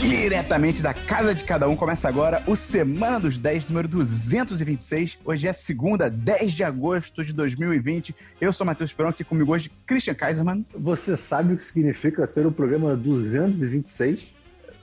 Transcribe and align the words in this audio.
Diretamente 0.00 0.80
da 0.80 0.94
casa 0.94 1.34
de 1.34 1.44
cada 1.44 1.68
um, 1.68 1.76
começa 1.76 2.08
agora 2.08 2.42
o 2.46 2.56
Semana 2.56 3.20
dos 3.20 3.38
10, 3.38 3.66
número 3.66 3.86
226. 3.86 5.18
Hoje 5.22 5.46
é 5.46 5.52
segunda, 5.52 6.08
10 6.08 6.52
de 6.54 6.64
agosto 6.64 7.22
de 7.22 7.34
2020. 7.34 8.16
Eu 8.40 8.50
sou 8.50 8.64
Matheus 8.64 8.94
Perão, 8.94 9.10
aqui 9.10 9.22
comigo 9.22 9.52
hoje, 9.52 9.70
Christian 9.86 10.14
Kaiserman. 10.14 10.64
Você 10.74 11.18
sabe 11.18 11.52
o 11.52 11.56
que 11.56 11.62
significa 11.62 12.26
ser 12.26 12.46
o 12.46 12.50
programa 12.50 12.96
226? 12.96 14.36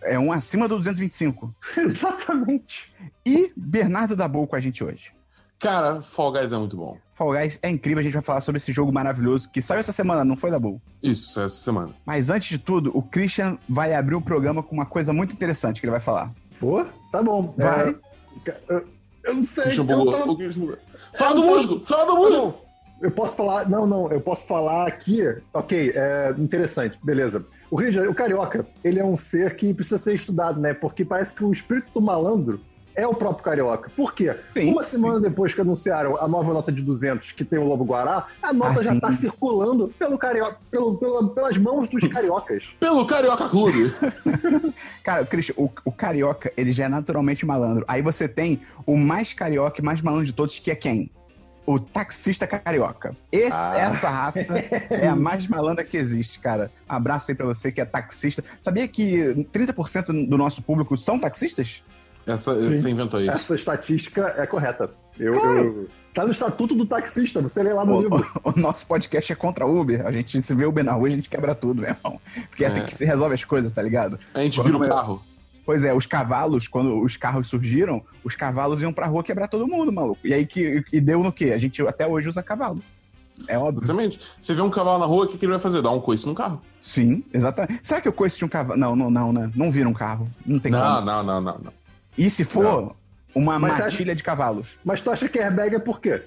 É 0.03 0.19
um 0.19 0.31
acima 0.31 0.67
do 0.67 0.77
225. 0.77 1.51
Exatamente. 1.81 2.93
E 3.25 3.51
Bernardo 3.57 4.15
Dabu 4.15 4.45
com 4.45 4.55
a 4.55 4.59
gente 4.59 4.83
hoje. 4.83 5.11
Cara, 5.57 5.99
Fall 6.03 6.31
Guys 6.31 6.53
é 6.53 6.57
muito 6.59 6.77
bom. 6.77 6.95
Fall 7.17 7.31
Guys 7.31 7.57
é 7.63 7.69
incrível, 7.69 7.99
a 7.99 8.03
gente 8.03 8.13
vai 8.13 8.21
falar 8.21 8.41
sobre 8.41 8.57
esse 8.57 8.71
jogo 8.71 8.91
maravilhoso 8.91 9.49
que 9.51 9.59
saiu 9.61 9.79
essa 9.79 9.91
semana, 9.91 10.23
não 10.23 10.35
foi, 10.37 10.51
Dabu? 10.51 10.79
Isso, 11.01 11.31
saiu 11.31 11.47
essa 11.47 11.55
semana. 11.55 11.89
Mas 12.05 12.29
antes 12.29 12.47
de 12.47 12.59
tudo, 12.59 12.91
o 12.95 13.01
Christian 13.01 13.57
vai 13.67 13.93
abrir 13.95 14.13
o 14.15 14.21
programa 14.21 14.61
com 14.61 14.75
uma 14.75 14.85
coisa 14.85 15.11
muito 15.11 15.33
interessante 15.33 15.79
que 15.81 15.85
ele 15.87 15.91
vai 15.91 15.99
falar. 15.99 16.31
For? 16.51 16.87
Tá 17.11 17.23
bom. 17.23 17.55
Vai. 17.57 17.95
É, 18.69 18.83
eu 19.25 19.33
não 19.35 19.43
sei. 19.43 19.63
Christian 19.63 19.85
eu 19.89 20.11
tava- 20.11 20.31
O 20.31 20.37
Christian. 20.37 20.75
Fala 21.17 21.35
do 21.35 21.41
músico! 21.43 21.79
Fala 21.85 22.05
do 22.05 22.15
músico! 22.17 22.37
Não, 22.45 22.55
eu 23.01 23.11
posso 23.11 23.35
falar. 23.35 23.67
Não, 23.67 23.87
não, 23.87 24.11
eu 24.11 24.21
posso 24.21 24.45
falar 24.45 24.87
aqui. 24.87 25.21
Ok, 25.53 25.91
é 25.95 26.35
interessante, 26.37 26.99
beleza. 27.03 27.45
O 27.71 27.75
Rio, 27.75 28.09
o 28.11 28.13
carioca, 28.13 28.65
ele 28.83 28.99
é 28.99 29.03
um 29.03 29.17
ser 29.17 29.55
que 29.55 29.73
precisa 29.73 29.97
ser 29.97 30.13
estudado, 30.13 30.59
né? 30.59 30.73
Porque 30.73 31.03
parece 31.03 31.33
que 31.35 31.43
o 31.43 31.51
espírito 31.51 31.87
do 31.95 32.01
malandro 32.01 32.61
é 32.97 33.07
o 33.07 33.13
próprio 33.13 33.45
carioca. 33.45 33.89
Por 33.95 34.13
quê? 34.13 34.35
Sim, 34.53 34.71
Uma 34.71 34.81
semana 34.83 35.19
depois 35.19 35.53
que 35.53 35.61
anunciaram 35.61 36.17
a 36.17 36.27
nova 36.27 36.51
nota 36.53 36.71
de 36.71 36.81
200, 36.81 37.31
que 37.31 37.45
tem 37.45 37.59
o 37.59 37.63
Lobo 37.63 37.85
Guará, 37.85 38.27
a 38.41 38.51
nota 38.51 38.79
Ah, 38.79 38.83
já 38.83 38.91
sim. 38.91 38.99
tá 38.99 39.13
circulando 39.13 39.87
pelo 39.99 40.17
carioca, 40.17 40.57
pelo, 40.71 40.97
pela- 40.97 41.29
pelas 41.29 41.57
mãos 41.57 41.87
dos 41.87 42.05
cariocas. 42.07 42.75
Pelo 42.81 43.05
Carioca 43.05 43.47
Clube! 43.49 43.93
Cara, 45.03 45.25
Christian, 45.25 45.53
o, 45.57 45.69
o 45.85 45.91
carioca, 45.91 46.51
ele 46.57 46.71
já 46.71 46.85
é 46.85 46.89
naturalmente 46.89 47.45
malandro. 47.45 47.85
Aí 47.87 48.01
você 48.01 48.27
tem 48.27 48.61
o 48.85 48.97
mais 48.97 49.33
carioca 49.33 49.81
e 49.81 49.85
mais 49.85 50.01
malandro 50.01 50.25
de 50.25 50.33
todos, 50.33 50.59
que 50.59 50.71
é 50.71 50.75
quem? 50.75 51.09
O 51.65 51.77
taxista 51.79 52.47
carioca. 52.47 53.15
Esse- 53.31 53.51
Ah. 53.51 53.77
Essa 53.77 54.09
raça 54.09 54.55
é 54.89 55.07
a 55.07 55.15
mais 55.15 55.47
malandra 55.47 55.83
que 55.83 55.97
existe, 55.97 56.39
cara. 56.39 56.71
Abraço 56.87 57.29
aí 57.29 57.35
pra 57.35 57.45
você 57.45 57.71
que 57.71 57.81
é 57.81 57.85
taxista. 57.85 58.43
Sabia 58.61 58.87
que 58.87 59.45
30% 59.51 60.27
do 60.27 60.37
nosso 60.37 60.61
público 60.63 60.95
são 60.97 61.19
taxistas? 61.19 61.83
Essa, 62.27 62.59
Sim. 62.59 62.81
você 62.81 62.89
inventou 62.89 63.21
isso. 63.21 63.31
Essa 63.31 63.55
estatística 63.55 64.35
é 64.37 64.45
correta. 64.45 64.89
Eu, 65.17 65.33
Claro. 65.33 65.57
eu- 65.59 65.89
Tá 66.13 66.25
no 66.25 66.31
estatuto 66.31 66.73
do 66.73 66.83
taxista, 66.83 67.39
você 67.41 67.61
lê 67.61 67.71
lá 67.71 67.85
no 67.85 67.95
O, 67.95 68.01
livro. 68.01 68.25
o- 68.43 68.49
o 68.57 68.59
nosso 68.59 68.87
podcast 68.87 69.31
é 69.31 69.35
contra 69.35 69.67
Uber. 69.67 70.03
A 70.05 70.11
gente 70.11 70.41
se 70.41 70.55
vê 70.55 70.65
Uber 70.65 70.83
na 70.83 70.93
rua, 70.93 71.07
a 71.07 71.11
gente 71.11 71.29
quebra 71.29 71.53
tudo, 71.53 71.81
meu 71.81 71.91
irmão. 71.91 72.19
Porque 72.49 72.63
é 72.63 72.67
assim 72.67 72.79
É. 72.81 72.83
que 72.83 72.93
se 72.95 73.05
resolve 73.05 73.35
as 73.35 73.43
coisas, 73.45 73.71
tá 73.71 73.83
ligado? 73.83 74.17
A 74.33 74.39
gente 74.41 74.59
vira 74.61 74.75
o 74.75 74.79
Quando- 74.79 74.89
carro. 74.89 75.21
Pois 75.63 75.83
é, 75.83 75.93
os 75.93 76.05
cavalos, 76.07 76.67
quando 76.67 76.99
os 77.03 77.17
carros 77.17 77.47
surgiram, 77.47 78.01
os 78.23 78.35
cavalos 78.35 78.81
iam 78.81 78.91
pra 78.93 79.05
rua 79.05 79.23
quebrar 79.23 79.47
todo 79.47 79.67
mundo, 79.67 79.91
maluco. 79.93 80.19
E 80.25 80.33
aí 80.33 80.45
que 80.45 80.83
e 80.91 80.99
deu 80.99 81.21
no 81.21 81.31
quê? 81.31 81.51
A 81.53 81.57
gente 81.57 81.85
até 81.85 82.07
hoje 82.07 82.27
usa 82.29 82.41
cavalo. 82.41 82.81
É 83.47 83.55
óbvio. 83.59 83.83
Exatamente. 83.83 84.19
Você 84.41 84.55
vê 84.55 84.61
um 84.63 84.69
cavalo 84.71 84.97
na 84.97 85.05
rua, 85.05 85.25
o 85.25 85.27
que, 85.27 85.37
que 85.37 85.45
ele 85.45 85.51
vai 85.51 85.59
fazer? 85.61 85.81
Dar 85.83 85.91
um 85.91 85.99
coice 86.01 86.25
no 86.25 86.33
carro. 86.33 86.59
Sim, 86.79 87.23
exatamente. 87.31 87.79
Será 87.83 88.01
que 88.01 88.09
o 88.09 88.13
coice 88.13 88.37
de 88.39 88.45
um 88.45 88.49
cavalo. 88.49 88.79
Não, 88.79 88.95
não, 88.95 89.11
não, 89.11 89.31
né? 89.31 89.51
Não 89.53 89.69
vira 89.71 89.87
um 89.87 89.93
carro. 89.93 90.27
Não 90.43 90.57
tem 90.57 90.71
Não, 90.71 90.95
como. 90.95 91.05
não, 91.05 91.23
não, 91.23 91.41
não, 91.41 91.57
não. 91.59 91.73
E 92.17 92.29
se 92.29 92.43
for 92.43 92.63
Não. 92.63 92.95
uma 93.35 93.59
Mas 93.59 93.77
matilha 93.79 94.15
de 94.15 94.23
cavalos? 94.23 94.77
Mas 94.83 95.01
tu 95.01 95.11
acha 95.11 95.29
que 95.29 95.39
airbag 95.39 95.75
é 95.75 95.79
por 95.79 96.01
quê? 96.01 96.23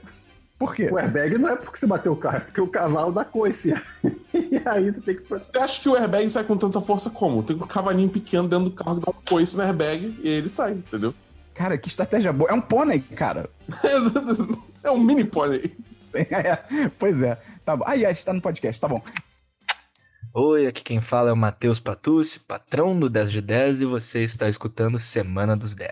Por 0.58 0.74
quê? 0.74 0.88
O 0.92 0.98
airbag 0.98 1.38
não 1.38 1.48
é 1.48 1.56
porque 1.56 1.78
você 1.78 1.86
bateu 1.86 2.12
o 2.12 2.16
carro, 2.16 2.36
é 2.36 2.41
porque 2.41 2.60
o 2.60 2.69
cavalo 2.69 3.12
dá 3.12 3.24
coice. 3.24 3.72
e 4.34 4.60
aí 4.64 4.92
você 4.92 5.00
tem 5.00 5.16
que. 5.16 5.28
Você 5.28 5.56
acha 5.59 5.81
que 5.81 5.88
o 5.88 5.97
airbag 5.97 6.28
sai 6.28 6.44
com 6.44 6.56
tanta 6.56 6.81
força 6.81 7.09
como? 7.09 7.42
Tem 7.42 7.56
um 7.56 7.60
cavalinho 7.60 8.10
pequeno 8.10 8.47
dentro 8.47 8.66
do 8.66 8.70
carro 8.72 9.00
que 9.00 9.06
dá 9.06 9.10
um 9.10 9.22
coice 9.26 9.56
no 9.56 9.62
airbag 9.62 10.20
e 10.22 10.28
ele 10.28 10.50
sai, 10.50 10.72
entendeu? 10.72 11.14
Cara, 11.54 11.78
que 11.78 11.88
estratégia 11.88 12.32
boa. 12.32 12.50
É 12.50 12.54
um 12.54 12.60
pônei, 12.60 13.00
cara. 13.00 13.48
É 14.82 14.91
um 14.91 14.98
mini 14.98 15.25
pônei. 15.25 15.76
É, 16.12 16.91
pois 16.98 17.22
é. 17.22 17.38
Tá 17.64 17.76
bom. 17.76 17.84
Aí, 17.87 18.04
a 18.04 18.12
gente 18.12 18.25
tá 18.25 18.32
no 18.32 18.41
podcast, 18.41 18.81
tá 18.81 18.88
bom. 18.88 19.00
Oi, 20.32 20.64
aqui 20.68 20.84
quem 20.84 21.00
fala 21.00 21.30
é 21.30 21.32
o 21.32 21.36
Matheus 21.36 21.80
Patucci, 21.80 22.38
patrão 22.38 22.96
do 22.96 23.10
10 23.10 23.32
de 23.32 23.41
10 23.42 23.80
e 23.80 23.84
você 23.84 24.22
está 24.22 24.48
escutando 24.48 24.96
Semana 24.96 25.56
dos 25.56 25.74
10. 25.74 25.91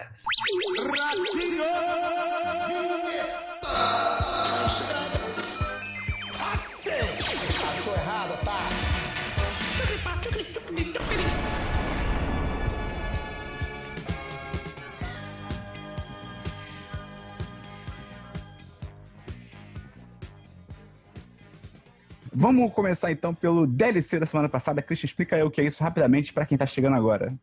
Vamos 22.48 22.72
começar 22.72 23.12
então 23.12 23.34
pelo 23.34 23.66
DLC 23.66 24.18
da 24.18 24.24
semana 24.24 24.48
passada. 24.48 24.80
Christian, 24.80 25.04
explica 25.04 25.36
aí 25.36 25.42
o 25.42 25.50
que 25.50 25.60
é 25.60 25.64
isso 25.64 25.84
rapidamente 25.84 26.32
pra 26.32 26.46
quem 26.46 26.56
tá 26.56 26.64
chegando 26.64 26.96
agora. 26.96 27.34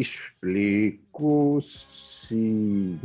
Explico 0.00 1.58
sim. 1.60 2.96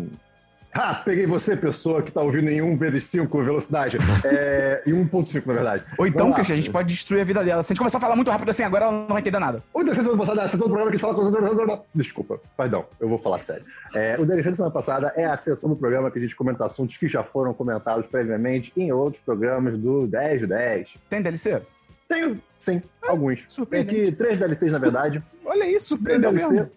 Ah, 0.74 0.94
peguei 0.94 1.26
você, 1.26 1.58
pessoa 1.58 2.02
que 2.02 2.12
tá 2.12 2.22
ouvindo 2.22 2.50
em 2.50 2.62
1 2.62 2.78
vezes 2.78 3.06
5 3.06 3.44
velocidade. 3.44 3.98
É, 4.24 4.84
em 4.86 4.92
1.5, 4.92 5.46
na 5.48 5.54
verdade. 5.54 5.84
Ou 5.98 6.06
então. 6.06 6.32
Christian, 6.32 6.54
a 6.54 6.58
gente 6.58 6.70
pode 6.72 6.88
destruir 6.90 7.22
a 7.22 7.24
vida 7.24 7.44
dela. 7.44 7.64
Se 7.64 7.72
a 7.72 7.74
gente 7.74 7.80
começar 7.80 7.98
a 7.98 8.02
falar 8.02 8.16
muito 8.16 8.30
rápido 8.30 8.50
assim, 8.50 8.64
agora 8.64 8.86
ela 8.86 8.92
não 8.92 9.08
vai 9.08 9.20
entender 9.20 9.40
nada. 9.40 9.64
O 9.74 9.84
DLC 9.84 9.98
da 9.98 10.04
semana 10.04 10.20
passada 10.20 10.42
é 10.42 10.46
a 10.46 10.48
sessão 10.48 10.68
do 10.68 10.74
programa 10.74 10.92
que 10.92 10.96
a 10.96 11.00
gente 11.00 11.66
fala 11.66 11.78
com... 11.78 11.86
Desculpa, 11.96 12.40
perdão, 12.56 12.86
eu 13.00 13.10
vou 13.10 13.18
falar 13.18 13.40
sério. 13.40 13.66
É, 13.94 14.16
o 14.20 14.26
DLC 14.26 14.50
da 14.50 14.56
semana 14.56 14.74
passada 14.74 15.14
é 15.16 15.26
a 15.26 15.38
sessão 15.38 15.70
do 15.70 15.76
programa 15.76 16.12
que 16.12 16.20
a 16.20 16.22
gente 16.22 16.36
comenta 16.36 16.66
assuntos 16.66 16.98
que 16.98 17.08
já 17.08 17.24
foram 17.24 17.54
comentados 17.54 18.08
previamente 18.08 18.72
em 18.78 18.92
outros 18.92 19.24
programas 19.24 19.78
do 19.78 20.08
10 20.08 20.42
de 20.42 20.48
10. 20.48 20.98
Tem 21.10 21.22
DLC? 21.22 21.62
Tenho, 22.08 22.42
sim, 22.60 22.82
alguns. 23.08 23.48
Tem 23.70 23.82
aqui 23.82 24.12
três 24.12 24.38
DLCs, 24.38 24.72
na 24.72 24.80
verdade. 24.80 25.24
Olha 25.46 25.70
isso, 25.70 25.90
surpreendeu 25.90 26.32
DLC... 26.32 26.54
mesmo. 26.54 26.72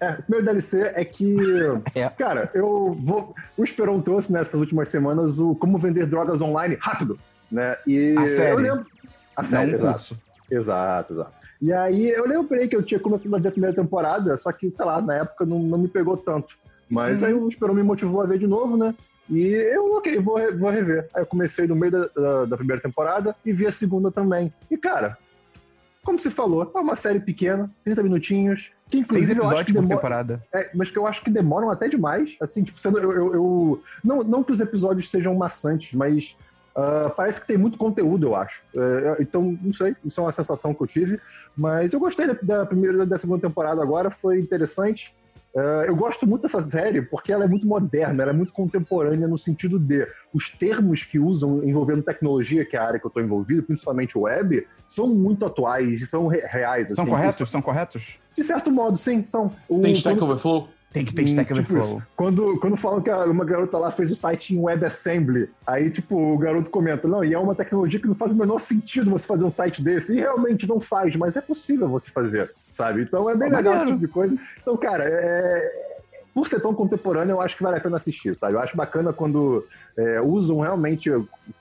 É, 0.00 0.12
o 0.12 0.22
primeiro 0.22 0.44
DLC 0.46 0.80
é 0.94 1.04
que... 1.04 1.36
É. 1.94 2.08
Cara, 2.10 2.50
eu 2.54 2.96
vou... 3.00 3.34
O 3.56 3.62
Esperon 3.64 4.00
trouxe 4.00 4.32
nessas 4.32 4.58
últimas 4.60 4.88
semanas 4.88 5.38
o 5.38 5.54
Como 5.54 5.78
Vender 5.78 6.06
Drogas 6.06 6.40
Online 6.40 6.76
Rápido, 6.80 7.18
né? 7.50 7.76
E 7.86 8.14
A 8.16 8.26
série. 8.26 8.50
eu 8.52 8.58
lembro... 8.58 8.86
A 9.36 9.44
série, 9.44 9.72
não 9.72 9.78
exato. 9.78 9.92
curso. 9.94 10.18
Exato, 10.50 11.12
exato. 11.14 11.32
E 11.62 11.72
aí 11.72 12.08
eu 12.10 12.26
lembrei 12.26 12.66
que 12.68 12.74
eu 12.74 12.82
tinha 12.82 12.98
começado 12.98 13.34
a 13.36 13.38
ver 13.38 13.48
a 13.48 13.52
primeira 13.52 13.76
temporada, 13.76 14.36
só 14.38 14.50
que, 14.50 14.72
sei 14.74 14.84
lá, 14.84 15.00
na 15.02 15.16
época 15.16 15.44
não, 15.44 15.58
não 15.58 15.78
me 15.78 15.88
pegou 15.88 16.16
tanto. 16.16 16.58
Mas 16.88 17.20
Uhum. 17.20 17.28
aí 17.28 17.34
o 17.34 17.48
Esperon 17.48 17.74
me 17.74 17.82
motivou 17.82 18.22
a 18.22 18.26
ver 18.26 18.38
de 18.38 18.46
novo, 18.46 18.76
né? 18.76 18.94
E 19.28 19.46
eu, 19.52 19.94
ok, 19.94 20.18
vou, 20.18 20.38
vou 20.58 20.70
rever. 20.70 21.06
Aí 21.14 21.22
eu 21.22 21.26
comecei 21.26 21.66
no 21.66 21.76
meio 21.76 21.92
da, 21.92 22.06
da, 22.08 22.44
da 22.46 22.56
primeira 22.56 22.82
temporada 22.82 23.36
e 23.46 23.52
vi 23.52 23.66
a 23.66 23.70
segunda 23.72 24.10
também. 24.10 24.52
E, 24.70 24.76
cara, 24.76 25.16
como 26.02 26.18
se 26.18 26.30
falou, 26.30 26.68
é 26.74 26.78
uma 26.80 26.96
série 26.96 27.20
pequena, 27.20 27.70
30 27.84 28.02
minutinhos, 28.02 28.72
que 28.90 28.96
Seis 28.98 29.30
inclusive 29.30 29.38
eu 29.40 29.44
acho 29.44 29.52
episódios 29.52 29.66
que 29.66 29.72
por 29.72 29.80
demora, 29.82 29.96
temporada. 29.96 30.42
é, 30.52 30.70
mas 30.74 30.90
que 30.90 30.98
eu 30.98 31.06
acho 31.06 31.22
que 31.24 31.30
demoram 31.30 31.70
até 31.70 31.88
demais. 31.88 32.36
Assim, 32.40 32.62
tipo, 32.64 32.78
sendo, 32.78 32.98
eu, 32.98 33.12
eu- 33.12 33.34
eu- 33.34 33.82
não, 34.04 34.18
não 34.22 34.42
que 34.42 34.52
os 34.52 34.60
episódios 34.60 35.10
sejam 35.10 35.34
maçantes, 35.34 35.94
mas 35.94 36.36
ah, 36.74 37.12
parece 37.16 37.40
que 37.40 37.46
tem 37.46 37.56
muito 37.58 37.76
conteúdo, 37.78 38.26
eu 38.28 38.34
acho. 38.36 38.62
É, 38.74 39.16
então, 39.22 39.56
não 39.62 39.72
sei, 39.72 39.94
isso 40.04 40.20
é 40.20 40.24
uma 40.24 40.32
sensação 40.32 40.72
que 40.74 40.82
eu 40.82 40.86
tive. 40.86 41.20
Mas 41.56 41.92
eu 41.92 42.00
gostei 42.00 42.26
da, 42.26 42.34
da 42.42 42.66
primeira 42.66 43.02
e 43.02 43.06
da 43.06 43.18
segunda 43.18 43.40
temporada 43.46 43.82
agora, 43.82 44.10
foi 44.10 44.38
interessante. 44.38 45.14
Ah, 45.56 45.84
eu 45.86 45.96
gosto 45.96 46.26
muito 46.26 46.42
dessa 46.42 46.60
série 46.62 47.02
porque 47.02 47.32
ela 47.32 47.44
é 47.44 47.48
muito 47.48 47.66
moderna, 47.66 48.22
ela 48.22 48.30
é 48.32 48.34
muito 48.34 48.52
contemporânea 48.52 49.26
no 49.26 49.36
sentido 49.36 49.78
de 49.78 50.06
os 50.32 50.48
termos 50.50 51.02
que 51.02 51.18
usam 51.18 51.64
envolvendo 51.64 52.02
tecnologia, 52.02 52.64
que 52.64 52.76
é 52.76 52.78
a 52.78 52.84
área 52.86 53.00
que 53.00 53.06
eu 53.06 53.08
estou 53.08 53.22
envolvido, 53.22 53.62
principalmente 53.64 54.16
web, 54.16 54.64
são 54.86 55.08
muito 55.08 55.44
atuais 55.44 56.00
e 56.00 56.06
são 56.06 56.28
re- 56.28 56.46
reais. 56.46 56.88
São 56.94 57.02
assim. 57.04 57.10
corretos? 57.12 57.50
São 57.50 57.62
corretos? 57.62 58.18
De 58.36 58.44
certo 58.44 58.70
modo, 58.70 58.96
sim, 58.96 59.24
são. 59.24 59.52
O- 59.68 59.80
Tem 59.80 59.92
Stack 59.92 60.22
Overflow? 60.22 60.68
Tem 60.92 61.04
que 61.04 61.14
ter 61.14 61.22
Hum, 61.22 61.26
Stack 61.26 61.48
tipo 61.54 61.60
Overflow. 61.60 61.98
isso. 61.98 62.02
Quando, 62.16 62.58
quando 62.58 62.76
falam 62.76 63.00
que 63.00 63.10
uma 63.10 63.44
garota 63.44 63.78
lá 63.78 63.90
fez 63.92 64.10
o 64.10 64.16
site 64.16 64.56
em 64.56 64.60
WebAssembly, 64.60 65.48
aí, 65.66 65.88
tipo, 65.90 66.16
o 66.34 66.36
garoto 66.36 66.68
comenta, 66.70 67.06
não, 67.06 67.22
e 67.24 67.32
é 67.32 67.38
uma 67.38 67.54
tecnologia 67.54 68.00
que 68.00 68.08
não 68.08 68.14
faz 68.14 68.32
o 68.32 68.38
menor 68.38 68.58
sentido 68.58 69.10
você 69.10 69.26
fazer 69.26 69.44
um 69.44 69.50
site 69.50 69.82
desse. 69.84 70.16
E 70.16 70.20
realmente 70.20 70.68
não 70.68 70.80
faz, 70.80 71.14
mas 71.14 71.36
é 71.36 71.40
possível 71.40 71.88
você 71.88 72.10
fazer, 72.10 72.50
sabe? 72.72 73.02
Então 73.02 73.30
é 73.30 73.36
bem 73.36 73.50
legal 73.50 73.76
esse 73.76 73.86
tipo 73.86 74.00
de 74.00 74.08
coisa. 74.08 74.36
Então, 74.60 74.76
cara, 74.76 75.04
é... 75.08 75.62
por 76.34 76.48
ser 76.48 76.60
tão 76.60 76.74
contemporâneo, 76.74 77.34
eu 77.34 77.40
acho 77.40 77.56
que 77.56 77.62
vale 77.62 77.76
a 77.76 77.80
pena 77.80 77.94
assistir, 77.96 78.36
sabe? 78.36 78.54
Eu 78.54 78.60
acho 78.60 78.76
bacana 78.76 79.12
quando 79.12 79.64
é, 79.96 80.20
usam 80.20 80.58
realmente 80.58 81.08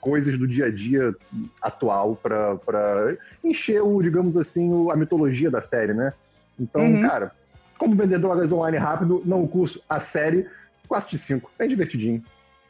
coisas 0.02 0.40
do 0.40 0.48
dia 0.48 0.66
a 0.66 0.72
dia 0.72 1.14
atual 1.62 2.16
pra, 2.16 2.56
pra 2.58 3.16
encher 3.44 3.82
o, 3.84 4.02
digamos 4.02 4.36
assim, 4.38 4.74
o- 4.74 4.90
a 4.92 4.96
mitologia 4.96 5.52
da 5.52 5.62
série, 5.62 5.94
né? 5.94 6.14
Então, 6.60 6.84
Uhum. 6.84 7.00
cara, 7.00 7.32
como 7.80 7.96
vender 7.96 8.20
drogas 8.20 8.52
online 8.52 8.78
rápido, 8.78 9.24
não 9.26 9.42
o 9.42 9.48
curso, 9.48 9.82
a 9.90 10.00
série, 10.00 10.46
4 10.88 11.10
de 11.10 11.18
5. 11.18 11.50
Bem 11.58 11.68
divertidinho. 11.68 12.24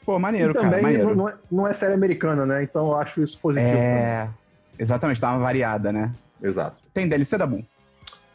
Pô, 0.06 0.18
maneiro, 0.18 0.52
e 0.52 0.54
cara, 0.54 0.68
também 0.70 0.82
maneiro. 0.84 1.10
não, 1.10 1.16
não 1.16 1.30
é, 1.30 1.34
não 1.52 1.68
é 1.68 1.74
série 1.74 1.94
americana, 1.94 2.46
né? 2.46 2.64
Então 2.64 2.88
eu 2.88 2.96
acho 2.96 3.22
isso 3.22 3.38
positivo. 3.40 3.72
também. 3.72 3.84
É. 3.84 4.30
Exatamente, 4.80 5.20
dá 5.20 5.32
uma 5.32 5.40
variada, 5.40 5.92
né? 5.92 6.12
Exato. 6.42 6.78
Tem 6.94 7.08
DLC 7.08 7.38
da 7.38 7.46
Boom? 7.46 7.64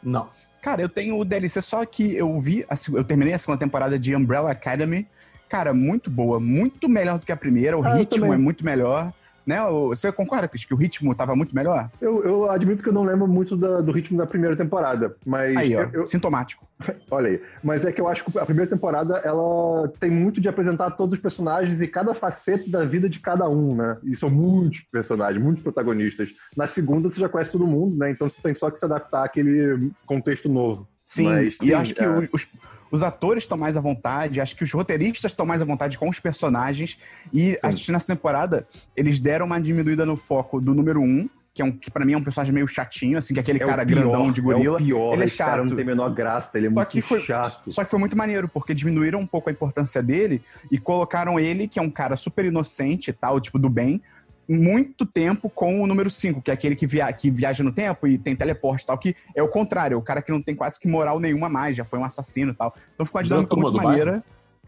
Não. 0.03 0.29
Cara, 0.61 0.81
eu 0.81 0.89
tenho 0.89 1.17
o 1.17 1.25
DLC, 1.25 1.61
só 1.61 1.83
que 1.85 2.15
eu 2.15 2.39
vi, 2.39 2.65
eu 2.93 3.03
terminei 3.03 3.33
a 3.33 3.37
segunda 3.39 3.59
temporada 3.59 3.97
de 3.97 4.15
Umbrella 4.15 4.51
Academy. 4.51 5.07
Cara, 5.49 5.73
muito 5.73 6.09
boa, 6.09 6.39
muito 6.39 6.87
melhor 6.89 7.19
do 7.19 7.25
que 7.25 7.31
a 7.31 7.37
primeira. 7.37 7.77
O 7.77 7.83
Ah, 7.83 7.95
ritmo 7.95 8.21
também. 8.21 8.33
é 8.33 8.37
muito 8.37 8.63
melhor. 8.65 9.11
Né? 9.45 9.57
Você 9.89 10.11
concorda, 10.11 10.47
Cris, 10.47 10.65
que 10.65 10.73
o 10.73 10.77
ritmo 10.77 11.13
tava 11.13 11.35
muito 11.35 11.53
melhor? 11.55 11.89
Eu, 12.01 12.23
eu 12.23 12.49
admito 12.49 12.81
que 12.83 12.89
eu 12.89 12.93
não 12.93 13.03
lembro 13.03 13.27
muito 13.27 13.55
da- 13.55 13.79
do 13.81 13.91
ritmo 13.91 14.17
da 14.17 14.25
primeira 14.25 14.55
temporada, 14.55 15.15
mas 15.25 15.55
Aí, 15.55 15.75
ó, 15.75 15.81
eu- 15.83 15.89
eu- 15.93 16.05
sintomático. 16.05 16.65
olha 17.11 17.29
aí. 17.29 17.41
Mas 17.63 17.85
é 17.85 17.91
que 17.91 18.01
eu 18.01 18.07
acho 18.07 18.25
que 18.25 18.37
a 18.39 18.45
primeira 18.45 18.69
temporada 18.69 19.17
ela 19.23 19.87
tem 19.99 20.09
muito 20.09 20.41
de 20.41 20.49
apresentar 20.49 20.91
todos 20.91 21.13
os 21.13 21.19
personagens 21.21 21.79
e 21.79 21.87
cada 21.87 22.13
faceta 22.13 22.69
da 22.69 22.83
vida 22.83 23.07
de 23.07 23.19
cada 23.19 23.47
um, 23.47 23.75
né? 23.75 23.97
E 24.03 24.15
são 24.15 24.29
muitos 24.29 24.81
personagens, 24.81 25.41
muitos 25.43 25.61
protagonistas. 25.63 26.33
Na 26.57 26.65
segunda 26.67 27.07
você 27.07 27.19
já 27.19 27.29
conhece 27.29 27.51
todo 27.51 27.67
mundo, 27.67 27.95
né? 27.97 28.09
Então 28.09 28.27
você 28.27 28.41
tem 28.41 28.55
só 28.55 28.69
que 28.71 28.79
se 28.79 28.85
adaptar 28.85 29.25
àquele 29.25 29.91
contexto 30.05 30.49
novo. 30.49 30.87
Sim, 31.05 31.25
Mas, 31.25 31.53
e 31.61 31.67
sim, 31.67 31.73
acho 31.73 31.93
que 31.93 32.03
é. 32.03 32.09
os, 32.33 32.47
os- 32.95 33.03
atores 33.03 33.43
estão 33.43 33.57
mais 33.57 33.77
à 33.77 33.81
vontade, 33.81 34.41
acho 34.41 34.55
que 34.55 34.63
os 34.63 34.71
roteiristas 34.71 35.31
estão 35.31 35.45
mais 35.45 35.61
à 35.61 35.65
vontade 35.65 35.97
com 35.97 36.09
os 36.09 36.19
personagens. 36.19 36.97
E 37.33 37.55
Sim. 37.59 37.73
que 37.73 37.91
nessa 37.91 38.07
temporada 38.13 38.65
eles 38.95 39.19
deram 39.19 39.45
uma 39.45 39.59
diminuída 39.59 40.05
no 40.05 40.17
foco 40.17 40.59
do 40.59 40.73
número 40.73 41.01
um, 41.01 41.29
que, 41.53 41.61
é 41.61 41.65
um, 41.65 41.71
que 41.71 41.89
pra 41.89 42.03
mim 42.03 42.11
é 42.13 42.17
um 42.17 42.23
personagem 42.23 42.53
meio 42.53 42.67
chatinho, 42.67 43.17
assim, 43.17 43.33
que 43.33 43.39
é 43.39 43.43
aquele 43.43 43.63
É 43.63 43.65
cara 43.65 43.85
pior, 43.85 44.01
grandão 44.01 44.29
de 44.31 44.41
gorila. 44.41 44.77
É 44.77 44.81
o 44.81 44.85
pior, 44.85 45.13
Ele 45.13 45.21
é 45.21 45.25
esse 45.25 45.37
cara 45.37 45.51
chato. 45.57 45.69
não 45.69 45.75
tem 45.75 45.83
a 45.85 45.87
menor 45.87 46.09
graça, 46.13 46.57
ele 46.57 46.67
é 46.67 46.69
Só 46.69 46.75
muito 46.75 47.01
foi, 47.03 47.19
chato. 47.21 47.71
só 47.71 47.83
que 47.83 47.89
foi 47.89 47.99
muito 47.99 48.17
maneiro, 48.17 48.49
porque 48.49 48.73
diminuíram 48.73 49.19
um 49.21 49.25
pouco 49.25 49.49
a 49.49 49.53
importância 49.53 50.03
dele 50.03 50.41
e 50.69 50.77
colocaram 50.77 51.39
ele, 51.39 51.65
que 51.67 51.79
é 51.79 51.81
um 51.81 51.89
cara 51.89 52.17
super 52.17 52.43
inocente 52.43 53.09
e 53.09 53.13
tal, 53.13 53.39
tipo, 53.39 53.57
do 53.57 53.69
bem, 53.69 54.01
muito 54.47 55.05
tempo 55.05 55.49
com 55.49 55.81
o 55.81 55.87
número 55.87 56.09
5, 56.09 56.41
que 56.41 56.51
é 56.51 56.53
aquele 56.53 56.75
que, 56.75 56.85
via, 56.85 57.11
que 57.13 57.29
viaja 57.31 57.63
no 57.63 57.71
tempo 57.71 58.07
e 58.07 58.17
tem 58.17 58.35
teleporte 58.35 58.83
e 58.83 58.87
tal, 58.87 58.97
que 58.97 59.15
é 59.35 59.41
o 59.41 59.47
contrário, 59.47 59.95
é 59.95 59.97
o 59.97 60.01
cara 60.01 60.21
que 60.21 60.31
não 60.31 60.41
tem 60.41 60.55
quase 60.55 60.79
que 60.79 60.87
moral 60.87 61.19
nenhuma 61.19 61.49
mais, 61.49 61.75
já 61.75 61.83
foi 61.85 61.97
um 61.99 62.05
assassino 62.05 62.51
e 62.51 62.55
tal. 62.55 62.75
Então 62.93 63.05
ficou 63.05 63.19
uma 63.21 63.23
Virou 63.23 63.37
a 63.37 63.41
dinâmica 63.41 63.49
turma 63.55 63.69
muito 63.71 63.81
do 63.81 63.87
maneira. 63.87 64.23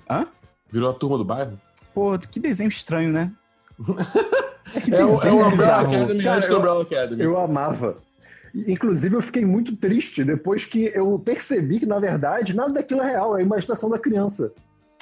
Hã? 0.10 0.28
Virou 0.72 0.90
a 0.90 0.94
turma 0.94 1.18
do 1.18 1.24
bairro? 1.26 1.60
Pô, 1.94 2.18
que 2.20 2.40
desenho 2.40 2.70
estranho, 2.70 3.12
né? 3.12 3.32
É 4.76 4.82
que 4.82 4.94
É 4.94 5.06
o, 5.06 5.10
é 5.10 5.12
desenho 5.16 5.34
o 5.34 5.38
Umbrella 5.38 5.50
bizarro. 5.52 5.96
Academy 5.96 6.24
Cara, 6.24 6.42
do 6.42 6.48
eu- 6.48 6.58
Umbrella 6.58 6.82
Academy. 6.84 7.24
Eu 7.24 7.40
amava. 7.40 7.98
Inclusive, 8.54 9.16
eu 9.16 9.22
fiquei 9.22 9.46
muito 9.46 9.78
triste 9.78 10.24
depois 10.26 10.66
que 10.66 10.92
eu 10.94 11.18
percebi 11.20 11.80
que, 11.80 11.86
na 11.86 12.00
verdade, 12.00 12.54
nada 12.56 12.74
daquilo 12.74 13.02
é 13.02 13.12
real, 13.12 13.38
é 13.38 13.40
a 13.40 13.44
imaginação 13.44 13.90
da 13.90 13.98
criança. 13.98 14.52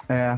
É, 0.07 0.37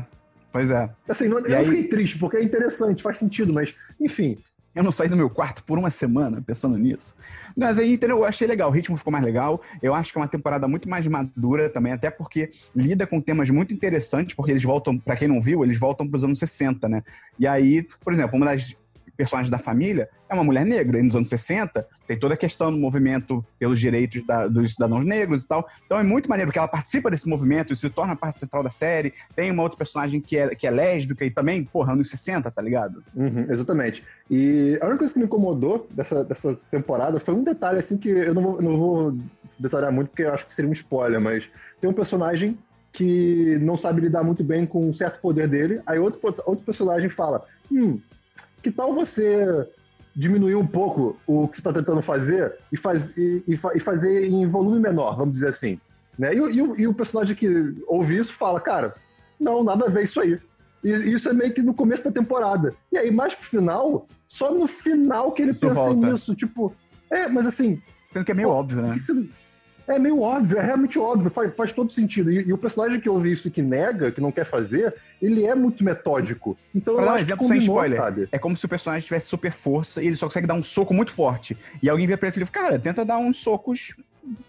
pois 0.52 0.70
é. 0.70 0.88
Assim, 1.08 1.28
não, 1.28 1.38
eu 1.38 1.58
aí- 1.58 1.64
fiquei 1.64 1.84
triste, 1.88 2.18
porque 2.18 2.36
é 2.36 2.42
interessante, 2.42 3.02
faz 3.02 3.18
sentido, 3.18 3.52
mas, 3.52 3.76
enfim. 4.00 4.38
Eu 4.74 4.84
não 4.84 4.92
saí 4.92 5.08
do 5.08 5.16
meu 5.16 5.28
quarto 5.28 5.64
por 5.64 5.76
uma 5.76 5.90
semana 5.90 6.40
pensando 6.40 6.78
nisso. 6.78 7.16
Mas 7.56 7.78
aí, 7.80 7.94
entendeu? 7.94 8.18
Eu 8.18 8.24
achei 8.24 8.46
legal, 8.46 8.68
o 8.68 8.72
ritmo 8.72 8.96
ficou 8.96 9.12
mais 9.12 9.24
legal. 9.24 9.60
Eu 9.82 9.92
acho 9.92 10.12
que 10.12 10.18
é 10.18 10.20
uma 10.20 10.28
temporada 10.28 10.68
muito 10.68 10.88
mais 10.88 11.04
madura 11.08 11.68
também, 11.68 11.92
até 11.92 12.10
porque 12.10 12.50
lida 12.76 13.04
com 13.04 13.20
temas 13.20 13.50
muito 13.50 13.74
interessantes, 13.74 14.36
porque 14.36 14.52
eles 14.52 14.62
voltam, 14.62 14.96
pra 14.96 15.16
quem 15.16 15.26
não 15.26 15.40
viu, 15.42 15.64
eles 15.64 15.78
voltam 15.78 16.06
pros 16.08 16.22
anos 16.22 16.38
60, 16.38 16.88
né? 16.88 17.02
E 17.40 17.46
aí, 17.46 17.88
por 18.04 18.12
exemplo, 18.12 18.36
uma 18.36 18.46
das 18.46 18.76
personagens 19.18 19.50
da 19.50 19.58
família 19.58 20.08
é 20.30 20.34
uma 20.34 20.44
mulher 20.44 20.64
negra. 20.64 21.00
E 21.00 21.02
nos 21.02 21.16
anos 21.16 21.28
60, 21.28 21.84
tem 22.06 22.16
toda 22.16 22.34
a 22.34 22.36
questão 22.36 22.70
do 22.70 22.78
movimento 22.78 23.44
pelos 23.58 23.80
direitos 23.80 24.24
da- 24.24 24.46
dos 24.46 24.74
cidadãos 24.74 25.04
negros 25.04 25.42
e 25.42 25.48
tal. 25.48 25.68
Então 25.84 25.98
é 25.98 26.04
muito 26.04 26.30
maneiro 26.30 26.52
que 26.52 26.58
ela 26.58 26.68
participa 26.68 27.10
desse 27.10 27.28
movimento 27.28 27.72
e 27.72 27.76
se 27.76 27.90
torna 27.90 28.14
parte 28.14 28.38
central 28.38 28.62
da 28.62 28.70
série. 28.70 29.12
Tem 29.34 29.50
uma 29.50 29.64
outra 29.64 29.76
personagem 29.76 30.20
que 30.20 30.36
é, 30.38 30.54
que 30.54 30.66
é 30.66 30.70
lésbica 30.70 31.24
e 31.24 31.30
também, 31.30 31.64
porra, 31.64 31.92
anos 31.94 32.08
60, 32.08 32.48
tá 32.50 32.62
ligado? 32.62 33.02
Uhum, 33.14 33.46
exatamente. 33.50 34.04
E 34.30 34.78
a 34.80 34.84
única 34.86 34.98
coisa 34.98 35.12
que 35.12 35.18
me 35.18 35.24
incomodou 35.26 35.88
dessa, 35.90 36.24
dessa 36.24 36.54
temporada 36.70 37.18
foi 37.18 37.34
um 37.34 37.42
detalhe, 37.42 37.80
assim, 37.80 37.98
que 37.98 38.08
eu 38.08 38.32
não 38.32 38.42
vou, 38.42 38.62
não 38.62 38.76
vou 38.78 39.18
detalhar 39.58 39.90
muito, 39.90 40.10
porque 40.10 40.22
eu 40.22 40.32
acho 40.32 40.46
que 40.46 40.54
seria 40.54 40.70
um 40.70 40.72
spoiler, 40.72 41.20
mas 41.20 41.50
tem 41.80 41.90
um 41.90 41.94
personagem 41.94 42.56
que 42.92 43.58
não 43.60 43.76
sabe 43.76 44.00
lidar 44.00 44.22
muito 44.22 44.44
bem 44.44 44.64
com 44.64 44.88
um 44.88 44.92
certo 44.92 45.20
poder 45.20 45.48
dele, 45.48 45.80
aí 45.86 45.98
outro, 45.98 46.20
outro 46.46 46.64
personagem 46.64 47.08
fala, 47.08 47.42
hum, 47.70 47.98
que 48.62 48.70
tal 48.70 48.92
você 48.92 49.66
diminuir 50.14 50.56
um 50.56 50.66
pouco 50.66 51.16
o 51.26 51.46
que 51.46 51.56
você 51.56 51.60
está 51.60 51.72
tentando 51.72 52.02
fazer 52.02 52.54
e, 52.72 52.76
faz, 52.76 53.16
e, 53.16 53.42
e 53.46 53.52
e 53.76 53.80
fazer 53.80 54.24
em 54.24 54.46
volume 54.46 54.80
menor, 54.80 55.16
vamos 55.16 55.34
dizer 55.34 55.48
assim. 55.48 55.78
Né? 56.18 56.34
E, 56.34 56.40
o- 56.40 56.80
e 56.80 56.86
o- 56.88 56.94
personagem 56.94 57.36
que 57.36 57.48
ouve 57.86 58.18
isso 58.18 58.32
fala, 58.34 58.60
cara, 58.60 58.96
não, 59.38 59.62
nada 59.62 59.84
a 59.86 59.88
ver 59.88 60.02
isso 60.02 60.20
aí. 60.20 60.40
E 60.82 60.90
isso 60.90 61.28
é 61.28 61.32
meio 61.32 61.52
que 61.52 61.62
no 61.62 61.72
começo 61.74 62.04
da 62.04 62.10
temporada. 62.10 62.74
E 62.92 62.98
aí, 62.98 63.10
mais 63.10 63.34
pro 63.34 63.44
final, 63.44 64.08
só 64.26 64.52
no 64.52 64.66
final 64.66 65.30
que 65.32 65.42
ele 65.42 65.52
Isso 65.52 65.60
pensa 65.60 65.74
volta. 65.74 66.10
nisso. 66.10 66.34
Tipo, 66.34 66.74
é, 67.10 67.28
mas 67.28 67.46
assim, 67.46 67.80
Sendo 68.08 68.24
que 68.24 68.32
é 68.32 68.34
meio 68.34 68.48
Pô, 68.48 68.54
óbvio, 68.54 68.82
né? 68.82 69.00
você- 69.04 69.28
é 69.88 69.98
meio 69.98 70.20
óbvio, 70.20 70.58
é 70.58 70.62
realmente 70.62 70.98
óbvio, 70.98 71.30
faz, 71.30 71.54
faz 71.56 71.72
todo 71.72 71.90
sentido. 71.90 72.30
E, 72.30 72.46
e 72.46 72.52
o 72.52 72.58
personagem 72.58 73.00
que 73.00 73.08
ouve 73.08 73.32
isso 73.32 73.48
e 73.48 73.50
que 73.50 73.62
nega, 73.62 74.12
que 74.12 74.20
não 74.20 74.30
quer 74.30 74.44
fazer, 74.44 74.94
ele 75.20 75.44
é 75.46 75.54
muito 75.54 75.82
metódico. 75.82 76.56
Então 76.74 76.94
Pra 76.94 77.02
eu 77.02 77.06
dar 77.06 77.12
um 77.12 77.14
acho 77.16 77.24
que 77.24 77.30
exemplo 77.32 77.46
sem 77.48 77.56
combinou, 77.58 77.76
spoiler. 77.84 77.98
sabe? 77.98 78.28
É 78.30 78.38
como 78.38 78.56
se 78.56 78.64
o 78.64 78.68
personagem 78.68 79.04
tivesse 79.06 79.26
super 79.26 79.52
força 79.52 80.02
e 80.02 80.06
ele 80.06 80.16
só 80.16 80.26
consegue 80.26 80.46
dar 80.46 80.54
um 80.54 80.62
soco 80.62 80.92
muito 80.94 81.12
forte. 81.12 81.56
E 81.82 81.88
alguém 81.88 82.06
vira 82.06 82.18
pra 82.18 82.28
ele 82.28 82.42
e 82.42 82.46
fala, 82.46 82.66
cara, 82.66 82.78
tenta 82.78 83.04
dar 83.04 83.18
uns 83.18 83.38
socos 83.38 83.96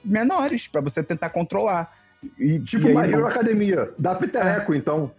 menores 0.04 0.68
pra 0.68 0.82
você 0.82 1.02
tentar 1.04 1.30
controlar. 1.30 1.98
E, 2.38 2.60
Tipo 2.60 2.88
e 2.90 2.98
aí, 2.98 3.08
My 3.08 3.14
Hero 3.14 3.26
Academia, 3.28 3.92
dá 3.98 4.16
petereco, 4.16 4.74
então. 4.76 5.12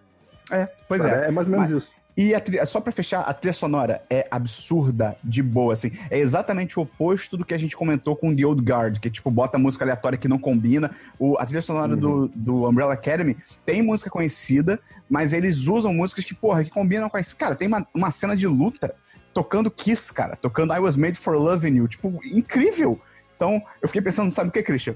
É, 0.50 0.68
pois 0.88 1.00
sabe? 1.00 1.24
é. 1.24 1.28
É 1.28 1.30
mais 1.30 1.48
ou 1.48 1.52
menos 1.52 1.70
isso. 1.70 1.92
E 2.22 2.34
a 2.34 2.40
trilha- 2.40 2.66
só 2.66 2.82
pra 2.82 2.92
fechar, 2.92 3.20
a 3.22 3.32
trilha 3.32 3.54
sonora 3.54 4.02
é 4.10 4.26
absurda 4.30 5.16
de 5.24 5.42
boa, 5.42 5.72
assim. 5.72 5.90
É 6.10 6.18
exatamente 6.18 6.78
o 6.78 6.82
oposto 6.82 7.34
do 7.34 7.46
que 7.46 7.54
a 7.54 7.58
gente 7.58 7.74
comentou 7.74 8.14
com 8.14 8.36
The 8.36 8.44
Old 8.44 8.62
Guard, 8.62 8.98
que 8.98 9.08
tipo, 9.08 9.30
bota 9.30 9.56
música 9.56 9.86
aleatória 9.86 10.18
que 10.18 10.28
não 10.28 10.38
combina. 10.38 10.90
O, 11.18 11.38
a 11.38 11.46
trilha 11.46 11.62
sonora 11.62 11.96
do, 11.96 12.28
do 12.34 12.68
Umbrella 12.68 12.92
Academy 12.92 13.38
tem 13.64 13.80
música 13.80 14.10
conhecida, 14.10 14.78
mas 15.08 15.32
eles 15.32 15.66
usam 15.66 15.94
músicas 15.94 16.26
que, 16.26 16.34
porra, 16.34 16.62
que 16.62 16.68
combinam 16.68 17.08
com 17.08 17.16
isso. 17.18 17.34
Cara, 17.36 17.54
tem 17.54 17.66
uma, 17.66 17.86
uma 17.94 18.10
cena 18.10 18.36
de 18.36 18.46
luta 18.46 18.94
tocando 19.32 19.70
Kiss, 19.70 20.12
cara, 20.12 20.36
tocando 20.36 20.74
I 20.74 20.78
Was 20.78 20.98
Made 20.98 21.18
for 21.18 21.34
Loving 21.38 21.76
You. 21.76 21.88
Tipo, 21.88 22.20
incrível! 22.22 23.00
Então, 23.34 23.62
eu 23.80 23.88
fiquei 23.88 24.02
pensando, 24.02 24.30
sabe 24.30 24.50
o 24.50 24.52
que, 24.52 24.62
Christian? 24.62 24.94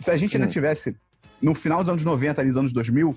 Se 0.00 0.10
a 0.10 0.16
gente 0.16 0.36
ainda 0.36 0.48
Hum. 0.48 0.50
tivesse 0.50 0.96
no 1.40 1.54
final 1.54 1.78
dos 1.80 1.88
anos 1.88 2.04
90, 2.04 2.40
ali, 2.40 2.48
dos 2.48 2.56
anos 2.58 2.72
2000, 2.72 3.14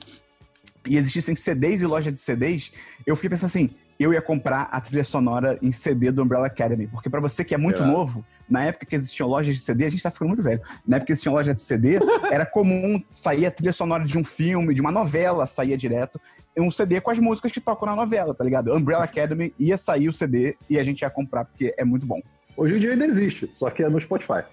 e 0.88 0.98
existissem 0.98 1.36
CDs 1.36 1.82
e 1.82 1.86
loja 1.86 2.12
de 2.12 2.20
CDs, 2.20 2.72
eu 3.06 3.16
fiquei 3.16 3.30
pensando 3.30 3.48
assim, 3.50 3.70
eu 4.00 4.14
ia 4.14 4.22
comprar 4.22 4.64
a 4.72 4.80
trilha 4.80 5.04
sonora 5.04 5.58
em 5.62 5.72
CD 5.72 6.12
do 6.12 6.22
Umbrella 6.24 6.48
Academy. 6.48 6.88
Porque 6.88 7.10
pra 7.10 7.20
você 7.20 7.44
que 7.44 7.56
é 7.56 7.58
muito 7.58 7.84
É. 7.84 7.86
novo, 7.86 8.24
na 8.50 8.64
época 8.64 8.86
que 8.86 8.96
existiam 8.96 9.28
lojas 9.28 9.56
de 9.56 9.62
CD, 9.62 9.86
a 9.86 9.90
gente 9.90 10.04
tá 10.04 10.12
ficando 10.12 10.30
muito 10.30 10.44
velho. 10.44 10.62
Na 10.88 10.98
época 10.98 11.08
que 11.08 11.14
existiam 11.14 11.34
loja 11.34 11.54
de 11.54 11.62
CD, 11.62 11.98
era 12.32 12.46
comum 12.46 13.02
sair 13.12 13.46
a 13.46 13.52
trilha 13.52 13.74
sonora 13.74 14.06
de 14.06 14.18
um 14.18 14.24
filme, 14.24 14.74
de 14.74 14.82
uma 14.82 14.92
novela, 14.92 15.46
saía 15.48 15.76
direto. 15.76 16.20
Um 16.58 16.72
CD 16.72 17.00
com 17.02 17.12
as 17.12 17.20
músicas 17.20 17.52
que 17.52 17.60
tocam 17.62 17.88
na 17.88 17.96
novela, 17.96 18.34
tá 18.34 18.44
ligado? 18.44 18.74
Umbrella 18.74 19.04
Academy 19.04 19.54
ia 19.60 19.78
sair 19.78 20.10
o 20.10 20.14
CD 20.14 20.56
e 20.70 20.80
a 20.80 20.84
gente 20.84 21.02
ia 21.02 21.10
comprar, 21.10 21.46
porque 21.46 21.74
é 21.78 21.86
muito 21.86 22.06
bom. 22.06 22.20
Hoje 22.56 22.76
em 22.76 22.80
dia 22.80 22.92
ainda 22.94 23.06
existe, 23.06 23.50
só 23.54 23.70
que 23.70 23.84
é 23.84 23.90
no 23.90 24.00
Spotify. 24.00 24.44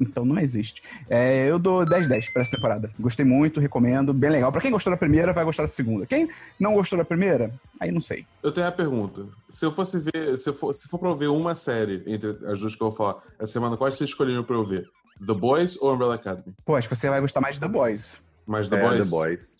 Então 0.00 0.24
não 0.24 0.38
existe. 0.38 0.82
É, 1.08 1.46
eu 1.48 1.58
dou 1.58 1.84
10-10 1.86 2.32
pra 2.32 2.42
essa 2.42 2.56
temporada. 2.56 2.90
Gostei 2.98 3.24
muito, 3.24 3.60
recomendo, 3.60 4.12
bem 4.12 4.30
legal. 4.30 4.50
Pra 4.50 4.60
quem 4.60 4.70
gostou 4.70 4.90
da 4.90 4.96
primeira, 4.96 5.32
vai 5.32 5.44
gostar 5.44 5.62
da 5.62 5.68
segunda. 5.68 6.06
Quem 6.06 6.28
não 6.58 6.74
gostou 6.74 6.98
da 6.98 7.04
primeira, 7.04 7.52
aí 7.80 7.90
não 7.92 8.00
sei. 8.00 8.24
Eu 8.42 8.50
tenho 8.52 8.66
a 8.66 8.72
pergunta. 8.72 9.26
Se 9.48 9.64
eu 9.64 9.70
fosse 9.72 10.00
ver, 10.00 10.36
se, 10.38 10.48
eu 10.50 10.54
for, 10.54 10.74
se 10.74 10.88
for 10.88 10.98
pra 10.98 11.08
eu 11.08 11.16
ver 11.16 11.28
uma 11.28 11.54
série 11.54 12.02
entre 12.06 12.30
as 12.46 12.60
duas 12.60 12.74
que 12.74 12.82
eu 12.82 12.88
vou 12.88 12.96
falar 12.96 13.22
essa 13.38 13.52
semana, 13.52 13.76
quais 13.76 13.94
vocês 13.96 14.10
escolheriam 14.10 14.42
pra 14.44 14.56
eu 14.56 14.64
ver? 14.64 14.88
The 15.24 15.34
Boys 15.34 15.76
ou 15.80 15.92
Umbrella 15.94 16.14
Academy? 16.16 16.54
Pô, 16.64 16.76
acho 16.76 16.88
que 16.88 16.94
você 16.96 17.08
vai 17.08 17.20
gostar 17.20 17.40
mais 17.40 17.56
de 17.56 17.60
The 17.60 17.68
Boys. 17.68 18.20
Mais 18.46 18.68
The 18.68 18.76
é, 18.76 18.80
Boys? 18.82 19.10
The 19.10 19.16
Boys. 19.16 19.56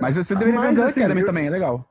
Mas 0.00 0.16
você 0.16 0.34
deveria 0.34 0.60
ver 0.60 0.68
Umbrella 0.68 0.88
assim, 0.88 1.00
Academy 1.00 1.20
eu- 1.22 1.26
também, 1.26 1.46
é 1.46 1.50
legal. 1.50 1.88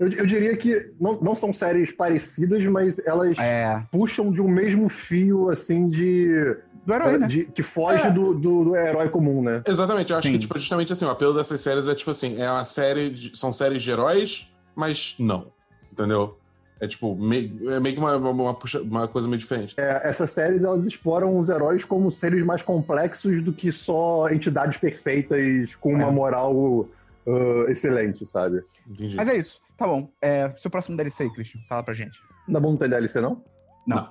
Eu, 0.00 0.08
eu 0.08 0.26
diria 0.26 0.56
que 0.56 0.90
não, 1.00 1.20
não 1.20 1.34
são 1.34 1.52
séries 1.52 1.92
parecidas, 1.92 2.66
mas 2.66 2.98
elas 3.06 3.38
É. 3.38 3.82
puxam 3.92 4.32
de 4.32 4.40
um 4.42 4.48
mesmo 4.48 4.88
fio, 4.88 5.48
assim, 5.50 5.88
de. 5.88 6.56
Do 6.84 6.92
herói, 6.94 7.18
né? 7.18 7.26
de- 7.26 7.44
que 7.46 7.62
foge 7.62 8.06
É. 8.06 8.10
do, 8.10 8.34
do, 8.34 8.64
do 8.64 8.76
herói 8.76 9.08
comum, 9.08 9.42
né? 9.42 9.62
Exatamente, 9.66 10.10
eu 10.12 10.18
acho 10.18 10.26
Sim. 10.26 10.32
que 10.34 10.38
tipo, 10.40 10.58
justamente 10.58 10.92
assim, 10.92 11.04
o 11.04 11.10
apelo 11.10 11.32
dessas 11.34 11.60
séries 11.60 11.86
é 11.88 11.94
tipo 11.94 12.10
assim, 12.10 12.40
é 12.40 12.50
uma 12.50 12.64
série 12.64 13.10
de- 13.10 13.38
são 13.38 13.52
séries 13.52 13.82
de 13.82 13.90
heróis, 13.90 14.50
mas 14.74 15.14
não, 15.18 15.46
entendeu? 15.92 16.36
É 16.80 16.88
tipo, 16.88 17.14
meio, 17.14 17.70
é 17.70 17.78
meio 17.78 17.94
que 17.94 18.00
uma, 18.00 18.16
uma, 18.16 18.56
uma 18.82 19.06
coisa 19.08 19.28
meio 19.28 19.38
diferente. 19.38 19.72
É, 19.78 20.00
essas 20.08 20.32
séries 20.32 20.64
elas 20.64 20.84
exploram 20.84 21.38
os 21.38 21.48
heróis 21.48 21.84
como 21.84 22.10
seres 22.10 22.42
mais 22.44 22.60
complexos 22.62 23.40
do 23.40 23.52
que 23.52 23.70
só 23.70 24.28
entidades 24.30 24.78
perfeitas 24.78 25.76
com 25.76 25.94
uma 25.94 26.08
É. 26.08 26.10
moral 26.10 26.88
ah, 27.24 27.70
excelente, 27.70 28.26
sabe? 28.26 28.64
Entendi. 28.90 29.14
Mas 29.14 29.28
é 29.28 29.36
isso. 29.36 29.60
Tá 29.78 29.86
bom. 29.86 30.08
É, 30.20 30.52
seu 30.56 30.68
próximo 30.72 30.96
DLC 30.96 31.22
aí, 31.22 31.30
Christian. 31.30 31.60
Fala 31.68 31.84
pra 31.84 31.94
gente. 31.94 32.18
Não 32.48 32.60
bom 32.60 32.70
não 32.72 32.76
tem 32.76 32.88
DLC, 32.88 33.20
não? 33.20 33.40
Não. 33.86 34.08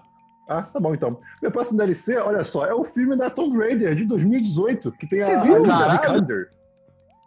Ah, 0.50 0.64
tá 0.64 0.80
bom 0.80 0.94
então. 0.94 1.18
Meu 1.42 1.52
próximo 1.52 1.78
DLC, 1.78 2.18
olha 2.18 2.44
só, 2.44 2.66
é 2.66 2.74
o 2.74 2.84
filme 2.84 3.16
da 3.16 3.30
Tomb 3.30 3.58
Raider 3.58 3.96
de 3.96 4.06
2018, 4.06 4.92
que 4.94 5.08
tem 5.08 5.22
Você 5.22 5.32
a 5.32 5.40
viu? 5.40 5.56
Alicia 5.56 5.78
Caralho. 5.78 6.00
Vikander. 6.02 6.52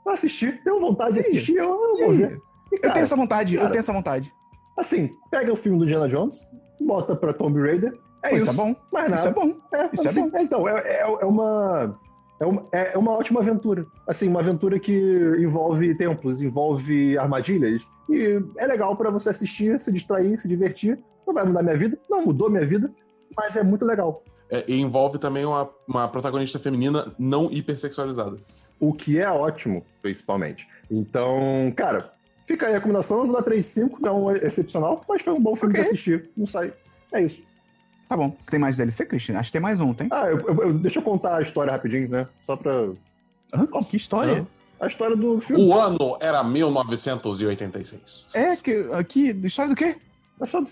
Eu 0.06 0.12
assisti, 0.12 0.52
tenho 0.62 0.80
vontade 0.80 1.14
de 1.14 1.20
assistir, 1.20 1.56
eu, 1.56 1.64
eu 1.64 1.96
vou 1.96 2.12
ver. 2.12 2.38
E, 2.70 2.76
Eu 2.76 2.80
cara, 2.80 2.92
tenho 2.94 3.04
essa 3.04 3.16
vontade, 3.16 3.54
eu 3.54 3.60
cara, 3.60 3.70
tenho 3.72 3.80
essa 3.80 3.92
vontade. 3.92 4.32
Assim, 4.76 5.10
pega 5.30 5.52
o 5.52 5.56
filme 5.56 5.78
do 5.78 5.84
Indiana 5.84 6.08
Jones, 6.08 6.50
bota 6.80 7.16
pra 7.16 7.32
Tomb 7.32 7.58
Raider, 7.60 7.96
é 8.24 8.30
Pô, 8.30 8.36
isso. 8.36 8.50
isso 8.50 8.60
é 8.60 8.64
bom. 8.64 8.76
Mais 8.90 9.10
nada. 9.10 9.20
Isso 9.20 9.28
é 9.28 9.32
bom. 9.32 9.54
É, 9.72 9.90
Isso 9.92 10.02
é 10.02 10.08
assim, 10.08 10.30
é, 10.34 10.42
então, 10.42 10.66
é, 10.66 10.80
é, 10.80 11.00
é 11.02 11.26
uma. 11.26 11.98
É 12.40 12.46
uma, 12.46 12.66
é 12.72 12.98
uma 12.98 13.12
ótima 13.12 13.40
aventura. 13.40 13.86
Assim, 14.08 14.28
uma 14.28 14.40
aventura 14.40 14.78
que 14.80 14.92
envolve 15.38 15.94
templos, 15.94 16.42
envolve 16.42 17.16
armadilhas. 17.16 17.84
E 18.10 18.42
é 18.58 18.66
legal 18.66 18.96
para 18.96 19.08
você 19.08 19.30
assistir, 19.30 19.80
se 19.80 19.92
distrair, 19.92 20.36
se 20.38 20.48
divertir. 20.48 20.98
Não 21.26 21.32
vai 21.32 21.44
mudar 21.44 21.62
minha 21.62 21.76
vida, 21.76 21.98
não 22.10 22.24
mudou 22.24 22.50
minha 22.50 22.66
vida, 22.66 22.92
mas 23.36 23.56
é 23.56 23.62
muito 23.62 23.84
legal. 23.84 24.22
É, 24.50 24.64
e 24.68 24.78
envolve 24.80 25.18
também 25.18 25.44
uma, 25.44 25.68
uma 25.88 26.08
protagonista 26.08 26.58
feminina 26.58 27.12
não 27.18 27.50
hipersexualizada. 27.50 28.36
O 28.80 28.92
que 28.92 29.18
é 29.20 29.30
ótimo, 29.30 29.84
principalmente. 30.02 30.66
Então, 30.90 31.72
cara, 31.76 32.12
fica 32.46 32.66
aí 32.66 32.72
a 32.72 32.76
recomendação. 32.76 33.18
Eu 33.20 33.26
vou 33.26 33.36
dar 33.36 33.42
3,5, 33.50 33.96
não 34.00 34.30
é 34.30 34.34
excepcional, 34.38 35.00
mas 35.08 35.22
foi 35.22 35.32
um 35.32 35.40
bom 35.40 35.56
filme 35.56 35.72
Ok. 35.72 35.82
de 35.84 35.88
assistir. 35.90 36.30
Não 36.36 36.46
sai. 36.46 36.72
É 37.12 37.22
isso. 37.22 37.42
Tá 38.08 38.16
bom. 38.16 38.36
Você 38.38 38.50
tem 38.50 38.60
mais 38.60 38.76
DLC, 38.76 39.06
Christian? 39.06 39.38
Acho 39.38 39.48
que 39.48 39.52
tem 39.54 39.60
mais 39.62 39.80
um, 39.80 39.94
tem? 39.94 40.08
Ah, 40.10 40.26
eu- 40.26 40.38
eu- 40.40 40.62
eu- 40.62 40.78
deixa 40.78 40.98
eu 40.98 41.02
contar 41.02 41.38
a 41.38 41.42
história 41.42 41.72
rapidinho, 41.72 42.08
né? 42.10 42.28
Só 42.42 42.56
pra. 42.56 42.72
Hã? 43.54 43.66
que 43.88 43.96
história. 43.96 44.46
A 44.78 44.86
história 44.86 45.16
do 45.16 45.38
filme. 45.38 45.64
O 45.64 45.72
ano 45.72 46.16
era 46.20 46.42
1986. 46.44 48.26
É, 48.34 48.56
que, 48.56 48.88
aqui, 48.92 49.30
história 49.44 49.70
do 49.70 49.76
quê? 49.76 49.96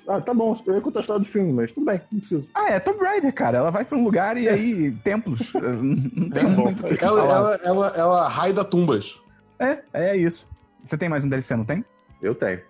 Ah, 0.09 0.21
tá 0.21 0.35
bom. 0.35 0.57
Eu 0.67 0.75
ia 0.75 0.81
contar 0.81 0.99
a 0.99 1.03
história 1.03 1.21
do 1.21 1.27
filme, 1.27 1.53
mas 1.53 1.73
tudo 1.73 1.87
bem, 1.87 2.01
não 2.11 2.19
preciso. 2.19 2.51
Ah, 2.55 2.71
é 2.71 2.81
Tomb 2.81 2.99
Raider, 3.03 3.33
cara. 3.33 3.59
Ela 3.59 3.71
vai 3.71 3.85
pra 3.85 3.97
um 3.97 4.05
lugar 4.05 4.37
e 4.37 4.49
aí 4.49 4.91
templos. 5.05 5.53
Não 5.55 6.29
tem 6.31 6.43
É 6.43 6.49
bom. 6.49 6.63
muito 6.65 6.87
Ela, 7.01 7.23
ela, 7.23 7.61
ela, 7.63 7.89
ela 7.97 8.29
raida 8.29 8.65
tumbas. 8.65 9.21
É, 9.59 9.79
é 9.93 10.17
isso. 10.17 10.49
Você 10.83 10.99
tem 10.99 11.09
mais 11.09 11.25
um 11.25 11.29
DLC, 11.29 11.55
não 11.55 11.65
tem? 11.65 11.85
Eu 12.21 12.35
tenho. 12.35 12.61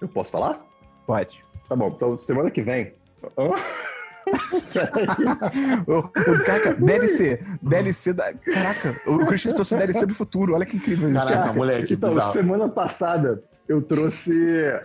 Eu 0.00 0.08
posso 0.08 0.32
falar? 0.32 0.64
Pode. 1.06 1.44
Tá 1.68 1.76
bom, 1.76 1.92
então 1.94 2.16
semana 2.16 2.50
que 2.50 2.62
vem. 2.62 2.94
O, 5.86 5.98
o, 6.00 6.44
caraca, 6.44 6.74
DLC. 6.74 7.42
DLC 7.62 8.12
da. 8.12 8.34
Caraca, 8.34 8.94
o 9.06 9.24
Christian 9.26 9.54
trouxe 9.54 9.74
o 9.74 9.78
DLC 9.78 10.04
do 10.04 10.14
futuro. 10.14 10.54
Olha 10.54 10.66
que 10.66 10.76
incrível 10.76 11.10
isso. 11.10 11.26
Caraca, 11.26 11.52
moleque, 11.54 11.94
então, 11.94 12.10
bizarro. 12.10 12.32
semana 12.32 12.68
passada 12.68 13.42
eu 13.68 13.82
trouxe 13.82 14.32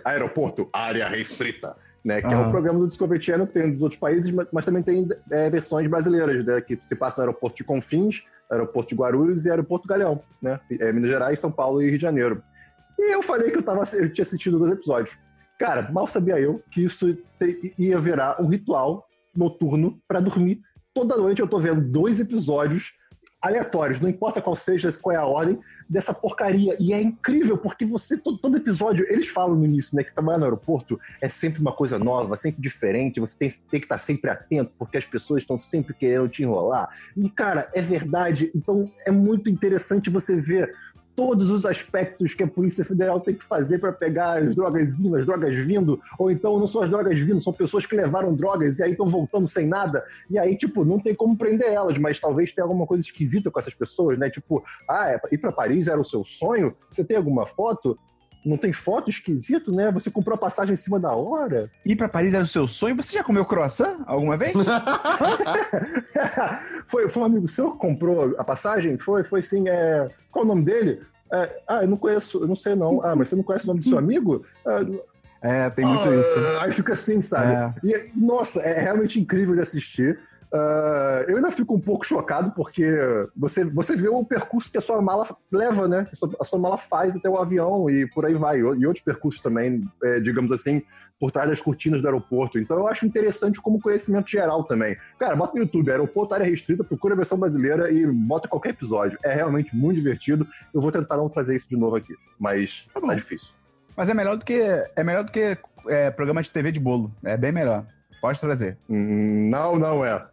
Aeroporto, 0.04 0.68
área 0.72 1.08
restrita. 1.08 1.76
Né, 2.04 2.20
que 2.20 2.34
é 2.34 2.36
um 2.36 2.50
programa 2.50 2.80
do 2.80 2.86
Discovery 2.86 3.22
Channel 3.22 3.46
que 3.46 3.54
tem 3.54 3.72
dos 3.72 3.80
outros 3.80 3.98
países, 3.98 4.30
mas, 4.30 4.46
mas 4.52 4.66
também 4.66 4.82
tem 4.82 5.08
é, 5.30 5.48
versões 5.48 5.88
brasileiras, 5.88 6.44
né, 6.44 6.60
que 6.60 6.78
se 6.82 6.94
passa 6.94 7.22
no 7.22 7.28
aeroporto 7.28 7.56
de 7.56 7.64
Confins, 7.64 8.24
aeroporto 8.50 8.90
de 8.90 9.00
Guarulhos 9.00 9.46
e 9.46 9.50
aeroporto 9.50 9.88
Galeão, 9.88 10.22
né, 10.42 10.60
é, 10.78 10.92
Minas 10.92 11.08
Gerais, 11.08 11.40
São 11.40 11.50
Paulo 11.50 11.80
e 11.80 11.88
Rio 11.88 11.96
de 11.96 12.02
Janeiro. 12.02 12.42
E 12.98 13.14
eu 13.14 13.22
falei 13.22 13.50
que 13.50 13.56
eu, 13.56 13.62
tava, 13.62 13.84
eu 13.94 14.12
tinha 14.12 14.22
assistido 14.22 14.58
dois 14.58 14.72
episódios. 14.72 15.16
Cara, 15.58 15.90
mal 15.90 16.06
sabia 16.06 16.38
eu 16.38 16.62
que 16.70 16.84
isso 16.84 17.16
te- 17.38 17.74
ia 17.78 17.98
virar 17.98 18.38
um 18.38 18.48
ritual 18.48 19.08
noturno 19.34 19.98
para 20.06 20.20
dormir. 20.20 20.60
Toda 20.92 21.16
noite 21.16 21.40
eu 21.40 21.48
tô 21.48 21.58
vendo 21.58 21.80
dois 21.80 22.20
episódios 22.20 22.98
aleatórios, 23.40 24.02
não 24.02 24.10
importa 24.10 24.42
qual 24.42 24.54
seja, 24.54 24.90
qual 25.00 25.16
é 25.16 25.18
a 25.18 25.24
ordem, 25.24 25.58
dessa 25.88 26.12
porcaria. 26.12 26.76
E 26.78 26.92
é 26.92 27.00
incrível, 27.00 27.58
porque 27.58 27.84
você, 27.84 28.18
todo, 28.18 28.38
todo 28.38 28.56
episódio, 28.56 29.06
eles 29.08 29.28
falam 29.28 29.56
no 29.56 29.64
início, 29.64 29.96
né, 29.96 30.04
que 30.04 30.14
trabalhar 30.14 30.38
no 30.38 30.44
aeroporto 30.44 30.98
é 31.20 31.28
sempre 31.28 31.60
uma 31.60 31.72
coisa 31.72 31.98
nova, 31.98 32.36
sempre 32.36 32.60
diferente, 32.60 33.20
você 33.20 33.38
tem, 33.38 33.50
tem 33.50 33.80
que 33.80 33.86
estar 33.86 33.98
sempre 33.98 34.30
atento, 34.30 34.72
porque 34.78 34.96
as 34.96 35.06
pessoas 35.06 35.42
estão 35.42 35.58
sempre 35.58 35.94
querendo 35.94 36.28
te 36.28 36.42
enrolar. 36.42 36.88
E, 37.16 37.28
cara, 37.30 37.70
é 37.74 37.82
verdade. 37.82 38.50
Então, 38.54 38.90
é 39.06 39.10
muito 39.10 39.50
interessante 39.50 40.10
você 40.10 40.40
ver 40.40 40.74
todos 41.14 41.50
os 41.50 41.64
aspectos 41.64 42.34
que 42.34 42.42
a 42.42 42.48
Polícia 42.48 42.84
Federal 42.84 43.20
tem 43.20 43.34
que 43.34 43.44
fazer 43.44 43.78
para 43.78 43.92
pegar 43.92 44.42
as 44.42 44.54
drogas 44.54 44.90
as 45.14 45.26
drogas 45.26 45.56
vindo, 45.56 46.00
ou 46.18 46.30
então 46.30 46.58
não 46.58 46.66
são 46.66 46.82
as 46.82 46.90
drogas 46.90 47.18
vindo, 47.20 47.40
são 47.40 47.52
pessoas 47.52 47.86
que 47.86 47.96
levaram 47.96 48.34
drogas 48.34 48.78
e 48.78 48.82
aí 48.82 48.92
estão 48.92 49.06
voltando 49.06 49.46
sem 49.46 49.66
nada, 49.66 50.04
e 50.28 50.38
aí, 50.38 50.56
tipo, 50.56 50.84
não 50.84 50.98
tem 50.98 51.14
como 51.14 51.36
prender 51.36 51.72
elas, 51.72 51.98
mas 51.98 52.20
talvez 52.20 52.52
tenha 52.52 52.64
alguma 52.64 52.86
coisa 52.86 53.04
esquisita 53.04 53.50
com 53.50 53.58
essas 53.58 53.74
pessoas, 53.74 54.18
né? 54.18 54.30
Tipo, 54.30 54.62
ah, 54.88 55.10
é- 55.10 55.20
ir 55.30 55.38
para 55.38 55.52
Paris 55.52 55.88
era 55.88 56.00
o 56.00 56.04
seu 56.04 56.24
sonho? 56.24 56.74
Você 56.90 57.04
tem 57.04 57.16
alguma 57.16 57.46
foto? 57.46 57.98
Não 58.44 58.56
tem 58.56 58.72
foto 58.72 59.08
esquisito, 59.08 59.72
né? 59.72 59.90
Você 59.92 60.10
comprou 60.10 60.34
a 60.34 60.38
passagem 60.38 60.74
em 60.74 60.76
cima 60.76 61.00
da 61.00 61.14
hora? 61.14 61.70
Ir 61.84 61.96
pra 61.96 62.08
Paris 62.08 62.34
era 62.34 62.44
o 62.44 62.46
seu 62.46 62.68
sonho? 62.68 62.96
Você 62.96 63.14
já 63.14 63.24
comeu 63.24 63.44
croissant 63.44 64.00
alguma 64.06 64.36
vez? 64.36 64.54
foi, 66.86 67.08
foi 67.08 67.22
um 67.22 67.26
amigo 67.26 67.48
seu 67.48 67.72
que 67.72 67.78
comprou 67.78 68.34
a 68.38 68.44
passagem? 68.44 68.98
Foi, 68.98 69.24
foi 69.24 69.40
sim. 69.40 69.68
É... 69.68 70.10
Qual 70.30 70.44
o 70.44 70.48
nome 70.48 70.62
dele? 70.62 71.00
É, 71.32 71.62
ah, 71.66 71.82
eu 71.82 71.88
não 71.88 71.96
conheço, 71.96 72.42
eu 72.42 72.46
não 72.46 72.54
sei 72.54 72.74
não. 72.74 73.02
Ah, 73.02 73.16
mas 73.16 73.28
você 73.28 73.36
não 73.36 73.42
conhece 73.42 73.64
o 73.64 73.68
nome 73.68 73.80
do 73.80 73.86
seu 73.86 73.98
amigo? 73.98 74.44
Ah, 74.66 74.80
É, 75.42 75.70
tem 75.70 75.84
muito 75.84 76.08
ah, 76.08 76.16
isso. 76.16 76.38
Aí 76.60 76.72
fica 76.72 76.92
assim, 76.92 77.20
sabe? 77.20 77.52
É. 77.52 77.90
E, 77.90 78.10
nossa, 78.14 78.60
é 78.60 78.80
realmente 78.80 79.20
incrível 79.20 79.54
de 79.54 79.60
assistir. 79.60 80.18
Ah, 80.56 81.24
eu 81.26 81.36
ainda 81.36 81.50
fico 81.50 81.74
um 81.74 81.80
pouco 81.80 82.06
chocado 82.06 82.52
porque 82.52 82.88
você, 83.36 83.64
você 83.64 83.96
vê 83.96 84.08
o 84.08 84.24
percurso 84.24 84.70
que 84.70 84.78
a 84.78 84.80
sua 84.80 85.02
mala 85.02 85.26
leva, 85.50 85.88
né? 85.88 86.06
A 86.12 86.14
sua, 86.14 86.30
a 86.40 86.44
sua 86.44 86.58
mala 86.60 86.78
faz 86.78 87.16
até 87.16 87.28
o 87.28 87.36
avião 87.36 87.90
e 87.90 88.08
por 88.08 88.24
aí 88.24 88.34
vai. 88.34 88.60
E 88.60 88.86
outros 88.86 89.04
percursos 89.04 89.42
também, 89.42 89.84
é, 90.04 90.20
digamos 90.20 90.52
assim, 90.52 90.80
por 91.18 91.32
trás 91.32 91.50
das 91.50 91.60
cortinas 91.60 92.00
do 92.00 92.06
aeroporto. 92.06 92.56
Então 92.56 92.76
eu 92.78 92.86
acho 92.86 93.04
interessante 93.04 93.60
como 93.60 93.80
conhecimento 93.80 94.30
geral 94.30 94.62
também. 94.62 94.96
Cara, 95.18 95.34
bota 95.34 95.54
no 95.54 95.60
YouTube, 95.60 95.90
aeroporto 95.90 96.34
área 96.34 96.46
restrita, 96.46 96.84
procura 96.84 97.14
a 97.14 97.16
versão 97.16 97.36
brasileira 97.36 97.90
e 97.90 98.06
bota 98.06 98.46
qualquer 98.46 98.70
episódio. 98.70 99.18
É 99.24 99.34
realmente 99.34 99.74
muito 99.74 99.96
divertido. 99.96 100.46
Eu 100.72 100.80
vou 100.80 100.92
tentar 100.92 101.16
não 101.16 101.28
trazer 101.28 101.56
isso 101.56 101.68
de 101.68 101.76
novo 101.76 101.96
aqui, 101.96 102.14
mas 102.38 102.88
Tá 102.94 103.00
tá 103.00 103.14
difícil. 103.14 103.54
Mas 103.96 104.08
é 104.08 104.14
melhor 104.14 104.36
do 104.36 104.44
que, 104.44 104.60
é 104.94 105.02
melhor 105.02 105.24
do 105.24 105.32
que 105.32 105.58
é, 105.88 106.10
programa 106.12 106.40
de 106.40 106.50
TV 106.50 106.70
de 106.70 106.78
bolo. 106.78 107.12
É 107.24 107.36
bem 107.36 107.50
melhor. 107.50 107.84
Pode 108.20 108.38
trazer. 108.38 108.78
Hum, 108.88 109.50
Não, 109.50 109.78
não 109.78 110.04
é. 110.04 110.24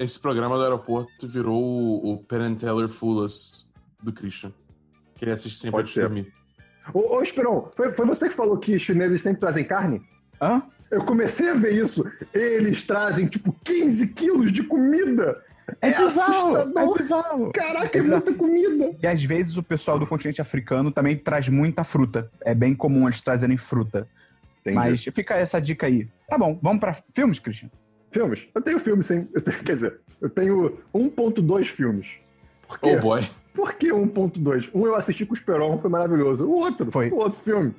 Esse 0.00 0.18
programa 0.18 0.56
do 0.56 0.62
aeroporto 0.62 1.28
virou 1.28 1.62
o, 1.62 2.14
o 2.14 2.18
Penn 2.24 2.40
and 2.40 2.54
Teller 2.54 2.88
Fullest 2.88 3.66
do 4.02 4.10
Christian. 4.10 4.50
Que 5.14 5.26
ele 5.26 5.32
assiste 5.32 5.58
sempre 5.58 5.72
Pode 5.72 5.82
antes 5.82 5.92
ser. 5.92 6.00
de 6.00 6.06
dormir. 6.06 6.32
Ô, 6.94 7.18
ô 7.18 7.22
Esperon, 7.22 7.70
foi, 7.76 7.92
foi 7.92 8.06
você 8.06 8.30
que 8.30 8.34
falou 8.34 8.56
que 8.56 8.78
chineses 8.78 9.20
sempre 9.20 9.40
trazem 9.40 9.62
carne? 9.62 10.00
Hã? 10.40 10.62
Eu 10.90 11.04
comecei 11.04 11.50
a 11.50 11.54
ver 11.54 11.74
isso. 11.74 12.02
Eles 12.32 12.86
trazem, 12.86 13.26
tipo, 13.26 13.54
15 13.62 14.14
quilos 14.14 14.50
de 14.50 14.62
comida. 14.62 15.44
É, 15.82 15.94
bizarro! 15.98 16.56
É 16.56 16.98
bizarro! 16.98 17.52
Caraca, 17.52 17.98
é 17.98 18.00
É 18.00 18.02
muita 18.02 18.32
comida. 18.32 18.96
E 19.02 19.06
às 19.06 19.22
vezes 19.22 19.58
o 19.58 19.62
pessoal 19.62 19.98
do 19.98 20.06
continente 20.06 20.40
africano 20.40 20.90
também 20.90 21.14
traz 21.14 21.46
muita 21.50 21.84
fruta. 21.84 22.30
É 22.40 22.54
bem 22.54 22.74
comum 22.74 23.06
eles 23.06 23.20
trazerem 23.20 23.58
fruta. 23.58 24.08
Entendi. 24.60 24.76
Mas 24.76 25.04
fica 25.04 25.34
essa 25.34 25.60
dica 25.60 25.86
aí. 25.86 26.08
Tá 26.26 26.38
bom, 26.38 26.58
vamos 26.62 26.80
pra 26.80 26.96
filmes, 27.14 27.38
Christian? 27.38 27.70
Filmes? 28.10 28.48
Eu 28.54 28.60
tenho 28.62 28.78
filme, 28.80 29.02
sim. 29.02 29.28
Eu 29.32 29.40
tenho- 29.40 29.58
quer 29.64 29.74
dizer, 29.74 30.00
eu 30.20 30.28
tenho 30.30 30.76
1.2 30.94 31.64
filmes. 31.66 32.16
Por 32.66 32.78
quê? 32.78 32.96
Oh 32.96 33.00
boy. 33.00 33.28
Por 33.54 33.72
que 33.74 33.88
1.2? 33.92 34.70
Um 34.74 34.86
eu 34.86 34.94
assisti 34.94 35.26
com 35.26 35.32
o 35.32 35.36
Esperon, 35.36 35.78
foi 35.78 35.90
maravilhoso. 35.90 36.46
O 36.48 36.52
outro, 36.52 36.90
Foi. 36.90 37.10
o 37.10 37.16
outro 37.16 37.40
filme, 37.40 37.74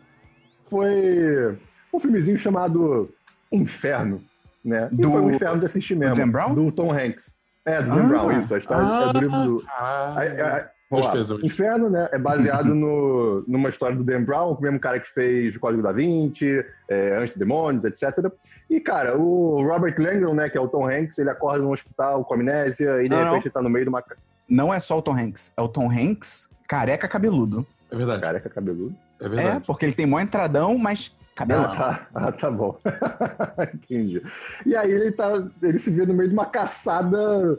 foi 0.64 1.58
um 1.94 2.00
filmezinho 2.00 2.38
chamado 2.38 3.10
Inferno, 3.52 4.22
né? 4.64 4.90
E 4.92 4.96
Do- 5.02 5.12
foi 5.12 5.22
um 5.22 5.32
inferno 5.32 5.60
de 5.60 5.66
assistir 5.66 5.96
mesmo. 5.96 6.16
Dan 6.16 6.30
Brown? 6.30 6.54
Do 6.54 6.72
Tom 6.72 6.92
Hanks. 6.92 7.42
É, 7.66 7.82
do 7.82 7.90
Dan 7.90 8.04
Ah. 8.06 8.08
Brown, 8.08 8.32
isso. 8.40 8.54
A 8.54 8.58
história 8.58 9.10
é 9.10 9.14
do 9.14 9.20
livro 9.20 9.44
do... 9.46 9.62
caralho. 9.66 10.20
Aí- 10.20 10.42
aí- 10.42 10.66
Pêsames. 11.12 11.44
Inferno, 11.44 11.90
né? 11.90 12.10
É 12.12 12.18
baseado 12.18 12.76
no, 12.76 13.44
numa 13.48 13.70
história 13.70 13.96
do 13.96 14.04
Dan 14.04 14.24
Brown, 14.24 14.52
o 14.54 14.62
mesmo 14.62 14.80
cara 14.80 15.00
que 15.00 15.08
fez 15.10 15.56
o 15.56 15.60
Código 15.60 15.82
da 15.82 15.92
Vinci, 15.92 16.64
é, 16.90 17.16
Antes 17.18 17.34
de 17.34 17.40
Demônios, 17.40 17.86
etc. 17.86 18.30
E, 18.70 18.80
cara, 18.80 19.18
o 19.18 19.64
Robert 19.64 19.96
Langdon, 19.98 20.34
né, 20.34 20.50
que 20.50 20.58
é 20.58 20.62
o 20.62 20.68
Tom 20.68 20.86
Hanks, 20.90 21.18
ele 21.20 21.30
acorda 21.30 21.64
num 21.64 21.72
hospital 21.72 22.26
com 22.26 22.34
amnésia 22.34 23.02
e 23.04 23.10
de 23.10 23.10
Não, 23.10 23.18
repente 23.18 23.32
não. 23.32 23.38
ele 23.46 23.50
tá 23.52 23.62
no 23.62 23.70
meio 23.70 23.86
de 23.86 23.90
uma 23.90 24.04
Não 24.50 24.74
é 24.74 24.80
só 24.80 24.98
o 24.98 25.02
Tom 25.02 25.16
Hanks, 25.18 25.52
é 25.56 25.62
o 25.62 25.68
Tom 25.68 25.90
Hanks 25.90 26.50
careca 26.68 27.08
cabeludo. 27.08 27.66
É 27.90 27.96
verdade. 27.96 28.22
careca 28.22 28.50
cabeludo. 28.50 28.96
É 29.20 29.26
É, 29.26 29.30
verdade. 29.30 29.64
porque 29.66 29.86
ele 29.86 29.94
tem 29.94 30.06
mó 30.06 30.20
entradão, 30.20 30.78
mas 30.78 31.14
cabelão. 31.36 31.66
Ah, 31.66 31.76
tá, 31.76 32.08
ah, 32.16 32.32
tá 32.32 32.50
bom. 32.52 32.78
Entendi. 33.74 34.22
E 34.66 34.76
aí 34.76 34.92
ele, 34.92 35.12
tá, 35.12 35.44
ele 35.62 35.78
se 35.78 35.92
vê 35.92 36.06
no 36.06 36.14
meio 36.14 36.30
de 36.30 36.34
uma 36.34 36.46
caçada 36.46 37.58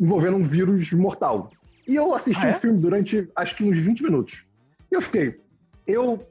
envolvendo 0.00 0.36
um 0.36 0.44
vírus 0.44 0.92
mortal. 0.92 1.50
E 1.86 1.94
eu 1.96 2.14
assisti 2.14 2.46
Ah, 2.46 2.50
é? 2.50 2.56
o 2.56 2.60
filme 2.60 2.78
durante 2.78 3.28
acho 3.36 3.56
que 3.56 3.64
uns 3.64 3.78
20 3.78 4.02
minutos. 4.02 4.46
E 4.90 4.94
eu 4.94 5.00
fiquei, 5.02 5.40
eu 5.86 6.26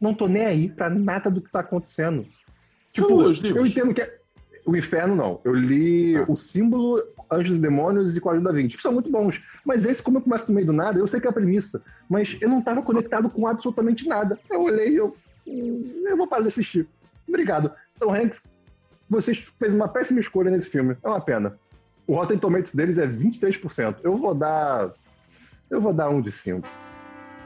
não 0.00 0.14
tô 0.14 0.26
nem 0.28 0.44
aí 0.44 0.68
pra 0.70 0.90
nada 0.90 1.30
do 1.30 1.40
que 1.40 1.50
tá 1.50 1.60
acontecendo. 1.60 2.26
Tipo, 2.92 3.22
eu 3.22 3.66
entendo 3.66 3.94
que 3.94 4.02
é... 4.02 4.22
O 4.64 4.76
Inferno, 4.76 5.16
não. 5.16 5.40
Eu 5.44 5.54
li 5.54 6.14
Ah. 6.16 6.24
o 6.28 6.36
símbolo, 6.36 7.02
Anjos 7.28 7.58
e 7.58 7.60
Demônios 7.60 8.16
e 8.16 8.20
Código 8.20 8.44
da 8.44 8.52
Vinci, 8.52 8.76
que 8.76 8.82
são 8.82 8.92
muito 8.92 9.10
bons. 9.10 9.42
Mas 9.64 9.84
esse, 9.84 10.00
como 10.00 10.18
eu 10.18 10.22
começo 10.22 10.48
no 10.48 10.54
meio 10.54 10.66
do 10.68 10.72
nada, 10.72 11.00
eu 11.00 11.06
sei 11.08 11.20
que 11.20 11.26
é 11.26 11.30
a 11.30 11.32
premissa. 11.32 11.82
Mas 12.08 12.38
eu 12.40 12.48
não 12.48 12.60
estava 12.60 12.80
conectado 12.80 13.28
com 13.28 13.46
absolutamente 13.48 14.06
nada. 14.06 14.38
Eu 14.48 14.62
olhei 14.62 14.90
e 14.90 14.96
eu. 14.96 15.16
"Hum, 15.46 16.04
Eu 16.06 16.16
vou 16.16 16.28
parar 16.28 16.42
de 16.42 16.48
assistir. 16.48 16.88
Obrigado. 17.26 17.72
Então, 17.96 18.14
Hanks, 18.14 18.52
você 19.08 19.34
fez 19.34 19.74
uma 19.74 19.88
péssima 19.88 20.20
escolha 20.20 20.48
nesse 20.48 20.68
filme. 20.68 20.96
É 21.02 21.08
uma 21.08 21.20
pena. 21.20 21.58
O 22.06 22.14
Rotten 22.14 22.38
Tomatoes 22.38 22.74
deles 22.74 22.98
é 22.98 23.06
23%. 23.06 23.96
Eu 24.02 24.16
vou 24.16 24.34
dar. 24.34 24.90
Eu 25.70 25.80
vou 25.80 25.92
dar 25.92 26.10
um 26.10 26.20
de 26.20 26.30
5. 26.32 26.66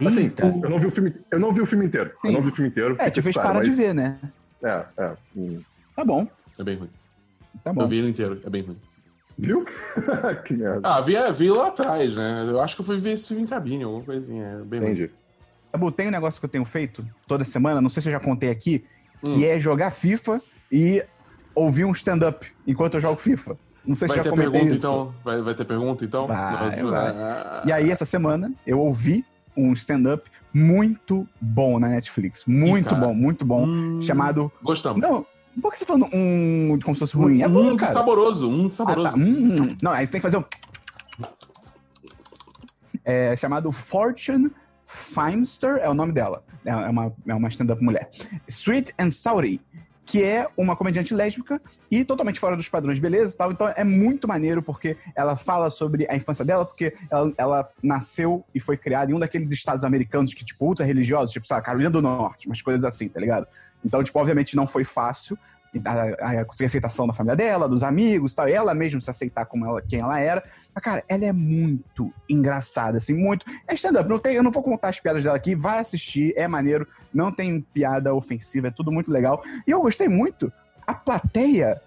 Assim, 0.04 0.22
Eita. 0.24 0.46
eu 0.46 0.68
não 0.70 0.78
vi 0.78 0.86
o 0.86 0.90
filme, 0.90 1.12
eu 1.30 1.38
não 1.38 1.52
vi 1.52 1.60
o 1.62 1.66
filme 1.66 1.86
inteiro. 1.86 2.10
Eu 2.22 2.30
Sim. 2.30 2.36
não 2.36 2.42
vi 2.42 2.48
o 2.48 2.54
filme 2.54 2.68
inteiro. 2.70 2.96
É, 2.98 3.08
te 3.10 3.22
fez 3.22 3.34
claro, 3.34 3.48
parar 3.50 3.62
de 3.62 3.68
mas- 3.70 3.78
ver, 3.78 3.94
né? 3.94 4.18
É, 4.62 4.86
é. 4.98 5.16
hum. 5.36 5.62
Tá 5.94 6.04
bom, 6.04 6.26
É 6.58 6.64
bem 6.64 6.74
ruim. 6.76 6.90
tá 7.64 7.70
Eu 7.70 7.74
bom. 7.74 7.86
vi 7.88 7.96
ele 7.98 8.10
inteiro. 8.10 8.40
É 8.44 8.50
bem 8.50 8.62
ruim. 8.62 8.76
Viu? 9.38 9.64
que 10.44 10.54
merda. 10.54 10.80
Ah, 10.82 11.00
vi, 11.00 11.14
vi 11.36 11.50
lá 11.50 11.68
atrás, 11.68 12.14
né? 12.14 12.46
Eu 12.48 12.60
acho 12.60 12.74
que 12.74 12.80
eu 12.82 12.86
fui 12.86 12.98
ver 12.98 13.12
esse 13.12 13.28
filme 13.28 13.42
em 13.44 13.46
cabine, 13.46 13.84
alguma 13.84 14.02
coisinha. 14.04 14.44
É 14.60 14.64
bem 14.64 14.80
Entendi. 14.80 15.10
Tabu, 15.72 15.90
tem 15.92 16.08
um 16.08 16.10
negócio 16.10 16.40
que 16.40 16.44
eu 16.46 16.50
tenho 16.50 16.64
feito 16.64 17.06
toda 17.28 17.44
semana, 17.44 17.80
não 17.80 17.88
sei 17.88 18.02
se 18.02 18.08
eu 18.08 18.12
já 18.12 18.20
contei 18.20 18.50
aqui, 18.50 18.84
que 19.22 19.30
Hum. 19.30 19.44
é 19.44 19.58
jogar 19.58 19.90
FIFA 19.90 20.40
e 20.72 21.02
ouvir 21.54 21.84
um 21.84 21.92
stand-up 21.92 22.46
enquanto 22.66 22.94
eu 22.94 23.00
jogo 23.00 23.16
FIFA. 23.20 23.56
Não 23.86 23.94
sei 23.94 24.08
se 24.08 24.14
Vai 24.16 24.24
já 24.24 24.30
ter 24.30 24.36
pergunta, 24.36 24.74
isso. 24.74 24.86
então? 24.86 25.14
Vai, 25.24 25.40
vai 25.42 25.54
ter 25.54 25.64
pergunta, 25.64 26.04
então? 26.04 26.26
Vai, 26.26 26.82
Não, 26.82 26.90
vai. 26.90 27.08
ah, 27.08 27.62
E 27.64 27.72
aí, 27.72 27.90
essa 27.90 28.04
semana, 28.04 28.52
eu 28.66 28.80
ouvi 28.80 29.24
um 29.56 29.72
stand-up 29.74 30.28
muito 30.52 31.26
bom 31.40 31.78
na 31.78 31.88
Netflix. 31.88 32.44
Muito 32.46 32.90
cara. 32.90 33.06
bom, 33.06 33.14
muito 33.14 33.44
bom. 33.44 33.64
hum, 33.66 34.00
Chamado. 34.02 34.50
Gostamos. 34.62 35.00
Não, 35.00 35.24
por 35.62 35.72
que 35.72 35.78
você 35.78 35.84
tá 35.84 35.94
falando 35.94 36.08
um 36.12 36.78
como 36.82 36.94
se 36.96 37.00
fosse 37.00 37.16
ruim? 37.16 37.42
É 37.42 37.48
bom, 37.48 37.72
um 37.72 37.76
cara. 37.76 37.92
saboroso, 37.92 38.50
um 38.50 38.66
Ah, 38.66 38.70
saboroso. 38.72 39.08
tá. 39.10 39.16
Hum, 39.16 39.76
não, 39.80 39.92
aí 39.92 40.04
você 40.06 40.12
tem 40.12 40.20
que 40.20 40.26
fazer 40.26 40.38
um. 40.38 40.44
É 43.04 43.36
chamado 43.36 43.70
Fortune 43.70 44.50
Feimster, 44.86 45.76
é 45.80 45.88
o 45.88 45.94
nome 45.94 46.12
dela. 46.12 46.42
É 46.64 46.70
é 46.70 46.90
uma, 46.90 47.12
é 47.28 47.34
uma 47.34 47.48
stand-up 47.48 47.82
mulher. 47.82 48.10
Sweet 48.48 48.92
and 48.98 49.10
Saury, 49.12 49.60
que 50.06 50.22
é 50.22 50.48
uma 50.56 50.76
comediante 50.76 51.12
lésbica 51.12 51.60
e 51.90 52.04
totalmente 52.04 52.38
fora 52.38 52.56
dos 52.56 52.68
padrões 52.68 53.00
beleza 53.00 53.34
e 53.34 53.36
tal. 53.36 53.50
Então 53.50 53.72
é 53.74 53.82
muito 53.82 54.28
maneiro 54.28 54.62
porque 54.62 54.96
ela 55.16 55.34
fala 55.34 55.68
sobre 55.68 56.06
a 56.08 56.14
infância 56.14 56.44
dela, 56.44 56.64
porque 56.64 56.94
ela, 57.10 57.32
ela 57.36 57.68
nasceu 57.82 58.44
e 58.54 58.60
foi 58.60 58.76
criada 58.76 59.10
em 59.10 59.14
um 59.14 59.18
daqueles 59.18 59.52
estados 59.52 59.84
americanos 59.84 60.32
que, 60.32 60.44
tipo, 60.44 60.64
ultra 60.64 60.86
religiosos, 60.86 61.32
tipo, 61.32 61.46
sabe, 61.46 61.66
Carolina 61.66 61.90
do 61.90 62.00
Norte, 62.00 62.46
umas 62.46 62.62
coisas 62.62 62.84
assim, 62.84 63.08
tá 63.08 63.18
ligado? 63.18 63.48
Então, 63.84 64.02
tipo, 64.02 64.18
obviamente 64.18 64.54
não 64.54 64.66
foi 64.66 64.84
fácil 64.84 65.36
a, 65.84 66.40
a, 66.40 66.44
conseguir 66.44 66.66
aceitação 66.66 67.06
da 67.06 67.12
família 67.12 67.36
dela, 67.36 67.68
dos 67.68 67.82
amigos 67.82 68.34
tal, 68.34 68.48
ela 68.48 68.74
mesma 68.74 69.00
se 69.00 69.10
aceitar 69.10 69.46
como 69.46 69.66
ela, 69.66 69.82
quem 69.82 70.00
ela 70.00 70.18
era. 70.18 70.42
Mas, 70.74 70.84
cara, 70.84 71.04
ela 71.08 71.24
é 71.24 71.32
muito 71.32 72.12
engraçada, 72.28 72.98
assim, 72.98 73.14
muito. 73.14 73.46
É 73.66 73.74
stand-up, 73.74 74.08
eu 74.26 74.42
não 74.42 74.50
vou 74.50 74.62
contar 74.62 74.88
as 74.88 75.00
piadas 75.00 75.24
dela 75.24 75.36
aqui, 75.36 75.54
vai 75.54 75.78
assistir, 75.78 76.32
é 76.36 76.46
maneiro, 76.46 76.86
não 77.12 77.32
tem 77.32 77.60
piada 77.60 78.14
ofensiva, 78.14 78.68
é 78.68 78.70
tudo 78.70 78.92
muito 78.92 79.10
legal. 79.10 79.42
E 79.66 79.70
eu 79.70 79.80
gostei 79.80 80.08
muito, 80.08 80.52
a 80.86 80.94
plateia 80.94 81.80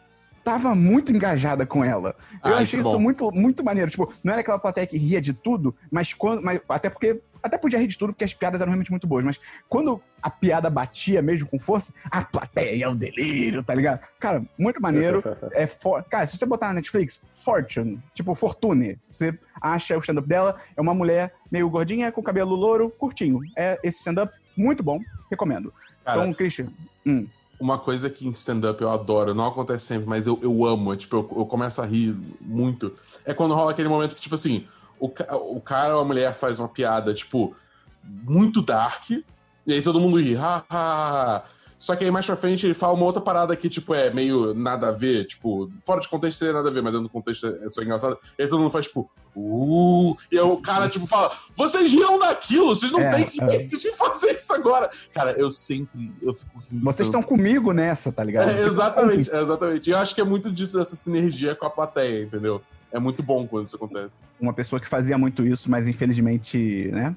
tava 0.49 0.73
muito 0.73 1.11
engajada 1.13 1.65
com 1.65 1.83
ela. 1.83 2.15
Eu 2.43 2.55
Ah, 2.55 2.57
achei 2.59 2.79
isso 2.79 2.89
é 2.89 2.93
bom. 2.93 2.99
muito, 2.99 3.31
muito 3.31 3.63
maneiro. 3.63 3.91
Tipo, 3.91 4.11
não 4.23 4.31
era 4.33 4.41
aquela 4.41 4.57
plateia 4.57 4.87
que 4.87 4.97
ria 4.97 5.21
de 5.21 5.33
tudo, 5.33 5.75
mas 5.91 6.13
quando. 6.13 6.41
Mas, 6.41 6.59
até 6.67 6.89
porque. 6.89 7.21
Até 7.41 7.57
podia 7.57 7.79
rir 7.79 7.87
de 7.87 7.97
tudo, 7.97 8.11
porque 8.11 8.25
as 8.25 8.33
piadas 8.33 8.59
eram 8.59 8.69
realmente 8.71 8.91
muito 8.91 9.07
boas. 9.07 9.23
Mas 9.23 9.39
quando 9.69 10.01
a 10.21 10.29
piada 10.29 10.69
batia 10.69 11.21
mesmo 11.21 11.47
com 11.47 11.57
força, 11.57 11.93
a 12.11 12.21
plateia 12.21 12.83
é 12.83 12.87
o 12.89 12.93
delírio, 12.93 13.63
tá 13.63 13.73
ligado? 13.73 14.01
Cara, 14.19 14.43
muito 14.57 14.81
maneiro. 14.81 15.23
É 15.53 15.65
for... 15.65 16.03
Cara, 16.03 16.27
se 16.27 16.37
você 16.37 16.45
botar 16.45 16.67
na 16.67 16.73
Netflix, 16.73 17.21
Fortune, 17.33 17.97
tipo 18.13 18.35
Fortune, 18.35 18.99
você 19.09 19.37
acha 19.61 19.95
o 19.95 19.99
stand-up 20.01 20.27
dela, 20.27 20.57
é 20.75 20.81
uma 20.81 20.93
mulher 20.93 21.33
meio 21.49 21.69
gordinha, 21.69 22.11
com 22.11 22.21
cabelo 22.21 22.55
louro, 22.55 22.89
curtinho. 22.89 23.39
É 23.55 23.79
esse 23.83 23.99
stand-up 23.99 24.33
muito 24.57 24.83
bom, 24.83 24.99
recomendo. 25.31 25.73
Cara, 26.03 26.19
então, 26.19 26.33
Christian, 26.33 26.67
hum, 27.05 27.25
Uma 27.59 27.77
coisa 27.77 28.09
que 28.09 28.25
em 28.25 28.31
stand-up 28.31 28.81
eu 28.81 28.89
adoro, 28.89 29.33
não 29.33 29.45
acontece 29.45 29.85
sempre, 29.85 30.07
mas 30.07 30.25
eu, 30.25 30.39
eu 30.41 30.65
amo, 30.65 30.93
é, 30.93 30.97
tipo, 30.97 31.15
eu, 31.17 31.29
eu 31.37 31.45
começo 31.45 31.81
a 31.81 31.85
rir 31.85 32.15
muito. 32.39 32.93
É 33.25 33.33
quando 33.33 33.53
rola 33.53 33.71
aquele 33.71 33.89
momento 33.89 34.15
que, 34.15 34.21
tipo 34.21 34.35
assim, 34.35 34.65
o, 34.99 35.07
o 35.55 35.61
cara 35.61 35.95
ou 35.95 36.01
a 36.01 36.05
mulher 36.05 36.33
faz 36.35 36.59
uma 36.59 36.69
piada, 36.69 37.13
tipo, 37.13 37.55
muito 38.03 38.61
dark, 38.61 39.09
e 39.11 39.73
aí 39.73 39.81
todo 39.81 39.99
mundo 39.99 40.19
ri, 40.19 40.35
ha, 40.35 40.63
ha, 40.69 41.35
ha. 41.37 41.43
Só 41.79 41.95
que 41.95 42.03
aí 42.03 42.12
mais 42.12 42.25
pra 42.25 42.36
frente 42.36 42.65
ele 42.65 42.73
fala 42.73 42.93
uma 42.93 43.06
outra 43.06 43.21
parada 43.21 43.56
que, 43.56 43.69
tipo, 43.69 43.93
é 43.93 44.13
meio 44.13 44.53
nada 44.53 44.89
a 44.89 44.91
ver, 44.91 45.25
tipo, 45.25 45.71
fora 45.82 46.01
de 46.01 46.10
contexto 46.10 46.39
seria 46.39 46.53
nada 46.53 46.67
a 46.67 46.71
ver, 46.71 46.84
mas 46.84 46.91
dentro 46.91 47.08
do 47.08 47.12
contexto 47.12 47.47
é 47.47 47.69
só 47.69 47.82
engraçado. 47.82 48.17
E 48.38 48.43
aí 48.43 48.49
todo 48.49 48.60
mundo 48.60 48.71
faz, 48.71 48.88
tipo, 48.88 49.10
uh, 49.34 50.17
e 50.30 50.38
aí 50.38 50.43
o 50.43 50.58
cara, 50.58 50.89
tipo, 50.89 51.08
fala, 51.08 51.32
vocês 51.56 51.89
riam 51.89 52.19
daquilo, 52.19 52.75
vocês 52.75 52.91
não 52.91 52.99
É, 52.99 53.12
têm 53.15 53.23
é. 53.23 53.27
direito 53.27 53.77
de 53.77 53.91
fazer 53.93 54.34
isso 54.34 54.53
agora. 54.53 54.91
Cara, 55.13 55.32
eu 55.39 55.49
sempre, 55.51 56.12
eu 56.21 56.34
fico 56.34 56.62
rindo 56.69 56.84
vocês 56.84 57.08
estão 57.08 57.23
comigo 57.23 57.71
nessa, 57.71 58.12
tá 58.12 58.25
ligado? 58.25 58.49
É, 58.49 58.62
exatamente, 58.62 59.32
é, 59.32 59.41
exatamente. 59.41 59.89
E 59.89 59.93
eu 59.93 59.99
acho 59.99 60.13
que 60.13 60.19
é 60.19 60.25
muito 60.25 60.51
disso, 60.51 60.77
dessa 60.77 60.97
sinergia 60.97 61.56
com 61.56 61.65
a 61.65 61.69
plateia, 61.69 62.23
entendeu? 62.23 62.62
É 62.91 62.99
muito 62.99 63.23
bom 63.23 63.47
quando 63.47 63.67
isso 63.67 63.77
acontece. 63.77 64.23
uma 64.38 64.51
pessoa 64.51 64.82
que 64.82 64.88
fazia 64.88 65.17
muito 65.17 65.45
isso, 65.45 65.71
mas 65.71 65.88
infelizmente, 65.88 66.89
né? 66.91 67.15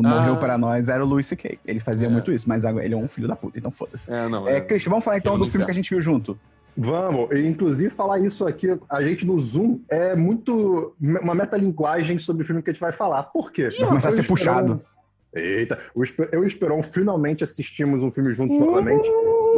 Morreu 0.00 0.34
Ah. 0.34 0.36
para 0.36 0.56
nós, 0.56 0.88
era 0.88 1.04
o 1.04 1.06
Louis 1.06 1.26
C.K. 1.26 1.58
Ele 1.66 1.80
fazia 1.80 2.06
É. 2.06 2.10
muito 2.10 2.32
isso, 2.32 2.48
mas 2.48 2.64
ele 2.64 2.94
é 2.94 2.96
um 2.96 3.08
filho 3.08 3.28
da 3.28 3.36
puta, 3.36 3.58
então 3.58 3.70
foda-se. 3.70 4.10
É, 4.12 4.28
não. 4.28 4.48
É, 4.48 4.56
É, 4.56 4.60
Christian, 4.60 4.90
vamos 4.90 5.04
falar 5.04 5.18
então 5.18 5.38
do 5.38 5.46
filme 5.48 5.64
que 5.64 5.70
a 5.70 5.74
gente 5.74 5.90
viu 5.90 6.00
junto. 6.00 6.38
Vamos, 6.74 7.28
e, 7.32 7.46
inclusive 7.46 7.90
falar 7.90 8.18
isso 8.20 8.46
aqui, 8.46 8.68
a 8.88 9.02
gente 9.02 9.26
no 9.26 9.38
Zoom 9.38 9.80
é 9.90 10.16
muito 10.16 10.94
uma 10.98 11.34
metalinguagem 11.34 12.18
sobre 12.18 12.44
o 12.44 12.46
filme 12.46 12.62
que 12.62 12.70
a 12.70 12.72
gente 12.72 12.80
vai 12.80 12.92
falar. 12.92 13.24
Por 13.24 13.52
quê? 13.52 13.68
Vai 13.78 13.88
começar 13.88 14.08
a 14.08 14.12
ser 14.12 14.26
puxado. 14.26 14.80
Eita, 15.34 15.78
eu 16.30 16.40
e 16.42 16.44
o 16.44 16.46
Esperon 16.46 16.82
finalmente 16.82 17.42
assistimos 17.44 18.02
um 18.02 18.10
filme 18.10 18.32
juntos 18.32 18.58
novamente. 18.58 19.08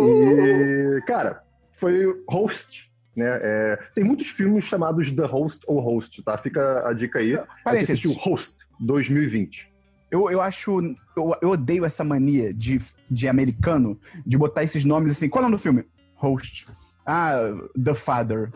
E, 0.00 1.00
cara, 1.06 1.42
foi 1.72 2.04
Host, 2.28 2.90
né? 3.16 3.26
É, 3.42 3.78
tem 3.94 4.04
muitos 4.04 4.28
filmes 4.28 4.64
chamados 4.64 5.10
The 5.12 5.24
Host 5.26 5.64
ou 5.68 5.80
Host, 5.80 6.22
tá? 6.22 6.36
Fica 6.38 6.88
a 6.88 6.92
dica 6.92 7.18
aí. 7.18 7.30
Gente 7.32 7.46
Parênteses. 7.64 7.90
assistiu 7.90 8.12
Host 8.12 8.58
2020. 8.80 9.72
Eu, 10.10 10.30
eu 10.30 10.40
acho. 10.40 10.80
Eu, 11.16 11.36
eu 11.40 11.50
odeio 11.50 11.84
essa 11.84 12.04
mania 12.04 12.52
de, 12.52 12.80
de 13.10 13.28
americano 13.28 13.98
de 14.26 14.38
botar 14.38 14.62
esses 14.62 14.84
nomes 14.84 15.12
assim. 15.12 15.28
Qual 15.28 15.42
é 15.42 15.46
o 15.46 15.50
nome 15.50 15.56
do 15.56 15.62
filme? 15.62 15.84
Host. 16.14 16.66
Ah, 17.06 17.52
The 17.82 17.94
Father. 17.94 18.50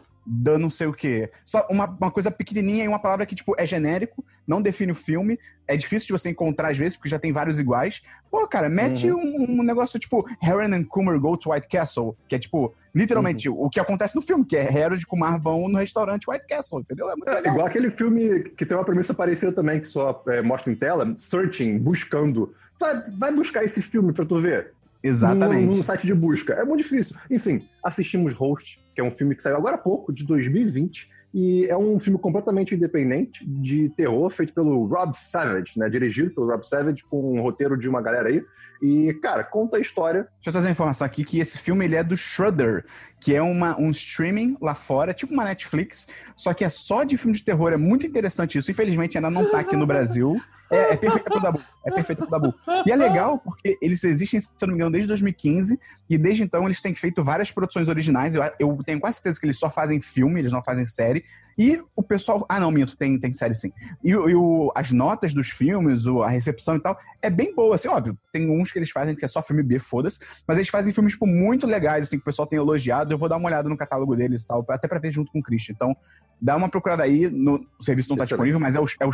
The 0.44 0.58
não 0.58 0.68
sei 0.68 0.86
o 0.86 0.92
quê. 0.92 1.30
Só 1.44 1.66
uma, 1.70 1.86
uma 1.86 2.10
coisa 2.10 2.30
pequenininha 2.30 2.84
e 2.84 2.88
uma 2.88 2.98
palavra 2.98 3.24
que, 3.24 3.34
tipo, 3.34 3.54
é 3.58 3.64
genérico, 3.64 4.22
não 4.46 4.60
define 4.60 4.92
o 4.92 4.94
filme. 4.94 5.38
É 5.66 5.76
difícil 5.76 6.06
de 6.06 6.12
você 6.12 6.30
encontrar 6.30 6.70
às 6.70 6.78
vezes, 6.78 6.96
porque 6.96 7.08
já 7.08 7.18
tem 7.18 7.32
vários 7.32 7.58
iguais. 7.58 8.02
Pô, 8.30 8.46
cara, 8.46 8.68
mete 8.68 9.10
um, 9.10 9.60
um 9.60 9.62
negócio 9.62 9.98
tipo 9.98 10.28
Harry 10.40 10.72
and 10.72 10.84
Kumar 10.84 11.18
Go 11.18 11.36
to 11.36 11.50
White 11.50 11.68
Castle, 11.68 12.16
que 12.28 12.34
é 12.34 12.38
tipo, 12.38 12.74
literalmente, 12.98 13.48
o 13.48 13.68
que 13.70 13.80
acontece 13.80 14.16
no 14.16 14.22
filme, 14.22 14.44
que 14.44 14.56
é 14.56 14.68
Harold 14.68 15.02
e 15.02 15.06
Kumar 15.06 15.40
vão 15.40 15.68
no 15.68 15.78
restaurante 15.78 16.28
White 16.28 16.46
Castle, 16.46 16.80
entendeu? 16.80 17.10
É 17.10 17.14
muito 17.14 17.30
É, 17.30 17.48
igual 17.48 17.66
aquele 17.66 17.90
filme 17.90 18.40
que 18.40 18.66
tem 18.66 18.76
uma 18.76 18.84
premissa 18.84 19.14
parecida 19.14 19.52
também, 19.52 19.80
que 19.80 19.86
só 19.86 20.22
é, 20.28 20.42
mostra 20.42 20.72
em 20.72 20.76
tela, 20.76 21.12
Searching, 21.16 21.78
buscando. 21.78 22.52
Vai, 22.78 22.94
vai 23.16 23.34
buscar 23.34 23.64
esse 23.64 23.82
filme 23.82 24.12
pra 24.12 24.24
tu 24.24 24.40
ver. 24.40 24.72
Exatamente. 25.02 25.76
Num, 25.76 25.82
site 25.82 26.06
de 26.06 26.14
busca. 26.14 26.54
É 26.54 26.64
muito 26.64 26.82
difícil. 26.82 27.16
Enfim, 27.30 27.64
assistimos 27.84 28.32
Host, 28.32 28.84
que 28.94 29.00
é 29.00 29.04
um 29.04 29.10
filme 29.10 29.34
que 29.34 29.42
saiu 29.42 29.56
agora 29.56 29.76
há 29.76 29.78
pouco, 29.78 30.12
de 30.12 30.26
2020, 30.26 31.18
e 31.32 31.66
é 31.66 31.76
um 31.76 32.00
filme 32.00 32.18
completamente 32.18 32.74
independente 32.74 33.46
de 33.46 33.90
terror, 33.90 34.30
feito 34.30 34.54
pelo 34.54 34.86
Rob 34.86 35.14
Savage, 35.14 35.78
né? 35.78 35.88
Dirigido 35.88 36.30
pelo 36.34 36.46
Rob 36.46 36.66
Savage, 36.66 37.04
com 37.04 37.38
um 37.38 37.42
roteiro 37.42 37.76
de 37.76 37.88
uma 37.88 38.00
galera 38.00 38.28
aí. 38.28 38.42
E, 38.82 39.12
cara, 39.14 39.44
conta 39.44 39.76
a 39.76 39.80
história. 39.80 40.22
Deixa 40.22 40.48
eu 40.48 40.52
trazer 40.52 40.68
uma 40.68 40.72
informação 40.72 41.06
aqui 41.06 41.24
que 41.24 41.38
esse 41.38 41.58
filme 41.58 41.84
ele 41.84 41.96
é 41.96 42.02
do 42.02 42.16
Shudder, 42.16 42.84
que 43.20 43.34
é 43.34 43.42
uma, 43.42 43.78
um 43.78 43.90
streaming 43.90 44.56
lá 44.60 44.74
fora, 44.74 45.12
tipo 45.12 45.32
uma 45.32 45.44
Netflix, 45.44 46.08
só 46.34 46.54
que 46.54 46.64
é 46.64 46.68
só 46.68 47.04
de 47.04 47.16
filme 47.16 47.36
de 47.36 47.44
terror. 47.44 47.72
É 47.72 47.76
muito 47.76 48.06
interessante 48.06 48.58
isso. 48.58 48.70
Infelizmente 48.70 49.18
ainda 49.18 49.30
não 49.30 49.50
tá 49.50 49.60
aqui 49.60 49.76
no 49.76 49.86
Brasil. 49.86 50.40
É, 50.70 50.92
é 50.92 50.96
perfeita 50.96 51.30
pro 51.30 51.40
Dabu. 51.40 51.60
É 51.86 51.90
perfeita 51.90 52.22
pro 52.26 52.30
Dabu. 52.30 52.54
E 52.86 52.92
é 52.92 52.96
legal 52.96 53.38
porque 53.38 53.78
eles 53.80 54.04
existem, 54.04 54.40
se 54.40 54.50
eu 54.60 54.66
não 54.66 54.74
me 54.74 54.74
engano, 54.74 54.92
desde 54.92 55.08
2015, 55.08 55.78
e 56.10 56.18
desde 56.18 56.42
então 56.42 56.64
eles 56.66 56.80
têm 56.82 56.94
feito 56.94 57.24
várias 57.24 57.50
produções 57.50 57.88
originais. 57.88 58.34
Eu, 58.34 58.42
eu 58.58 58.78
tenho 58.84 59.00
quase 59.00 59.16
certeza 59.16 59.40
que 59.40 59.46
eles 59.46 59.58
só 59.58 59.70
fazem 59.70 60.00
filme, 60.00 60.40
eles 60.40 60.52
não 60.52 60.62
fazem 60.62 60.84
série. 60.84 61.24
E 61.58 61.82
o 61.96 62.02
pessoal. 62.02 62.44
Ah, 62.48 62.60
não, 62.60 62.70
minto, 62.70 62.96
tem, 62.96 63.18
tem 63.18 63.32
série 63.32 63.54
sim. 63.54 63.72
E, 64.04 64.10
e 64.10 64.14
o- 64.34 64.70
as 64.76 64.92
notas 64.92 65.34
dos 65.34 65.48
filmes, 65.48 66.06
o- 66.06 66.22
a 66.22 66.28
recepção 66.28 66.76
e 66.76 66.80
tal, 66.80 66.96
é 67.20 67.28
bem 67.30 67.52
boa, 67.54 67.74
assim, 67.74 67.88
óbvio. 67.88 68.16
Tem 68.30 68.48
uns 68.48 68.70
que 68.70 68.78
eles 68.78 68.90
fazem 68.90 69.14
que 69.16 69.24
é 69.24 69.28
só 69.28 69.42
filme 69.42 69.62
B, 69.62 69.78
foda-se. 69.80 70.20
Mas 70.46 70.56
eles 70.58 70.68
fazem 70.68 70.92
filmes, 70.92 71.14
tipo, 71.14 71.26
muito 71.26 71.66
legais, 71.66 72.04
assim, 72.06 72.16
que 72.16 72.22
o 72.22 72.24
pessoal 72.24 72.46
tem 72.46 72.58
elogiado. 72.58 73.12
Eu 73.12 73.18
vou 73.18 73.28
dar 73.28 73.38
uma 73.38 73.48
olhada 73.48 73.68
no 73.68 73.76
catálogo 73.76 74.14
deles 74.14 74.42
e 74.42 74.46
tal, 74.46 74.64
até 74.68 74.86
pra 74.86 75.00
ver 75.00 75.10
junto 75.10 75.32
com 75.32 75.40
o 75.40 75.42
Christian. 75.42 75.72
Então, 75.74 75.96
dá 76.40 76.54
uma 76.56 76.68
procurada 76.68 77.02
aí. 77.02 77.28
No, 77.28 77.66
o 77.78 77.82
serviço 77.82 78.10
não 78.10 78.16
tá 78.18 78.24
Excelente. 78.24 78.44
disponível, 78.46 78.60
mas 78.60 78.76
é 78.76 78.80
o, 78.80 78.84
é 79.00 79.06
o. 79.06 79.10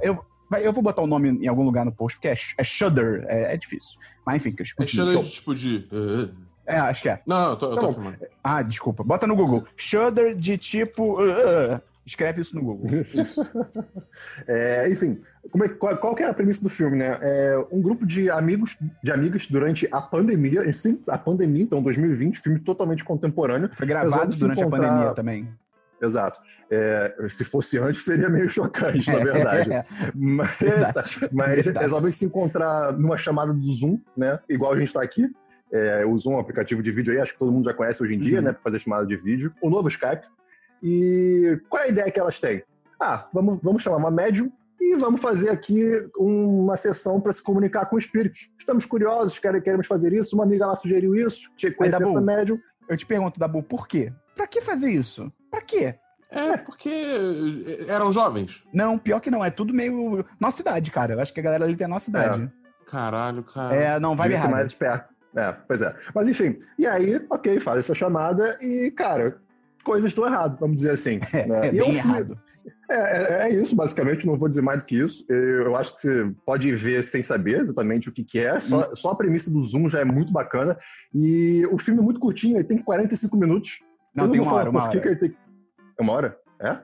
Eu, 0.00 0.24
vai, 0.50 0.66
eu 0.66 0.72
vou 0.72 0.82
botar 0.82 1.02
o 1.02 1.06
nome 1.06 1.30
em 1.30 1.48
algum 1.48 1.64
lugar 1.64 1.84
no 1.84 1.92
post, 1.92 2.16
porque 2.18 2.28
é, 2.28 2.34
é 2.58 2.64
Shudder. 2.64 3.24
É, 3.28 3.54
é 3.54 3.56
difícil. 3.56 3.98
Mas 4.24 4.36
enfim, 4.36 4.52
Christian. 4.52 4.74
É 4.74 4.84
continua. 4.84 5.06
cheiro 5.06 5.20
Show. 5.20 5.28
de 5.28 5.30
tipo 5.34 5.54
de. 5.54 5.88
uh, 5.92 6.30
É, 6.66 6.78
acho 6.78 7.02
que 7.02 7.08
é. 7.08 7.20
Não, 7.26 7.50
eu 7.50 7.56
tô, 7.56 7.66
eu 7.70 7.74
Tá 7.74 7.80
tô 7.80 7.86
bom. 7.88 7.94
filmando. 7.94 8.16
Ah, 8.42 8.62
desculpa. 8.62 9.04
Bota 9.04 9.26
no 9.26 9.36
Google. 9.36 9.64
Shudder 9.76 10.34
de 10.34 10.58
tipo. 10.58 11.20
uh, 11.22 11.76
uh. 11.76 11.80
escreve 12.04 12.40
isso 12.40 12.54
no 12.54 12.62
Google. 12.62 12.88
Isso. 13.14 13.44
É, 14.46 14.88
enfim, 14.88 15.18
como 15.50 15.64
é- 15.64 15.68
qual, 15.68 15.96
qual 15.96 16.14
que 16.14 16.22
é 16.22 16.28
a 16.28 16.34
premissa 16.34 16.62
do 16.62 16.68
filme, 16.68 16.96
né? 16.98 17.18
É 17.20 17.56
um 17.72 17.82
grupo 17.82 18.06
de 18.06 18.30
amigos, 18.30 18.78
de 19.02 19.10
amigas 19.12 19.46
durante 19.48 19.88
a 19.92 20.00
pandemia, 20.00 20.72
sim, 20.72 21.02
a 21.08 21.18
pandemia, 21.18 21.62
então 21.64 21.82
2020, 21.82 22.38
filme 22.38 22.60
totalmente 22.60 23.04
contemporâneo. 23.04 23.70
Foi 23.72 23.86
gravado 23.86 24.30
durante 24.36 24.60
encontrar- 24.60 24.86
a 24.86 24.88
pandemia 24.90 25.14
também. 25.14 25.48
Exato. 26.02 26.38
É, 26.70 27.14
se 27.28 27.44
fosse 27.44 27.78
antes, 27.78 28.04
seria 28.04 28.28
meio 28.28 28.48
chocante, 28.50 29.10
na 29.10 29.18
verdade. 29.18 29.72
É, 29.72 29.82
Mas, 30.14 30.58
verdade. 30.58 31.28
mas 31.32 31.54
Verdade. 31.64 31.78
resolvem 31.84 32.12
se 32.12 32.24
encontrar 32.24 32.92
numa 32.92 33.16
chamada 33.16 33.52
do 33.52 33.72
Zoom, 33.72 33.98
né? 34.16 34.38
Igual 34.48 34.72
a 34.72 34.78
gente 34.78 34.88
está 34.88 35.02
aqui. 35.02 35.26
É, 35.72 36.04
o 36.04 36.18
Zoom 36.18 36.34
é 36.34 36.36
um 36.36 36.40
aplicativo 36.40 36.82
de 36.82 36.90
vídeo 36.92 37.12
aí, 37.12 37.20
acho 37.20 37.32
que 37.32 37.38
todo 37.38 37.50
mundo 37.52 37.64
já 37.64 37.74
conhece 37.74 38.02
hoje 38.02 38.14
em 38.14 38.18
dia, 38.20 38.38
Uhum. 38.38 38.44
né? 38.44 38.52
Para 38.52 38.62
fazer 38.62 38.78
chamada 38.80 39.06
de 39.06 39.16
vídeo. 39.16 39.52
O 39.62 39.70
novo 39.70 39.88
Skype. 39.88 40.26
E 40.82 41.58
qual 41.68 41.82
é 41.82 41.86
a 41.86 41.88
ideia 41.88 42.10
que 42.10 42.20
elas 42.20 42.38
têm? 42.38 42.62
Ah, 43.00 43.28
vamos, 43.32 43.60
vamos 43.62 43.82
chamar 43.82 43.96
uma 43.98 44.10
médium 44.10 44.50
e 44.80 44.94
vamos 44.96 45.20
fazer 45.20 45.48
aqui 45.50 46.06
uma 46.16 46.76
sessão 46.76 47.20
para 47.20 47.32
se 47.32 47.42
comunicar 47.42 47.86
com 47.86 47.96
espíritos. 47.98 48.54
Estamos 48.58 48.84
curiosos, 48.84 49.38
queremos 49.38 49.86
fazer 49.86 50.12
isso. 50.12 50.34
Uma 50.36 50.44
amiga 50.44 50.66
lá 50.66 50.76
sugeriu 50.76 51.14
isso, 51.16 51.50
tinha 51.56 51.70
que 51.72 51.78
conhecer 51.78 52.02
essa 52.02 52.20
médium. 52.20 52.58
Eu 52.88 52.96
te 52.96 53.06
pergunto, 53.06 53.40
Dabu, 53.40 53.62
por 53.62 53.88
quê? 53.88 54.12
Pra 54.34 54.46
que 54.46 54.60
fazer 54.60 54.90
isso? 54.90 55.32
Pra 55.56 55.62
quê? 55.62 55.94
É, 56.30 56.56
porque 56.58 56.90
eram 57.88 58.12
jovens. 58.12 58.62
Não, 58.74 58.98
pior 58.98 59.20
que 59.20 59.30
não. 59.30 59.42
É 59.42 59.50
tudo 59.50 59.72
meio. 59.72 60.24
Nossa 60.38 60.60
idade, 60.60 60.90
cara. 60.90 61.14
Eu 61.14 61.20
acho 61.20 61.32
que 61.32 61.40
a 61.40 61.42
galera 61.42 61.64
ali 61.64 61.74
tem 61.74 61.86
a 61.86 61.88
nossa 61.88 62.10
idade. 62.10 62.42
É. 62.42 62.90
Caralho, 62.90 63.42
cara. 63.42 63.74
É, 63.74 63.98
não 63.98 64.14
vai 64.14 64.30
errar. 64.30 64.50
mais 64.50 64.66
esperto. 64.66 65.14
É, 65.34 65.52
pois 65.66 65.80
é. 65.80 65.94
Mas 66.14 66.28
enfim, 66.28 66.58
e 66.78 66.86
aí, 66.86 67.24
ok, 67.30 67.60
faz 67.60 67.78
essa 67.78 67.94
chamada 67.94 68.56
e, 68.60 68.90
cara, 68.90 69.38
coisas 69.84 70.10
estão 70.10 70.26
erradas, 70.26 70.58
vamos 70.58 70.76
dizer 70.76 70.90
assim. 70.90 71.20
É, 71.32 71.44
né? 71.48 71.68
é 71.68 71.70
bem 71.70 71.80
filme... 71.80 71.96
errado. 71.96 72.38
É, 72.90 72.94
é, 72.94 73.48
é, 73.48 73.50
isso, 73.50 73.74
basicamente, 73.74 74.26
não 74.26 74.38
vou 74.38 74.48
dizer 74.48 74.62
mais 74.62 74.82
do 74.82 74.86
que 74.86 74.98
isso. 74.98 75.24
Eu 75.30 75.74
acho 75.74 75.94
que 75.94 76.00
você 76.02 76.32
pode 76.44 76.74
ver 76.74 77.02
sem 77.02 77.22
saber 77.22 77.60
exatamente 77.60 78.08
o 78.08 78.12
que, 78.12 78.24
que 78.24 78.38
é. 78.40 78.60
Só, 78.60 78.80
hum. 78.80 78.96
só 78.96 79.10
a 79.10 79.16
premissa 79.16 79.50
do 79.50 79.62
Zoom 79.62 79.88
já 79.88 80.00
é 80.00 80.04
muito 80.04 80.32
bacana. 80.32 80.76
E 81.14 81.66
o 81.66 81.78
filme 81.78 82.00
é 82.00 82.04
muito 82.04 82.20
curtinho, 82.20 82.56
ele 82.56 82.64
tem 82.64 82.78
45 82.78 83.36
minutos. 83.36 83.80
Não, 84.14 84.24
eu 84.24 84.30
tem 84.30 84.40
uma 84.40 84.54
hora, 84.54 84.70
uma 84.70 84.84
hora. 84.84 85.00
Que 85.00 85.08
ele 85.08 85.16
tem... 85.16 85.36
É 85.98 86.02
uma 86.02 86.12
hora? 86.12 86.38
É? 86.60 86.78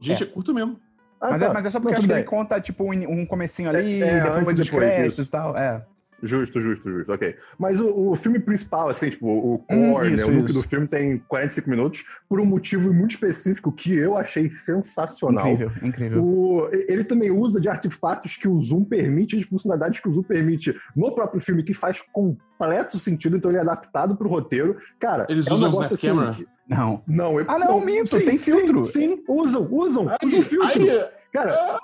Gente, 0.00 0.24
é, 0.24 0.26
é 0.26 0.30
curto 0.30 0.52
mesmo. 0.52 0.80
Ah, 1.20 1.30
mas, 1.30 1.34
é, 1.34 1.38
tá. 1.38 1.50
é, 1.50 1.54
mas, 1.54 1.66
é, 1.66 1.70
só 1.70 1.80
porque 1.80 1.94
não, 1.94 1.98
acho 1.98 2.08
que 2.08 2.12
ele 2.12 2.24
conta, 2.24 2.60
tipo, 2.60 2.92
um 2.92 3.26
comecinho 3.26 3.70
ali, 3.70 4.02
é, 4.02 4.20
depois 4.20 4.56
dos 4.56 4.68
créditos 4.68 5.26
e 5.26 5.30
tal. 5.30 5.56
É. 5.56 5.84
Justo, 6.22 6.60
justo, 6.60 6.90
justo, 6.90 7.12
ok. 7.12 7.36
Mas 7.58 7.80
o, 7.80 8.12
o 8.12 8.16
filme 8.16 8.38
principal, 8.38 8.88
assim, 8.88 9.10
tipo, 9.10 9.26
o 9.26 9.54
hum, 9.54 9.92
core, 9.92 10.12
hum, 10.12 10.16
né, 10.16 10.24
o 10.24 10.30
núcleo 10.30 10.54
do 10.54 10.62
filme 10.62 10.86
tem 10.86 11.18
45 11.18 11.68
minutos, 11.68 12.04
por 12.28 12.40
um 12.40 12.46
motivo 12.46 12.92
muito 12.92 13.12
específico 13.12 13.72
que 13.72 13.94
eu 13.94 14.16
achei 14.16 14.48
sensacional. 14.50 15.52
Incrível, 15.52 15.88
incrível. 15.88 16.24
O, 16.24 16.68
ele 16.72 17.04
também 17.04 17.30
usa 17.30 17.60
de 17.60 17.68
artefatos 17.68 18.36
que 18.36 18.48
o 18.48 18.58
Zoom 18.60 18.84
permite, 18.84 19.36
de 19.36 19.44
funcionalidades 19.44 20.00
que 20.00 20.08
o 20.08 20.12
Zoom 20.12 20.22
permite 20.22 20.74
no 20.94 21.14
próprio 21.14 21.40
filme, 21.40 21.62
que 21.62 21.74
faz 21.74 22.00
completo 22.00 22.98
sentido, 22.98 23.36
então 23.36 23.50
ele 23.50 23.58
é 23.58 23.62
adaptado 23.62 24.16
pro 24.16 24.28
roteiro. 24.28 24.76
Cara, 24.98 25.26
Eles 25.28 25.46
é 25.46 25.50
um 25.50 25.54
usam 25.54 25.70
negócio 25.70 25.94
assim. 25.94 26.06
Que, 26.34 26.46
não. 26.68 27.02
Não, 27.06 27.40
eu, 27.40 27.46
ah, 27.48 27.58
não, 27.58 27.78
não 27.78 27.84
minto, 27.84 28.08
sim, 28.08 28.24
tem 28.24 28.38
filtro. 28.38 28.84
Sim, 28.84 29.16
sim, 29.16 29.24
usam, 29.28 29.68
usam, 29.70 30.08
aí, 30.08 30.16
usam 30.24 30.42
filtro. 30.42 30.68
Aí, 30.68 31.04
Cara, 31.32 31.52
ah. 31.54 31.80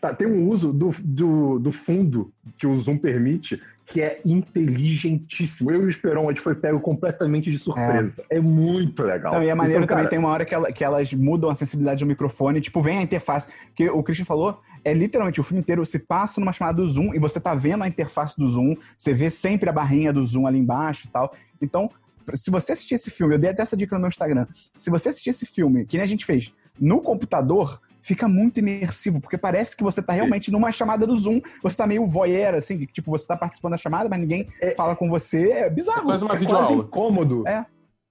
Tá, 0.00 0.14
tem 0.14 0.26
um 0.26 0.48
uso 0.48 0.72
do, 0.72 0.90
do, 1.04 1.58
do, 1.58 1.70
fundo 1.70 2.32
que 2.56 2.66
o 2.66 2.74
Zoom 2.74 2.96
permite 2.96 3.60
que 3.84 4.00
é 4.00 4.20
inteligentíssimo. 4.24 5.70
Eu 5.70 5.82
e 5.82 5.84
o 5.84 5.88
Esperon, 5.88 6.24
a 6.24 6.28
gente 6.28 6.40
foi 6.40 6.54
pego 6.54 6.80
completamente 6.80 7.50
de 7.50 7.58
surpresa. 7.58 8.24
É, 8.30 8.38
é 8.38 8.40
muito 8.40 9.02
legal. 9.02 9.34
Não, 9.34 9.42
e 9.42 9.50
a 9.50 9.54
maneira 9.54 9.84
então, 9.84 9.96
também 9.96 10.08
tem 10.08 10.18
uma 10.18 10.30
hora 10.30 10.46
que, 10.46 10.54
ela, 10.54 10.72
que, 10.72 10.82
elas 10.82 11.12
mudam 11.12 11.50
a 11.50 11.54
sensibilidade 11.54 12.02
do 12.02 12.08
microfone, 12.08 12.60
tipo, 12.60 12.80
vem 12.80 12.98
a 12.98 13.02
interface. 13.02 13.50
Que 13.74 13.90
o 13.90 14.02
Christian 14.02 14.24
falou, 14.24 14.60
é 14.82 14.94
literalmente 14.94 15.40
o 15.40 15.44
filme 15.44 15.60
inteiro 15.60 15.84
se 15.84 15.98
passa 15.98 16.40
numa 16.40 16.54
chamada 16.54 16.80
do 16.80 16.88
Zoom 16.88 17.14
e 17.14 17.18
você 17.18 17.38
tá 17.38 17.54
vendo 17.54 17.84
a 17.84 17.88
interface 17.88 18.34
do 18.38 18.48
Zoom, 18.48 18.76
você 18.96 19.12
vê 19.12 19.28
sempre 19.28 19.68
a 19.68 19.72
barrinha 19.72 20.10
do 20.10 20.24
Zoom 20.24 20.46
ali 20.46 20.58
embaixo 20.58 21.06
e 21.06 21.10
tal. 21.10 21.34
Então, 21.60 21.90
se 22.34 22.50
você 22.50 22.72
assistir 22.72 22.94
esse 22.94 23.10
filme, 23.10 23.34
eu 23.34 23.38
dei 23.38 23.50
até 23.50 23.62
essa 23.62 23.76
dica 23.76 23.94
no 23.94 24.00
meu 24.00 24.08
Instagram. 24.08 24.46
Se 24.74 24.88
você 24.88 25.10
assistir 25.10 25.30
esse 25.30 25.44
filme, 25.44 25.84
que 25.84 25.96
nem 25.98 26.04
a 26.04 26.08
gente 26.08 26.24
fez, 26.24 26.52
no 26.80 27.00
computador, 27.00 27.80
fica 28.06 28.28
muito 28.28 28.60
imersivo, 28.60 29.20
porque 29.20 29.36
parece 29.36 29.76
que 29.76 29.82
você 29.82 30.00
tá 30.00 30.12
realmente 30.12 30.50
numa 30.52 30.70
chamada 30.70 31.04
do 31.04 31.16
Zoom, 31.16 31.40
você 31.60 31.76
tá 31.76 31.88
meio 31.88 32.06
voyeur, 32.06 32.54
assim, 32.54 32.86
tipo, 32.86 33.10
você 33.10 33.26
tá 33.26 33.36
participando 33.36 33.72
da 33.72 33.78
chamada, 33.78 34.08
mas 34.08 34.20
ninguém 34.20 34.46
é, 34.62 34.70
fala 34.76 34.94
com 34.94 35.08
você, 35.08 35.50
é 35.50 35.68
bizarro. 35.70 36.02
É 36.02 36.04
quase 36.04 36.24
uma 36.24 36.34
é 36.36 36.44
quase 36.44 36.74
incômodo. 36.74 37.46
É 37.48 37.66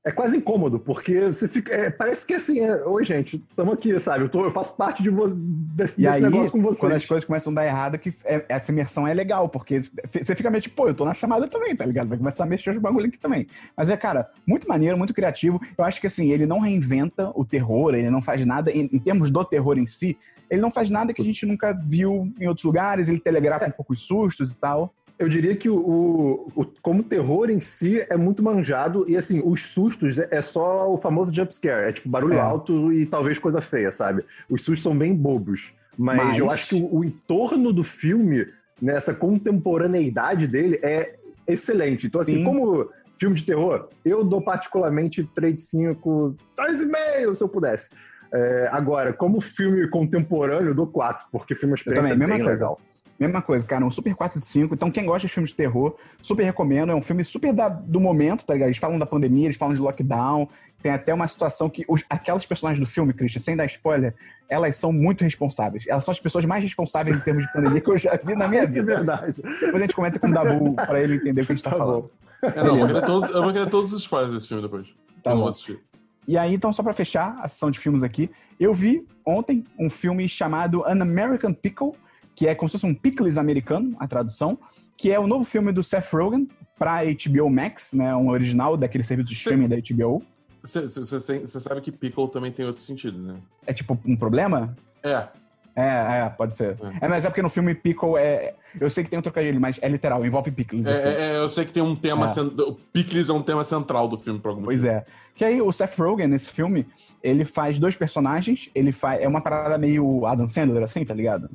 é 0.05 0.11
quase 0.11 0.37
incômodo, 0.37 0.79
porque 0.79 1.19
você 1.21 1.47
fica. 1.47 1.73
É, 1.73 1.89
parece 1.89 2.27
que 2.27 2.35
assim, 2.35 2.59
é, 2.59 2.85
oi, 2.85 3.03
gente, 3.03 3.43
estamos 3.49 3.73
aqui, 3.73 3.99
sabe? 3.99 4.23
Eu, 4.23 4.29
tô, 4.29 4.45
eu, 4.45 4.51
faço 4.51 4.77
parte 4.77 5.01
de 5.01 5.09
vo 5.09 5.27
desse, 5.27 5.99
desse 5.99 6.07
aí, 6.07 6.21
negócio 6.21 6.51
com 6.51 6.61
vocês. 6.61 6.79
Quando 6.79 6.91
as 6.93 7.05
coisas 7.05 7.25
começam 7.25 7.51
a 7.51 7.55
dar 7.55 7.65
errado, 7.65 7.97
que 7.97 8.13
é, 8.23 8.45
essa 8.47 8.71
imersão 8.71 9.07
é 9.07 9.15
legal, 9.15 9.49
porque 9.49 9.81
você 9.81 10.35
fica 10.35 10.51
meio 10.51 10.61
tipo, 10.61 10.75
pô, 10.75 10.87
eu 10.87 10.93
tô 10.93 11.05
na 11.05 11.15
chamada 11.15 11.47
também, 11.47 11.75
tá 11.75 11.87
ligado? 11.87 12.07
Vai 12.07 12.19
começar 12.19 12.43
a 12.43 12.47
mexer 12.47 12.69
os 12.69 12.77
bagulho 12.77 13.07
aqui 13.07 13.17
também. 13.17 13.47
Mas 13.75 13.89
é, 13.89 13.97
cara, 13.97 14.29
muito 14.45 14.67
maneiro, 14.67 14.95
muito 14.95 15.13
criativo. 15.13 15.59
Eu 15.75 15.83
acho 15.83 15.99
que 15.99 16.05
assim, 16.05 16.31
ele 16.31 16.45
não 16.45 16.59
reinventa 16.59 17.31
o 17.33 17.43
terror, 17.43 17.95
ele 17.95 18.11
não 18.11 18.21
faz 18.21 18.45
nada, 18.45 18.69
em, 18.69 18.87
em 18.93 18.99
termos 18.99 19.31
do 19.31 19.43
terror 19.43 19.75
em 19.79 19.87
si, 19.87 20.15
ele 20.51 20.61
não 20.61 20.69
faz 20.69 20.91
nada 20.91 21.15
que 21.15 21.21
a 21.23 21.25
gente 21.25 21.47
nunca 21.47 21.73
viu 21.73 22.31
em 22.39 22.47
outros 22.47 22.63
lugares, 22.63 23.09
ele 23.09 23.19
telegrafa 23.19 23.65
é. 23.65 23.69
um 23.69 23.71
pouco 23.71 23.93
os 23.93 24.01
sustos 24.01 24.51
e 24.51 24.59
tal 24.59 24.93
eu 25.17 25.30
diria 25.30 25.56
que 25.56 25.69
o, 25.69 26.51
o, 26.56 26.65
como 26.82 27.04
terror 27.04 27.49
em 27.49 27.60
si 27.60 28.06
é 28.10 28.17
muito 28.17 28.43
manjado 28.43 29.06
e 29.08 29.15
assim, 29.15 29.41
os 29.45 29.63
sustos 29.67 30.19
é, 30.19 30.28
é 30.32 30.41
só 30.41 30.91
o 30.91 30.97
famoso 30.97 31.34
jump 31.34 31.54
scare, 31.54 31.89
é 31.89 31.93
tipo 31.93 32.10
barulho 32.10 32.34
é. 32.34 32.39
alto 32.39 32.91
e 32.91 33.06
talvez 33.06 33.39
coisa 33.39 33.62
feia, 33.62 33.91
sabe? 33.91 34.25
Os 34.49 34.63
sustos 34.63 34.84
são 34.84 34.97
bem 34.97 35.15
bobos, 35.15 35.75
mas, 35.97 36.17
mas... 36.17 36.38
eu 36.38 36.49
acho 36.49 36.69
que 36.69 36.75
o, 36.75 36.97
o, 36.97 37.04
entorno 37.04 37.71
do 37.71 37.84
filme, 37.84 38.45
nessa 38.82 39.13
contemporaneidade 39.13 40.47
dele 40.47 40.80
é 40.84 41.13
excelente. 41.47 42.08
Então 42.08 42.19
assim, 42.19 42.39
Sim. 42.39 42.43
como 42.43 42.89
filme 43.17 43.38
de 43.38 43.45
terror, 43.45 43.88
eu 44.04 44.23
dou 44.23 44.41
particularmente 44.41 45.23
3 45.23 45.56
de 45.56 45.62
5, 45.62 46.36
3,5 46.58 47.36
se 47.36 47.43
eu 47.43 47.49
pudesse. 47.49 47.91
É, 48.34 48.67
agora, 48.69 49.13
como 49.13 49.39
filme 49.39 49.88
contemporâneo, 49.88 50.71
eu 50.71 50.75
dou 50.75 50.88
4, 50.88 51.28
porque 51.32 51.56
filme 51.56 51.71
é 51.71 51.71
uma 51.71 51.75
experiência 51.75 52.12
também, 52.12 52.28
bem 52.28 52.45
legal. 52.45 52.75
Coisa. 52.75 52.94
Mesma 53.17 53.41
coisa, 53.41 53.65
cara, 53.65 53.86
um 53.86 53.89
super 53.89 54.13
4 54.13 54.39
de 54.39 54.45
5. 54.45 54.73
Então, 54.73 54.91
quem 54.91 55.06
gosta 55.06 55.25
de 55.25 55.34
filmes 55.34 55.51
de 55.51 55.56
terror, 55.56 55.95
super 56.21 56.43
recomendo. 56.43 56.91
É 56.91 56.95
um 56.95 57.01
filme 57.01 57.23
super 57.23 57.54
da, 57.54 57.69
do 57.69 57.99
momento, 57.99 58.45
tá 58.45 58.54
ligado? 58.54 58.67
Eles 58.67 58.78
falam 58.78 58.99
da 58.99 59.06
pandemia, 59.06 59.45
eles 59.45 59.56
falam 59.56 59.73
de 59.73 59.82
lockdown. 59.82 60.49
Tem 60.82 60.91
até 60.91 61.13
uma 61.13 61.28
situação 61.28 61.69
que 61.69 61.86
os, 61.88 62.04
aquelas 62.10 62.45
personagens 62.45 62.86
do 62.86 62.91
filme, 62.91 63.13
Christian, 63.13 63.41
sem 63.41 63.56
dar 63.56 63.65
spoiler, 63.65 64.13
elas 64.49 64.75
são 64.75 64.91
muito 64.91 65.23
responsáveis. 65.23 65.86
Elas 65.88 66.04
são 66.04 66.12
as 66.12 66.19
pessoas 66.19 66.45
mais 66.45 66.63
responsáveis 66.63 67.15
em 67.15 67.19
termos 67.21 67.45
de 67.45 67.54
pandemia 67.54 67.82
que 67.82 67.89
eu 67.89 67.97
já 67.97 68.19
vi 68.21 68.36
na 68.36 68.47
minha 68.47 68.63
Isso 68.63 68.78
é 68.78 68.82
vida. 68.82 68.91
É 68.91 68.95
verdade. 68.97 69.34
Depois 69.34 69.75
a 69.75 69.80
gente 69.80 69.95
comenta 69.95 70.19
com 70.19 70.28
o 70.28 70.34
Dabu 70.34 70.75
pra 70.75 71.01
ele 71.01 71.15
entender 71.15 71.41
o 71.41 71.45
que 71.45 71.54
a 71.54 71.56
gente 71.56 71.63
tá, 71.63 71.71
tá 71.71 71.78
falando. 71.78 72.12
É, 72.41 72.63
não, 72.63 72.78
eu, 72.78 72.88
vou 72.88 73.01
todos, 73.01 73.30
eu 73.30 73.43
vou 73.43 73.54
querer 73.54 73.69
todos 73.69 73.93
os 73.93 74.01
spoilers 74.01 74.34
desse 74.34 74.47
filme 74.47 74.62
depois. 74.62 74.88
Tá 75.23 75.32
eu 75.32 75.38
bom. 75.38 75.47
assistir. 75.47 75.80
E 76.28 76.38
aí, 76.38 76.54
então, 76.54 76.73
só 76.73 76.84
pra 76.84 76.93
fechar 76.93 77.36
a 77.39 77.47
sessão 77.47 77.69
de 77.69 77.80
filmes 77.80 78.04
aqui, 78.04 78.30
eu 78.60 78.73
vi 78.73 79.08
ontem 79.25 79.63
um 79.80 79.89
filme 79.89 80.28
chamado 80.28 80.84
An 80.86 81.01
American 81.01 81.54
Pickle, 81.54 81.91
que 82.35 82.47
é 82.47 82.55
como 82.55 82.69
se 82.69 82.73
fosse 82.73 82.85
um 82.85 82.93
Pickles 82.93 83.37
americano, 83.37 83.95
a 83.99 84.07
tradução, 84.07 84.57
que 84.97 85.11
é 85.11 85.19
o 85.19 85.27
novo 85.27 85.43
filme 85.45 85.71
do 85.71 85.83
Seth 85.83 86.11
Rogen 86.11 86.47
para 86.77 87.03
HBO 87.03 87.49
Max, 87.49 87.93
né, 87.93 88.15
um 88.15 88.29
original 88.29 88.75
daquele 88.75 89.03
serviço 89.03 89.29
de 89.29 89.35
streaming 89.35 89.67
da 89.67 89.77
HBO. 89.77 90.23
Você 90.63 91.59
sabe 91.59 91.79
que 91.81 91.91
pickle 91.91 92.27
também 92.27 92.51
tem 92.51 92.65
outro 92.65 92.81
sentido, 92.81 93.19
né? 93.19 93.35
É 93.67 93.73
tipo 93.73 93.99
um 94.03 94.15
problema? 94.15 94.75
É. 95.03 95.27
É, 95.75 96.21
é, 96.21 96.29
pode 96.29 96.55
ser. 96.55 96.77
É. 97.01 97.05
é. 97.05 97.07
mas 97.07 97.25
é 97.25 97.29
porque 97.29 97.41
no 97.41 97.49
filme 97.49 97.75
Pickle 97.75 98.17
é. 98.17 98.55
Eu 98.79 98.89
sei 98.89 99.03
que 99.03 99.09
tem 99.09 99.19
um 99.19 99.21
trocadilho, 99.21 99.59
mas 99.59 99.77
é 99.81 99.89
literal, 99.89 100.25
envolve 100.25 100.49
pickles. 100.49 100.87
É, 100.87 101.33
é, 101.33 101.37
eu 101.37 101.49
sei 101.49 101.65
que 101.65 101.73
tem 101.73 101.83
um 101.83 101.95
tema. 101.95 102.25
É. 102.25 102.29
Cent... 102.29 102.53
Pickles 102.93 103.29
é 103.29 103.33
um 103.33 103.41
tema 103.41 103.63
central 103.63 104.07
do 104.07 104.17
filme, 104.17 104.39
por 104.39 104.49
algum 104.49 104.63
Pois 104.63 104.85
é. 104.85 105.03
Que 105.35 105.43
aí 105.43 105.61
o 105.61 105.69
Seth 105.73 105.99
Rogen, 105.99 106.27
nesse 106.27 106.49
filme, 106.49 106.87
ele 107.21 107.43
faz 107.43 107.77
dois 107.77 107.95
personagens. 107.95 108.69
Ele 108.73 108.93
faz. 108.93 109.21
É 109.21 109.27
uma 109.27 109.41
parada 109.41 109.77
meio 109.77 110.25
Adam 110.25 110.47
Sandler, 110.47 110.81
assim, 110.81 111.03
tá 111.03 111.13
ligado? 111.13 111.49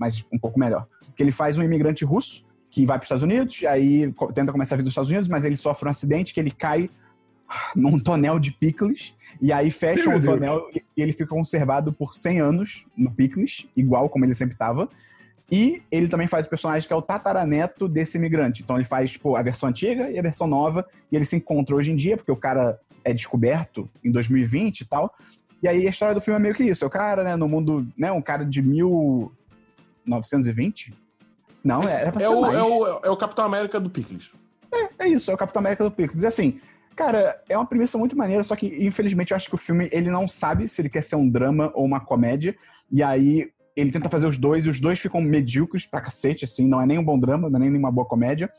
Mas 0.00 0.24
um 0.32 0.38
pouco 0.38 0.58
melhor. 0.58 0.88
Que 1.14 1.22
ele 1.22 1.30
faz 1.30 1.58
um 1.58 1.62
imigrante 1.62 2.04
russo 2.04 2.48
que 2.70 2.86
vai 2.86 2.96
para 2.96 3.02
os 3.02 3.06
Estados 3.06 3.22
Unidos, 3.22 3.64
aí 3.64 4.12
tenta 4.32 4.52
começar 4.52 4.74
a 4.74 4.78
vida 4.78 4.86
nos 4.86 4.92
Estados 4.92 5.10
Unidos, 5.10 5.28
mas 5.28 5.44
ele 5.44 5.56
sofre 5.56 5.86
um 5.86 5.90
acidente 5.90 6.32
que 6.32 6.40
ele 6.40 6.52
cai 6.52 6.88
num 7.74 7.98
tonel 7.98 8.38
de 8.38 8.52
picles, 8.52 9.16
e 9.42 9.52
aí 9.52 9.72
fecha 9.72 10.08
o 10.08 10.22
tonel 10.22 10.70
e 10.72 11.02
ele 11.02 11.12
fica 11.12 11.26
conservado 11.26 11.92
por 11.92 12.14
100 12.14 12.40
anos 12.40 12.86
no 12.96 13.10
picles, 13.10 13.66
igual 13.76 14.08
como 14.08 14.24
ele 14.24 14.36
sempre 14.36 14.54
estava. 14.54 14.88
E 15.50 15.82
ele 15.90 16.06
também 16.06 16.28
faz 16.28 16.46
o 16.46 16.50
personagem 16.50 16.86
que 16.86 16.92
é 16.92 16.96
o 16.96 17.02
tataraneto 17.02 17.88
desse 17.88 18.16
imigrante. 18.16 18.62
Então 18.62 18.76
ele 18.76 18.84
faz, 18.84 19.10
tipo, 19.10 19.34
a 19.34 19.42
versão 19.42 19.68
antiga 19.68 20.08
e 20.08 20.16
a 20.16 20.22
versão 20.22 20.46
nova, 20.46 20.86
e 21.10 21.16
ele 21.16 21.26
se 21.26 21.34
encontra 21.34 21.74
hoje 21.74 21.90
em 21.90 21.96
dia, 21.96 22.16
porque 22.16 22.30
o 22.30 22.36
cara 22.36 22.78
é 23.04 23.12
descoberto 23.12 23.90
em 24.04 24.12
2020 24.12 24.82
e 24.82 24.84
tal. 24.84 25.12
E 25.60 25.68
aí 25.68 25.86
a 25.86 25.90
história 25.90 26.14
do 26.14 26.20
filme 26.20 26.38
é 26.38 26.42
meio 26.42 26.54
que 26.54 26.62
isso. 26.62 26.84
É 26.84 26.86
o 26.86 26.90
cara, 26.90 27.24
né, 27.24 27.34
no 27.34 27.48
mundo, 27.48 27.86
né, 27.98 28.12
um 28.12 28.22
cara 28.22 28.44
de 28.44 28.62
mil, 28.62 29.32
920? 30.10 30.92
Não, 31.62 31.82
é, 31.88 32.02
era 32.02 32.12
pra 32.12 32.22
é 32.22 32.26
ser 32.26 32.34
o, 32.34 32.40
mais. 32.40 32.54
É 32.54 32.62
o, 32.62 32.86
é 33.04 33.10
o 33.10 33.16
Capitão 33.16 33.44
América 33.44 33.78
do 33.78 33.88
Pickles. 33.88 34.30
É, 34.72 35.04
é 35.04 35.08
isso, 35.08 35.30
é 35.30 35.34
o 35.34 35.38
Capitão 35.38 35.60
América 35.60 35.84
do 35.84 35.90
Pickles. 35.90 36.22
E 36.22 36.26
assim, 36.26 36.60
cara, 36.96 37.42
é 37.48 37.56
uma 37.56 37.66
premissa 37.66 37.96
muito 37.96 38.16
maneira, 38.16 38.42
só 38.42 38.56
que 38.56 38.66
infelizmente 38.84 39.30
eu 39.30 39.36
acho 39.36 39.48
que 39.48 39.54
o 39.54 39.58
filme 39.58 39.88
ele 39.92 40.10
não 40.10 40.26
sabe 40.26 40.68
se 40.68 40.80
ele 40.80 40.88
quer 40.88 41.02
ser 41.02 41.16
um 41.16 41.28
drama 41.28 41.70
ou 41.74 41.84
uma 41.84 42.00
comédia. 42.00 42.56
E 42.90 43.02
aí 43.02 43.50
ele 43.76 43.92
tenta 43.92 44.10
fazer 44.10 44.26
os 44.26 44.36
dois, 44.36 44.66
e 44.66 44.68
os 44.68 44.80
dois 44.80 44.98
ficam 44.98 45.20
medíocres 45.20 45.86
pra 45.86 46.00
cacete, 46.00 46.44
assim, 46.44 46.66
não 46.68 46.82
é 46.82 46.86
nem 46.86 46.98
um 46.98 47.04
bom 47.04 47.18
drama, 47.18 47.48
não 47.48 47.56
é 47.56 47.68
nem 47.68 47.78
uma 47.78 47.90
boa 47.90 48.06
comédia. 48.06 48.50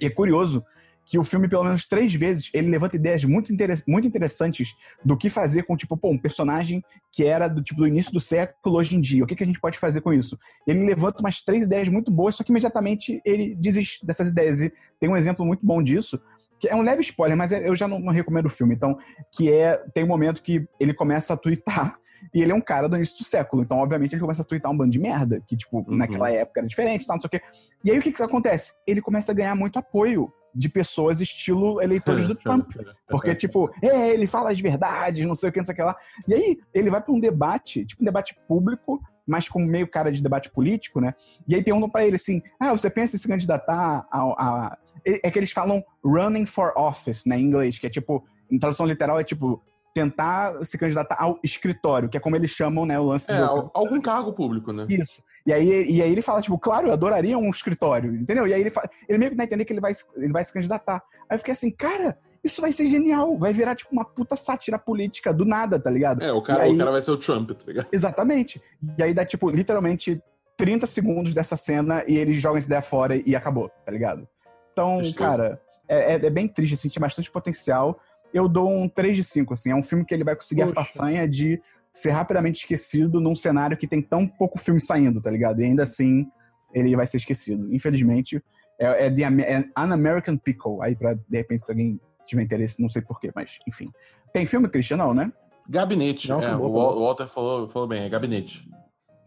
E 0.00 0.06
é 0.06 0.10
curioso 0.10 0.64
que 1.06 1.18
o 1.18 1.24
filme, 1.24 1.48
pelo 1.48 1.62
menos 1.62 1.86
três 1.86 2.12
vezes, 2.12 2.50
ele 2.52 2.68
levanta 2.68 2.96
ideias 2.96 3.24
muito, 3.24 3.52
interess 3.54 3.84
muito 3.86 4.08
interessantes 4.08 4.74
do 5.04 5.16
que 5.16 5.30
fazer 5.30 5.62
com, 5.62 5.76
tipo, 5.76 5.96
pô, 5.96 6.10
um 6.10 6.18
personagem 6.18 6.82
que 7.12 7.24
era 7.24 7.46
do 7.46 7.62
tipo 7.62 7.80
do 7.80 7.86
início 7.86 8.12
do 8.12 8.20
século 8.20 8.76
hoje 8.76 8.96
em 8.96 9.00
dia. 9.00 9.22
O 9.22 9.26
que, 9.26 9.36
que 9.36 9.44
a 9.44 9.46
gente 9.46 9.60
pode 9.60 9.78
fazer 9.78 10.00
com 10.00 10.12
isso? 10.12 10.36
Ele 10.66 10.84
levanta 10.84 11.20
umas 11.20 11.40
três 11.40 11.62
ideias 11.62 11.88
muito 11.88 12.10
boas, 12.10 12.34
só 12.34 12.42
que 12.42 12.50
imediatamente 12.50 13.22
ele 13.24 13.54
desiste 13.54 14.04
dessas 14.04 14.28
ideias. 14.30 14.60
E 14.60 14.72
tem 14.98 15.08
um 15.08 15.16
exemplo 15.16 15.46
muito 15.46 15.64
bom 15.64 15.80
disso, 15.80 16.20
que 16.58 16.68
é 16.68 16.74
um 16.74 16.82
leve 16.82 17.02
spoiler, 17.02 17.36
mas 17.36 17.52
é, 17.52 17.68
eu 17.68 17.76
já 17.76 17.86
não, 17.86 18.00
não 18.00 18.12
recomendo 18.12 18.46
o 18.46 18.50
filme. 18.50 18.74
Então, 18.74 18.98
que 19.30 19.52
é. 19.52 19.76
Tem 19.94 20.02
um 20.02 20.08
momento 20.08 20.42
que 20.42 20.66
ele 20.80 20.92
começa 20.92 21.34
a 21.34 21.36
twittar. 21.36 21.96
E 22.34 22.42
ele 22.42 22.50
é 22.50 22.54
um 22.54 22.62
cara 22.62 22.88
do 22.88 22.96
início 22.96 23.18
do 23.18 23.24
século. 23.24 23.62
Então, 23.62 23.76
obviamente, 23.76 24.14
ele 24.14 24.22
começa 24.22 24.40
a 24.40 24.44
twittar 24.44 24.72
um 24.72 24.76
bando 24.76 24.90
de 24.90 24.98
merda. 24.98 25.40
Que, 25.46 25.54
tipo, 25.54 25.78
Uhum. 25.86 25.96
naquela 25.96 26.30
época 26.30 26.60
era 26.60 26.66
diferente, 26.66 27.06
tal, 27.06 27.14
não 27.16 27.20
sei 27.20 27.28
o 27.28 27.30
quê. 27.30 27.42
E 27.84 27.90
aí 27.90 27.98
o 27.98 28.02
que, 28.02 28.10
que 28.10 28.22
acontece? 28.22 28.72
Ele 28.86 29.02
começa 29.02 29.30
a 29.30 29.34
ganhar 29.34 29.54
muito 29.54 29.78
apoio 29.78 30.32
de 30.56 30.68
pessoas 30.68 31.20
estilo 31.20 31.82
eleitores 31.82 32.26
do 32.26 32.34
Trump. 32.34 32.72
Porque, 33.08 33.34
tipo, 33.34 33.70
é, 33.82 34.10
ele 34.10 34.26
fala 34.26 34.50
as 34.50 34.58
verdades, 34.58 35.26
não 35.26 35.34
sei 35.34 35.50
o 35.50 35.52
que, 35.52 35.58
não 35.58 35.66
sei 35.66 35.74
o 35.74 35.76
que 35.76 35.82
lá. 35.82 35.96
E 36.26 36.34
aí, 36.34 36.58
ele 36.72 36.90
vai 36.90 37.02
pra 37.02 37.12
um 37.12 37.20
debate, 37.20 37.84
tipo 37.84 38.02
um 38.02 38.04
debate 38.06 38.34
público, 38.48 39.00
mas 39.26 39.48
com 39.48 39.60
meio 39.60 39.86
cara 39.86 40.10
de 40.10 40.22
debate 40.22 40.50
político, 40.50 41.00
né? 41.00 41.14
E 41.46 41.54
aí 41.54 41.62
perguntam 41.62 41.90
pra 41.90 42.06
ele 42.06 42.16
assim: 42.16 42.40
ah, 42.58 42.72
você 42.72 42.88
pensa 42.88 43.16
em 43.16 43.18
se 43.18 43.28
candidatar 43.28 44.06
a. 44.10 44.20
a... 44.20 44.78
É 45.04 45.30
que 45.30 45.38
eles 45.38 45.52
falam 45.52 45.84
running 46.04 46.46
for 46.46 46.72
office, 46.76 47.26
né, 47.26 47.38
em 47.38 47.42
inglês, 47.42 47.78
que 47.78 47.86
é 47.86 47.90
tipo, 47.90 48.24
em 48.50 48.58
tradução 48.58 48.86
literal, 48.86 49.20
é 49.20 49.24
tipo. 49.24 49.62
Tentar 49.96 50.62
se 50.62 50.76
candidatar 50.76 51.16
ao 51.18 51.38
escritório, 51.42 52.06
que 52.06 52.18
é 52.18 52.20
como 52.20 52.36
eles 52.36 52.50
chamam, 52.50 52.84
né, 52.84 52.98
o 53.00 53.04
lance 53.04 53.32
É, 53.32 53.38
do... 53.38 53.44
al- 53.44 53.70
algum 53.72 53.98
cargo 53.98 54.30
público, 54.34 54.70
né? 54.74 54.84
Isso. 54.90 55.22
E 55.46 55.54
aí, 55.54 55.90
e 55.90 56.02
aí 56.02 56.12
ele 56.12 56.20
fala, 56.20 56.42
tipo, 56.42 56.58
claro, 56.58 56.88
eu 56.88 56.92
adoraria 56.92 57.38
um 57.38 57.48
escritório, 57.48 58.14
entendeu? 58.14 58.46
E 58.46 58.52
aí 58.52 58.60
ele, 58.60 58.68
fa... 58.68 58.86
ele 59.08 59.16
meio 59.18 59.30
que 59.30 59.36
dá 59.38 59.44
a 59.44 59.46
entender 59.46 59.64
que 59.64 59.72
ele 59.72 59.80
vai, 59.80 59.94
ele 60.16 60.32
vai 60.34 60.44
se 60.44 60.52
candidatar. 60.52 61.02
Aí 61.30 61.34
eu 61.36 61.38
fiquei 61.38 61.52
assim, 61.52 61.70
cara, 61.70 62.18
isso 62.44 62.60
vai 62.60 62.72
ser 62.72 62.84
genial. 62.90 63.38
Vai 63.38 63.54
virar, 63.54 63.74
tipo, 63.74 63.90
uma 63.90 64.04
puta 64.04 64.36
sátira 64.36 64.78
política 64.78 65.32
do 65.32 65.46
nada, 65.46 65.80
tá 65.80 65.88
ligado? 65.90 66.22
É, 66.22 66.30
o 66.30 66.42
cara, 66.42 66.64
aí- 66.64 66.74
o 66.74 66.78
cara 66.78 66.90
vai 66.90 67.00
ser 67.00 67.12
o 67.12 67.16
Trump, 67.16 67.52
tá 67.52 67.64
ligado? 67.66 67.88
Exatamente. 67.90 68.60
E 68.98 69.02
aí 69.02 69.14
dá, 69.14 69.24
tipo, 69.24 69.48
literalmente 69.50 70.20
30 70.58 70.86
segundos 70.86 71.32
dessa 71.32 71.56
cena 71.56 72.04
e 72.06 72.18
ele 72.18 72.34
joga 72.34 72.58
essa 72.58 72.66
ideia 72.66 72.82
fora 72.82 73.16
e 73.16 73.34
acabou, 73.34 73.70
tá 73.84 73.90
ligado? 73.90 74.28
Então, 74.72 74.98
Tristeza. 74.98 75.18
cara, 75.30 75.60
é, 75.88 76.12
é- 76.16 76.26
é 76.26 76.30
bem 76.30 76.46
triste, 76.46 76.74
assim, 76.74 76.88
tinha 76.90 77.00
bastante 77.00 77.30
potencial. 77.30 77.98
Eu 78.36 78.48
dou 78.48 78.70
um 78.70 78.86
3 78.86 79.16
de 79.16 79.24
5, 79.24 79.54
assim. 79.54 79.70
É 79.70 79.74
um 79.74 79.82
filme 79.82 80.04
que 80.04 80.12
ele 80.12 80.22
vai 80.22 80.36
conseguir 80.36 80.60
a 80.60 80.66
Poxa. 80.66 80.80
façanha 80.80 81.26
de 81.26 81.58
ser 81.90 82.10
rapidamente 82.10 82.60
esquecido 82.60 83.18
num 83.18 83.34
cenário 83.34 83.78
que 83.78 83.86
tem 83.86 84.02
tão 84.02 84.26
pouco 84.28 84.58
filme 84.58 84.78
saindo, 84.78 85.22
tá 85.22 85.30
ligado? 85.30 85.62
E 85.62 85.64
ainda 85.64 85.84
assim, 85.84 86.28
ele 86.74 86.94
vai 86.94 87.06
ser 87.06 87.16
esquecido. 87.16 87.74
Infelizmente, 87.74 88.42
é, 88.78 89.06
é, 89.06 89.10
The 89.10 89.22
é 89.22 89.64
An 89.74 89.92
American 89.94 90.36
Pickle. 90.36 90.82
Aí, 90.82 90.94
pra, 90.94 91.14
de 91.14 91.22
repente, 91.38 91.64
se 91.64 91.72
alguém 91.72 91.98
tiver 92.26 92.42
interesse, 92.42 92.78
não 92.78 92.90
sei 92.90 93.00
porquê, 93.00 93.32
mas, 93.34 93.58
enfim. 93.66 93.90
Tem 94.34 94.44
filme, 94.44 94.68
Christian? 94.68 94.98
Não, 94.98 95.14
né? 95.14 95.32
Gabinete. 95.66 96.28
Não, 96.28 96.42
é, 96.42 96.54
o 96.54 97.00
Walter 97.00 97.28
falou, 97.28 97.70
falou 97.70 97.88
bem, 97.88 98.02
é 98.02 98.08
gabinete. 98.10 98.68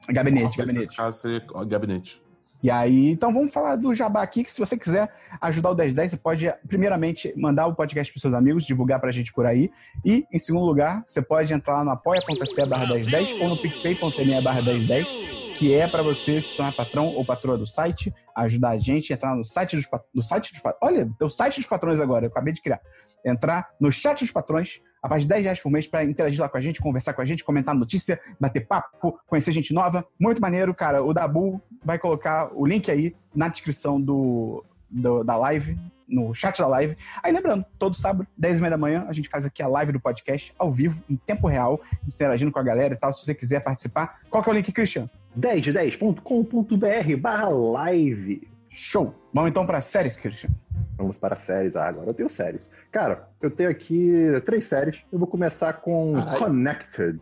Gabinete, 0.08 0.46
Office, 0.46 0.58
gabinete. 0.58 0.80
Nesse 0.82 0.96
caso, 0.96 1.20
seria 1.20 1.44
gabinete. 1.66 2.22
E 2.62 2.70
aí, 2.70 3.10
então 3.10 3.34
vamos 3.34 3.54
falar 3.54 3.78
do 3.78 3.96
Jabá 3.96 4.22
aqui, 4.22 4.44
que 4.44 4.52
se 4.52 4.60
você 4.60 4.78
quiser 4.78 5.10
ajudar 5.40 5.72
o 5.72 5.76
1010, 5.76 6.12
você 6.12 6.18
pode, 6.18 6.54
primeiramente, 6.68 7.34
mandar 7.38 7.68
o 7.68 7.76
podcast 7.76 8.12
para 8.12 8.22
seus 8.22 8.34
amigos, 8.34 8.66
divulgar 8.66 9.00
pra 9.00 9.12
gente 9.12 9.32
por 9.32 9.46
aí. 9.46 9.72
E, 10.04 10.26
em 10.32 10.40
segundo 10.40 10.66
lugar, 10.66 11.02
você 11.06 11.22
pode 11.22 11.54
entrar 11.54 11.76
lá 11.76 11.84
no 11.86 11.92
apoia.se 11.92 12.66
barra 12.66 12.86
1010 12.88 13.42
ou 13.42 13.50
no 13.50 13.58
picpay.me 13.58 14.42
barra 14.42 14.62
1010, 14.62 15.39
que 15.60 15.74
é 15.74 15.86
para 15.88 16.02
você 16.02 16.40
se 16.42 16.56
tornar 16.56 16.72
patrão 16.72 17.08
ou 17.08 17.26
patroa 17.26 17.58
do 17.58 17.68
site, 17.68 18.14
ajudar 18.34 18.70
a 18.70 18.80
gente, 18.80 19.12
entrar 19.12 19.36
no 19.36 19.44
site 19.44 19.76
dos, 19.76 19.86
no 20.14 20.24
site 20.24 20.54
dos 20.54 20.62
patrões. 20.62 20.94
Olha, 20.94 21.06
tem 21.20 21.28
o 21.28 21.30
site 21.30 21.58
dos 21.58 21.66
patrões 21.68 22.00
agora, 22.00 22.26
eu 22.26 22.30
acabei 22.30 22.54
de 22.54 22.62
criar. 22.62 22.80
Entrar 23.26 23.68
no 23.82 23.92
chat 23.92 24.22
dos 24.22 24.32
patrões, 24.32 24.80
a 25.04 25.10
partir 25.10 25.24
de 25.24 25.28
10 25.28 25.44
reais 25.44 25.60
por 25.62 25.70
mês, 25.70 25.86
para 25.86 26.06
interagir 26.06 26.40
lá 26.40 26.48
com 26.48 26.58
a 26.58 26.62
gente, 26.62 26.80
conversar 26.80 27.14
com 27.14 27.22
a 27.22 27.26
gente, 27.26 27.44
comentar 27.44 27.76
notícia, 27.76 28.18
bater 28.40 28.66
papo, 28.66 29.20
conhecer 29.28 29.52
gente 29.52 29.74
nova. 29.74 30.06
Muito 30.18 30.42
maneiro, 30.42 30.74
cara. 30.74 31.04
O 31.04 31.14
Dabu 31.14 31.62
vai 31.84 32.00
colocar 32.00 32.50
o 32.56 32.66
link 32.66 32.90
aí 32.90 33.14
na 33.36 33.50
descrição 33.50 34.00
do, 34.00 34.64
do- 34.90 35.26
da 35.26 35.36
live, 35.36 35.78
no 36.10 36.34
chat 36.34 36.58
da 36.58 36.68
live. 36.68 36.98
Aí 37.22 37.32
lembrando, 37.32 37.66
todo 37.78 37.96
sábado, 37.96 38.28
10 38.38 38.58
e 38.58 38.62
meia 38.62 38.72
da 38.72 38.78
manhã, 38.78 39.06
a 39.08 39.14
gente 39.14 39.30
faz 39.30 39.46
aqui 39.46 39.62
a 39.62 39.68
live 39.68 39.92
do 39.92 40.00
podcast, 40.00 40.54
ao 40.58 40.72
vivo, 40.72 41.04
em 41.10 41.16
tempo 41.16 41.48
real, 41.48 41.80
interagindo 42.08 42.52
com 42.52 42.60
a 42.60 42.64
galera 42.64 42.94
e 42.94 42.98
tal. 42.98 43.14
Se 43.14 43.24
você 43.24 43.36
quiser 43.36 43.62
participar, 43.62 44.20
qual 44.30 44.44
que 44.44 44.50
é 44.50 44.54
o 44.54 44.56
link, 44.56 44.72
Christian? 44.72 45.10
1010.com.br 45.38 47.18
barra 47.22 47.50
live. 47.50 48.48
Show! 48.70 49.14
Vamos 49.34 49.50
então 49.52 49.66
para 49.66 49.82
séries, 49.82 50.16
Christian. 50.16 50.50
Vamos 50.98 51.18
para 51.18 51.36
séries. 51.36 51.76
Ah, 51.76 51.88
agora 51.88 52.10
eu 52.10 52.14
tenho 52.14 52.30
séries. 52.30 52.72
Cara, 52.92 53.28
eu 53.42 53.50
tenho 53.50 53.70
aqui 53.70 54.12
três 54.46 54.66
séries. 54.66 55.06
Eu 55.12 55.20
vou 55.20 55.28
começar 55.28 55.74
com 55.74 56.18
Ai. 56.18 56.38
Connected, 56.38 57.20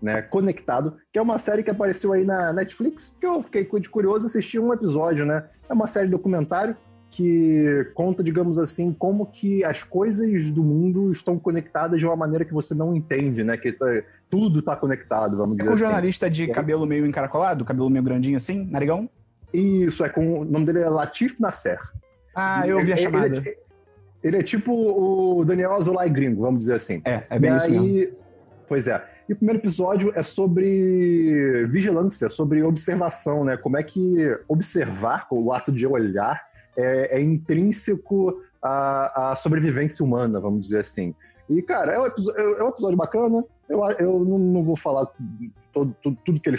né? 0.00 0.22
Conectado, 0.22 0.96
que 1.12 1.18
é 1.18 1.22
uma 1.22 1.38
série 1.38 1.62
que 1.62 1.70
apareceu 1.70 2.12
aí 2.12 2.24
na 2.24 2.52
Netflix, 2.52 3.16
que 3.20 3.26
eu 3.26 3.42
fiquei 3.42 3.64
curioso 3.64 4.26
assistir 4.26 4.58
um 4.58 4.72
episódio, 4.72 5.26
né? 5.26 5.44
É 5.68 5.72
uma 5.72 5.86
série 5.86 6.08
documentário 6.08 6.76
que 7.10 7.90
conta, 7.94 8.22
digamos 8.22 8.56
assim, 8.58 8.92
como 8.92 9.26
que 9.26 9.64
as 9.64 9.82
coisas 9.82 10.50
do 10.52 10.62
mundo 10.62 11.10
estão 11.10 11.38
conectadas 11.38 11.98
de 11.98 12.06
uma 12.06 12.14
maneira 12.16 12.44
que 12.44 12.52
você 12.54 12.74
não 12.74 12.94
entende, 12.94 13.42
né? 13.42 13.56
Que 13.56 13.72
tá- 13.72 14.02
tudo 14.30 14.62
tá 14.62 14.76
conectado, 14.76 15.36
vamos 15.36 15.54
É 15.54 15.58
dizer 15.58 15.70
um 15.70 15.74
assim. 15.74 15.82
jornalista 15.84 16.30
de 16.30 16.44
É. 16.50 16.54
cabelo 16.54 16.86
meio 16.86 17.04
encaracolado, 17.04 17.64
cabelo 17.64 17.90
meio 17.90 18.04
grandinho 18.04 18.36
assim, 18.36 18.64
narigão? 18.70 19.10
Isso, 19.52 20.04
é 20.04 20.08
com. 20.08 20.40
O 20.40 20.44
nome 20.44 20.64
dele 20.64 20.78
é 20.80 20.88
Latif 20.88 21.40
Nasser. 21.40 21.80
Ah, 22.34 22.66
eu 22.66 22.78
ouvi 22.78 22.92
a 22.92 22.96
Ele- 22.96 23.02
chamada. 23.02 23.26
Ele, 23.26 23.48
é, 23.48 23.56
ele 24.22 24.36
é 24.36 24.42
tipo 24.44 24.72
o 24.72 25.44
Daniel 25.44 25.72
Azulay 25.72 26.08
gringo, 26.08 26.42
vamos 26.42 26.60
dizer 26.60 26.74
assim. 26.74 27.02
É, 27.04 27.24
é 27.28 27.38
bem 27.38 27.50
e 27.52 27.56
isso 27.56 27.70
mesmo. 27.70 27.84
aí, 27.86 28.14
Pois 28.68 28.86
é. 28.86 29.04
E 29.28 29.32
o 29.32 29.36
primeiro 29.36 29.60
episódio 29.60 30.12
é 30.14 30.22
sobre 30.22 31.66
vigilância, 31.66 32.28
sobre 32.28 32.62
observação, 32.62 33.44
né? 33.44 33.56
Como 33.56 33.76
é 33.76 33.82
que 33.82 34.16
observar, 34.46 35.26
o 35.32 35.52
ato 35.52 35.72
de 35.72 35.84
olhar, 35.88 36.40
é, 36.80 37.18
é 37.18 37.22
intrínseco 37.22 38.40
à, 38.62 39.32
à 39.32 39.36
sobrevivência 39.36 40.04
humana, 40.04 40.40
vamos 40.40 40.66
dizer 40.66 40.80
assim. 40.80 41.14
E, 41.48 41.60
cara, 41.62 41.92
é 41.92 41.98
um 41.98 42.06
episódio, 42.06 42.40
é 42.40 42.64
um 42.64 42.68
episódio 42.68 42.96
bacana. 42.96 43.44
Eu, 43.68 43.82
eu 43.98 44.24
não, 44.24 44.38
não 44.38 44.64
vou 44.64 44.76
falar 44.76 45.06
todo, 45.72 45.94
tudo, 46.00 46.18
tudo 46.24 46.40
que 46.40 46.48
ele 46.48 46.58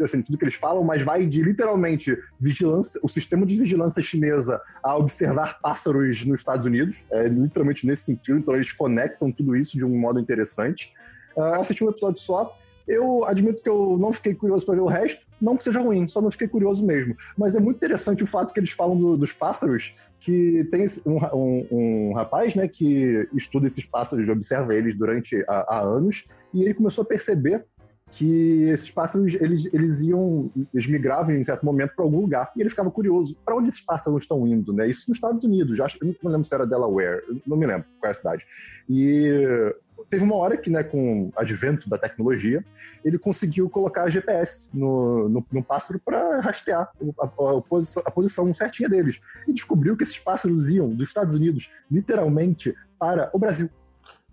assim, 0.00 0.22
tudo 0.22 0.36
que 0.36 0.44
eles 0.44 0.54
falam, 0.54 0.82
mas 0.82 1.02
vai 1.02 1.26
de 1.26 1.42
literalmente 1.42 2.16
vigilância, 2.40 3.00
o 3.04 3.08
sistema 3.08 3.46
de 3.46 3.56
vigilância 3.56 4.02
chinesa 4.02 4.60
a 4.82 4.96
observar 4.96 5.60
pássaros 5.60 6.24
nos 6.24 6.40
Estados 6.40 6.66
Unidos, 6.66 7.04
é 7.10 7.28
literalmente 7.28 7.86
nesse 7.86 8.04
sentido. 8.04 8.38
Então 8.38 8.54
eles 8.54 8.72
conectam 8.72 9.30
tudo 9.30 9.56
isso 9.56 9.76
de 9.76 9.84
um 9.84 9.96
modo 9.96 10.18
interessante. 10.18 10.92
Uh, 11.36 11.54
assisti 11.54 11.84
um 11.84 11.90
episódio 11.90 12.20
só. 12.20 12.52
Eu 12.92 13.24
admito 13.24 13.62
que 13.62 13.68
eu 13.70 13.96
não 13.98 14.12
fiquei 14.12 14.34
curioso 14.34 14.66
para 14.66 14.74
ver 14.74 14.82
o 14.82 14.86
resto, 14.86 15.26
não 15.40 15.56
que 15.56 15.64
seja 15.64 15.80
ruim, 15.80 16.06
só 16.06 16.20
não 16.20 16.30
fiquei 16.30 16.46
curioso 16.46 16.84
mesmo. 16.84 17.16
Mas 17.38 17.56
é 17.56 17.60
muito 17.60 17.76
interessante 17.78 18.22
o 18.22 18.26
fato 18.26 18.52
que 18.52 18.60
eles 18.60 18.70
falam 18.72 18.96
do, 18.96 19.16
dos 19.16 19.32
pássaros, 19.32 19.94
que 20.20 20.68
tem 20.70 20.84
um, 21.06 21.18
um- 21.34 21.66
um 21.70 22.12
rapaz, 22.14 22.54
né, 22.54 22.68
que 22.68 23.26
estuda 23.34 23.66
esses 23.66 23.86
pássaros, 23.86 24.28
observa 24.28 24.74
eles 24.74 24.96
durante 24.96 25.42
há, 25.48 25.76
há 25.76 25.80
anos, 25.80 26.24
e 26.52 26.62
ele 26.62 26.74
começou 26.74 27.02
a 27.02 27.06
perceber 27.06 27.64
que 28.10 28.64
esses 28.64 28.90
pássaros 28.90 29.34
eles, 29.40 29.72
eles 29.72 30.02
iam, 30.02 30.50
eles 30.74 30.86
migravam 30.86 31.34
em 31.34 31.42
certo 31.42 31.64
momento 31.64 31.94
para 31.96 32.04
algum 32.04 32.20
lugar 32.20 32.52
e 32.54 32.60
ele 32.60 32.68
ficava 32.68 32.90
curioso 32.90 33.40
para 33.42 33.56
onde 33.56 33.70
esses 33.70 33.80
pássaros 33.80 34.24
estão 34.24 34.46
indo, 34.46 34.70
né? 34.70 34.86
Isso 34.86 35.06
nos 35.08 35.16
Estados 35.16 35.42
Unidos, 35.44 35.80
acho, 35.80 35.96
eu 36.02 36.14
não 36.22 36.30
lembro 36.30 36.44
se 36.46 36.54
era 36.54 36.66
Delaware, 36.66 37.22
não 37.46 37.56
me 37.56 37.66
lembro 37.66 37.86
qual 37.98 38.08
é 38.08 38.12
a 38.12 38.14
cidade. 38.14 38.44
E 38.86 39.74
teve 40.12 40.24
uma 40.24 40.36
hora 40.36 40.58
que, 40.58 40.68
né, 40.68 40.82
com 40.84 41.28
o 41.28 41.32
advento 41.36 41.88
da 41.88 41.96
tecnologia, 41.96 42.62
ele 43.02 43.18
conseguiu 43.18 43.70
colocar 43.70 44.10
GPS 44.10 44.68
no, 44.74 45.26
no, 45.26 45.46
no 45.50 45.64
pássaro 45.64 45.98
para 46.04 46.38
rastrear 46.40 46.82
a, 47.18 47.24
a- 47.24 47.56
a 47.58 47.62
posição, 47.62 48.02
a 48.04 48.10
posição 48.10 48.52
certinha 48.52 48.90
deles 48.90 49.22
e 49.48 49.54
descobriu 49.54 49.96
que 49.96 50.02
esses 50.02 50.18
pássaros 50.18 50.68
iam 50.68 50.90
dos 50.90 51.08
Estados 51.08 51.32
Unidos 51.32 51.72
literalmente 51.90 52.74
para 52.98 53.30
o 53.32 53.38
Brasil. 53.38 53.70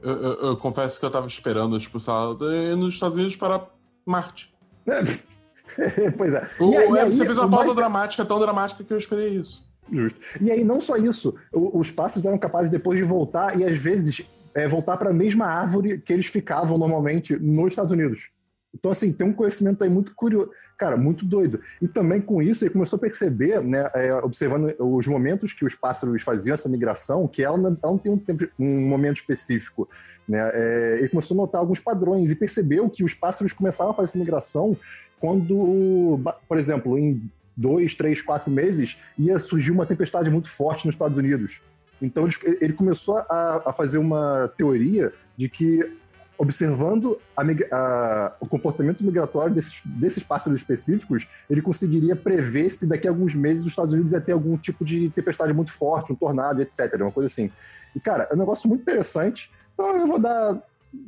Eu, 0.02 0.12
eu- 0.22 0.34
eu 0.50 0.58
confesso 0.58 1.00
que 1.00 1.06
eu 1.06 1.10
tava 1.12 1.28
esperando, 1.28 1.80
tipo, 1.80 1.98
ir 1.98 2.76
nos 2.76 2.96
Estados 2.96 3.18
Unidos 3.18 3.38
para 3.38 3.66
Marte. 4.06 4.54
pois 6.18 6.34
é. 6.34 6.46
O- 6.60 6.78
aí- 6.78 6.98
é, 6.98 7.02
aí, 7.04 7.12
você 7.14 7.26
fez 7.26 7.38
uma 7.38 7.50
pausa 7.50 7.68
mais- 7.68 7.76
dramática, 7.78 8.26
tão 8.26 8.38
dramática 8.40 8.84
que 8.84 8.92
eu 8.94 8.98
esperei 8.98 9.30
isso. 9.30 9.66
Justo. 9.92 10.20
E 10.42 10.52
aí, 10.52 10.64
não 10.64 10.80
só 10.80 10.98
isso, 10.98 11.36
os 11.52 11.90
pássaros 11.90 12.26
eram 12.26 12.38
capazes 12.38 12.70
depois 12.70 12.98
de 13.00 13.04
voltar 13.06 13.58
e 13.58 13.64
às 13.64 13.78
vezes 13.78 14.30
é, 14.60 14.68
voltar 14.68 14.98
para 14.98 15.10
a 15.10 15.14
mesma 15.14 15.46
árvore 15.46 16.00
que 16.00 16.12
eles 16.12 16.28
ficavam 16.28 16.78
normalmente 16.78 17.36
nos 17.38 17.74
Estados 17.74 17.92
Unidos. 17.92 18.32
Então, 18.74 18.92
assim, 18.92 19.12
tem 19.12 19.26
um 19.26 19.34
conhecimento 19.34 19.84
aí 19.84 19.90
muito 19.90 20.14
curioso, 20.14 20.52
cara, 20.78 20.96
muito 20.96 21.26
doido. 21.26 21.60
E 21.82 21.88
também 21.88 22.22
com 22.22 22.42
isso, 22.42 22.64
ele 22.64 22.72
começou 22.72 22.98
a 22.98 23.00
perceber, 23.00 23.64
né, 23.64 23.90
é, 23.96 24.14
observando 24.14 24.76
os 24.78 25.08
momentos 25.08 25.54
que 25.54 25.66
os 25.66 25.74
pássaros 25.74 26.22
faziam 26.22 26.54
essa 26.54 26.70
migração, 26.70 27.28
que 27.28 27.44
ela 27.44 27.58
não, 27.58 27.78
ela 27.82 27.92
não 27.94 27.98
tem 27.98 28.12
um, 28.12 28.18
tempo, 28.18 28.48
um 28.60 28.88
momento 28.88 29.18
específico. 29.18 29.90
Né? 30.28 30.40
É, 30.54 30.98
ele 31.00 31.10
começou 31.10 31.36
a 31.36 31.42
notar 31.42 31.62
alguns 31.62 31.80
padrões 31.80 32.30
e 32.30 32.36
percebeu 32.36 32.90
que 32.90 33.04
os 33.04 33.16
pássaros 33.16 33.54
começaram 33.54 33.92
a 33.92 33.94
fazer 33.94 34.10
essa 34.10 34.20
migração 34.20 34.78
quando, 35.20 36.20
por 36.48 36.58
exemplo, 36.58 36.98
em 36.98 37.30
dois, 37.58 37.94
três, 37.94 38.22
quatro 38.22 38.50
meses, 38.50 39.02
ia 39.18 39.38
surgir 39.38 39.72
uma 39.72 39.86
tempestade 39.86 40.30
muito 40.30 40.50
forte 40.50 40.86
nos 40.86 40.96
Estados 40.96 41.18
Unidos. 41.18 41.62
Então 42.02 42.26
ele, 42.44 42.74
começou 42.74 43.18
a, 43.18 43.62
a 43.66 43.74
fazer 43.74 43.98
uma 43.98 44.52
teoria 44.58 45.12
de 45.38 45.50
que, 45.50 45.98
observando 46.38 47.20
a 47.36 47.42
a- 47.72 48.34
o 48.40 48.48
comportamento 48.48 49.04
migratório 49.04 49.54
desses, 49.54 49.82
desses 49.86 50.24
pássaros 50.24 50.62
específicos, 50.62 51.28
ele 51.50 51.62
conseguiria 51.62 52.16
prever 52.16 52.70
se 52.70 52.88
daqui 52.88 53.08
a 53.08 53.12
alguns 53.12 53.36
meses 53.36 53.66
os 53.66 53.72
Estados 53.72 53.94
Unidos 53.94 54.14
ia 54.14 54.22
ter 54.22 54.32
algum 54.32 54.58
tipo 54.58 54.86
de 54.86 55.10
tempestade 55.10 55.54
muito 55.54 55.72
forte, 55.74 56.14
um 56.14 56.16
tornado, 56.16 56.62
etc. 56.62 56.94
Uma 57.02 57.12
coisa 57.12 57.28
assim. 57.28 57.52
E, 57.96 58.00
cara, 58.00 58.28
é 58.32 58.36
um 58.36 58.38
negócio 58.40 58.70
muito 58.70 58.82
interessante. 58.82 59.52
Então 59.74 59.96
eu 59.98 60.08
vou 60.08 60.20
dar. 60.20 60.58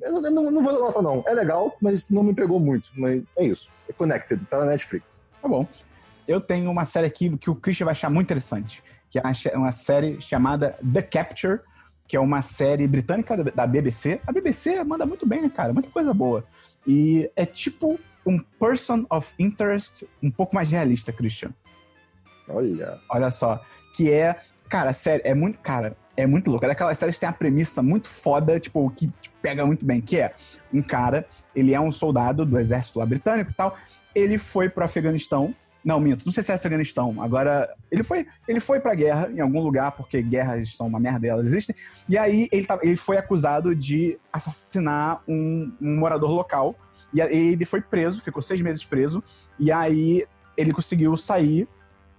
Eu 0.02 0.12
não, 0.12 0.22
não, 0.22 0.52
não 0.52 0.64
vou 0.64 0.74
dar 0.74 0.80
nota, 0.80 1.02
não. 1.02 1.24
É 1.26 1.34
legal, 1.34 1.76
mas 1.82 2.10
não 2.10 2.22
me 2.24 2.34
pegou 2.34 2.60
muito. 2.60 2.90
Mas 2.96 3.24
é 3.38 3.46
isso. 3.46 3.72
É 3.90 3.94
Connected, 3.94 4.44
tá 4.46 4.60
na 4.60 4.66
Netflix. 4.66 5.26
Tá 5.42 5.48
bom. 5.48 5.68
Eu 6.28 6.40
tenho 6.40 6.70
uma 6.70 6.86
série 6.86 7.08
aqui 7.08 7.36
que 7.38 7.50
o 7.50 7.56
Christian 7.56 7.86
vai 7.86 7.94
achar 7.94 8.10
muito 8.10 8.28
interessante, 8.28 8.84
que 9.12 9.20
é 9.20 9.58
uma 9.58 9.74
série 9.74 10.20
chamada 10.22 10.80
The 10.82 11.02
Capture, 11.02 11.60
que 12.08 12.16
é 12.16 12.20
uma 12.20 12.42
série 12.42 12.88
britânica 12.88 13.38
da 13.44 13.68
BBC. 13.68 14.22
A 14.26 14.32
BBC 14.32 14.84
manda 14.84 15.06
muito 15.06 15.28
bem, 15.28 15.42
né, 15.42 15.50
cara? 15.50 15.74
Muita 15.74 15.90
coisa 15.90 16.14
boa. 16.14 16.46
E 16.88 17.30
é 17.36 17.46
tipo 17.46 18.00
um 18.26 18.40
person 18.40 19.06
of 19.10 19.34
interest 19.38 20.08
um 20.24 20.32
pouco 20.32 20.56
mais 20.56 20.72
realista, 20.72 21.12
Christian. 21.12 21.52
Olha. 22.48 23.00
Olha 23.10 23.30
só. 23.30 23.62
Que 23.96 24.12
é. 24.12 24.40
Cara, 24.70 24.94
sério, 24.94 25.22
é 25.26 25.34
muito. 25.34 25.60
Cara, 25.60 25.98
é 26.16 26.26
muito 26.26 26.50
louco. 26.50 26.66
É 26.66 26.70
daquelas 26.70 26.98
séries 26.98 27.18
que 27.18 27.22
tem 27.22 27.30
a 27.30 27.34
premissa 27.34 27.84
muito 27.84 28.10
foda, 28.10 28.60
tipo, 28.60 28.90
que 28.92 29.12
pega 29.42 29.66
muito 29.66 29.86
bem, 29.86 30.00
que 30.00 30.18
é 30.18 30.34
um 30.74 30.82
cara, 30.82 31.28
ele 31.54 31.74
é 31.74 31.80
um 31.80 31.92
soldado 31.92 32.46
do 32.46 32.58
exército 32.58 33.00
lá 33.00 33.06
britânico 33.06 33.52
e 33.52 33.54
tal. 33.54 33.78
Ele 34.16 34.38
foi 34.38 34.70
pro 34.70 34.86
Afeganistão. 34.86 35.54
Não, 35.84 36.00
minto, 36.00 36.26
não 36.26 36.32
sei 36.32 36.44
se 36.44 36.52
é 36.52 36.56
Afeganistão. 36.56 37.22
Agora, 37.22 37.68
ele 37.92 38.04
foi, 38.04 38.28
ele 38.48 38.60
foi 38.60 38.80
pra 38.80 38.94
guerra 38.94 39.30
em 39.32 39.40
algum 39.40 39.62
lugar, 39.62 39.92
porque 39.94 40.22
guerras 40.22 40.76
são 40.76 40.88
uma 40.88 41.00
merda, 41.00 41.28
elas 41.28 41.48
existem. 41.48 41.76
E 42.08 42.18
aí 42.18 42.48
ele, 42.52 42.66
tá, 42.66 42.80
ele 42.84 42.96
foi 42.96 43.18
acusado 43.18 43.76
de 43.76 44.18
assassinar 44.32 45.22
um, 45.28 45.72
um 45.82 46.00
morador 46.00 46.32
local. 46.32 46.76
E 47.14 47.20
ele 47.20 47.66
foi 47.66 47.82
preso, 47.82 48.22
ficou 48.22 48.42
seis 48.42 48.62
meses 48.62 48.86
preso. 48.86 49.24
E 49.60 49.72
aí 49.72 50.26
ele 50.56 50.72
conseguiu 50.72 51.18
sair 51.18 51.68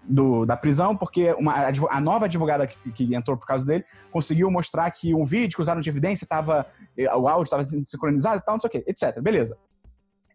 do, 0.03 0.45
da 0.45 0.57
prisão, 0.57 0.97
porque 0.97 1.33
uma, 1.35 1.55
a, 1.89 2.01
nova 2.01 2.25
advogada 2.25 2.67
que, 2.67 2.91
que, 2.91 3.15
entrou 3.15 3.37
por 3.37 3.47
causa 3.47 3.65
dele 3.65 3.85
conseguiu 4.11 4.51
mostrar 4.51 4.91
que 4.91 5.15
um 5.15 5.25
vídeo 5.25 5.55
que 5.55 5.63
usaram 5.63 5.81
de 5.81 5.89
evidência 5.89 6.25
estava. 6.25 6.67
Eh, 6.99 7.15
o 7.15 7.29
áudio 7.29 7.45
estava 7.45 7.65
sincronizado 7.65 8.39
e 8.39 8.45
tal, 8.45 8.57
não 8.57 8.61
sei 8.61 8.69
o 8.69 8.71
quê, 8.73 8.85
etc. 8.89 9.21
Beleza 9.21 9.57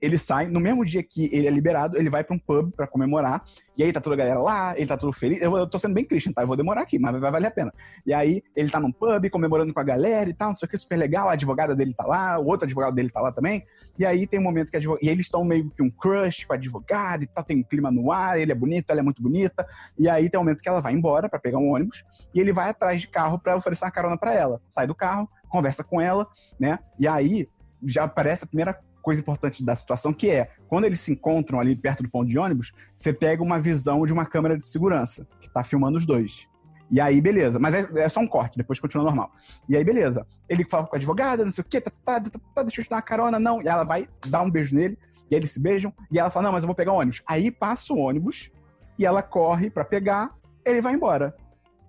ele 0.02 0.18
sai, 0.18 0.48
no 0.48 0.60
mesmo 0.60 0.86
dia 0.86 1.04
que 1.04 1.30
ele 1.34 1.48
é 1.48 1.52
liberado, 1.52 1.98
ele 1.98 2.10
vai 2.10 2.24
para 2.24 2.36
um 2.36 2.40
pub 2.40 2.72
para 2.76 2.88
comemorar, 2.88 3.44
e 3.78 3.84
aí 3.84 3.94
tá 3.94 4.02
toda 4.02 4.16
a 4.16 4.18
galera 4.18 4.40
lá, 4.40 4.74
ele 4.78 4.88
tá 4.88 4.98
todo 4.98 5.14
feliz. 5.14 5.42
Eu, 5.42 5.56
eu 5.56 5.68
tô 5.68 5.78
sendo 5.78 5.94
bem 5.94 6.04
Christian, 6.04 6.32
tá? 6.32 6.42
Eu 6.42 6.48
vou 6.48 6.58
demorar 6.58 6.82
aqui, 6.82 6.98
mas 6.98 7.20
vai 7.20 7.32
valer 7.32 7.48
a 7.48 7.52
pena. 7.52 7.74
E 8.06 8.14
aí 8.14 8.42
ele 8.56 8.70
tá 8.70 8.80
num 8.80 8.92
pub 8.92 9.30
comemorando 9.30 9.74
com 9.74 9.80
a 9.80 9.84
galera 9.84 10.30
e 10.30 10.34
tal, 10.34 10.50
não 10.50 10.58
sei 10.58 10.66
o 10.66 10.70
que, 10.70 10.78
super 10.78 10.98
legal, 10.98 11.30
a 11.30 11.34
advogada 11.34 11.76
dele 11.76 11.94
tá 11.94 12.06
lá, 12.06 12.40
o 12.40 12.46
outro 12.46 12.66
advogado 12.66 12.96
dele 12.96 13.10
tá 13.10 13.22
lá 13.22 13.32
também. 13.32 13.64
E 14.00 14.06
aí 14.06 14.26
tem 14.26 14.40
um 14.40 14.44
momento 14.44 14.70
que 14.70 14.78
a 14.78 14.80
advogada, 14.80 15.06
e 15.06 15.10
eles 15.10 15.26
estão 15.26 15.44
meio 15.44 15.70
que 15.70 15.84
um 15.84 15.90
crush 15.90 16.46
com 16.46 16.54
a 16.54 16.56
advogada 16.56 17.24
e 17.24 17.28
tal, 17.28 17.44
tem 17.44 17.58
um 17.58 17.64
clima 17.64 17.92
no 17.92 18.12
ar, 18.12 18.40
ele 18.40 18.52
é 18.52 18.56
bonito, 18.56 18.90
ela 18.90 19.00
é 19.00 19.04
muito 19.04 19.22
bonita. 19.22 19.68
E 19.98 20.10
aí 20.10 20.30
tem 20.30 20.40
um 20.40 20.44
momento 20.44 20.62
que 20.62 20.70
ela 20.70 20.82
vai 20.82 20.94
embora 20.94 21.30
para 21.30 21.40
pegar 21.40 21.60
um 21.60 21.74
ônibus, 21.74 22.04
e 22.34 22.40
ele 22.40 22.52
vai 22.52 22.70
atrás 22.70 23.02
de 23.02 23.08
carro 23.08 23.40
para 23.40 23.56
oferecer 23.56 23.86
uma 23.86 23.92
carona 23.92 24.18
para 24.18 24.34
ela. 24.34 24.62
Sai 24.70 24.88
do 24.88 24.96
carro, 24.96 25.30
conversa 25.50 25.84
com 25.84 26.02
ela, 26.02 26.28
né? 26.60 26.80
E 27.00 27.08
aí 27.08 27.48
já 27.86 28.04
aparece 28.04 28.44
a 28.44 28.48
primeira 28.48 28.80
coisa 29.08 29.22
importante 29.22 29.64
da 29.64 29.74
situação, 29.74 30.12
que 30.12 30.30
é, 30.30 30.52
quando 30.68 30.84
eles 30.84 31.00
se 31.00 31.14
encontram 31.14 31.62
ali 31.62 31.78
perto 31.78 32.04
do 32.04 32.10
ponto 32.10 32.28
de 32.28 32.38
ônibus, 32.38 32.74
você 32.94 33.14
pega 33.14 33.42
uma 33.42 33.58
visão 33.58 34.06
de 34.06 34.12
uma 34.12 34.26
câmera 34.26 34.58
de 34.58 34.66
segurança, 34.66 35.26
que 35.40 35.50
tá 35.50 35.64
filmando 35.64 35.98
os 35.98 36.06
dois. 36.06 36.46
E 36.92 37.00
aí, 37.00 37.22
beleza. 37.22 37.58
Mas 37.58 37.74
é, 37.74 37.88
é, 38.04 38.10
só 38.10 38.20
um 38.20 38.28
corte, 38.28 38.58
depois 38.58 38.82
continua 38.82 39.06
normal. 39.06 39.32
E 39.70 39.78
aí, 39.78 39.84
beleza. 39.86 40.28
Ele 40.50 40.66
fala 40.66 40.88
com 40.88 40.94
a 40.94 40.98
advogada, 40.98 41.46
não 41.46 41.54
sei 41.54 41.62
o 41.62 41.68
quê, 41.70 41.80
tá, 41.80 41.90
tá, 42.04 42.20
tá, 42.20 42.40
tá, 42.54 42.64
deixa 42.64 42.82
eu 42.82 42.84
te 42.84 42.90
dar 42.90 42.98
uma 42.98 43.02
carona, 43.02 43.40
não. 43.40 43.62
E 43.62 43.68
ela 43.70 43.86
vai 43.86 44.10
dar 44.28 44.42
um 44.42 44.52
beijo 44.52 44.76
nele, 44.76 44.98
e 45.32 45.36
eles 45.36 45.54
se 45.54 45.60
beijam, 45.62 45.94
e 46.12 46.20
ela 46.20 46.30
fala, 46.30 46.48
não, 46.48 46.52
mas 46.52 46.64
eu 46.64 46.68
vou 46.68 46.76
pegar 46.76 46.92
o 46.92 46.98
ônibus. 46.98 47.24
Aí 47.26 47.50
passa 47.50 47.94
o 47.94 47.98
ônibus, 47.98 48.52
e 49.00 49.06
ela 49.06 49.24
corre 49.24 49.70
para 49.70 49.86
pegar, 49.86 50.36
ele 50.66 50.82
vai 50.82 50.94
embora. 50.94 51.34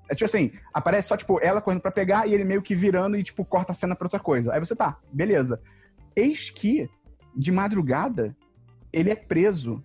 É 0.09 0.15
tipo 0.15 0.27
assim, 0.27 0.53
aparece 0.73 1.09
só, 1.09 1.17
tipo, 1.17 1.41
ela 1.43 1.61
correndo 1.61 1.81
para 1.81 1.91
pegar, 1.91 2.29
e 2.29 2.35
ele 2.35 2.45
meio 2.45 2.63
que 2.63 2.77
virando 2.77 3.17
e, 3.17 3.25
tipo, 3.25 3.45
corta 3.45 3.73
a 3.73 3.75
cena 3.75 3.97
pra 3.97 4.07
outra 4.07 4.21
coisa. 4.21 4.55
Aí 4.55 4.61
você 4.61 4.77
tá, 4.77 4.99
beleza. 5.13 5.61
Eis 6.19 6.51
que 6.51 6.91
de 7.39 7.53
madrugada, 7.53 8.37
ele 8.93 9.11
é 9.11 9.15
preso. 9.15 9.83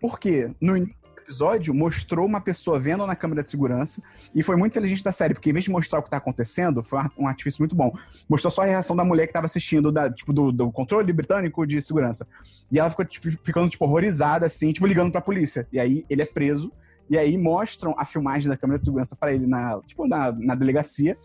Por 0.00 0.18
quê? 0.18 0.52
No 0.60 0.76
episódio, 0.76 1.72
mostrou 1.72 2.26
uma 2.26 2.40
pessoa 2.40 2.80
vendo 2.80 3.06
na 3.06 3.14
câmera 3.14 3.44
de 3.44 3.50
segurança 3.52 4.02
e 4.34 4.42
foi 4.42 4.56
muito 4.56 4.72
inteligente 4.72 5.04
da 5.04 5.12
série, 5.12 5.32
porque 5.32 5.50
em 5.50 5.52
vez 5.52 5.64
de 5.64 5.70
mostrar 5.70 6.00
o 6.00 6.02
que 6.02 6.08
está 6.08 6.16
acontecendo, 6.16 6.82
foi 6.82 6.98
um 7.16 7.28
artifício 7.28 7.62
muito 7.62 7.76
bom. 7.76 7.92
Mostrou 8.28 8.50
só 8.50 8.62
a 8.62 8.66
reação 8.66 8.96
da 8.96 9.04
mulher 9.04 9.26
que 9.26 9.30
estava 9.30 9.46
assistindo, 9.46 9.92
da, 9.92 10.12
tipo, 10.12 10.32
do, 10.32 10.50
do, 10.50 10.72
controle 10.72 11.12
britânico 11.12 11.64
de 11.64 11.80
segurança. 11.80 12.26
E 12.72 12.80
ela 12.80 12.90
ficou 12.90 13.04
tipo, 13.04 13.30
ficando, 13.44 13.68
tipo, 13.68 13.84
horrorizada, 13.84 14.46
assim, 14.46 14.72
tipo, 14.72 14.86
ligando 14.86 15.12
pra 15.12 15.20
polícia. 15.20 15.68
E 15.72 15.78
aí 15.78 16.04
ele 16.10 16.22
é 16.22 16.26
preso, 16.26 16.72
e 17.08 17.16
aí 17.16 17.38
mostram 17.38 17.94
a 17.96 18.04
filmagem 18.04 18.48
da 18.48 18.56
câmera 18.56 18.80
de 18.80 18.86
segurança 18.86 19.14
para 19.14 19.32
ele 19.32 19.46
na, 19.46 19.80
tipo, 19.86 20.08
na, 20.08 20.32
na 20.32 20.56
delegacia. 20.56 21.16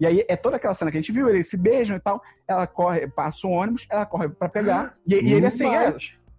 E 0.00 0.06
aí 0.06 0.24
é 0.28 0.36
toda 0.36 0.56
aquela 0.56 0.74
cena 0.74 0.90
que 0.90 0.96
a 0.96 1.00
gente 1.00 1.12
viu, 1.12 1.28
eles 1.28 1.48
se 1.48 1.56
beijam 1.56 1.96
e 1.96 2.00
tal. 2.00 2.22
Ela 2.46 2.66
corre, 2.66 3.06
passa 3.08 3.46
o 3.46 3.50
ônibus, 3.50 3.86
ela 3.90 4.04
corre 4.06 4.28
para 4.28 4.48
pegar. 4.48 4.94
E, 5.06 5.14
e, 5.14 5.32
ele 5.34 5.46
assim, 5.46 5.66
é, 5.66 5.94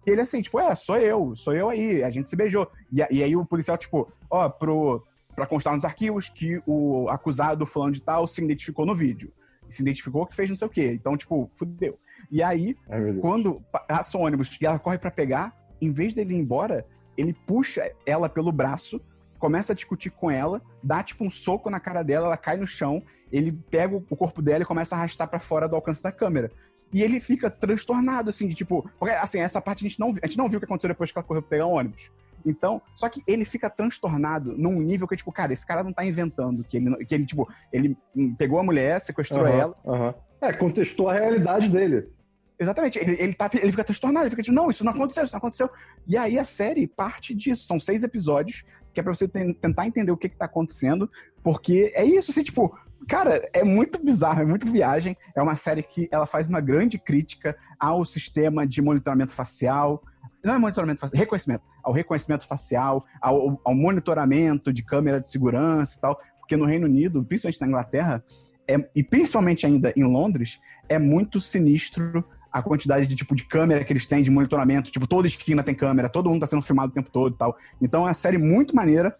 ele 0.06 0.20
assim, 0.20 0.42
tipo, 0.42 0.58
é, 0.60 0.74
sou 0.74 0.98
eu, 0.98 1.34
sou 1.34 1.54
eu 1.54 1.68
aí, 1.68 2.02
a 2.02 2.10
gente 2.10 2.28
se 2.28 2.36
beijou. 2.36 2.70
E, 2.92 3.04
e 3.10 3.22
aí 3.22 3.36
o 3.36 3.44
policial, 3.44 3.78
tipo, 3.78 4.10
ó, 4.30 4.48
pro, 4.48 5.02
pra 5.34 5.46
constar 5.46 5.74
nos 5.74 5.84
arquivos 5.84 6.28
que 6.28 6.60
o 6.66 7.08
acusado 7.08 7.66
fulano 7.66 7.92
de 7.92 8.00
tal 8.00 8.26
se 8.26 8.42
identificou 8.42 8.86
no 8.86 8.94
vídeo. 8.94 9.32
Se 9.68 9.82
identificou 9.82 10.26
que 10.26 10.34
fez 10.36 10.48
não 10.48 10.56
sei 10.56 10.66
o 10.66 10.70
quê. 10.70 10.92
Então, 10.92 11.16
tipo, 11.16 11.50
fudeu. 11.54 11.98
E 12.30 12.42
aí, 12.42 12.76
Ai, 12.88 13.14
quando 13.20 13.62
passa 13.88 14.16
o 14.16 14.22
ônibus 14.22 14.56
e 14.60 14.66
ela 14.66 14.78
corre 14.78 14.98
para 14.98 15.10
pegar, 15.10 15.54
em 15.80 15.92
vez 15.92 16.14
dele 16.14 16.34
ir 16.34 16.38
embora, 16.38 16.86
ele 17.16 17.32
puxa 17.32 17.90
ela 18.04 18.28
pelo 18.28 18.52
braço, 18.52 19.00
começa 19.38 19.72
a 19.72 19.76
discutir 19.76 20.10
com 20.10 20.30
ela, 20.30 20.62
dá 20.82 21.02
tipo 21.02 21.24
um 21.24 21.30
soco 21.30 21.70
na 21.70 21.80
cara 21.80 22.02
dela, 22.02 22.26
ela 22.26 22.36
cai 22.36 22.56
no 22.56 22.66
chão 22.66 23.02
ele 23.32 23.52
pega 23.70 23.94
o 23.96 24.16
corpo 24.16 24.40
dela 24.40 24.62
e 24.62 24.66
começa 24.66 24.94
a 24.94 24.98
arrastar 24.98 25.28
para 25.28 25.38
fora 25.38 25.68
do 25.68 25.74
alcance 25.74 26.02
da 26.02 26.12
câmera. 26.12 26.50
E 26.92 27.02
ele 27.02 27.18
fica 27.18 27.50
transtornado, 27.50 28.30
assim, 28.30 28.48
de 28.48 28.54
tipo. 28.54 28.88
Porque, 28.98 29.14
assim, 29.14 29.40
essa 29.40 29.60
parte 29.60 29.84
a 29.84 29.88
gente 29.88 29.98
não, 29.98 30.14
a 30.22 30.26
gente 30.26 30.38
não 30.38 30.48
viu 30.48 30.58
o 30.58 30.60
que 30.60 30.64
aconteceu 30.64 30.88
depois 30.88 31.10
que 31.10 31.18
ela 31.18 31.26
correu 31.26 31.42
pra 31.42 31.50
pegar 31.50 31.66
o 31.66 31.72
ônibus. 31.72 32.10
Então, 32.44 32.80
só 32.94 33.08
que 33.08 33.22
ele 33.26 33.44
fica 33.44 33.68
transtornado 33.68 34.56
num 34.56 34.80
nível 34.80 35.08
que, 35.08 35.16
tipo, 35.16 35.32
cara, 35.32 35.52
esse 35.52 35.66
cara 35.66 35.82
não 35.82 35.92
tá 35.92 36.04
inventando. 36.04 36.62
Que 36.62 36.76
ele, 36.76 37.04
que 37.04 37.14
ele 37.14 37.26
tipo, 37.26 37.48
ele 37.72 37.96
pegou 38.38 38.60
a 38.60 38.62
mulher, 38.62 39.00
sequestrou 39.00 39.42
uhum, 39.42 39.48
ela. 39.48 39.76
Uhum. 39.84 40.14
É, 40.40 40.52
contestou 40.52 41.08
a 41.08 41.14
realidade 41.14 41.68
dele. 41.68 42.08
Exatamente. 42.58 42.98
Ele, 43.00 43.16
ele, 43.20 43.34
tá, 43.34 43.50
ele 43.52 43.72
fica 43.72 43.84
transtornado, 43.84 44.24
ele 44.24 44.30
fica 44.30 44.42
tipo, 44.42 44.54
não, 44.54 44.70
isso 44.70 44.84
não 44.84 44.92
aconteceu, 44.92 45.24
isso 45.24 45.34
não 45.34 45.38
aconteceu. 45.38 45.68
E 46.06 46.16
aí 46.16 46.38
a 46.38 46.44
série 46.44 46.86
parte 46.86 47.34
disso. 47.34 47.66
São 47.66 47.80
seis 47.80 48.04
episódios, 48.04 48.64
que 48.96 49.00
é 49.00 49.02
pra 49.02 49.12
você 49.12 49.28
tentar 49.28 49.86
entender 49.86 50.10
o 50.10 50.16
que 50.16 50.26
que 50.26 50.38
tá 50.38 50.46
acontecendo. 50.46 51.10
Porque 51.42 51.92
é 51.94 52.02
isso, 52.02 52.30
assim, 52.30 52.42
tipo, 52.42 52.74
Cara, 53.06 53.46
é 53.52 53.62
muito 53.62 54.02
bizarro, 54.02 54.40
é 54.40 54.44
muito 54.44 54.66
viagem. 54.66 55.16
É 55.34 55.42
uma 55.42 55.54
série 55.54 55.82
que 55.82 56.08
ela 56.10 56.26
faz 56.26 56.48
uma 56.48 56.60
grande 56.60 56.98
crítica 56.98 57.56
ao 57.78 58.04
sistema 58.06 58.66
de 58.66 58.80
monitoramento 58.80 59.32
facial. 59.32 60.02
Não 60.42 60.54
é 60.54 60.58
monitoramento 60.58 61.00
facial, 61.00 61.20
reconhecimento. 61.20 61.62
Ao 61.84 61.92
reconhecimento 61.92 62.46
facial, 62.46 63.04
ao, 63.20 63.60
ao 63.62 63.74
monitoramento 63.74 64.72
de 64.72 64.82
câmera 64.82 65.20
de 65.20 65.28
segurança 65.28 65.98
e 65.98 66.00
tal. 66.00 66.18
Porque 66.40 66.56
no 66.56 66.64
Reino 66.64 66.86
Unido, 66.86 67.22
principalmente 67.22 67.60
na 67.60 67.66
Inglaterra, 67.68 68.24
é, 68.66 68.88
e 68.92 69.04
principalmente 69.04 69.66
ainda 69.66 69.92
em 69.94 70.02
Londres, 70.02 70.58
é 70.88 70.98
muito 70.98 71.38
sinistro 71.38 72.24
a 72.56 72.62
quantidade 72.62 73.06
de 73.06 73.14
tipo 73.14 73.36
de 73.36 73.44
câmera 73.44 73.84
que 73.84 73.92
eles 73.92 74.06
têm 74.06 74.22
de 74.22 74.30
monitoramento, 74.30 74.90
tipo, 74.90 75.06
toda 75.06 75.26
esquina 75.26 75.62
tem 75.62 75.74
câmera, 75.74 76.08
todo 76.08 76.30
mundo 76.30 76.40
tá 76.40 76.46
sendo 76.46 76.62
filmado 76.62 76.90
o 76.90 76.94
tempo 76.94 77.10
todo 77.10 77.34
e 77.34 77.36
tal. 77.36 77.54
Então 77.82 78.02
é 78.02 78.04
uma 78.06 78.14
série 78.14 78.38
muito 78.38 78.74
maneira 78.74 79.14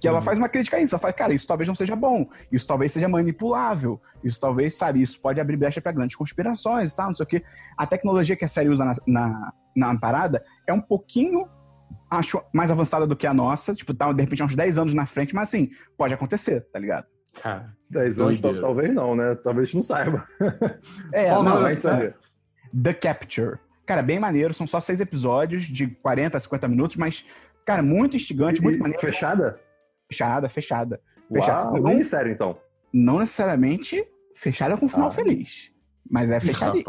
que 0.00 0.08
ela 0.08 0.18
uhum. 0.18 0.24
faz 0.24 0.38
uma 0.38 0.48
crítica 0.48 0.76
a 0.76 0.80
isso. 0.80 0.92
Ela 0.92 1.00
fala, 1.00 1.12
cara, 1.12 1.32
isso 1.32 1.46
talvez 1.46 1.68
não 1.68 1.74
seja 1.76 1.94
bom, 1.94 2.28
isso 2.50 2.66
talvez 2.66 2.90
seja 2.90 3.08
manipulável, 3.08 4.00
isso 4.24 4.40
talvez, 4.40 4.76
sabe, 4.76 5.00
isso 5.02 5.20
pode 5.20 5.40
abrir 5.40 5.56
brecha 5.56 5.80
para 5.80 5.92
grandes 5.92 6.16
conspirações 6.16 6.92
e 6.92 6.96
tal, 6.96 7.06
não 7.06 7.14
sei 7.14 7.22
o 7.22 7.28
quê. 7.28 7.44
A 7.76 7.86
tecnologia 7.86 8.34
que 8.34 8.44
a 8.44 8.48
série 8.48 8.68
usa 8.68 8.84
na, 8.84 8.94
na, 9.06 9.52
na 9.76 9.98
parada 10.00 10.44
é 10.66 10.72
um 10.72 10.80
pouquinho, 10.80 11.46
acho, 12.10 12.42
mais 12.52 12.72
avançada 12.72 13.06
do 13.06 13.14
que 13.14 13.26
a 13.26 13.32
nossa, 13.32 13.72
tipo, 13.72 13.94
tá, 13.94 14.12
de 14.12 14.20
repente, 14.20 14.42
uns 14.42 14.56
10 14.56 14.78
anos 14.78 14.94
na 14.94 15.06
frente, 15.06 15.32
mas 15.32 15.48
assim, 15.48 15.70
pode 15.96 16.12
acontecer, 16.12 16.62
tá 16.72 16.78
ligado? 16.80 17.06
Cara, 17.40 17.66
10 17.88 18.20
anos 18.20 18.40
talvez 18.40 18.92
não, 18.92 19.14
né? 19.14 19.36
Talvez 19.36 19.72
não 19.72 19.82
saiba. 19.82 20.26
É, 21.12 21.30
oh, 21.36 21.44
não, 21.44 21.60
vai 21.60 21.76
saber. 21.76 22.16
The 22.82 22.94
Capture. 22.94 23.58
Cara, 23.86 24.02
bem 24.02 24.18
maneiro, 24.18 24.54
são 24.54 24.66
só 24.66 24.80
seis 24.80 25.00
episódios 25.00 25.64
de 25.64 25.86
40 25.86 26.36
a 26.36 26.40
50 26.40 26.68
minutos, 26.68 26.96
mas, 26.96 27.24
cara, 27.64 27.82
muito 27.82 28.16
instigante, 28.16 28.62
muito 28.62 28.78
maneiro. 28.78 29.00
Fechada? 29.00 29.58
Fechada, 30.08 30.48
fechada. 30.48 31.00
fechada. 31.32 31.80
Uau, 31.80 31.94
não, 31.94 32.02
sério, 32.02 32.32
então. 32.32 32.58
Não 32.92 33.18
necessariamente 33.18 34.06
fechada 34.34 34.76
com 34.76 34.88
final 34.88 35.08
ah. 35.08 35.12
feliz. 35.12 35.72
Mas 36.08 36.30
é 36.30 36.40
fechadinho. 36.40 36.84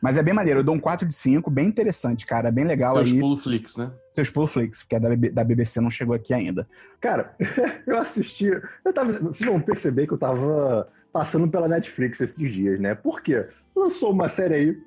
Mas 0.00 0.16
é 0.16 0.22
bem 0.22 0.34
maneiro. 0.34 0.60
Eu 0.60 0.64
dou 0.64 0.74
um 0.74 0.80
4 0.80 1.06
de 1.06 1.14
5, 1.14 1.50
bem 1.50 1.66
interessante, 1.66 2.24
cara. 2.24 2.50
Bem 2.50 2.64
legal 2.64 2.94
Seus 2.94 3.12
aí. 3.12 3.36
flix, 3.36 3.76
né? 3.76 3.90
Seus 4.12 4.28
flix, 4.28 4.82
porque 4.82 4.96
a 4.96 4.98
da, 4.98 5.08
da 5.32 5.44
BBC 5.44 5.80
não 5.80 5.90
chegou 5.90 6.14
aqui 6.14 6.32
ainda. 6.32 6.68
Cara, 7.00 7.34
eu 7.86 7.98
assisti. 7.98 8.46
Eu 8.84 8.92
tava, 8.92 9.12
vocês 9.12 9.48
vão 9.48 9.60
perceber 9.60 10.06
que 10.06 10.12
eu 10.12 10.18
tava 10.18 10.88
passando 11.12 11.50
pela 11.50 11.68
Netflix 11.68 12.20
esses 12.20 12.52
dias, 12.52 12.78
né? 12.80 12.94
Por 12.94 13.22
quê? 13.22 13.48
Lançou 13.74 14.12
uma 14.12 14.28
série 14.28 14.54
aí, 14.54 14.78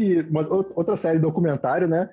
que, 0.00 0.26
uma, 0.30 0.46
outra 0.50 0.96
série 0.96 1.18
documentário, 1.18 1.86
né? 1.86 2.08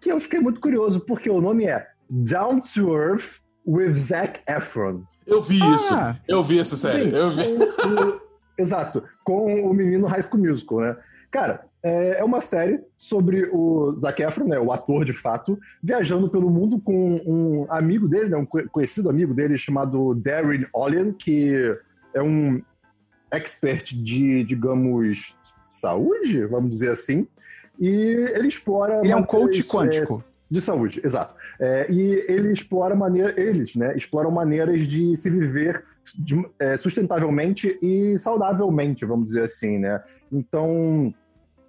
Que 0.00 0.10
eu 0.10 0.18
fiquei 0.18 0.40
muito 0.40 0.60
curioso, 0.60 1.00
porque 1.00 1.30
o 1.30 1.40
nome 1.40 1.66
é 1.66 1.86
Down 2.10 2.60
to 2.60 2.96
Earth 2.96 3.42
with 3.64 3.94
Zac 3.94 4.40
Efron. 4.48 5.02
Eu 5.24 5.40
vi 5.40 5.62
ah, 5.62 5.74
isso. 5.76 5.94
Eu 6.26 6.42
vi 6.42 6.58
essa 6.58 6.76
série. 6.76 7.04
Sim, 7.04 7.10
eu 7.14 7.30
vi. 7.30 8.20
Exato, 8.58 9.04
com 9.22 9.70
o 9.70 9.72
menino 9.72 10.08
High 10.08 10.22
School 10.22 10.42
Musical, 10.42 10.80
né? 10.80 10.96
Cara, 11.30 11.64
é, 11.80 12.18
é 12.18 12.24
uma 12.24 12.40
série 12.40 12.80
sobre 12.96 13.48
o 13.52 13.94
Zac 13.96 14.20
Efron, 14.20 14.48
né, 14.48 14.58
o 14.58 14.72
ator 14.72 15.04
de 15.04 15.12
fato, 15.12 15.56
viajando 15.80 16.28
pelo 16.28 16.50
mundo 16.50 16.80
com 16.80 17.20
um 17.24 17.66
amigo 17.70 18.08
dele, 18.08 18.30
né, 18.30 18.36
um 18.36 18.46
conhecido 18.46 19.08
amigo 19.08 19.32
dele 19.32 19.56
chamado 19.56 20.12
Darren 20.14 20.66
Olien, 20.74 21.12
que 21.12 21.54
é 22.14 22.20
um 22.20 22.60
expert 23.30 23.94
de, 23.94 24.42
digamos, 24.42 25.37
saúde, 25.68 26.46
vamos 26.46 26.70
dizer 26.70 26.90
assim, 26.90 27.26
e 27.78 27.88
ele 28.34 28.48
explora... 28.48 29.00
Ele 29.02 29.12
é 29.12 29.16
um 29.16 29.24
coach 29.24 29.62
quântico. 29.64 30.24
É, 30.24 30.54
de 30.54 30.60
saúde, 30.60 31.00
exato. 31.04 31.34
É, 31.60 31.86
e 31.90 32.24
ele 32.28 32.52
explora 32.52 32.94
maneira, 32.94 33.38
eles, 33.38 33.74
né, 33.76 33.94
exploram 33.96 34.30
maneiras 34.30 34.86
de 34.86 35.14
se 35.16 35.28
viver 35.28 35.84
de, 36.16 36.42
é, 36.58 36.76
sustentavelmente 36.76 37.78
e 37.82 38.18
saudavelmente, 38.18 39.04
vamos 39.04 39.26
dizer 39.26 39.44
assim, 39.44 39.78
né? 39.78 40.02
Então, 40.32 41.12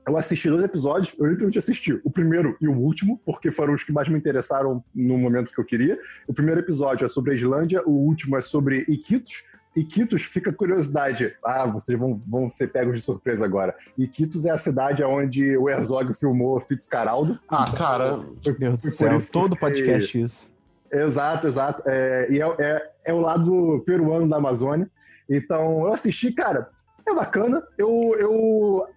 eu 0.07 0.17
assisti 0.17 0.49
dois 0.49 0.63
episódios, 0.63 1.13
eu 1.19 1.25
literalmente 1.25 1.59
assisti 1.59 1.99
o 2.03 2.09
primeiro 2.09 2.57
e 2.61 2.67
o 2.67 2.73
último, 2.73 3.21
porque 3.25 3.51
foram 3.51 3.73
os 3.73 3.83
que 3.83 3.91
mais 3.91 4.07
me 4.07 4.17
interessaram 4.17 4.83
no 4.95 5.17
momento 5.17 5.53
que 5.53 5.59
eu 5.59 5.65
queria. 5.65 5.99
O 6.27 6.33
primeiro 6.33 6.59
episódio 6.59 7.05
é 7.05 7.07
sobre 7.07 7.31
a 7.31 7.35
Islândia, 7.35 7.83
o 7.85 7.91
último 7.91 8.37
é 8.37 8.41
sobre 8.41 8.85
Iquitos. 8.87 9.43
Iquitos 9.79 10.23
fica 10.23 10.51
curiosidade. 10.51 11.33
Ah, 11.43 11.65
vocês 11.65 11.97
vão, 11.97 12.21
vão 12.27 12.49
ser 12.49 12.67
pegos 12.67 12.99
de 12.99 13.03
surpresa 13.03 13.45
agora. 13.45 13.73
Iquitos 13.97 14.45
é 14.45 14.51
a 14.51 14.57
cidade 14.57 15.03
onde 15.03 15.57
o 15.57 15.69
Herzog 15.69 16.13
filmou 16.13 16.59
Fitzcarraldo. 16.59 17.39
Ah, 17.47 17.65
cara. 17.71 18.17
Meu 18.17 18.55
Deus 18.57 18.81
do 18.81 18.89
céu, 18.89 19.17
todo 19.31 19.55
podcast 19.55 20.21
isso. 20.21 20.53
Exato, 20.91 21.47
exato. 21.47 21.83
É, 21.85 22.27
e 22.29 22.41
é, 22.41 22.55
é, 22.59 22.89
é, 23.07 23.13
o 23.13 23.21
lado 23.21 23.81
peruano 23.85 24.27
da 24.27 24.35
Amazônia. 24.35 24.89
Então, 25.29 25.85
eu 25.85 25.93
assisti, 25.93 26.33
cara, 26.33 26.69
é 27.07 27.13
bacana. 27.13 27.63
Eu, 27.77 28.15
eu, 28.19 28.87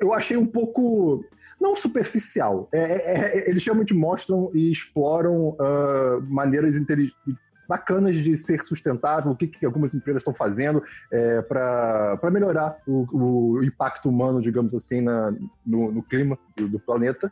eu 0.00 0.12
achei 0.12 0.36
um 0.36 0.46
pouco. 0.46 1.24
Não 1.58 1.74
superficial. 1.74 2.68
É, 2.70 2.80
é, 2.80 3.38
é 3.38 3.50
eles 3.50 3.64
realmente 3.64 3.94
mostram 3.94 4.50
e 4.54 4.70
exploram 4.70 5.50
uh, 5.50 6.20
maneiras 6.28 6.76
bacanas 7.66 8.16
de 8.16 8.36
ser 8.36 8.62
sustentável, 8.62 9.32
o 9.32 9.36
que, 9.36 9.46
que 9.46 9.66
algumas 9.66 9.94
empresas 9.94 10.20
estão 10.20 10.34
fazendo 10.34 10.82
é, 11.10 11.42
para 11.42 12.30
melhorar 12.30 12.78
o, 12.86 13.56
o, 13.58 13.64
impacto 13.64 14.08
humano, 14.08 14.40
digamos 14.40 14.74
assim, 14.74 15.00
na, 15.00 15.32
no, 15.64 15.92
no 15.92 16.02
clima 16.02 16.38
do, 16.56 16.68
do 16.68 16.78
planeta. 16.78 17.30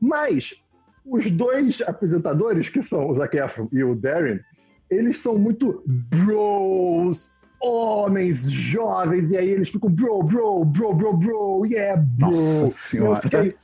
Mas 0.00 0.62
os 1.04 1.30
dois 1.30 1.80
apresentadores, 1.82 2.68
que 2.68 2.82
são 2.82 3.10
o 3.10 3.14
Zac 3.14 3.36
Efron 3.36 3.68
e 3.72 3.82
o 3.84 3.94
Darren, 3.94 4.40
eles 4.90 5.18
são 5.18 5.38
muito 5.38 5.82
bros, 5.86 7.34
homens 7.64 8.50
jovens, 8.50 9.32
e 9.32 9.36
aí 9.36 9.48
eles 9.48 9.70
ficam 9.70 9.90
bro, 9.90 10.22
bro, 10.22 10.64
bro, 10.64 10.94
bro, 10.94 11.16
bro, 11.16 11.66
yeah, 11.66 12.00
bro. 12.00 12.30
Nossa 12.30 12.66
senhora. 12.66 13.18
Eu 13.18 13.22
fiquei, 13.22 13.54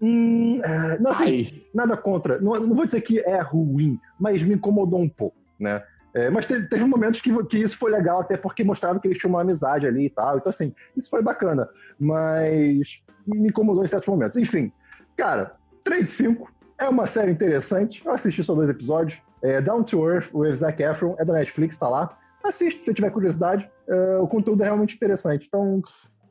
hum, 0.00 0.58
uh, 0.58 1.02
não, 1.02 1.10
assim, 1.12 1.62
nada 1.72 1.96
contra. 1.96 2.40
Não, 2.40 2.58
não, 2.58 2.74
vou 2.74 2.84
dizer 2.84 3.00
que 3.00 3.20
é 3.20 3.40
ruim, 3.40 4.00
mas 4.18 4.42
me 4.42 4.54
incomodou 4.54 5.00
um 5.00 5.08
pouco, 5.08 5.36
né? 5.60 5.82
É, 6.12 6.28
mas 6.28 6.46
teve, 6.46 6.68
teve, 6.68 6.84
momentos 6.84 7.20
que, 7.20 7.44
que 7.44 7.58
isso 7.58 7.76
foi 7.76 7.92
legal, 7.92 8.20
até 8.20 8.36
porque 8.36 8.64
mostrava 8.64 8.98
que 8.98 9.06
eles 9.06 9.18
tinham 9.18 9.34
uma 9.34 9.42
amizade 9.42 9.86
ali 9.86 10.06
e 10.06 10.10
tal. 10.10 10.38
Então, 10.38 10.50
assim, 10.50 10.74
isso 10.96 11.08
foi 11.08 11.22
bacana. 11.22 11.68
Mas 11.98 13.04
me 13.26 13.48
incomodou 13.48 13.84
em 13.84 13.86
certos 13.86 14.08
momentos. 14.08 14.36
Enfim, 14.36 14.72
cara, 15.16 15.54
3 15.84 16.04
de 16.04 16.10
5 16.10 16.50
é 16.80 16.88
uma 16.88 17.06
série 17.06 17.30
interessante. 17.30 18.04
Eu 18.04 18.12
assisti 18.12 18.42
só 18.42 18.54
dois 18.54 18.70
episódios. 18.70 19.22
É 19.42 19.60
Down 19.60 19.84
to 19.84 20.08
Earth, 20.08 20.34
o 20.34 20.44
Zac 20.54 20.82
Efron, 20.82 21.14
é 21.18 21.24
da 21.24 21.34
Netflix, 21.34 21.78
tá 21.78 21.88
lá. 21.88 22.14
Assiste 22.42 22.80
se 22.80 22.92
tiver 22.94 23.10
curiosidade. 23.10 23.70
Uh, 23.86 24.22
o 24.22 24.28
conteúdo 24.28 24.62
é 24.62 24.66
realmente 24.66 24.96
interessante. 24.96 25.46
Então. 25.46 25.80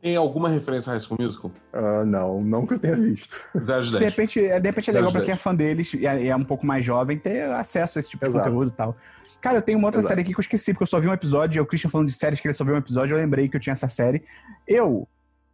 Tem 0.02 0.16
alguma 0.16 0.50
referência 0.50 0.92
a 0.92 0.94
High 0.94 1.02
School 1.02 1.18
Musical? 1.22 1.52
Uh, 1.74 2.06
não, 2.06 2.40
não 2.40 2.66
que 2.66 2.74
eu 2.74 2.80
tenha 2.80 2.96
visto. 2.96 3.38
Zero 3.64 3.84
de, 3.84 3.92
10. 3.92 4.00
de 4.00 4.06
repente, 4.06 4.46
é, 4.46 4.60
de 4.60 4.68
repente 4.68 4.90
é 4.90 4.94
legal 4.94 5.12
pra 5.12 5.22
quem 5.22 5.34
é 5.34 5.38
fã 5.38 5.54
deles 5.54 5.94
e 5.94 6.06
é, 6.06 6.28
é, 6.28 6.36
um 6.36 6.44
pouco 6.44 6.66
mais 6.66 6.84
jovem 6.84 7.18
ter 7.18 7.44
acesso 7.52 7.98
a 7.98 8.00
esse 8.00 8.10
tipo 8.10 8.26
Exato. 8.26 8.46
de 8.46 8.50
conteúdo 8.50 8.72
e 8.74 8.76
tal. 8.76 8.96
Cara, 9.42 9.58
eu 9.58 9.62
tenho 9.62 9.78
uma 9.78 9.88
outra 9.88 10.02
Exato. 10.02 10.10
série 10.10 10.22
aqui 10.22 10.34
que 10.34 10.40
eu 10.40 10.42
esqueci, 10.42 10.74
porque 10.74 10.84
eu 10.84 10.88
só 10.88 11.00
vi 11.00 11.08
um 11.08 11.14
episódio. 11.14 11.62
O 11.62 11.66
Christian 11.66 11.90
falando 11.90 12.08
de 12.08 12.14
séries 12.14 12.40
que 12.40 12.48
ele 12.48 12.54
só 12.54 12.64
viu 12.64 12.76
um 12.76 12.78
episódio, 12.78 13.16
eu 13.16 13.20
lembrei 13.20 13.48
que 13.48 13.56
eu 13.56 13.60
tinha 13.60 13.74
essa 13.74 13.88
série. 13.88 14.24
Eu, 14.68 15.08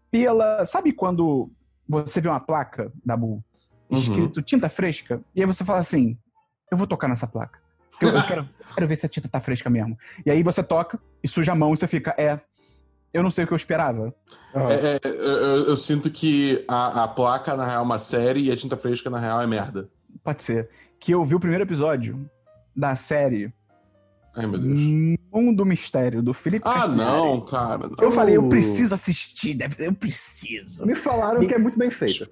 pela. 0.10 0.66
Sabe 0.66 0.92
quando 0.92 1.50
você 1.88 2.20
vê 2.20 2.28
uma 2.28 2.40
placa 2.40 2.92
da 3.06 3.16
Bull 3.16 3.44
Uhum. 3.90 4.00
escrito 4.00 4.38
uhum. 4.38 4.44
tinta 4.44 4.70
fresca, 4.70 5.22
e 5.36 5.42
aí 5.42 5.46
você 5.46 5.64
fala 5.64 5.80
assim: 5.80 6.18
eu 6.72 6.78
vou 6.78 6.88
tocar 6.88 7.08
nessa 7.08 7.28
placa. 7.28 7.60
Eu, 8.02 8.10
eu 8.10 8.26
quero, 8.26 8.50
quero 8.74 8.88
ver 8.88 8.96
se 8.96 9.06
a 9.06 9.10
tinta 9.10 9.28
tá 9.28 9.40
fresca 9.40 9.70
mesmo. 9.70 9.98
E 10.26 10.32
aí 10.32 10.42
você 10.44 10.64
toca 10.64 11.00
e 11.24 11.28
suja 11.28 11.52
a 11.52 11.56
mão 11.56 11.74
e 11.74 11.78
você 11.78 11.88
fica, 11.88 12.14
é, 12.18 12.40
eu 13.14 13.24
não 13.24 13.30
sei 13.30 13.46
o 13.46 13.48
que 13.48 13.54
eu 13.54 13.58
esperava. 13.58 14.14
É, 14.54 14.96
é, 14.96 15.00
eu, 15.04 15.68
eu, 15.68 15.78
sinto 15.78 16.10
que 16.10 16.66
a, 16.68 17.04
a, 17.04 17.08
placa, 17.08 17.56
na 17.56 17.66
real, 17.66 17.80
é 17.80 17.84
uma 17.84 18.00
série 18.00 18.42
e 18.42 18.52
a 18.52 18.58
tinta 18.58 18.76
fresca, 18.76 19.10
na 19.10 19.20
real, 19.20 19.42
é 19.42 19.48
merda. 19.48 19.88
Pode 20.24 20.44
ser. 20.44 20.70
Que 21.00 21.14
eu 21.14 21.24
vi 21.24 21.36
o 21.36 21.40
primeiro 21.40 21.64
episódio 21.64 22.30
da 22.76 22.96
série. 22.96 23.54
Ai, 24.36 24.46
meu 24.46 24.60
Deus. 24.60 24.82
Mundo 25.32 25.66
Mistério, 25.66 26.22
do 26.22 26.34
Felipe 26.34 26.68
Ah, 26.68 26.74
Castanhari. 26.74 26.98
não, 26.98 27.42
cara. 27.42 27.88
Não. 27.88 27.96
Eu 28.00 28.12
falei, 28.12 28.38
eu 28.38 28.48
preciso 28.50 28.94
assistir, 28.94 29.58
eu 29.80 29.94
preciso. 29.94 30.86
Me 30.86 30.96
falaram 30.96 31.42
e... 31.44 31.48
que 31.48 31.54
é 31.54 31.58
muito 31.58 31.78
bem 31.78 31.90
feito. 31.90 32.28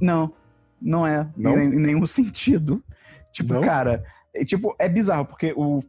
Não. 0.00 0.32
Não 0.80 1.06
é, 1.06 1.28
não? 1.36 1.58
Em, 1.58 1.64
em 1.66 1.80
nenhum 1.80 2.06
sentido. 2.06 2.82
Tipo, 3.32 3.54
não? 3.54 3.62
cara, 3.62 4.04
é, 4.34 4.44
tipo, 4.44 4.74
é 4.78 4.88
bizarro, 4.88 5.24
porque 5.24 5.52
o, 5.56 5.80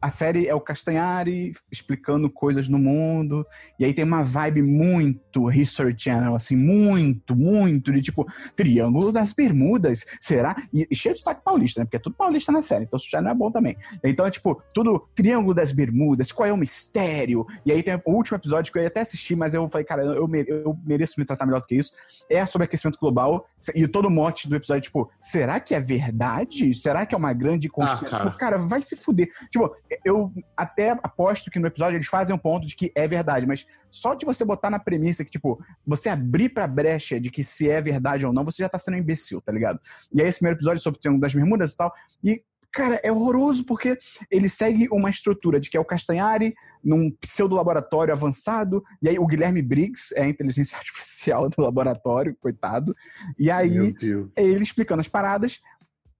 a 0.00 0.10
série 0.10 0.46
é 0.46 0.54
o 0.54 0.60
Castanhari 0.60 1.52
explicando 1.70 2.30
coisas 2.30 2.68
no 2.68 2.78
mundo, 2.78 3.46
e 3.78 3.84
aí 3.84 3.92
tem 3.92 4.04
uma 4.04 4.22
vibe 4.22 4.62
muito 4.62 5.50
History 5.50 5.94
Channel, 5.96 6.34
assim, 6.34 6.56
muito, 6.56 7.34
muito, 7.34 7.92
de 7.92 8.02
tipo, 8.02 8.26
Triângulo 8.54 9.12
das 9.12 9.32
Bermudas, 9.32 10.04
será? 10.20 10.56
E, 10.72 10.86
e 10.90 10.96
cheio 10.96 11.14
de 11.14 11.20
sotaque 11.20 11.42
paulista, 11.44 11.80
né? 11.80 11.84
Porque 11.84 11.96
é 11.96 12.00
tudo 12.00 12.16
paulista 12.16 12.52
na 12.52 12.62
série, 12.62 12.84
então 12.84 12.96
isso 12.96 13.08
já 13.10 13.20
não 13.20 13.30
é 13.30 13.34
bom 13.34 13.50
também. 13.50 13.76
Então 14.04 14.26
é 14.26 14.30
tipo, 14.30 14.62
tudo 14.72 15.08
Triângulo 15.14 15.54
das 15.54 15.72
Bermudas, 15.72 16.32
qual 16.32 16.48
é 16.48 16.52
o 16.52 16.56
mistério? 16.56 17.46
E 17.64 17.72
aí 17.72 17.82
tem 17.82 17.94
o 17.94 18.12
último 18.12 18.36
episódio 18.36 18.72
que 18.72 18.78
eu 18.78 18.82
ia 18.82 18.88
até 18.88 19.00
assistir, 19.00 19.36
mas 19.36 19.54
eu 19.54 19.68
falei, 19.68 19.84
cara, 19.84 20.04
eu, 20.04 20.28
eu 20.46 20.78
mereço 20.84 21.14
me 21.18 21.24
tratar 21.24 21.46
melhor 21.46 21.60
do 21.60 21.66
que 21.66 21.76
isso. 21.76 21.92
É 22.30 22.44
sobre 22.46 22.64
aquecimento 22.66 22.98
global, 22.98 23.48
e 23.74 23.86
todo 23.88 24.06
o 24.06 24.10
mote 24.10 24.48
do 24.48 24.56
episódio, 24.56 24.82
tipo, 24.82 25.10
será 25.20 25.58
que 25.60 25.74
é 25.74 25.80
verdade? 25.80 26.74
Será 26.74 27.04
que 27.04 27.14
é 27.14 27.18
uma 27.18 27.32
grande 27.32 27.68
conspiração? 27.68 28.06
Ah, 28.06 28.10
cara. 28.10 28.30
Tipo, 28.30 28.38
cara, 28.38 28.58
vai 28.58 28.80
se 28.80 28.96
fuder. 28.96 29.28
Tipo, 29.50 29.74
eu 30.04 30.32
até 30.56 30.90
aposto 30.90 31.50
que 31.50 31.58
no 31.58 31.66
episódio 31.66 31.96
eles 31.96 32.06
fazem 32.06 32.34
um 32.34 32.38
ponto 32.38 32.66
de 32.66 32.76
que 32.76 32.92
é 32.94 33.06
verdade, 33.06 33.46
mas 33.46 33.66
só 33.90 34.14
de 34.14 34.26
você 34.26 34.44
botar 34.44 34.70
na 34.70 34.78
premissa 34.78 35.24
que, 35.24 35.30
tipo, 35.30 35.62
você 35.86 36.08
abrir 36.08 36.50
pra 36.50 36.66
brecha 36.66 37.20
de 37.20 37.30
que 37.30 37.42
se 37.42 37.70
é 37.70 37.80
verdade 37.80 38.26
ou 38.26 38.32
não, 38.32 38.44
você 38.44 38.62
já 38.62 38.68
tá 38.68 38.78
sendo 38.78 38.94
um 38.94 39.00
imbecil, 39.00 39.40
tá 39.40 39.52
ligado? 39.52 39.80
E 40.12 40.20
aí 40.20 40.28
esse 40.28 40.38
primeiro 40.38 40.58
episódio 40.58 40.82
sobre 40.82 40.98
o 40.98 41.00
Triângulo 41.00 41.20
das 41.20 41.34
Bermudas 41.34 41.72
e 41.72 41.76
tal, 41.76 41.92
e 42.22 42.42
cara, 42.70 43.00
é 43.02 43.10
horroroso 43.10 43.64
porque 43.64 43.98
ele 44.30 44.48
segue 44.48 44.88
uma 44.92 45.10
estrutura 45.10 45.58
de 45.58 45.70
que 45.70 45.76
é 45.76 45.80
o 45.80 45.84
Castanhari 45.84 46.54
num 46.84 47.10
pseudo-laboratório 47.10 48.12
avançado, 48.12 48.84
e 49.02 49.08
aí 49.08 49.18
o 49.18 49.26
Guilherme 49.26 49.62
Briggs 49.62 50.14
é 50.14 50.22
a 50.22 50.28
inteligência 50.28 50.76
artificial 50.78 51.48
do 51.48 51.60
laboratório, 51.62 52.36
coitado, 52.40 52.94
e 53.38 53.50
aí 53.50 53.94
é 54.36 54.44
ele 54.44 54.62
explicando 54.62 55.00
as 55.00 55.08
paradas, 55.08 55.60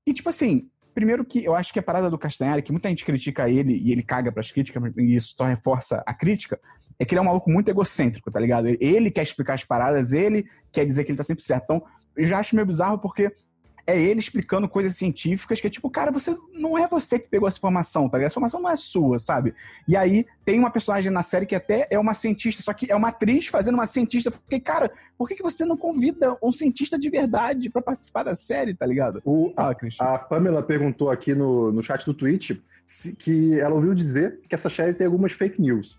e 0.07 0.13
tipo 0.13 0.29
assim, 0.29 0.69
Primeiro 0.99 1.25
que 1.25 1.45
eu 1.45 1.55
acho 1.55 1.73
que 1.73 1.79
a 1.79 1.83
parada 1.83 2.11
do 2.11 2.19
Castanhari, 2.19 2.61
que 2.61 2.73
muita 2.73 2.89
gente 2.89 3.05
critica 3.05 3.49
ele 3.49 3.73
e 3.73 3.93
ele 3.93 4.03
caga 4.03 4.33
pras 4.33 4.51
críticas, 4.51 4.83
e 4.97 5.15
isso 5.15 5.33
só 5.39 5.45
reforça 5.45 6.03
a 6.05 6.13
crítica, 6.13 6.59
é 6.99 7.05
que 7.05 7.15
ele 7.15 7.21
é 7.21 7.23
um 7.23 7.27
maluco 7.27 7.49
muito 7.49 7.69
egocêntrico, 7.69 8.33
tá 8.33 8.41
ligado? 8.41 8.67
Ele 8.67 9.09
quer 9.09 9.23
explicar 9.23 9.55
as 9.55 9.63
paradas, 9.63 10.13
ele 10.13 10.45
quer 10.73 10.85
dizer 10.85 11.05
que 11.05 11.13
ele 11.13 11.17
tá 11.17 11.23
sempre 11.23 11.45
certo. 11.45 11.63
Então, 11.63 11.85
eu 12.17 12.25
já 12.25 12.41
acho 12.41 12.57
meio 12.57 12.67
bizarro 12.67 12.99
porque 12.99 13.33
é 13.89 13.99
ele 13.99 14.21
explicando 14.21 14.69
coisas 14.69 14.95
científicas 14.97 15.63
que 15.63 15.67
é 15.67 15.71
tipo, 15.71 15.89
cara, 15.89 16.11
você 16.11 16.37
não 16.53 16.77
é 16.77 16.87
você 16.87 17.19
que 17.19 17.27
pegou 17.27 17.49
essa 17.49 17.57
informação, 17.57 18.07
tá 18.07 18.19
ligado? 18.19 18.27
Essa 18.29 18.35
informação 18.35 18.61
não 18.61 18.69
é 18.69 18.77
sua, 18.77 19.19
sabe? 19.19 19.55
E 19.89 19.97
aí 19.97 20.27
tem 20.45 20.59
uma 20.59 20.71
personagem 20.71 21.11
na 21.11 21.23
série 21.23 21.47
que 21.47 21.55
até 21.55 21.89
é 21.91 21.99
uma 21.99 22.13
cientista, 22.13 22.63
só 22.63 22.75
que 22.75 22.93
é 22.93 22.95
uma 22.95 23.09
atriz 23.09 23.47
fazendo 23.47 23.77
uma 23.77 23.87
cientista. 23.87 24.31
Porque, 24.31 24.61
cara, 24.61 24.93
por 25.17 25.27
que, 25.27 25.37
que 25.37 25.43
você 25.43 25.65
não 25.65 25.75
convida 25.75 26.37
um 26.43 26.53
cientista 26.53 26.99
de 26.99 27.09
verdade 27.09 27.71
para 27.71 27.81
participar 27.81 28.25
da 28.25 28.37
série, 28.37 28.75
tá 28.75 28.85
ligado? 28.85 29.23
O, 29.25 29.55
a, 29.57 29.71
a 30.01 30.19
Pamela 30.19 30.63
perguntou 30.63 31.11
aqui 31.11 31.35
no, 31.35 31.73
no 31.73 31.83
chat 31.83 32.05
do 32.05 32.13
Twitch 32.13 32.59
se, 32.85 33.17
que 33.17 33.59
ela 33.59 33.75
ouviu 33.75 33.95
dizer 33.95 34.41
que 34.47 34.55
essa 34.55 34.69
série 34.69 34.93
tem 34.93 35.07
algumas 35.07 35.33
fake 35.33 35.63
news. 35.63 35.99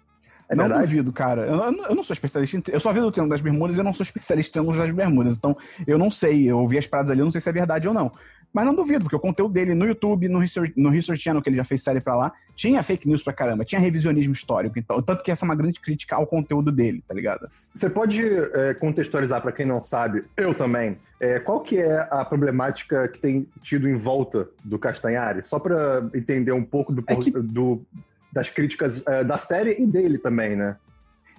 É 0.49 0.55
não 0.55 0.65
verdade? 0.65 0.87
duvido, 0.87 1.13
cara. 1.13 1.45
Eu, 1.45 1.55
eu, 1.89 1.95
não 1.95 2.01
sou 2.01 2.13
especialista 2.13 2.57
em. 2.57 2.63
Eu 2.69 2.79
só 2.79 2.91
vi 2.91 2.99
do 2.99 3.11
Triângulo 3.11 3.35
das 3.35 3.41
Bermudas 3.41 3.77
e 3.77 3.79
eu 3.79 3.83
não 3.83 3.93
sou 3.93 4.03
especialista 4.03 4.49
em 4.49 4.53
Triângulo 4.53 4.77
das 4.77 4.91
Bermudas. 4.91 5.37
Então, 5.37 5.55
eu 5.85 5.97
não 5.97 6.09
sei. 6.09 6.49
Eu 6.49 6.57
ouvi 6.57 6.77
as 6.77 6.87
paradas 6.87 7.11
ali, 7.11 7.19
eu 7.19 7.25
não 7.25 7.31
sei 7.31 7.39
se 7.39 7.49
é 7.49 7.53
verdade 7.53 7.87
ou 7.87 7.93
não. 7.93 8.11
Mas 8.51 8.65
não 8.65 8.73
duvido, 8.73 9.01
porque 9.01 9.15
o 9.15 9.19
conteúdo 9.19 9.53
dele 9.53 9.75
no 9.75 9.85
YouTube, 9.85 10.27
no 10.27 10.43
History, 10.43 10.73
no 10.75 10.93
History 10.93 11.19
Channel, 11.19 11.41
que 11.41 11.49
ele 11.49 11.57
já 11.57 11.63
fez 11.63 11.83
série 11.83 12.01
pra 12.01 12.15
lá, 12.15 12.33
tinha 12.55 12.81
fake 12.81 13.07
news 13.07 13.21
pra 13.21 13.31
caramba, 13.31 13.63
tinha 13.63 13.79
revisionismo 13.79 14.33
histórico. 14.33 14.79
Então, 14.79 15.01
tanto 15.01 15.23
que 15.23 15.29
essa 15.29 15.45
é 15.45 15.47
uma 15.47 15.55
grande 15.55 15.79
crítica 15.79 16.15
ao 16.15 16.25
conteúdo 16.25 16.71
dele, 16.71 17.03
tá 17.07 17.13
ligado? 17.13 17.45
Você 17.47 17.89
pode 17.89 18.23
é, 18.25 18.73
contextualizar 18.73 19.41
para 19.41 19.51
quem 19.51 19.67
não 19.67 19.83
sabe, 19.83 20.25
eu 20.35 20.55
também, 20.55 20.97
é, 21.19 21.39
qual 21.39 21.61
que 21.61 21.77
é 21.77 22.07
a 22.09 22.25
problemática 22.25 23.07
que 23.07 23.19
tem 23.19 23.47
tido 23.61 23.87
em 23.87 23.97
volta 23.97 24.49
do 24.63 24.79
Castanhari? 24.79 25.43
Só 25.43 25.59
para 25.59 26.09
entender 26.15 26.51
um 26.51 26.63
pouco 26.63 26.91
do, 26.91 27.03
é 27.05 27.15
que... 27.15 27.29
do 27.29 27.83
das 28.31 28.49
críticas 28.49 29.01
uh, 29.01 29.23
da 29.25 29.37
série 29.37 29.81
e 29.81 29.85
dele 29.85 30.17
também, 30.17 30.55
né? 30.55 30.77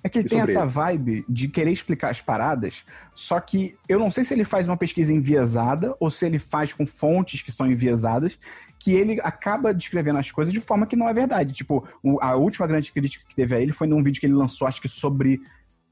É 0.03 0.09
que 0.09 0.18
ele 0.18 0.28
tem 0.28 0.41
essa 0.41 0.64
vibe 0.64 1.24
de 1.28 1.47
querer 1.47 1.72
explicar 1.72 2.09
as 2.09 2.22
paradas, 2.22 2.84
só 3.14 3.38
que 3.38 3.76
eu 3.86 3.99
não 3.99 4.11
sei 4.11 4.24
se 4.24 4.32
ele 4.32 4.45
faz 4.45 4.66
uma 4.66 4.76
pesquisa 4.76 5.12
enviesada 5.12 5.95
ou 6.01 6.11
se 6.11 6.24
ele 6.24 6.38
faz 6.38 6.72
com 6.72 6.86
fontes 6.86 7.43
que 7.43 7.53
são 7.53 7.70
enviesadas, 7.70 8.38
que 8.78 8.95
ele 8.95 9.20
acaba 9.22 9.74
descrevendo 9.74 10.18
as 10.18 10.30
coisas 10.30 10.55
de 10.55 10.61
forma 10.61 10.86
que 10.86 10.97
não 10.97 11.07
é 11.07 11.12
verdade. 11.12 11.53
Tipo, 11.53 11.86
a 12.20 12.34
última 12.34 12.66
grande 12.66 12.91
crítica 12.91 13.26
que 13.28 13.36
teve 13.36 13.55
a 13.55 13.61
ele 13.61 13.72
foi 13.72 13.86
num 13.86 14.03
vídeo 14.03 14.20
que 14.20 14.26
ele 14.26 14.32
lançou, 14.32 14.66
acho 14.66 14.80
que 14.80 14.88
sobre. 14.88 15.41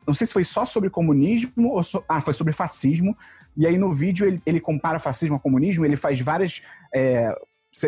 Não 0.06 0.14
sei 0.14 0.26
se 0.26 0.32
foi 0.32 0.44
só 0.44 0.64
sobre 0.64 0.88
comunismo 0.88 1.68
ou. 1.68 1.84
So, 1.84 2.02
ah, 2.08 2.22
foi 2.22 2.32
sobre 2.32 2.54
fascismo. 2.54 3.14
E 3.54 3.66
aí 3.66 3.76
no 3.76 3.92
vídeo 3.92 4.26
ele, 4.26 4.40
ele 4.46 4.60
compara 4.60 4.98
fascismo 4.98 5.36
a 5.36 5.40
comunismo, 5.40 5.84
ele 5.84 5.96
faz 5.96 6.18
várias. 6.18 6.62
É, 6.94 7.36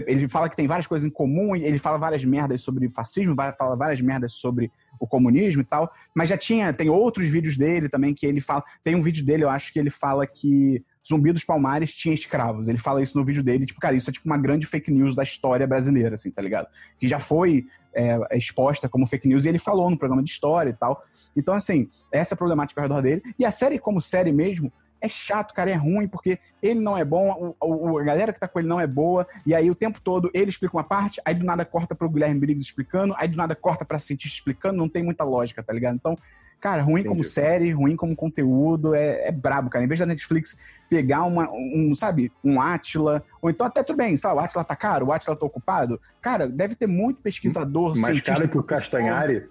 ele 0.06 0.28
fala 0.28 0.48
que 0.48 0.56
tem 0.56 0.66
várias 0.66 0.86
coisas 0.86 1.06
em 1.06 1.10
comum, 1.10 1.54
ele 1.56 1.78
fala 1.78 1.98
várias 1.98 2.24
merdas 2.24 2.62
sobre 2.62 2.90
fascismo, 2.90 3.34
fala 3.36 3.76
várias 3.76 4.00
merdas 4.00 4.34
sobre 4.34 4.70
o 4.98 5.06
comunismo 5.06 5.62
e 5.62 5.64
tal, 5.64 5.90
mas 6.14 6.28
já 6.28 6.36
tinha, 6.36 6.72
tem 6.72 6.90
outros 6.90 7.28
vídeos 7.28 7.56
dele 7.56 7.88
também 7.88 8.12
que 8.14 8.26
ele 8.26 8.40
fala, 8.40 8.62
tem 8.84 8.94
um 8.94 9.02
vídeo 9.02 9.24
dele, 9.24 9.44
eu 9.44 9.50
acho 9.50 9.72
que 9.72 9.78
ele 9.78 9.90
fala 9.90 10.26
que 10.26 10.84
Zumbi 11.06 11.32
dos 11.32 11.44
Palmares 11.44 11.92
tinha 11.92 12.14
escravos. 12.14 12.68
Ele 12.68 12.78
fala 12.78 13.02
isso 13.02 13.18
no 13.18 13.24
vídeo 13.24 13.42
dele, 13.42 13.66
tipo, 13.66 13.80
cara, 13.80 13.96
isso 13.96 14.10
é 14.10 14.12
tipo 14.12 14.26
uma 14.26 14.38
grande 14.38 14.66
fake 14.66 14.90
news 14.90 15.14
da 15.14 15.22
história 15.22 15.66
brasileira, 15.66 16.14
assim, 16.14 16.30
tá 16.30 16.42
ligado? 16.42 16.68
Que 16.98 17.08
já 17.08 17.18
foi 17.18 17.66
é, 17.94 18.18
exposta 18.36 18.88
como 18.88 19.06
fake 19.06 19.26
news 19.26 19.44
e 19.44 19.48
ele 19.48 19.58
falou 19.58 19.90
no 19.90 19.98
programa 19.98 20.22
de 20.22 20.30
história 20.30 20.70
e 20.70 20.74
tal. 20.74 21.02
Então, 21.36 21.54
assim, 21.54 21.88
essa 22.12 22.34
é 22.34 22.36
a 22.36 22.38
problemática 22.38 22.80
ao 22.80 22.86
redor 22.86 23.02
dele. 23.02 23.22
E 23.38 23.44
a 23.44 23.50
série, 23.50 23.78
como 23.78 24.00
série 24.00 24.32
mesmo, 24.32 24.72
é 25.00 25.08
chato, 25.08 25.54
cara, 25.54 25.70
é 25.70 25.74
ruim, 25.74 26.06
porque 26.06 26.38
ele 26.62 26.80
não 26.80 26.96
é 26.96 27.04
bom, 27.04 27.54
o, 27.60 27.92
o, 27.92 27.98
a 27.98 28.04
galera 28.04 28.32
que 28.32 28.40
tá 28.40 28.46
com 28.46 28.58
ele 28.58 28.68
não 28.68 28.80
é 28.80 28.86
boa, 28.86 29.26
e 29.46 29.54
aí 29.54 29.70
o 29.70 29.74
tempo 29.74 30.00
todo 30.00 30.30
ele 30.34 30.50
explica 30.50 30.76
uma 30.76 30.84
parte, 30.84 31.20
aí 31.24 31.34
do 31.34 31.44
nada 31.44 31.64
corta 31.64 31.94
pro 31.94 32.08
Guilherme 32.08 32.38
Briggs 32.38 32.68
explicando, 32.68 33.14
aí 33.16 33.28
do 33.28 33.36
nada 33.36 33.54
corta 33.54 33.84
pra 33.84 33.98
cientista 33.98 34.36
explicando, 34.36 34.76
não 34.76 34.88
tem 34.88 35.02
muita 35.02 35.24
lógica, 35.24 35.62
tá 35.62 35.72
ligado? 35.72 35.94
Então, 35.94 36.16
cara, 36.60 36.82
ruim 36.82 37.00
Entendi. 37.00 37.08
como 37.08 37.24
série, 37.24 37.72
ruim 37.72 37.96
como 37.96 38.14
conteúdo, 38.14 38.94
é, 38.94 39.28
é 39.28 39.32
brabo, 39.32 39.70
cara. 39.70 39.84
Em 39.84 39.88
vez 39.88 39.98
da 39.98 40.06
Netflix 40.06 40.58
pegar 40.88 41.22
uma, 41.22 41.50
um, 41.50 41.94
sabe, 41.94 42.30
um 42.44 42.60
Atila, 42.60 43.24
ou 43.40 43.48
então 43.48 43.66
até 43.66 43.82
tudo 43.82 43.96
bem, 43.96 44.16
sabe, 44.16 44.36
o 44.36 44.40
Atila 44.40 44.64
tá 44.64 44.76
caro, 44.76 45.06
o 45.06 45.12
Atila 45.12 45.36
tá 45.36 45.46
ocupado. 45.46 46.00
Cara, 46.20 46.46
deve 46.46 46.74
ter 46.74 46.86
muito 46.86 47.22
pesquisador. 47.22 47.96
Mais 47.96 48.20
caro 48.20 48.48
que 48.48 48.58
o 48.58 48.62
Castanhari? 48.62 49.48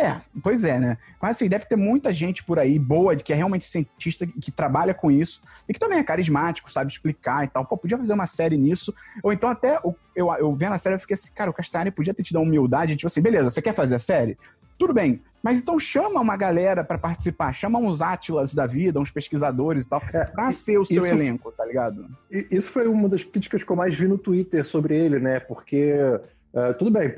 É, 0.00 0.18
pois 0.42 0.64
é, 0.64 0.78
né? 0.78 0.96
Mas 1.20 1.32
assim, 1.32 1.48
deve 1.48 1.66
ter 1.66 1.76
muita 1.76 2.12
gente 2.12 2.42
por 2.42 2.58
aí 2.58 2.78
boa, 2.78 3.14
que 3.14 3.32
é 3.32 3.36
realmente 3.36 3.68
cientista, 3.68 4.26
que 4.26 4.50
trabalha 4.50 4.94
com 4.94 5.10
isso, 5.10 5.42
e 5.68 5.74
que 5.74 5.78
também 5.80 5.98
é 5.98 6.02
carismático, 6.02 6.72
sabe 6.72 6.90
explicar 6.90 7.44
e 7.44 7.48
tal. 7.48 7.66
Pô, 7.66 7.76
podia 7.76 7.98
fazer 7.98 8.14
uma 8.14 8.26
série 8.26 8.56
nisso. 8.56 8.94
Ou 9.22 9.32
então 9.32 9.50
até, 9.50 9.78
eu, 10.14 10.32
eu 10.38 10.52
vendo 10.54 10.72
a 10.72 10.78
série, 10.78 10.94
eu 10.94 11.00
fiquei 11.00 11.14
assim, 11.14 11.32
cara, 11.34 11.50
o 11.50 11.54
Castanhari 11.54 11.90
podia 11.90 12.14
ter 12.14 12.22
tido 12.22 12.38
a 12.38 12.42
humildade, 12.42 12.96
tipo 12.96 13.06
assim, 13.06 13.20
beleza, 13.20 13.50
você 13.50 13.60
quer 13.60 13.74
fazer 13.74 13.96
a 13.96 13.98
série? 13.98 14.38
Tudo 14.78 14.94
bem, 14.94 15.20
mas 15.42 15.58
então 15.58 15.78
chama 15.78 16.20
uma 16.20 16.36
galera 16.36 16.84
para 16.84 16.98
participar, 16.98 17.52
chama 17.52 17.78
uns 17.78 18.00
Atlas 18.00 18.54
da 18.54 18.66
vida, 18.66 19.00
uns 19.00 19.10
pesquisadores 19.10 19.86
e 19.86 19.90
tal, 19.90 20.02
é, 20.12 20.24
pra 20.24 20.50
ser 20.52 20.78
o 20.78 20.84
seu 20.84 21.04
isso, 21.04 21.14
elenco, 21.14 21.52
tá 21.52 21.64
ligado? 21.64 22.06
Isso 22.30 22.70
foi 22.70 22.86
uma 22.86 23.08
das 23.08 23.24
críticas 23.24 23.62
que 23.62 23.70
eu 23.70 23.76
mais 23.76 23.94
vi 23.94 24.06
no 24.06 24.18
Twitter 24.18 24.64
sobre 24.64 24.96
ele, 24.96 25.18
né? 25.18 25.40
Porque. 25.40 25.94
Uh, 26.52 26.76
tudo 26.78 26.90
bem, 26.90 27.12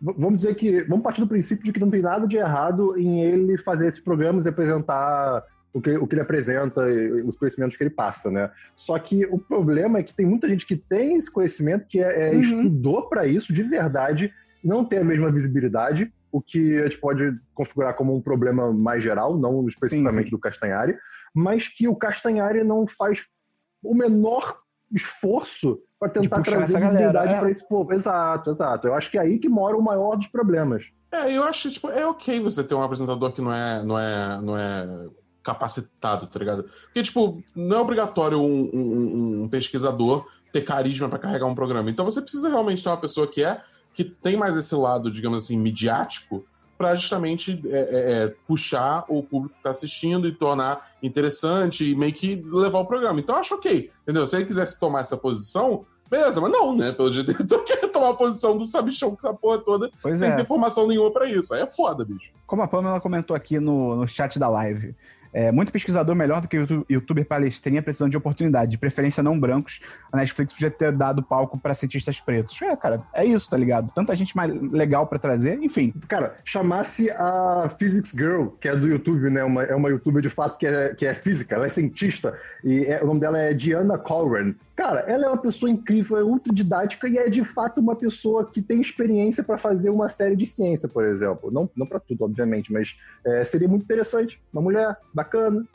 vamos 0.00 0.38
dizer 0.38 0.54
que. 0.56 0.82
Vamos 0.84 1.04
partir 1.04 1.20
do 1.20 1.28
princípio 1.28 1.64
de 1.64 1.72
que 1.72 1.80
não 1.80 1.90
tem 1.90 2.02
nada 2.02 2.26
de 2.26 2.36
errado 2.36 2.98
em 2.98 3.22
ele 3.22 3.56
fazer 3.56 3.86
esses 3.86 4.00
programas 4.00 4.46
e 4.46 4.48
apresentar 4.48 5.44
o 5.72 5.80
que, 5.80 5.96
o 5.96 6.06
que 6.06 6.14
ele 6.14 6.22
apresenta, 6.22 6.82
os 7.24 7.36
conhecimentos 7.36 7.76
que 7.76 7.82
ele 7.82 7.90
passa, 7.90 8.30
né? 8.30 8.50
Só 8.74 8.98
que 8.98 9.24
o 9.26 9.38
problema 9.38 9.98
é 9.98 10.02
que 10.02 10.14
tem 10.14 10.26
muita 10.26 10.48
gente 10.48 10.66
que 10.66 10.76
tem 10.76 11.16
esse 11.16 11.32
conhecimento, 11.32 11.86
que 11.86 12.00
é, 12.00 12.28
é 12.28 12.32
uhum. 12.32 12.40
estudou 12.40 13.08
para 13.08 13.26
isso 13.26 13.52
de 13.52 13.62
verdade, 13.62 14.32
não 14.62 14.84
tem 14.84 15.00
a 15.00 15.04
mesma 15.04 15.30
visibilidade 15.30 16.12
o 16.34 16.42
que 16.42 16.80
a 16.80 16.84
gente 16.84 16.98
pode 16.98 17.38
configurar 17.54 17.94
como 17.94 18.12
um 18.12 18.20
problema 18.20 18.72
mais 18.72 19.04
geral, 19.04 19.38
não 19.38 19.68
especificamente 19.68 20.24
sim, 20.24 20.30
sim. 20.30 20.36
do 20.36 20.40
Castanhari, 20.40 20.98
mas 21.32 21.68
que 21.68 21.86
o 21.86 21.94
Castanhari 21.94 22.64
não 22.64 22.88
faz 22.88 23.28
o 23.80 23.94
menor 23.94 24.58
esforço 24.92 25.80
para 26.04 26.20
tentar 26.20 26.42
trazer 26.42 26.80
visibilidade 26.80 27.32
é. 27.32 27.38
para 27.38 27.50
esse 27.50 27.66
povo. 27.66 27.92
Exato, 27.92 28.50
exato. 28.50 28.86
Eu 28.86 28.94
acho 28.94 29.10
que 29.10 29.18
é 29.18 29.22
aí 29.22 29.38
que 29.38 29.48
mora 29.48 29.76
o 29.76 29.82
maior 29.82 30.16
dos 30.16 30.26
problemas. 30.26 30.92
É, 31.10 31.36
eu 31.36 31.42
acho 31.44 31.70
tipo, 31.70 31.88
é 31.90 32.06
ok 32.06 32.40
você 32.40 32.62
ter 32.62 32.74
um 32.74 32.82
apresentador 32.82 33.32
que 33.32 33.40
não 33.40 33.52
é, 33.52 33.82
não 33.82 33.98
é, 33.98 34.40
não 34.42 34.58
é 34.58 35.08
capacitado, 35.42 36.26
tá 36.26 36.38
ligado? 36.38 36.64
Porque, 36.84 37.02
tipo, 37.02 37.42
não 37.54 37.78
é 37.78 37.80
obrigatório 37.80 38.38
um, 38.38 38.70
um, 38.72 39.42
um 39.44 39.48
pesquisador 39.48 40.26
ter 40.52 40.62
carisma 40.62 41.08
para 41.08 41.18
carregar 41.18 41.46
um 41.46 41.54
programa. 41.54 41.90
Então 41.90 42.04
você 42.04 42.20
precisa 42.20 42.48
realmente 42.48 42.82
ter 42.82 42.88
uma 42.88 42.96
pessoa 42.96 43.26
que 43.26 43.42
é 43.42 43.60
que 43.94 44.04
tem 44.04 44.36
mais 44.36 44.56
esse 44.56 44.74
lado, 44.74 45.10
digamos 45.10 45.44
assim, 45.44 45.56
midiático, 45.56 46.44
para 46.76 46.96
justamente 46.96 47.62
é, 47.66 47.78
é, 47.78 48.12
é, 48.24 48.34
puxar 48.48 49.04
o 49.08 49.22
público 49.22 49.54
que 49.54 49.60
está 49.60 49.70
assistindo 49.70 50.26
e 50.26 50.32
tornar 50.32 50.90
interessante 51.00 51.88
e 51.88 51.94
meio 51.94 52.12
que 52.12 52.42
levar 52.44 52.80
o 52.80 52.84
programa. 52.84 53.20
Então 53.20 53.36
eu 53.36 53.40
acho 53.40 53.54
ok, 53.54 53.90
entendeu? 54.02 54.26
Se 54.26 54.34
ele 54.36 54.44
quisesse 54.44 54.80
tomar 54.80 55.00
essa 55.00 55.16
posição, 55.16 55.86
beleza, 56.10 56.40
mas 56.40 56.52
não, 56.52 56.76
né? 56.76 56.92
Pelo 56.92 57.12
jeito, 57.12 57.30
ele 57.32 57.48
só 57.48 57.58
quer 57.58 57.88
tomar 57.88 58.10
a 58.10 58.14
posição 58.14 58.56
do 58.56 58.64
sabichão 58.64 59.10
com 59.10 59.16
essa 59.16 59.34
porra 59.34 59.58
toda, 59.58 59.90
pois 60.02 60.20
sem 60.20 60.30
é. 60.30 60.36
ter 60.36 60.42
informação 60.42 60.86
nenhuma 60.86 61.10
para 61.10 61.28
isso. 61.28 61.54
Aí 61.54 61.62
é 61.62 61.66
foda, 61.66 62.04
bicho. 62.04 62.30
Como 62.46 62.62
a 62.62 62.68
Pamela 62.68 63.00
comentou 63.00 63.34
aqui 63.34 63.58
no, 63.58 63.96
no 63.96 64.06
chat 64.06 64.38
da 64.38 64.48
live, 64.48 64.94
é, 65.34 65.50
muito 65.50 65.72
pesquisador 65.72 66.14
melhor 66.14 66.40
do 66.40 66.46
que 66.46 66.56
o 66.56 66.86
youtuber 66.88 67.26
palestrinha 67.26 67.82
precisando 67.82 68.10
de 68.10 68.16
oportunidade, 68.16 68.70
de 68.70 68.78
preferência 68.78 69.22
não 69.22 69.38
brancos. 69.38 69.80
A 70.12 70.16
Netflix 70.16 70.54
podia 70.54 70.70
ter 70.70 70.92
dado 70.92 71.22
palco 71.22 71.58
para 71.58 71.74
cientistas 71.74 72.20
pretos. 72.20 72.60
É, 72.62 72.76
cara, 72.76 73.02
é 73.12 73.24
isso, 73.24 73.50
tá 73.50 73.56
ligado? 73.56 73.92
Tanta 73.92 74.14
gente 74.14 74.36
mais 74.36 74.52
legal 74.70 75.08
para 75.08 75.18
trazer, 75.18 75.60
enfim. 75.60 75.92
Cara, 76.06 76.36
chamasse 76.44 77.10
a 77.10 77.68
Physics 77.76 78.12
Girl, 78.12 78.46
que 78.60 78.68
é 78.68 78.76
do 78.76 78.86
YouTube, 78.86 79.28
né? 79.28 79.42
Uma, 79.42 79.64
é 79.64 79.74
uma 79.74 79.88
youtuber 79.88 80.22
de 80.22 80.30
fato 80.30 80.56
que 80.56 80.66
é, 80.66 80.94
que 80.94 81.04
é 81.04 81.12
física, 81.12 81.56
ela 81.56 81.66
é 81.66 81.68
cientista, 81.68 82.38
e 82.62 82.84
é, 82.84 83.02
o 83.02 83.06
nome 83.06 83.20
dela 83.20 83.38
é 83.38 83.52
Diana 83.52 83.98
Colran. 83.98 84.54
Cara, 84.76 85.00
ela 85.06 85.26
é 85.26 85.28
uma 85.28 85.40
pessoa 85.40 85.70
incrível, 85.70 86.16
é 86.16 86.24
ultra 86.24 86.52
didática 86.52 87.08
e 87.08 87.16
é 87.16 87.30
de 87.30 87.44
fato 87.44 87.80
uma 87.80 87.94
pessoa 87.94 88.44
que 88.44 88.60
tem 88.60 88.80
experiência 88.80 89.44
para 89.44 89.56
fazer 89.56 89.88
uma 89.88 90.08
série 90.08 90.34
de 90.34 90.44
ciência, 90.44 90.88
por 90.88 91.04
exemplo. 91.04 91.50
Não, 91.50 91.70
não 91.76 91.86
para 91.86 92.00
tudo, 92.00 92.24
obviamente, 92.24 92.72
mas 92.72 92.96
é, 93.24 93.44
seria 93.44 93.68
muito 93.68 93.84
interessante. 93.84 94.42
Uma 94.52 94.62
mulher 94.62 94.96
bacana, 95.12 95.23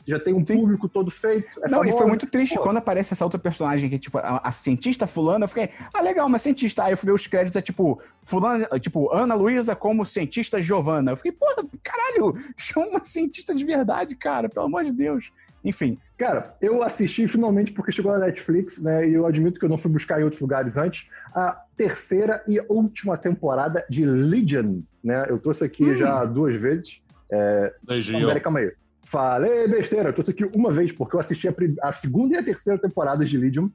já 0.06 0.18
tem 0.18 0.34
um 0.34 0.44
Sim. 0.44 0.56
público 0.56 0.88
todo 0.88 1.10
feito. 1.10 1.58
É 1.58 1.68
não, 1.68 1.78
famosa. 1.78 1.88
e 1.88 1.98
foi 1.98 2.06
muito 2.06 2.26
triste 2.26 2.54
Pô. 2.56 2.62
quando 2.62 2.78
aparece 2.78 3.12
essa 3.12 3.24
outra 3.24 3.38
personagem 3.38 3.90
que, 3.90 3.98
tipo, 3.98 4.18
a, 4.18 4.40
a, 4.44 4.52
cientista 4.52 5.06
fulana, 5.06 5.44
eu 5.44 5.48
fiquei, 5.48 5.70
ah, 5.92 6.00
legal, 6.00 6.26
uma 6.26 6.38
cientista. 6.38 6.84
Aí 6.84 6.92
eu 6.92 6.96
fui 6.96 7.06
ver 7.06 7.12
os 7.12 7.26
créditos, 7.26 7.56
é 7.56 7.62
tipo, 7.62 8.00
fulana, 8.22 8.68
tipo, 8.78 9.12
Ana 9.12 9.34
Luísa 9.34 9.76
como 9.76 10.06
cientista 10.06 10.60
Giovana. 10.60 11.12
Eu 11.12 11.16
fiquei, 11.16 11.32
pô, 11.32 11.46
caralho, 11.82 12.36
chama 12.56 12.86
uma 12.86 13.04
cientista 13.04 13.54
de 13.54 13.64
verdade, 13.64 14.14
cara, 14.14 14.48
pelo 14.48 14.66
amor 14.66 14.84
de 14.84 14.92
Deus. 14.92 15.32
Enfim. 15.64 15.98
Cara, 16.16 16.54
eu 16.60 16.82
assisti 16.82 17.26
finalmente 17.28 17.72
porque 17.72 17.92
chegou 17.92 18.12
na 18.12 18.26
Netflix, 18.26 18.82
né? 18.82 19.08
E 19.08 19.14
eu 19.14 19.26
admito 19.26 19.58
que 19.58 19.64
eu 19.64 19.68
não 19.68 19.78
fui 19.78 19.90
buscar 19.90 20.20
em 20.20 20.24
outros 20.24 20.40
lugares 20.40 20.76
antes. 20.76 21.08
A 21.34 21.62
terceira 21.76 22.42
e 22.46 22.60
última 22.68 23.16
temporada 23.16 23.84
de 23.88 24.04
Legion, 24.04 24.80
né? 25.02 25.26
Eu 25.28 25.38
trouxe 25.38 25.64
aqui 25.64 25.84
hum. 25.84 25.96
já 25.96 26.24
duas 26.24 26.54
vezes. 26.54 27.04
É... 27.30 27.72
Legion. 27.86 28.26
Peraí, 28.26 28.40
calma 28.40 28.60
aí. 28.60 28.72
Falei 29.10 29.66
besteira, 29.66 30.10
eu 30.10 30.12
trouxe 30.12 30.30
aqui 30.30 30.44
uma 30.54 30.70
vez, 30.70 30.92
porque 30.92 31.16
eu 31.16 31.20
assisti 31.20 31.48
a, 31.48 31.54
a 31.82 31.90
segunda 31.90 32.36
e 32.36 32.38
a 32.38 32.44
terceira 32.44 32.80
temporada 32.80 33.24
de 33.24 33.36
Legion. 33.36 33.68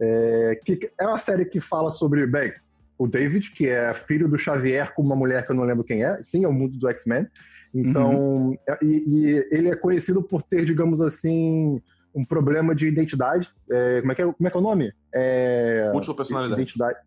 É... 0.00 0.58
que 0.64 0.90
é 0.98 1.06
uma 1.06 1.18
série 1.18 1.44
que 1.44 1.60
fala 1.60 1.90
sobre, 1.90 2.26
bem, 2.26 2.54
o 2.96 3.06
David, 3.06 3.50
que 3.52 3.68
é 3.68 3.92
filho 3.92 4.28
do 4.28 4.38
Xavier 4.38 4.94
com 4.94 5.02
uma 5.02 5.14
mulher 5.14 5.44
que 5.44 5.52
eu 5.52 5.56
não 5.56 5.64
lembro 5.64 5.84
quem 5.84 6.04
é. 6.04 6.22
Sim, 6.22 6.44
é 6.44 6.48
o 6.48 6.52
mundo 6.52 6.78
do 6.78 6.88
X-Men. 6.88 7.26
Então, 7.74 8.12
uhum. 8.12 8.58
É, 8.66 8.78
e, 8.82 8.86
e, 8.86 9.46
ele 9.50 9.68
é 9.68 9.76
conhecido 9.76 10.22
por 10.22 10.42
ter, 10.42 10.64
digamos 10.64 11.02
assim, 11.02 11.82
um 12.14 12.24
problema 12.24 12.74
de 12.74 12.88
identidade. 12.88 13.50
É, 13.70 14.00
como, 14.00 14.12
é 14.12 14.14
que 14.14 14.22
é, 14.22 14.24
como 14.24 14.46
é 14.46 14.50
que 14.50 14.56
é 14.56 14.60
o 14.60 14.62
nome? 14.62 14.92
É, 15.12 15.90
múltipla 15.92 16.16
personalidade. 16.16 16.62
Identidade. 16.62 16.98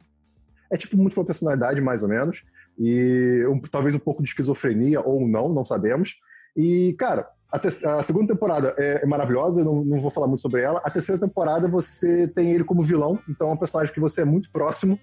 É 0.71 0.77
tipo 0.77 0.97
múltipla 0.97 1.25
personalidade, 1.25 1.81
mais 1.81 2.03
ou 2.03 2.09
menos. 2.09 2.43
E 2.77 3.43
um, 3.49 3.59
talvez 3.59 3.95
um 3.95 3.99
pouco 3.99 4.21
de 4.21 4.29
esquizofrenia, 4.29 5.01
ou 5.01 5.27
não, 5.27 5.49
não 5.49 5.65
sabemos. 5.65 6.21
E, 6.55 6.93
cara, 6.97 7.27
a, 7.51 7.99
a 7.99 8.03
segunda 8.03 8.33
temporada 8.33 8.73
é, 8.77 9.03
é 9.03 9.05
maravilhosa, 9.05 9.61
eu 9.61 9.65
não, 9.65 9.83
não, 9.83 9.99
vou 9.99 10.09
falar 10.09 10.27
muito 10.27 10.41
sobre 10.41 10.61
ela. 10.61 10.81
A 10.83 10.89
terceira 10.89 11.19
temporada 11.19 11.67
você 11.67 12.27
tem 12.27 12.51
ele 12.51 12.63
como 12.63 12.83
vilão, 12.83 13.19
então 13.29 13.49
é 13.49 13.53
um 13.53 13.57
personagem 13.57 13.93
que 13.93 13.99
você 13.99 14.21
é 14.21 14.25
muito 14.25 14.51
próximo 14.51 14.99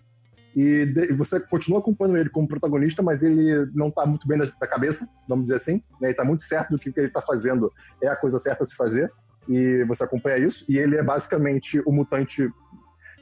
e 0.57 0.86
de, 0.86 1.12
você 1.12 1.38
continua 1.38 1.78
acompanhando 1.78 2.16
ele 2.16 2.30
como 2.30 2.49
protagonista, 2.49 3.03
mas 3.03 3.22
ele 3.22 3.70
não 3.74 3.88
está 3.88 4.07
muito 4.07 4.26
bem 4.26 4.38
da, 4.38 4.46
da, 4.61 4.66
cabeça, 4.66 5.07
vamos 5.28 5.44
dizer 5.44 5.57
assim. 5.57 5.74
Né? 6.01 6.09
Ele 6.09 6.11
está 6.12 6.24
muito 6.24 6.42
certo 6.42 6.70
do 6.70 6.78
que, 6.78 6.90
que 6.90 6.99
ele 6.99 7.09
está 7.09 7.20
fazendo 7.20 7.72
é 8.03 8.09
a 8.09 8.16
coisa 8.16 8.38
certa 8.38 8.62
a 8.62 8.66
se 8.66 8.74
fazer. 8.74 9.12
E 9.49 9.84
você 9.84 10.05
acompanha 10.05 10.38
isso. 10.38 10.70
E 10.70 10.78
ele 10.78 10.96
é 10.96 11.03
basicamente 11.03 11.80
o 11.86 11.92
mutante, 11.92 12.51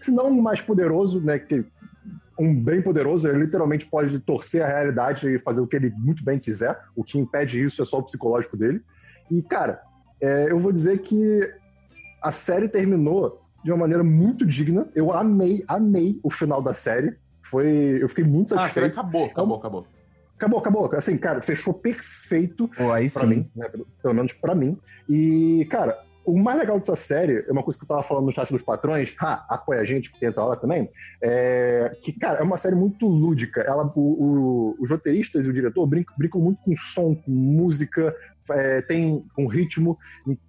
se 0.01 0.11
não 0.11 0.29
o 0.29 0.43
mais 0.43 0.61
poderoso, 0.61 1.23
né? 1.23 1.39
Que, 1.39 1.65
um 2.39 2.55
bem 2.55 2.83
poderoso, 2.83 3.29
ele 3.29 3.45
literalmente 3.45 3.87
pode 3.87 4.19
torcer 4.21 4.63
a 4.63 4.67
realidade 4.67 5.29
e 5.29 5.39
fazer 5.39 5.61
o 5.61 5.67
que 5.67 5.77
ele 5.77 5.91
muito 5.97 6.25
bem 6.25 6.39
quiser. 6.39 6.79
O 6.95 7.03
que 7.03 7.19
impede 7.19 7.63
isso 7.63 7.81
é 7.81 7.85
só 7.85 7.99
o 7.99 8.03
psicológico 8.03 8.57
dele. 8.57 8.83
E, 9.31 9.43
cara, 9.43 9.81
é, 10.21 10.51
eu 10.51 10.59
vou 10.59 10.73
dizer 10.73 10.99
que 11.03 11.41
a 12.23 12.33
série 12.33 12.69
terminou 12.69 13.41
de 13.65 13.71
uma 13.73 13.79
maneira 13.79 14.03
muito 14.05 14.47
digna. 14.47 14.89
Eu 14.95 15.13
amei, 15.13 15.65
amei 15.69 16.21
o 16.23 16.31
final 16.31 16.63
da 16.63 16.75
série. 16.75 17.17
Foi, 17.43 17.99
eu 18.03 18.09
fiquei 18.09 18.25
muito 18.25 18.51
satisfeito. 18.51 18.99
Ah, 18.99 19.01
acabou, 19.03 19.27
acabou, 19.27 19.57
acabou. 19.59 19.87
Acabou, 20.37 20.59
acabou. 20.59 20.91
Assim, 20.95 21.17
cara, 21.17 21.41
fechou 21.41 21.73
perfeito 21.75 22.69
Pô, 22.69 22.93
aí 22.93 23.09
pra 23.11 23.23
sim. 23.23 23.29
mim, 23.29 23.51
né? 23.57 23.69
Pelo, 23.69 23.87
pelo 24.03 24.15
menos 24.15 24.33
pra 24.33 24.55
mim. 24.55 24.77
E, 25.09 25.67
cara, 25.71 25.99
o 26.27 26.37
mais 26.39 26.59
legal 26.59 26.77
dessa 26.79 26.97
série, 26.97 27.45
é 27.49 27.53
uma 27.53 27.63
coisa 27.63 27.79
que 27.79 27.85
eu 27.85 27.89
tava 27.89 28.03
falando 28.03 28.27
no 28.27 28.33
chat 28.33 28.51
dos 28.53 28.63
patrões, 28.63 29.15
ah, 29.21 29.47
apoia 29.49 29.81
a 29.81 29.85
gente, 29.85 30.11
que 30.13 30.19
tenta 30.19 30.43
lá 30.45 30.57
também, 30.57 30.91
é 31.23 31.97
que, 32.03 32.13
cara, 32.19 32.41
é 32.41 32.43
uma 32.43 32.57
série 32.57 32.75
muito 32.75 33.07
lúdica. 33.07 33.61
Ela, 33.63 33.87
o, 33.95 34.01
o- 34.01 34.77
os 34.81 34.91
roteiristas 34.91 35.47
e 35.47 35.49
o 35.49 35.53
diretor 35.53 35.87
brincam, 35.87 36.15
brincam 36.19 36.41
muito 36.41 36.59
com 36.63 36.75
som, 36.77 37.15
com 37.15 37.31
música, 37.31 38.13
é, 38.51 38.83
tem 38.83 39.25
um 39.39 39.47
ritmo. 39.47 39.97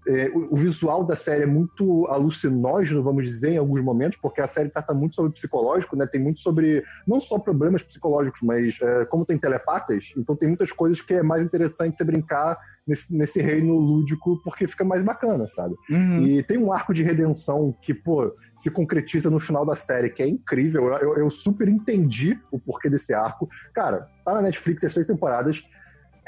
é, 0.07 0.29
o, 0.29 0.53
o 0.53 0.57
visual 0.57 1.03
da 1.03 1.15
série 1.15 1.43
é 1.43 1.47
muito 1.47 2.05
alucinógeno, 2.07 3.03
vamos 3.03 3.23
dizer, 3.25 3.51
em 3.51 3.57
alguns 3.57 3.81
momentos, 3.81 4.19
porque 4.21 4.41
a 4.41 4.47
série 4.47 4.69
trata 4.69 4.93
muito 4.93 5.15
sobre 5.15 5.31
psicológico, 5.33 5.95
né? 5.95 6.05
Tem 6.05 6.21
muito 6.21 6.39
sobre, 6.39 6.83
não 7.07 7.19
só 7.19 7.39
problemas 7.39 7.83
psicológicos, 7.83 8.41
mas 8.43 8.77
é, 8.81 9.05
como 9.05 9.25
tem 9.25 9.37
telepatas, 9.37 10.13
então 10.17 10.35
tem 10.35 10.47
muitas 10.47 10.71
coisas 10.71 11.01
que 11.01 11.13
é 11.13 11.23
mais 11.23 11.43
interessante 11.45 11.97
você 11.97 12.03
brincar 12.03 12.57
nesse, 12.87 13.17
nesse 13.17 13.41
reino 13.41 13.75
lúdico, 13.77 14.41
porque 14.43 14.65
fica 14.67 14.83
mais 14.83 15.03
bacana, 15.03 15.45
sabe? 15.47 15.75
Uhum. 15.89 16.23
E 16.23 16.43
tem 16.43 16.57
um 16.57 16.71
arco 16.71 16.93
de 16.93 17.03
redenção 17.03 17.75
que, 17.81 17.93
pô, 17.93 18.33
se 18.55 18.71
concretiza 18.71 19.29
no 19.29 19.39
final 19.39 19.65
da 19.65 19.75
série, 19.75 20.09
que 20.09 20.23
é 20.23 20.27
incrível. 20.27 20.85
Eu, 20.87 20.93
eu- 20.95 21.17
eu 21.17 21.29
super 21.29 21.67
entendi 21.67 22.39
o 22.51 22.59
porquê 22.59 22.89
desse 22.89 23.13
arco. 23.13 23.47
Cara, 23.73 24.07
tá 24.25 24.33
na 24.35 24.41
Netflix 24.43 24.83
as 24.83 24.93
três 24.93 25.05
temporadas. 25.05 25.61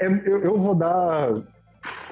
É- 0.00 0.06
eu, 0.06 0.38
eu 0.44 0.56
vou 0.58 0.74
dar 0.76 1.32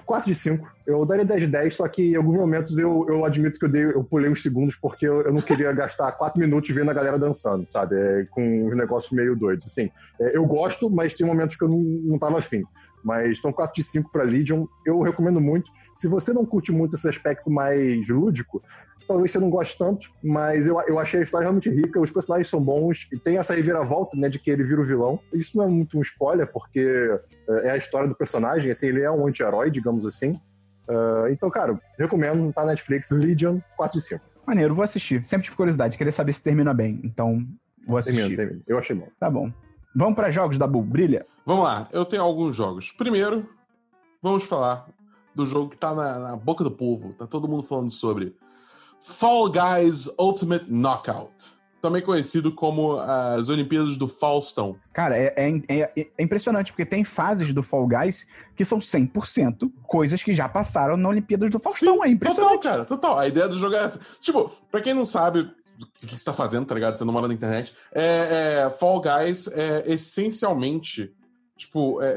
4 0.05 0.27
de 0.27 0.35
5. 0.35 0.66
Eu 0.87 1.05
daria 1.05 1.25
10 1.25 1.43
de 1.43 1.47
10, 1.49 1.75
só 1.75 1.87
que 1.87 2.12
em 2.12 2.16
alguns 2.16 2.37
momentos 2.37 2.79
eu, 2.79 3.07
eu 3.09 3.25
admito 3.25 3.59
que 3.59 3.66
eu, 3.66 3.69
dei, 3.69 3.85
eu 3.85 4.03
pulei 4.03 4.31
uns 4.31 4.43
segundos 4.43 4.75
porque 4.77 5.07
eu, 5.07 5.23
eu 5.23 5.33
não 5.33 5.41
queria 5.41 5.73
gastar 5.73 6.11
4 6.12 6.41
minutos 6.41 6.71
vendo 6.71 6.91
a 6.91 6.95
galera 6.95 7.19
dançando, 7.19 7.69
sabe? 7.69 7.97
É, 7.97 8.25
com 8.31 8.66
uns 8.66 8.75
negócios 8.75 9.12
meio 9.12 9.37
doidos. 9.37 9.66
Assim, 9.66 9.91
é, 10.21 10.37
eu 10.37 10.47
gosto, 10.47 10.89
mas 10.89 11.14
tem 11.14 11.27
momentos 11.27 11.57
que 11.57 11.64
eu 11.64 11.69
não, 11.69 11.79
não 11.79 12.19
tava 12.19 12.39
afim. 12.39 12.62
Mas 13.05 13.39
então 13.39 13.53
4 13.53 13.75
de 13.75 13.83
5 13.83 14.11
pra 14.11 14.25
Legion, 14.25 14.66
eu 14.85 15.01
recomendo 15.03 15.41
muito. 15.41 15.71
Se 15.95 16.09
você 16.09 16.33
não 16.33 16.45
curte 16.45 16.73
muito 16.73 16.97
esse 16.97 17.09
aspecto 17.09 17.51
mais 17.51 18.09
lúdico, 18.09 18.62
talvez 19.09 19.32
você 19.32 19.38
não 19.38 19.48
goste 19.48 19.78
tanto, 19.78 20.11
mas 20.22 20.66
eu, 20.66 20.78
eu 20.82 20.98
achei 20.98 21.20
a 21.20 21.22
história 21.22 21.46
realmente 21.46 21.70
rica, 21.70 21.98
os 21.98 22.12
personagens 22.12 22.48
são 22.48 22.62
bons, 22.62 23.09
e 23.11 23.18
tem 23.18 23.38
essa 23.38 23.54
reviravolta, 23.54 24.16
né, 24.16 24.28
de 24.28 24.38
que 24.38 24.50
ele 24.50 24.62
vira 24.62 24.82
o 24.82 24.84
vilão. 24.84 25.18
Isso 25.32 25.56
não 25.56 25.64
é 25.64 25.68
muito 25.68 25.98
um 25.98 26.02
spoiler, 26.02 26.46
porque 26.52 27.18
é, 27.48 27.68
é 27.68 27.70
a 27.70 27.76
história 27.76 28.06
do 28.06 28.14
personagem, 28.14 28.70
assim, 28.70 28.88
ele 28.88 29.00
é 29.00 29.11
um 29.11 29.26
anti-herói, 29.26 29.70
digamos 29.70 30.04
assim. 30.04 30.34
Ah, 30.88 31.26
então, 31.30 31.50
cara, 31.50 31.78
recomendo, 31.98 32.52
tá 32.52 32.62
na 32.62 32.68
Netflix, 32.68 33.11
Legion 33.11 33.59
4 33.76 33.98
de 33.98 34.04
5. 34.04 34.24
Maneiro, 34.46 34.74
vou 34.74 34.84
assistir. 34.84 35.24
Sempre 35.26 35.44
tive 35.44 35.56
curiosidade, 35.56 35.98
querer 35.98 36.12
saber 36.12 36.32
se 36.32 36.42
termina 36.42 36.72
bem. 36.72 37.00
Então, 37.04 37.46
vou 37.86 37.98
assistir. 37.98 38.20
Termina, 38.20 38.36
termina. 38.36 38.62
Eu 38.66 38.78
achei 38.78 38.96
bom. 38.96 39.09
Tá 39.18 39.30
bom. 39.30 39.52
Vamos 39.94 40.14
pra 40.14 40.30
jogos 40.30 40.59
da 40.59 40.66
Bull. 40.66 40.82
Brilha. 40.82 41.26
Vamos 41.44 41.64
lá, 41.64 41.88
eu 41.92 42.04
tenho 42.04 42.22
alguns 42.22 42.56
jogos. 42.56 42.92
Primeiro, 42.92 43.48
vamos 44.22 44.44
falar 44.44 44.88
do 45.34 45.44
jogo 45.44 45.70
que 45.70 45.76
tá 45.76 45.94
na, 45.94 46.18
na 46.18 46.36
boca 46.36 46.64
do 46.64 46.70
povo. 46.70 47.12
Tá 47.14 47.26
todo 47.26 47.48
mundo 47.48 47.62
falando 47.62 47.90
sobre 47.90 48.34
Fall 49.01 49.51
Guys 49.51 50.09
Ultimate 50.18 50.66
Knockout. 50.68 51.59
Também 51.80 52.03
conhecido 52.03 52.51
como 52.53 52.99
as 52.99 53.49
Olimpíadas 53.49 53.96
do 53.96 54.09
Faustão. 54.09 54.76
Cara, 54.92 55.16
é, 55.16 55.32
é- 55.36 55.62
é- 55.96 56.09
é 56.18 56.22
impressionante, 56.24 56.72
porque 56.72 56.84
tem 56.84 57.05
fases 57.05 57.55
do 57.55 57.62
Fall 57.62 57.86
Guys 57.86 58.26
que 58.57 58.64
são 58.64 58.80
100% 58.80 59.70
coisas 59.84 60.20
que 60.22 60.32
já 60.34 60.49
passaram 60.49 60.96
na 60.96 61.09
Olimpíadas 61.09 61.51
do 61.51 61.61
Faustão. 61.61 61.94
é 61.94 61.96
total, 61.99 62.11
impressionante. 62.12 62.62
cara, 62.64 62.84
total. 62.84 63.18
A 63.18 63.28
ideia 63.28 63.46
do 63.46 63.57
jogo 63.57 63.76
é 63.76 63.84
essa. 63.84 64.01
Tipo, 64.20 64.51
pra 64.72 64.80
quem 64.80 64.92
não 64.92 65.05
sabe 65.05 65.49
o 66.03 66.07
que 66.07 66.18
você 66.18 66.24
tá 66.24 66.32
fazendo, 66.32 66.66
tá 66.66 66.74
ligado? 66.74 66.96
Você 66.99 67.05
não 67.05 67.12
mora 67.12 67.28
na 67.28 67.34
internet. 67.34 67.72
É, 67.92 68.64
é, 68.66 68.70
Fall 68.70 69.01
Guys 69.01 69.46
é 69.46 69.84
essencialmente, 69.86 71.12
tipo, 71.57 72.03
é, 72.03 72.07
é, 72.09 72.12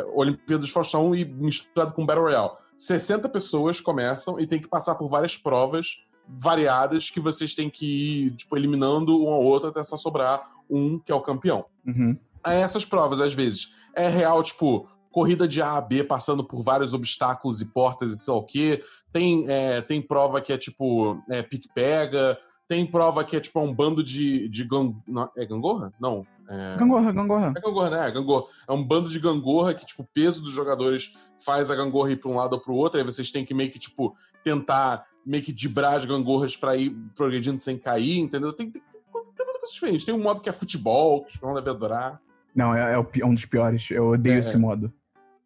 é, 0.00 0.04
Olimpíadas 0.14 0.66
do 0.68 0.72
Faustão 0.72 1.14
e 1.14 1.22
misturado 1.22 1.92
com 1.92 2.06
Battle 2.06 2.24
Royale. 2.24 2.52
60 2.78 3.28
pessoas 3.28 3.78
começam 3.78 4.40
e 4.40 4.46
tem 4.46 4.58
que 4.58 4.66
passar 4.68 4.94
por 4.94 5.06
várias 5.08 5.36
provas 5.36 5.98
variadas 6.28 7.10
que 7.10 7.20
vocês 7.20 7.54
têm 7.54 7.68
que 7.68 8.26
ir, 8.26 8.30
tipo, 8.32 8.56
eliminando 8.56 9.22
um 9.22 9.30
ao 9.30 9.42
outro 9.42 9.68
até 9.68 9.82
só 9.84 9.96
sobrar 9.96 10.50
um 10.68 10.98
que 10.98 11.12
é 11.12 11.14
o 11.14 11.20
campeão. 11.20 11.64
Uhum. 11.86 12.16
Essas 12.44 12.84
provas, 12.84 13.20
às 13.20 13.34
vezes, 13.34 13.74
é 13.94 14.08
real, 14.08 14.42
tipo, 14.42 14.88
corrida 15.10 15.46
de 15.46 15.60
A 15.60 15.76
a 15.76 15.80
B, 15.80 16.02
passando 16.02 16.42
por 16.42 16.62
vários 16.62 16.94
obstáculos 16.94 17.60
e 17.60 17.66
portas 17.66 18.14
e 18.14 18.18
sei 18.18 18.32
lá 18.32 18.40
o 18.40 18.44
quê. 18.44 18.82
Tem, 19.12 19.44
é, 19.48 19.82
tem 19.82 20.00
prova 20.00 20.40
que 20.40 20.52
é 20.52 20.58
tipo 20.58 21.22
é, 21.28 21.42
pique-pega. 21.42 22.38
Tem 22.72 22.86
prova 22.86 23.22
que 23.22 23.36
é 23.36 23.40
tipo 23.40 23.60
um 23.60 23.74
bando 23.74 24.02
de. 24.02 24.48
de 24.48 24.64
gang... 24.64 24.96
não, 25.06 25.28
é 25.36 25.44
gangorra? 25.44 25.92
Não. 26.00 26.26
É... 26.48 26.74
Gangorra, 26.78 27.12
gangorra. 27.12 27.52
É 27.54 27.60
gangorra, 27.60 27.90
né? 27.90 28.08
É 28.08 28.10
gangorra. 28.10 28.46
É 28.66 28.72
um 28.72 28.82
bando 28.82 29.10
de 29.10 29.18
gangorra 29.18 29.74
que, 29.74 29.84
tipo, 29.84 30.02
o 30.02 30.08
peso 30.14 30.40
dos 30.42 30.52
jogadores 30.52 31.12
faz 31.44 31.70
a 31.70 31.76
gangorra 31.76 32.12
ir 32.12 32.16
pra 32.16 32.30
um 32.30 32.36
lado 32.36 32.54
ou 32.54 32.60
pro 32.60 32.72
outro. 32.74 32.98
Aí 32.98 33.04
vocês 33.04 33.30
têm 33.30 33.44
que 33.44 33.52
meio 33.52 33.70
que, 33.70 33.78
tipo, 33.78 34.16
tentar 34.42 35.04
meio 35.24 35.42
que 35.44 35.52
dibrar 35.52 35.96
as 35.96 36.06
gangorras 36.06 36.56
pra 36.56 36.74
ir 36.74 36.96
progredindo 37.14 37.60
sem 37.60 37.76
cair, 37.76 38.18
entendeu? 38.18 38.54
Tem, 38.54 38.70
tem, 38.70 38.80
tem, 38.90 39.00
tem 39.02 39.22
muita 39.22 39.44
coisa 39.44 39.72
diferente. 39.74 40.06
Tem 40.06 40.14
um 40.14 40.22
modo 40.22 40.40
que 40.40 40.48
é 40.48 40.52
futebol, 40.52 41.20
que 41.24 41.30
o 41.30 41.32
Esperão 41.32 41.52
deve 41.52 41.68
adorar. 41.68 42.18
Não, 42.56 42.74
é, 42.74 42.98
é 42.98 43.02
pi- 43.02 43.22
um 43.22 43.34
dos 43.34 43.44
piores. 43.44 43.90
Eu 43.90 44.08
odeio 44.08 44.36
É. 44.36 44.38
esse 44.38 44.56
modo. 44.56 44.90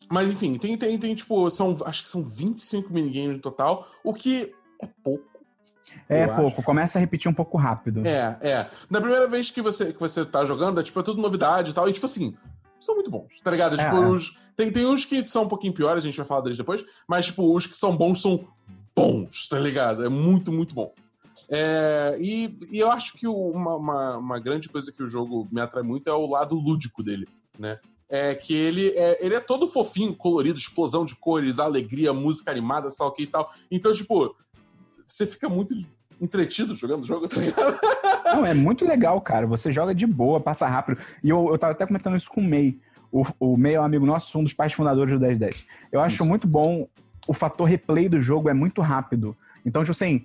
Mas 0.08 0.30
enfim, 0.30 0.56
tem, 0.58 0.78
tem, 0.78 0.96
tem 0.96 1.12
tipo, 1.16 1.50
são, 1.50 1.76
acho 1.84 2.04
que 2.04 2.08
são 2.08 2.24
25 2.24 2.92
minigames 2.92 3.34
no 3.34 3.42
total, 3.42 3.88
o 4.04 4.14
que 4.14 4.54
é 4.80 4.88
pouco. 5.02 5.24
É 6.08 6.24
Eu 6.24 6.34
pouco, 6.34 6.62
começa 6.62 6.98
a 6.98 7.00
repetir 7.00 7.30
um 7.30 7.34
pouco 7.34 7.56
rápido. 7.56 8.06
É, 8.06 8.36
é. 8.40 8.66
Na 8.90 9.00
primeira 9.00 9.28
vez 9.28 9.50
que 9.50 9.62
você, 9.62 9.92
que 9.92 10.00
você 10.00 10.24
tá 10.24 10.44
jogando, 10.44 10.80
é 10.80 10.82
tipo, 10.82 10.98
é 10.98 11.02
tudo 11.02 11.20
novidade 11.22 11.70
e 11.70 11.74
tal, 11.74 11.88
e 11.88 11.92
tipo 11.92 12.06
assim, 12.06 12.34
são 12.80 12.94
muito 12.94 13.10
bons, 13.10 13.28
tá 13.42 13.50
ligado? 13.50 13.78
É, 13.80 13.84
tipo, 13.84 13.96
é. 13.96 14.06
os- 14.08 14.38
tem, 14.56 14.70
tem 14.72 14.86
uns 14.86 15.04
que 15.04 15.26
são 15.26 15.44
um 15.44 15.48
pouquinho 15.48 15.72
piores, 15.74 16.04
a 16.04 16.06
gente 16.06 16.16
vai 16.16 16.26
falar 16.26 16.40
deles 16.40 16.56
depois, 16.58 16.84
mas 17.06 17.26
tipo, 17.26 17.54
os 17.54 17.66
que 17.66 17.76
são 17.76 17.96
bons 17.96 18.22
são 18.22 18.46
bons, 18.94 19.46
tá 19.48 19.58
ligado? 19.58 20.04
É 20.04 20.08
muito, 20.08 20.50
muito 20.52 20.74
bom. 20.74 20.92
É, 21.48 22.16
e, 22.20 22.58
e 22.70 22.78
eu 22.78 22.90
acho 22.90 23.12
que 23.14 23.26
uma, 23.26 23.76
uma, 23.76 24.16
uma 24.16 24.38
grande 24.40 24.68
coisa 24.68 24.90
que 24.92 25.02
o 25.02 25.08
jogo 25.08 25.46
me 25.52 25.60
atrai 25.60 25.82
muito 25.82 26.08
é 26.08 26.12
o 26.12 26.26
lado 26.26 26.54
lúdico 26.56 27.02
dele, 27.02 27.26
né? 27.58 27.78
É 28.08 28.34
que 28.36 28.54
ele 28.54 28.88
é, 28.90 29.18
ele 29.24 29.34
é 29.34 29.40
todo 29.40 29.66
fofinho, 29.66 30.14
colorido, 30.14 30.58
explosão 30.58 31.04
de 31.04 31.16
cores, 31.16 31.58
alegria, 31.58 32.12
música 32.12 32.50
animada, 32.52 32.90
sei 32.90 33.04
o 33.04 33.10
que 33.10 33.24
e 33.24 33.26
tal. 33.26 33.52
Então, 33.70 33.92
tipo, 33.92 34.34
você 35.06 35.26
fica 35.26 35.48
muito 35.48 35.74
entretido 36.20 36.74
jogando 36.74 37.02
o 37.02 37.06
jogo, 37.06 37.28
tá 37.28 37.40
ligado? 37.40 37.78
Não, 38.24 38.44
é 38.44 38.54
muito 38.54 38.86
legal, 38.86 39.20
cara. 39.20 39.46
Você 39.46 39.70
joga 39.70 39.94
de 39.94 40.06
boa, 40.06 40.40
passa 40.40 40.66
rápido. 40.66 40.98
E 41.22 41.28
eu, 41.28 41.48
eu 41.50 41.58
tava 41.58 41.72
até 41.72 41.86
comentando 41.86 42.16
isso 42.16 42.30
com 42.30 42.40
o 42.40 42.44
May. 42.44 42.78
O, 43.12 43.24
o 43.38 43.56
May 43.56 43.74
é 43.74 43.80
um 43.80 43.84
amigo 43.84 44.04
nosso, 44.04 44.38
um 44.38 44.42
dos 44.42 44.52
pais 44.52 44.72
fundadores 44.72 45.12
do 45.12 45.20
1010. 45.20 45.66
Eu 45.92 46.00
acho 46.00 46.16
Isso. 46.16 46.26
muito 46.26 46.46
bom. 46.46 46.88
O 47.26 47.32
fator 47.32 47.66
replay 47.66 48.08
do 48.08 48.20
jogo 48.20 48.48
é 48.48 48.54
muito 48.54 48.80
rápido. 48.80 49.36
Então, 49.64 49.82
tipo 49.82 49.92
assim, 49.92 50.24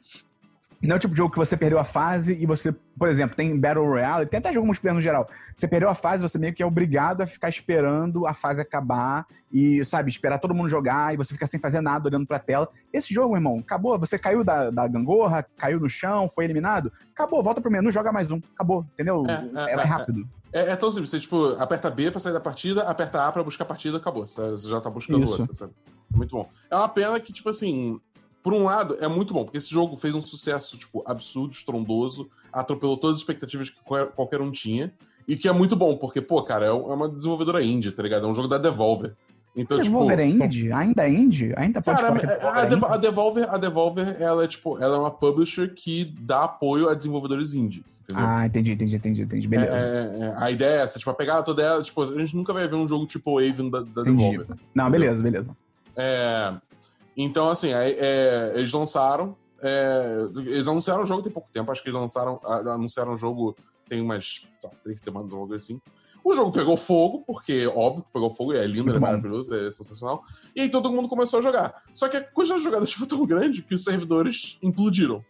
não 0.87 0.95
é 0.95 0.97
o 0.97 0.99
tipo 0.99 1.13
de 1.13 1.17
jogo 1.17 1.31
que 1.31 1.37
você 1.37 1.55
perdeu 1.55 1.77
a 1.77 1.83
fase 1.83 2.35
e 2.41 2.45
você, 2.45 2.71
por 2.97 3.07
exemplo, 3.07 3.35
tem 3.35 3.57
Battle 3.59 3.85
Royale, 3.85 4.25
tem 4.25 4.39
até 4.39 4.51
jogo 4.51 4.65
multiplayer 4.65 4.95
no 4.95 5.01
geral. 5.01 5.27
Você 5.55 5.67
perdeu 5.67 5.89
a 5.89 5.93
fase, 5.93 6.23
você 6.23 6.39
meio 6.39 6.53
que 6.53 6.63
é 6.63 6.65
obrigado 6.65 7.21
a 7.21 7.27
ficar 7.27 7.49
esperando 7.49 8.25
a 8.25 8.33
fase 8.33 8.61
acabar 8.61 9.27
e, 9.51 9.83
sabe, 9.85 10.09
esperar 10.09 10.39
todo 10.39 10.55
mundo 10.55 10.67
jogar 10.69 11.13
e 11.13 11.17
você 11.17 11.33
fica 11.33 11.45
sem 11.45 11.59
fazer 11.59 11.81
nada 11.81 12.07
olhando 12.07 12.25
pra 12.25 12.39
tela. 12.39 12.67
Esse 12.91 13.13
jogo, 13.13 13.35
irmão, 13.35 13.57
acabou. 13.59 13.99
Você 13.99 14.17
caiu 14.17 14.43
da, 14.43 14.71
da 14.71 14.87
gangorra, 14.87 15.45
caiu 15.55 15.79
no 15.79 15.87
chão, 15.87 16.27
foi 16.27 16.45
eliminado. 16.45 16.91
Acabou, 17.13 17.43
volta 17.43 17.61
pro 17.61 17.71
menu, 17.71 17.91
joga 17.91 18.11
mais 18.11 18.31
um. 18.31 18.41
Acabou, 18.55 18.85
entendeu? 18.93 19.23
É, 19.27 19.71
é, 19.71 19.71
É, 19.71 19.73
é, 19.73 19.83
rápido. 19.83 20.27
É, 20.51 20.71
é 20.71 20.75
tão 20.75 20.91
simples, 20.91 21.11
você 21.11 21.19
tipo, 21.19 21.55
aperta 21.59 21.91
B 21.91 22.09
pra 22.09 22.19
sair 22.19 22.33
da 22.33 22.39
partida, 22.39 22.83
aperta 22.83 23.27
A 23.27 23.31
pra 23.31 23.43
buscar 23.43 23.65
a 23.65 23.67
partida, 23.67 23.97
acabou. 23.97 24.25
Você, 24.25 24.41
você 24.49 24.67
já 24.67 24.81
tá 24.81 24.89
buscando 24.89 25.23
Isso. 25.23 25.41
outra, 25.41 25.55
sabe? 25.55 25.73
É 26.11 26.17
muito 26.17 26.35
bom. 26.35 26.49
É 26.69 26.75
uma 26.75 26.89
pena 26.89 27.19
que, 27.19 27.31
tipo 27.31 27.49
assim, 27.49 27.99
por 28.43 28.53
um 28.53 28.63
lado, 28.63 28.97
é 28.99 29.07
muito 29.07 29.33
bom, 29.33 29.43
porque 29.43 29.57
esse 29.57 29.69
jogo 29.69 29.95
fez 29.95 30.15
um 30.15 30.21
sucesso, 30.21 30.77
tipo, 30.77 31.03
absurdo, 31.05 31.53
estrondoso, 31.53 32.29
atropelou 32.51 32.97
todas 32.97 33.15
as 33.15 33.21
expectativas 33.21 33.69
que 33.69 33.81
qual- 33.83 34.07
qualquer 34.07 34.41
um 34.41 34.51
tinha, 34.51 34.91
e 35.27 35.35
que 35.37 35.47
é 35.47 35.51
muito 35.51 35.75
bom, 35.75 35.95
porque, 35.97 36.19
pô, 36.19 36.41
cara, 36.43 36.65
é 36.65 36.69
é 36.69 36.71
uma 36.73 37.07
desenvolvedora 37.07 37.63
indie, 37.63 37.91
tá 37.91 38.01
ligado? 38.03 38.25
É 38.25 38.29
um 38.29 38.35
jogo 38.35 38.47
da 38.47 38.57
Devolver. 38.57 39.13
Então, 39.55 39.77
Devolver 39.77 40.19
é 40.19 40.25
tipo... 40.25 40.43
indie? 40.43 40.71
Ainda 40.71 41.03
é 41.03 41.11
indie? 41.11 41.53
Ainda 41.57 41.81
pode 41.81 42.01
Cara, 42.01 42.07
falar 42.19 42.19
que 42.19 42.45
a, 42.45 42.65
Devolver 42.65 42.83
a 42.83 42.91
é 42.91 42.93
a 42.93 42.97
Devolver, 42.97 43.53
a 43.53 43.57
Devolver, 43.57 44.21
ela 44.21 44.43
é 44.43 44.47
tipo, 44.47 44.77
ela 44.81 44.95
é 44.95 44.99
uma 44.99 45.11
publisher 45.11 45.73
que 45.75 46.05
dá 46.19 46.45
apoio 46.45 46.89
a 46.89 46.93
desenvolvedores 46.93 47.53
indie. 47.53 47.83
Entendeu? 48.03 48.25
Ah, 48.25 48.45
entendi, 48.45 48.71
entendi, 48.71 48.95
entendi, 48.95 49.21
entendi. 49.21 49.47
Beleza. 49.47 49.71
É, 49.73 49.77
é, 49.77 50.25
é, 50.25 50.33
a 50.37 50.51
ideia 50.51 50.79
é 50.79 50.83
essa, 50.83 50.97
tipo, 50.97 51.11
a 51.11 51.13
pegada 51.13 51.43
toda 51.43 51.61
é, 51.63 51.81
tipo, 51.81 52.01
a 52.01 52.19
gente 52.19 52.35
nunca 52.35 52.53
vai 52.53 52.67
ver 52.67 52.75
um 52.75 52.87
jogo 52.87 53.05
tipo 53.05 53.39
A 53.39 53.41
vindo 53.43 53.69
da, 53.69 53.81
da. 53.81 54.03
Devolver. 54.03 54.47
Não, 54.73 54.89
beleza, 54.89 55.21
beleza. 55.21 55.55
É, 55.95 56.53
então, 57.15 57.49
assim, 57.49 57.71
é, 57.73 58.53
eles 58.55 58.71
lançaram. 58.71 59.35
é, 59.61 60.27
eles 60.37 60.67
anunciaram 60.67 61.03
o 61.03 61.05
jogo 61.05 61.21
tem 61.21 61.31
pouco 61.31 61.49
tempo, 61.51 61.71
acho 61.71 61.83
que 61.83 61.89
eles 61.89 61.99
lançaram, 61.99 62.39
anunciaram 62.43 63.13
o 63.13 63.17
jogo 63.17 63.55
tem 63.87 64.01
umas 64.01 64.47
três 64.83 65.01
semanas 65.01 65.33
ou 65.33 65.39
algo 65.39 65.53
assim. 65.53 65.81
O 66.23 66.33
jogo 66.33 66.51
pegou 66.51 66.77
fogo, 66.77 67.23
porque 67.25 67.65
óbvio 67.67 68.03
que 68.03 68.11
pegou 68.13 68.33
fogo, 68.33 68.53
e 68.53 68.57
é 68.57 68.65
lindo, 68.65 68.95
é 68.95 68.99
maravilhoso, 68.99 69.53
é 69.53 69.71
sensacional. 69.71 70.23
E 70.55 70.61
aí 70.61 70.69
todo 70.69 70.91
mundo 70.91 71.09
começou 71.09 71.39
a 71.39 71.41
jogar. 71.41 71.83
Só 71.91 72.07
que 72.07 72.15
a 72.15 72.23
quantidade 72.23 72.61
de 72.61 72.65
jogadas 72.65 72.93
foi 72.93 73.07
tão 73.07 73.25
grande 73.25 73.61
que 73.61 73.73
os 73.73 73.83
servidores 73.83 74.57
implodiram. 74.61 75.25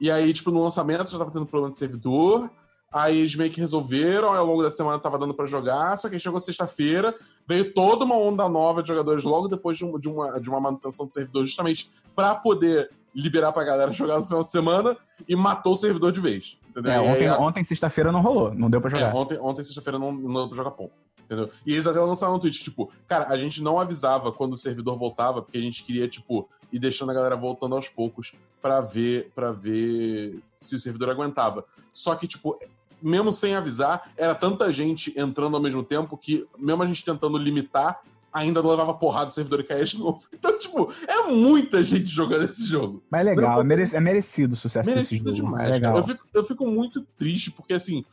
E 0.00 0.10
aí, 0.10 0.32
tipo, 0.32 0.50
no 0.50 0.64
lançamento 0.64 1.10
já 1.10 1.18
tava 1.18 1.30
tendo 1.30 1.46
problema 1.46 1.70
de 1.70 1.76
servidor, 1.76 2.50
Aí 2.92 3.18
eles 3.18 3.34
meio 3.36 3.50
que 3.52 3.60
resolveram, 3.60 4.32
ao 4.34 4.44
longo 4.44 4.62
da 4.62 4.70
semana 4.70 4.98
tava 4.98 5.16
dando 5.18 5.32
pra 5.32 5.46
jogar, 5.46 5.96
só 5.96 6.08
que 6.08 6.18
chegou 6.18 6.40
sexta-feira, 6.40 7.14
veio 7.46 7.72
toda 7.72 8.04
uma 8.04 8.16
onda 8.16 8.48
nova 8.48 8.82
de 8.82 8.88
jogadores 8.88 9.22
logo 9.22 9.46
depois 9.46 9.78
de, 9.78 9.84
um- 9.84 9.98
de 9.98 10.08
uma, 10.08 10.40
de 10.40 10.48
uma 10.50 10.60
manutenção 10.60 11.06
do 11.06 11.12
servidor, 11.12 11.44
justamente 11.46 11.88
pra 12.16 12.34
poder 12.34 12.90
liberar 13.14 13.52
pra 13.52 13.62
galera 13.64 13.92
jogar 13.94 14.18
no 14.18 14.26
final 14.26 14.42
de 14.42 14.50
semana, 14.50 14.96
e 15.28 15.36
matou 15.36 15.72
o 15.74 15.76
servidor 15.76 16.10
de 16.12 16.20
vez. 16.20 16.58
Entendeu? 16.68 16.92
É, 16.92 16.96
E 16.96 16.98
aí 16.98 17.08
ontem, 17.08 17.30
ontem 17.30 17.64
sexta-feira, 17.64 18.10
não 18.12 18.20
rolou. 18.22 18.52
Não 18.54 18.68
deu 18.70 18.80
pra 18.80 18.88
é, 18.90 18.98
jogar. 18.98 19.14
ontem, 19.14 19.38
ontem 19.38 19.62
sexta-feira, 19.64 19.98
não, 19.98 20.10
não 20.12 20.32
deu 20.42 20.48
pra 20.48 20.56
jogar 20.56 20.70
ponto. 20.72 20.92
Entendeu? 21.24 21.48
E 21.64 21.72
eles 21.74 21.86
até 21.86 22.00
lançaram 22.00 22.32
no 22.32 22.40
Twitch, 22.40 22.60
tipo, 22.60 22.90
cara, 23.06 23.26
a 23.28 23.36
gente 23.36 23.62
não 23.62 23.78
avisava 23.78 24.32
quando 24.32 24.54
o 24.54 24.56
servidor 24.56 24.98
voltava, 24.98 25.40
porque 25.42 25.58
a 25.58 25.60
gente 25.60 25.84
queria, 25.84 26.08
tipo, 26.08 26.48
ir 26.72 26.80
deixando 26.80 27.10
a 27.10 27.14
galera 27.14 27.36
voltando 27.36 27.76
aos 27.76 27.88
poucos 27.88 28.32
pra 28.60 28.80
ver, 28.80 29.30
para 29.32 29.52
ver 29.52 30.40
se 30.56 30.74
o 30.74 30.78
servidor 30.80 31.08
aguentava. 31.10 31.64
Só 31.92 32.16
que, 32.16 32.26
tipo, 32.26 32.58
mesmo 33.02 33.32
sem 33.32 33.54
avisar, 33.54 34.10
era 34.16 34.34
tanta 34.34 34.72
gente 34.72 35.12
entrando 35.18 35.56
ao 35.56 35.62
mesmo 35.62 35.82
tempo 35.82 36.16
que, 36.16 36.46
mesmo 36.58 36.82
a 36.82 36.86
gente 36.86 37.04
tentando 37.04 37.36
limitar, 37.38 38.00
ainda 38.32 38.60
levava 38.60 38.94
porrada 38.94 39.26
do 39.26 39.34
servidor 39.34 39.60
e 39.60 39.64
caía 39.64 39.84
de 39.84 39.98
novo. 39.98 40.20
Então, 40.32 40.58
tipo, 40.58 40.92
é 41.06 41.30
muita 41.30 41.82
gente 41.82 42.06
jogando 42.06 42.48
esse 42.48 42.66
jogo. 42.66 43.02
Mas 43.10 43.26
é 43.26 43.30
legal, 43.30 43.60
é, 43.60 43.96
é 43.96 44.00
merecido 44.00 44.54
o 44.54 44.56
sucesso 44.56 44.88
Merecido 44.88 45.24
desse 45.24 45.36
jogo. 45.36 45.50
demais, 45.50 45.68
é 45.68 45.72
legal. 45.72 45.96
Eu 45.96 46.04
fico, 46.04 46.28
eu 46.32 46.44
fico 46.44 46.66
muito 46.66 47.02
triste, 47.16 47.50
porque 47.50 47.74
assim, 47.74 48.04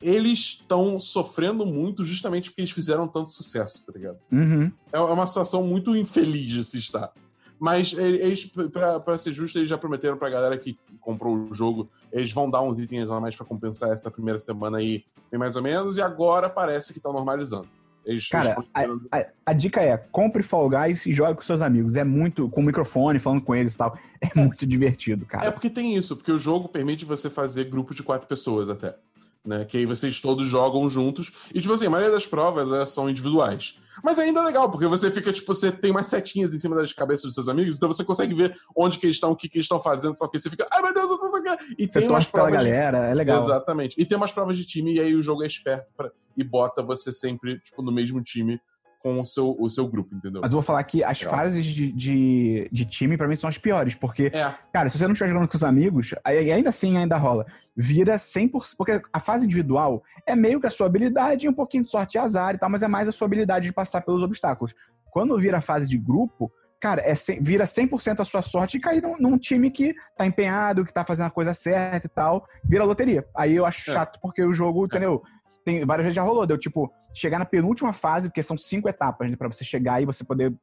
eles 0.00 0.38
estão 0.60 0.98
sofrendo 0.98 1.64
muito 1.64 2.04
justamente 2.04 2.50
porque 2.50 2.62
eles 2.62 2.70
fizeram 2.70 3.06
tanto 3.06 3.32
sucesso, 3.32 3.84
tá 3.84 3.92
ligado? 3.94 4.18
Uhum. 4.32 4.70
É 4.92 4.98
é 4.98 5.00
uma 5.00 5.26
situação 5.26 5.66
muito 5.66 5.94
infeliz 5.96 6.50
de 6.50 6.64
se 6.64 6.78
estar. 6.78 7.12
Mas 7.60 7.92
eles, 7.92 8.46
pra, 8.72 8.98
pra 8.98 9.18
ser 9.18 9.32
justo, 9.34 9.58
eles 9.58 9.68
já 9.68 9.76
prometeram 9.76 10.16
pra 10.16 10.30
galera 10.30 10.56
que 10.56 10.78
comprou 10.98 11.36
o 11.36 11.54
jogo, 11.54 11.90
eles 12.10 12.32
vão 12.32 12.50
dar 12.50 12.62
uns 12.62 12.78
itens 12.78 13.10
a 13.10 13.20
mais 13.20 13.36
pra 13.36 13.44
compensar 13.44 13.90
essa 13.90 14.10
primeira 14.10 14.38
semana 14.38 14.78
aí, 14.78 15.04
bem 15.30 15.38
mais 15.38 15.56
ou 15.56 15.62
menos, 15.62 15.98
e 15.98 16.02
agora 16.02 16.48
parece 16.48 16.94
que 16.94 17.00
tá 17.00 17.12
normalizando. 17.12 17.68
Eles, 18.02 18.26
Cara, 18.28 18.44
eles 18.46 18.54
prometeram- 18.54 19.00
A, 19.12 19.26
a 19.44 19.52
dica 19.52 19.82
é, 19.82 19.94
compre 19.98 20.42
Fall 20.42 20.70
Guys 20.70 21.04
e 21.04 21.12
jogue 21.12 21.34
com 21.34 21.42
seus 21.42 21.60
amigos. 21.60 21.96
É 21.96 22.02
muito, 22.02 22.48
com 22.48 22.62
o 22.62 22.64
microfone, 22.64 23.18
falando 23.18 23.42
com 23.42 23.54
eles 23.54 23.74
e 23.74 23.78
tal. 23.78 23.96
É 24.22 24.30
muito 24.38 24.66
divertido, 24.66 25.24
É 25.24 25.28
cara. 25.30 25.52
porque 25.52 25.68
tem 25.70 25.94
isso, 25.96 26.16
porque 26.16 26.32
o 26.32 26.38
jogo 26.38 26.66
permite 26.68 27.04
você 27.04 27.28
fazer 27.28 27.64
grupo 27.64 27.94
de 27.94 28.02
quatro 28.02 28.26
pessoas 28.26 28.70
até. 28.70 28.96
Né? 29.44 29.64
Que 29.66 29.78
aí 29.78 29.86
vocês 29.86 30.18
todos 30.20 30.46
jogam 30.46 30.88
juntos. 30.90 31.30
E, 31.54 31.60
tipo 31.60 31.72
assim, 31.74 31.86
a 31.86 31.90
maioria 31.90 32.12
das 32.12 32.26
provas 32.26 32.70
elas 32.72 32.88
são 32.90 33.08
individuais. 33.08 33.78
Mas 34.02 34.18
ainda 34.18 34.40
é 34.40 34.44
legal, 34.44 34.70
porque 34.70 34.86
você 34.86 35.10
fica, 35.10 35.32
tipo, 35.32 35.52
você 35.54 35.72
tem 35.72 35.90
umas 35.90 36.06
setinhas 36.06 36.54
em 36.54 36.58
cima 36.58 36.76
das 36.76 36.92
cabeças 36.92 37.24
dos 37.24 37.34
seus 37.34 37.48
amigos, 37.48 37.76
então 37.76 37.88
você 37.88 38.04
consegue 38.04 38.34
ver 38.34 38.56
onde 38.76 38.98
que 38.98 39.06
eles 39.06 39.16
estão, 39.16 39.30
o 39.32 39.36
que, 39.36 39.48
que 39.48 39.58
eles 39.58 39.64
estão 39.64 39.80
fazendo, 39.80 40.16
só 40.16 40.28
que 40.28 40.38
você 40.38 40.48
fica, 40.48 40.66
ai 40.72 40.82
meu 40.82 40.94
Deus, 40.94 41.10
eu 41.10 41.18
tô 41.18 41.28
só 41.28 41.38
E 41.78 41.86
Você 41.86 41.98
tem 42.00 42.08
torce 42.08 42.32
pela 42.32 42.50
galera, 42.50 42.98
é 43.06 43.14
legal. 43.14 43.40
Exatamente. 43.42 44.00
E 44.00 44.04
tem 44.04 44.16
umas 44.16 44.32
provas 44.32 44.56
de 44.56 44.64
time, 44.64 44.94
e 44.94 45.00
aí 45.00 45.14
o 45.14 45.22
jogo 45.22 45.42
é 45.42 45.46
esperto 45.46 45.86
pra- 45.96 46.10
e 46.36 46.44
bota 46.44 46.82
você 46.82 47.12
sempre, 47.12 47.58
tipo, 47.60 47.82
no 47.82 47.90
mesmo 47.92 48.22
time 48.22 48.60
com 49.00 49.18
o 49.20 49.24
seu, 49.24 49.56
o 49.58 49.68
seu 49.70 49.88
grupo, 49.88 50.14
entendeu? 50.14 50.42
Mas 50.42 50.52
eu 50.52 50.56
vou 50.56 50.62
falar 50.62 50.84
que 50.84 51.02
as 51.02 51.18
Legal. 51.20 51.34
fases 51.34 51.64
de, 51.64 51.90
de, 51.90 52.68
de 52.70 52.84
time, 52.84 53.16
pra 53.16 53.26
mim, 53.26 53.34
são 53.34 53.48
as 53.48 53.56
piores. 53.58 53.94
Porque, 53.94 54.30
É, 54.32 54.54
cara, 54.72 54.88
se 54.90 54.98
você 54.98 55.06
não 55.06 55.12
estiver 55.14 55.30
jogando 55.30 55.48
com 55.48 55.56
os 55.56 55.64
amigos, 55.64 56.14
aí 56.22 56.52
ainda 56.52 56.68
assim 56.68 56.96
ainda 56.98 57.16
rola. 57.16 57.46
Vira 57.74 58.16
100%. 58.16 58.76
Porque 58.76 59.00
a 59.12 59.18
fase 59.18 59.46
individual 59.46 60.02
é 60.26 60.36
meio 60.36 60.60
que 60.60 60.66
a 60.66 60.70
sua 60.70 60.86
habilidade 60.86 61.46
e 61.46 61.48
um 61.48 61.52
pouquinho 61.54 61.82
de 61.84 61.90
sorte 61.90 62.16
e 62.16 62.18
azar 62.18 62.54
e 62.54 62.58
tal, 62.58 62.68
mas 62.68 62.82
é 62.82 62.88
mais 62.88 63.08
a 63.08 63.12
sua 63.12 63.24
habilidade 63.26 63.66
de 63.66 63.72
passar 63.72 64.02
pelos 64.02 64.22
obstáculos. 64.22 64.74
Quando 65.10 65.36
vira 65.38 65.58
a 65.58 65.62
fase 65.62 65.88
de 65.88 65.96
grupo, 65.96 66.52
cara, 66.78 67.00
é, 67.02 67.14
cem- 67.14 67.42
vira 67.42 67.64
100% 67.64 68.20
a 68.20 68.24
sua 68.24 68.42
sorte 68.42 68.76
e 68.76 68.80
cair 68.80 69.02
num, 69.02 69.16
num 69.18 69.38
time 69.38 69.70
que 69.70 69.94
tá 70.16 70.26
empenhado, 70.26 70.84
que 70.84 70.92
tá 70.92 71.04
fazendo 71.04 71.26
a 71.26 71.30
coisa 71.30 71.52
certa 71.54 72.06
e 72.06 72.10
tal. 72.10 72.46
Vira 72.64 72.84
loteria. 72.84 73.26
Aí 73.34 73.56
eu 73.56 73.64
acho 73.64 73.90
É. 73.90 73.94
chato 73.94 74.18
porque 74.20 74.42
o 74.44 74.52
jogo, 74.52 74.84
entendeu? 74.84 75.22
Tem, 75.64 75.84
várias 75.84 76.04
vezes 76.06 76.16
já 76.16 76.22
rolou, 76.22 76.46
deu 76.46 76.56
tipo, 76.56 76.90
chegar 77.14 77.38
na 77.38 77.44
penúltima 77.44 77.92
fase, 77.92 78.28
porque 78.28 78.42
são 78.42 78.56
cinco 78.56 78.88
etapas, 78.88 79.30
né, 79.30 79.36
pra 79.36 79.46
você 79.50 79.64
chegar 79.64 80.02
e 80.02 80.06
você 80.06 80.24
poder. 80.24 80.54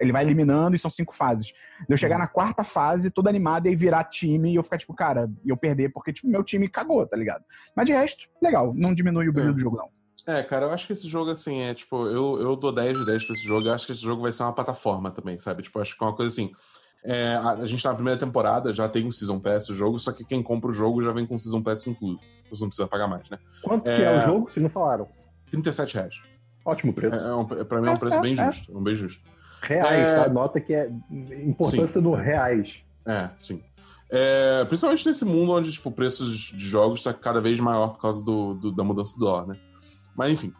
Ele 0.00 0.12
vai 0.12 0.24
eliminando 0.24 0.74
e 0.74 0.78
são 0.78 0.90
cinco 0.90 1.14
fases. 1.14 1.52
Deu 1.88 1.98
chegar 1.98 2.18
na 2.18 2.26
quarta 2.26 2.64
fase, 2.64 3.10
todo 3.10 3.28
animado, 3.28 3.66
e 3.66 3.74
virar 3.76 4.04
time 4.04 4.52
e 4.52 4.54
eu 4.56 4.62
ficar 4.62 4.78
tipo, 4.78 4.94
cara, 4.94 5.30
e 5.44 5.50
eu 5.50 5.56
perder, 5.56 5.90
porque, 5.90 6.12
tipo, 6.12 6.28
meu 6.28 6.42
time 6.42 6.68
cagou, 6.68 7.06
tá 7.06 7.16
ligado? 7.16 7.44
Mas 7.76 7.86
de 7.86 7.92
resto, 7.92 8.28
legal, 8.42 8.72
não 8.74 8.94
diminui 8.94 9.28
o 9.28 9.32
brilho 9.32 9.50
É. 9.50 9.52
do 9.52 9.58
jogo, 9.58 9.76
não. 9.76 9.88
É, 10.34 10.42
cara, 10.42 10.66
eu 10.66 10.70
acho 10.72 10.86
que 10.86 10.92
esse 10.92 11.08
jogo, 11.08 11.30
assim, 11.30 11.60
é 11.62 11.72
tipo, 11.72 12.06
eu, 12.06 12.38
eu 12.40 12.54
dou 12.56 12.70
10 12.70 12.98
de 12.98 13.06
10 13.06 13.24
pra 13.24 13.34
esse 13.34 13.46
jogo. 13.46 13.66
Eu 13.66 13.72
acho 13.72 13.86
que 13.86 13.92
esse 13.92 14.02
jogo 14.02 14.20
vai 14.20 14.30
ser 14.32 14.42
uma 14.42 14.52
plataforma 14.52 15.10
também, 15.10 15.38
sabe? 15.38 15.62
Tipo, 15.62 15.80
acho 15.80 15.96
que 15.96 16.04
é 16.04 16.06
uma 16.06 16.14
coisa 16.14 16.30
assim. 16.30 16.52
é, 17.04 17.34
a, 17.36 17.50
a 17.52 17.64
gente 17.66 17.82
tá 17.82 17.88
na 17.90 17.94
primeira 17.94 18.18
temporada, 18.20 18.70
já 18.72 18.86
tem 18.88 19.06
um 19.06 19.12
Season 19.12 19.38
Pass 19.40 19.70
o 19.70 19.74
jogo, 19.74 19.98
só 19.98 20.12
que 20.12 20.24
quem 20.26 20.42
compra 20.42 20.68
o 20.70 20.72
jogo 20.72 21.00
já 21.02 21.12
vem 21.12 21.24
com 21.26 21.34
o 21.34 21.38
Season 21.38 21.62
Pass 21.62 21.86
incluído. 21.86 22.20
Você 22.50 22.62
não 22.62 22.68
precisa 22.68 22.88
pagar 22.88 23.06
mais, 23.08 23.28
né? 23.30 23.38
Quanto 23.62 23.84
que 23.84 24.02
é 24.02 24.04
É. 24.14 24.18
o 24.18 24.20
jogo? 24.20 24.50
Vocês 24.50 24.62
não 24.62 24.70
falaram. 24.70 25.08
37 25.50 25.94
reais. 25.94 26.14
Ótimo 26.64 26.92
preço. 26.92 27.24
É, 27.24 27.28
é 27.28 27.34
um, 27.34 27.44
pra 27.46 27.80
mim 27.80 27.88
é 27.88 27.90
um 27.92 27.96
preço 27.96 28.20
bem 28.20 28.36
justo. 28.36 28.72
É 28.72 28.76
um 28.76 28.82
bem 28.82 28.94
justo. 28.96 29.22
Reais, 29.62 30.08
É. 30.08 30.14
tá? 30.24 30.28
Nota 30.28 30.60
que 30.60 30.72
é 30.74 30.90
importância 31.44 32.00
no 32.00 32.14
reais. 32.14 32.84
É, 33.06 33.30
sim. 33.38 33.62
É, 34.10 34.64
principalmente 34.64 35.06
nesse 35.06 35.24
mundo 35.24 35.52
onde, 35.52 35.70
tipo, 35.72 35.90
preços 35.90 36.30
de 36.32 36.58
jogos 36.68 37.02
tá 37.02 37.12
cada 37.12 37.40
vez 37.40 37.58
maior 37.60 37.88
por 37.94 38.00
causa 38.00 38.24
do, 38.24 38.54
do- 38.54 38.72
da 38.72 38.82
mudança 38.84 39.14
do 39.18 39.20
dólar, 39.24 39.46
né? 39.46 39.56
Mas, 40.16 40.30
enfim. 40.32 40.52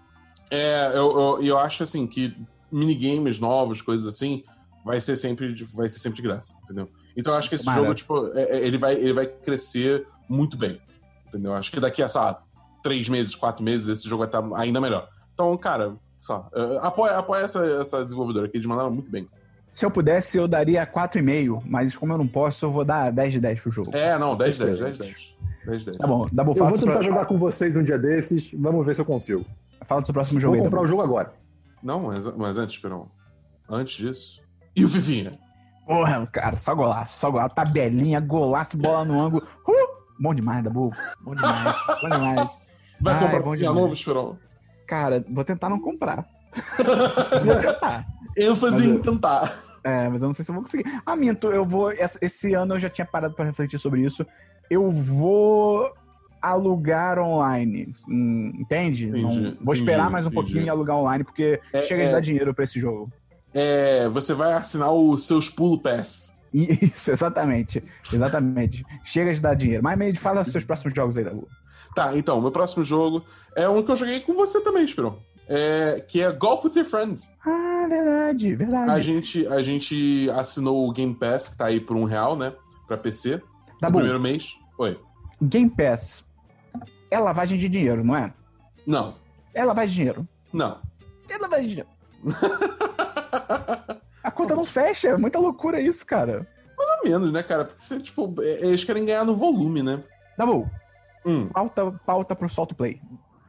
É, 0.51 0.89
eu, 0.95 1.19
eu, 1.19 1.43
eu 1.43 1.59
acho, 1.59 1.83
assim, 1.83 2.07
que 2.07 2.37
minigames 2.71 3.39
novos, 3.39 3.81
coisas 3.83 4.07
assim, 4.07 4.45
vai 4.85 5.01
ser 5.01 5.17
sempre 5.17 5.53
de, 5.55 5.65
vai 5.65 5.89
ser 5.89 5.99
sempre 5.99 6.17
de 6.17 6.23
graça, 6.23 6.55
entendeu? 6.63 6.89
Então 7.17 7.33
eu 7.33 7.39
acho 7.39 7.49
que 7.49 7.55
esse 7.55 7.65
Tomara. 7.65 7.83
jogo, 7.83 7.95
tipo, 7.95 8.29
é- 8.35 8.43
é- 8.59 8.67
ele, 8.67 8.79
vai, 8.79 8.95
ele 8.95 9.13
vai 9.13 9.27
crescer 9.27 10.07
muito 10.29 10.57
bem, 10.57 10.81
entendeu? 11.29 11.55
Acho 11.55 11.71
que 11.71 11.81
daqui 11.81 12.03
a, 12.03 12.09
sei 12.09 12.21
lá, 12.21 12.43
três 12.83 13.09
meses, 13.09 13.35
quatro 13.35 13.63
meses, 13.63 13.89
esse 13.89 14.09
jogo 14.09 14.27
vai 14.27 14.29
estar 14.29 14.61
ainda 14.61 14.81
melhor. 14.81 15.09
Então, 15.35 15.57
cara, 15.57 15.95
só, 16.17 16.49
é, 16.53 16.79
apoia, 16.81 17.19
apoia 17.19 17.45
essa, 17.45 17.65
essa 17.65 18.03
desenvolvedora, 18.03 18.49
que 18.49 18.57
eles 18.57 18.67
mandaram 18.67 18.91
muito 18.91 19.11
bem. 19.11 19.29
Se 19.73 19.85
eu 19.85 19.91
pudesse, 19.91 20.37
eu 20.37 20.49
daria 20.49 20.85
4,5, 20.87 21.63
mas 21.65 21.97
como 21.97 22.13
eu 22.13 22.19
não 22.19 22.27
posso, 22.27 22.65
eu 22.67 22.71
vou 22.71 22.85
dar 22.85 23.13
10 23.13 23.35
de 23.35 23.41
10 23.41 23.61
pro 23.61 23.71
jogo. 23.71 23.97
É, 23.97 24.19
não, 24.19 24.37
10, 24.37 24.59
10, 24.59 24.79
10, 24.81 24.95
Excelente. 24.95 25.37
10. 25.45 25.65
10, 25.67 25.85
10. 25.85 25.97
Tá 25.99 26.07
bom, 26.07 26.29
dá 26.33 26.43
bom, 26.43 26.53
Eu 26.57 26.65
vou 26.65 26.79
tentar 26.79 26.95
seu, 26.95 27.03
jogar 27.05 27.27
com 27.27 27.39
vocês 27.39 27.77
um 27.77 27.83
dia 27.83 27.99
desses. 27.99 28.53
Vamos 28.59 28.85
ver 28.85 28.95
se 28.95 29.01
eu 29.01 29.05
consigo. 29.05 29.45
fala 29.85 30.01
do 30.01 30.05
seu 30.05 30.15
próximo 30.15 30.41
jogo 30.41 30.57
Vou 30.57 30.65
aí. 30.65 30.69
comprar 30.69 30.81
Dabu. 30.81 30.87
o 30.87 30.91
jogo 30.91 31.03
agora. 31.03 31.33
Não, 31.83 32.01
mas, 32.01 32.27
mas 32.37 32.59
antes, 32.59 32.75
Esperão. 32.75 33.09
Antes 33.69 33.97
disso. 33.97 34.41
E 34.75 34.85
o 34.85 34.89
Vivinha? 34.89 35.39
Porra, 35.87 36.27
cara, 36.27 36.57
só 36.57 36.75
golaço, 36.75 37.19
só 37.19 37.31
golaço. 37.31 37.55
Tabelinha, 37.55 38.19
golaço, 38.21 38.77
bola 38.77 39.05
no 39.05 39.21
ângulo. 39.21 39.47
Uh! 39.67 39.98
Bom 40.19 40.35
demais, 40.35 40.63
Dabu. 40.65 40.93
Bom 41.21 41.35
demais, 41.35 41.75
bom 42.03 42.09
demais. 42.11 42.59
Vai 43.01 43.15
Ai, 43.15 43.21
comprar 43.21 43.57
demais. 43.57 43.77
novo, 43.77 43.93
Esperão? 43.95 44.39
Cara, 44.87 45.25
vou 45.29 45.45
tentar 45.45 45.69
não 45.69 45.79
comprar. 45.79 46.27
vou 47.45 47.57
tentar. 47.61 48.07
ênfase 48.37 48.89
em 48.89 48.99
tentar. 48.99 49.53
É, 49.85 50.09
mas 50.09 50.21
eu 50.23 50.29
não 50.29 50.35
sei 50.35 50.45
se 50.45 50.51
eu 50.51 50.55
vou 50.55 50.63
conseguir. 50.65 50.85
Ah, 51.07 51.15
minto, 51.15 51.49
eu 51.49 51.65
vou. 51.65 51.93
Esse 51.93 52.53
ano 52.55 52.75
eu 52.75 52.79
já 52.81 52.91
tinha 52.91 53.07
parado 53.07 53.35
pra 53.35 53.45
refletir 53.45 53.79
sobre 53.79 54.01
isso. 54.03 54.27
Eu 54.69 54.91
vou 54.91 55.93
alugar 56.43 57.19
online. 57.19 57.93
Hum, 58.09 58.53
entende? 58.59 59.09
Entendi, 59.09 59.23
Não- 59.23 59.33
vou 59.33 59.75
entendi, 59.75 59.79
esperar 59.81 60.11
mais 60.11 60.25
um 60.25 60.29
entendi. 60.29 60.35
pouquinho 60.43 60.65
e 60.65 60.69
alugar 60.69 60.97
online, 60.97 61.25
porque 61.25 61.61
É, 61.73 61.81
chega 61.83 62.03
é. 62.03 62.07
de 62.07 62.13
dar 62.13 62.21
dinheiro 62.21 62.53
pra 62.55 62.65
esse 62.65 62.79
jogo. 62.81 63.11
É, 63.55 64.09
você 64.09 64.35
vai 64.35 64.53
assinar 64.53 64.93
os 64.93 65.27
seus 65.27 65.49
pulo 65.49 65.79
pass. 65.81 66.37
Isso, 66.55 67.11
exatamente. 67.11 67.83
Exatamente. 68.13 68.85
Chega 69.05 69.33
de 69.33 69.41
dar 69.41 69.55
dinheiro. 69.55 69.83
Mas, 69.83 69.99
Meide, 69.99 70.19
fala 70.19 70.43
os 70.43 70.53
seus 70.53 70.65
próximos 70.65 70.95
jogos 70.95 71.17
aí, 71.17 71.25
Dabu. 71.25 71.49
Tá, 71.95 72.17
então, 72.17 72.41
meu 72.41 72.51
próximo 72.51 72.85
jogo 72.85 73.25
é 73.57 73.69
um 73.69 73.83
que 73.83 73.91
eu 73.91 73.97
joguei 73.97 74.21
com 74.21 74.35
você 74.35 74.61
também, 74.61 74.85
Esperão. 74.85 75.19
É, 75.49 76.05
que 76.07 76.23
é 76.23 76.31
Golf 76.31 76.65
with 76.65 76.73
Your 76.77 76.85
Friends. 76.85 77.33
Ah, 77.45 77.87
verdade, 77.89 78.55
verdade. 78.55 78.91
A 78.91 79.01
gente, 79.01 79.47
a 79.47 79.63
gente 79.63 80.29
assinou 80.31 80.87
o 80.87 80.93
Game 80.93 81.15
Pass, 81.15 81.49
que 81.49 81.57
tá 81.57 81.67
aí 81.67 81.81
por 81.81 81.97
um 81.97 82.05
real, 82.05 82.37
né? 82.37 82.53
Pra 82.87 82.99
PC. 82.99 83.37
No 83.37 83.43
Dabu, 83.81 83.97
primeiro 83.97 84.21
mês. 84.21 84.57
Oi. 84.79 85.01
Game 85.41 85.71
Pass 85.71 86.29
é 87.11 87.19
lavagem 87.19 87.59
de 87.59 87.69
dinheiro, 87.69 88.05
não 88.05 88.15
é? 88.15 88.33
Não. 88.87 89.15
É 89.55 89.65
lavagem 89.65 89.89
de 89.89 89.97
dinheiro. 89.97 90.29
Não. 90.53 90.79
É 91.29 91.39
lavagem 91.39 91.67
de 91.67 91.75
dinheiro. 91.77 91.91
A 94.39 94.43
conta 94.43 94.55
não 94.57 94.65
fecha, 94.65 95.09
é 95.09 95.17
muita 95.17 95.39
loucura 95.39 95.81
isso, 95.81 96.07
cara. 96.07 96.47
Mais 96.77 96.91
ou 97.03 97.11
menos, 97.11 97.33
né, 97.33 97.43
cara? 97.43 97.65
Porque 97.65 97.83
você, 97.83 97.99
tipo, 97.99 98.35
é- 98.41 98.67
eles 98.67 98.85
querem 98.85 99.05
ganhar 99.05 99.25
no 99.25 99.35
volume, 99.35 99.83
né? 99.83 100.01
Dabu, 100.37 100.71
Hum. 101.27 101.49
pauta, 101.49 101.91
pauta 102.07 102.37
pro 102.37 102.49
Solto 102.49 102.75
Play. 102.75 103.01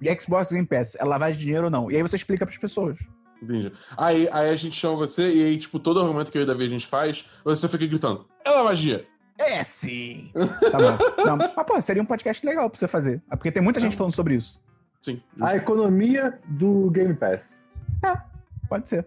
E 0.01 0.19
Xbox 0.19 0.49
Game 0.51 0.65
Pass, 0.65 0.95
é 0.99 1.03
lavagem 1.05 1.37
de 1.37 1.45
dinheiro 1.45 1.65
ou 1.65 1.71
não? 1.71 1.91
E 1.91 1.95
aí 1.95 2.01
você 2.01 2.15
explica 2.15 2.45
pras 2.45 2.57
pessoas. 2.57 2.97
Entendi. 3.41 3.71
Aí, 3.95 4.27
aí 4.31 4.49
a 4.49 4.55
gente 4.55 4.75
chama 4.75 4.95
você 4.97 5.31
e 5.31 5.43
aí, 5.45 5.57
tipo, 5.57 5.77
todo 5.79 5.99
argumento 5.99 6.31
que 6.31 6.37
eu 6.37 6.41
e 6.41 6.43
o 6.43 6.47
Davi 6.47 6.63
a 6.65 6.69
gente 6.69 6.87
faz, 6.87 7.25
você 7.43 7.67
fica 7.69 7.85
gritando, 7.85 8.25
é 8.43 8.49
uma 8.49 8.63
magia! 8.65 9.05
É 9.37 9.63
sim! 9.63 10.31
tá 10.33 10.77
bom. 10.77 11.23
Não, 11.25 11.37
mas, 11.37 11.51
pô, 11.65 11.79
seria 11.81 12.01
um 12.01 12.05
podcast 12.05 12.45
legal 12.45 12.69
pra 12.69 12.77
você 12.79 12.87
fazer. 12.87 13.21
É 13.31 13.35
porque 13.35 13.51
tem 13.51 13.61
muita 13.63 13.79
gente 13.79 13.95
falando 13.95 14.13
sobre 14.13 14.35
isso. 14.35 14.59
Sim. 15.01 15.21
A 15.39 15.55
economia 15.55 16.37
do 16.45 16.89
Game 16.89 17.13
Pass. 17.13 17.63
Pode 18.67 18.89
ser. 18.89 19.05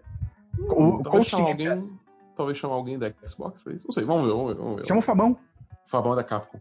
Hum, 0.57 0.97
O 0.99 1.03
coach 1.03 1.29
chamar 1.29 1.49
alguém. 1.49 1.67
Talvez 2.35 2.57
chamar 2.57 2.75
alguém 2.75 2.97
da 2.97 3.11
Xbox 3.27 3.63
pra 3.63 3.73
isso. 3.73 3.85
Não 3.87 3.93
sei, 3.93 4.03
vamos 4.03 4.23
ver, 4.23 4.29
vamos 4.33 4.47
ver, 4.53 4.61
vamos 4.61 4.75
ver. 4.77 4.87
Chama 4.87 4.99
o 4.99 5.03
Fabão. 5.03 5.37
Fabão 5.85 6.13
é 6.13 6.15
da 6.15 6.23
Capcom. 6.23 6.59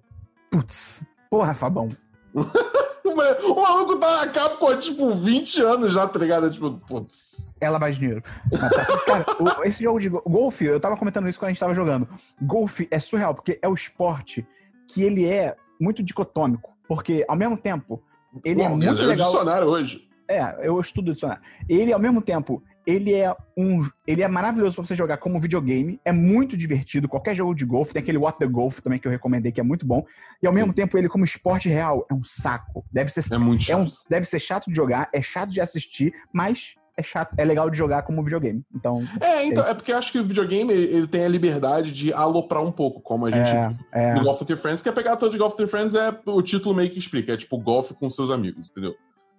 Putz. 0.51 1.05
Porra, 1.30 1.55
Fabão. 1.55 1.88
O 3.05 3.61
maluco 3.61 3.99
tá 3.99 4.24
na 4.24 4.32
Capcom 4.32 4.68
há, 4.68 4.76
tipo, 4.76 5.12
20 5.12 5.61
anos 5.62 5.93
já, 5.93 6.07
tá 6.07 6.18
ligado? 6.18 6.51
Tipo, 6.51 6.72
putz. 6.72 7.57
Ela 7.61 7.78
vai 7.78 7.93
dinheiro. 7.93 8.22
Cara, 9.07 9.26
o, 9.38 9.64
esse 9.64 9.82
jogo 9.82 9.99
de 9.99 10.09
golfe, 10.09 10.64
eu 10.64 10.80
tava 10.80 10.97
comentando 10.97 11.28
isso 11.28 11.38
quando 11.38 11.49
a 11.49 11.53
gente 11.53 11.61
tava 11.61 11.74
jogando. 11.74 12.09
Golfe 12.40 12.88
é 12.90 12.99
surreal, 12.99 13.34
porque 13.34 13.59
é 13.61 13.68
o 13.68 13.74
esporte 13.74 14.47
que 14.88 15.03
ele 15.03 15.26
é 15.28 15.57
muito 15.80 16.03
dicotômico. 16.03 16.70
Porque, 16.88 17.24
ao 17.28 17.36
mesmo 17.36 17.57
tempo, 17.57 18.03
ele 18.45 18.62
é 18.62 18.68
Bom, 18.68 18.76
muito 18.76 18.86
eu 18.88 19.09
legal. 19.09 19.26
dicionário 19.26 19.66
hoje. 19.68 20.09
É, 20.28 20.66
eu 20.66 20.80
estudo 20.80 21.12
dicionário. 21.12 21.43
Ele, 21.68 21.93
ao 21.93 22.01
mesmo 22.01 22.22
tempo, 22.22 22.62
ele 22.87 23.14
é 23.14 23.35
um. 23.57 23.80
Ele 24.07 24.22
é 24.22 24.28
maravilhoso 24.28 24.76
pra 24.76 24.85
você 24.85 24.95
jogar 24.95 25.16
como 25.18 25.41
videogame. 25.41 26.01
É 26.05 26.12
muito 26.12 26.57
divertido. 26.57 27.09
Qualquer 27.09 27.35
jogo 27.35 27.55
de 27.55 27.64
golfe. 27.64 27.93
Tem 27.93 28.03
aquele 28.03 28.18
What 28.18 28.39
the 28.39 28.47
Golf 28.47 28.80
também 28.80 28.99
que 28.99 29.07
eu 29.07 29.12
recomendei, 29.12 29.53
que 29.53 29.61
é 29.61 29.64
muito 29.64 29.87
bom. 29.87 30.05
E 30.43 30.47
ao 30.47 30.53
Sim. 30.53 30.61
mesmo 30.61 30.72
tempo, 30.72 30.97
ele, 30.99 31.09
como 31.09 31.24
esporte 31.24 31.68
real, 31.68 32.07
é 32.11 32.14
um 32.14 32.24
saco. 32.24 32.85
Deve 32.93 33.11
ser, 33.11 33.24
É 33.33 33.39
muito 33.39 33.62
é 33.62 33.64
chato. 33.66 33.80
um, 33.80 33.85
deve 34.11 34.26
ser 34.26 34.39
chato 34.39 34.66
de 34.68 34.74
jogar, 34.74 35.09
é 35.12 35.22
chato 35.22 35.51
de 35.51 35.61
assistir, 35.61 36.12
mas 36.33 36.74
é 36.97 37.03
chato, 37.03 37.35
é 37.39 37.45
legal 37.45 37.70
de 37.70 37.78
jogar 37.78 38.03
como 38.03 38.22
videogame. 38.22 38.62
Então. 38.74 39.03
É, 39.20 39.47
então, 39.47 39.62
Esse. 39.62 39.70
é 39.70 39.74
porque 39.74 39.93
eu 39.93 39.97
acho 39.97 40.12
que 40.12 40.18
o 40.18 40.24
videogame 40.24 40.72
ele, 40.72 41.07
tem 41.07 41.24
a 41.24 41.28
liberdade 41.28 41.91
de 41.93 42.12
aloprar 42.12 42.62
um 42.62 42.72
pouco, 42.72 43.01
como 43.01 43.26
a 43.26 43.30
gente 43.30 43.51
É, 43.51 43.74
é. 43.93 44.14
no 44.14 44.22
Golf 44.24 44.41
with 44.43 44.49
Your 44.51 44.59
Friends, 44.59 44.83
que 44.83 44.89
a 44.89 44.93
pegada 44.93 45.16
toda 45.16 45.33
de 45.33 45.39
Golf 45.39 45.55
with 45.55 45.62
Your 45.62 45.70
Friends 45.70 45.95
é 45.95 46.14
o 46.26 46.43
título 46.43 46.74
meio 46.74 46.91
que 46.91 46.99
explica, 46.99 47.33
é 47.33 47.37
tipo 47.37 47.57
golfe 47.59 47.95
com 47.95 48.11
seus 48.11 48.30
amigos, 48.30 48.68
entendeu? 48.70 48.95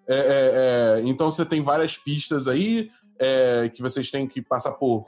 É, 0.08 0.16
é, 0.18 0.20
é, 1.00 1.02
então 1.06 1.32
você 1.32 1.46
tem 1.46 1.62
várias 1.62 1.98
pistas 1.98 2.48
aí 2.48 2.90
é, 3.24 3.70
que 3.70 3.82
vocês 3.82 4.12
têm 4.12 4.28
que 4.28 4.42
passar 4.42 4.72
por 4.74 5.06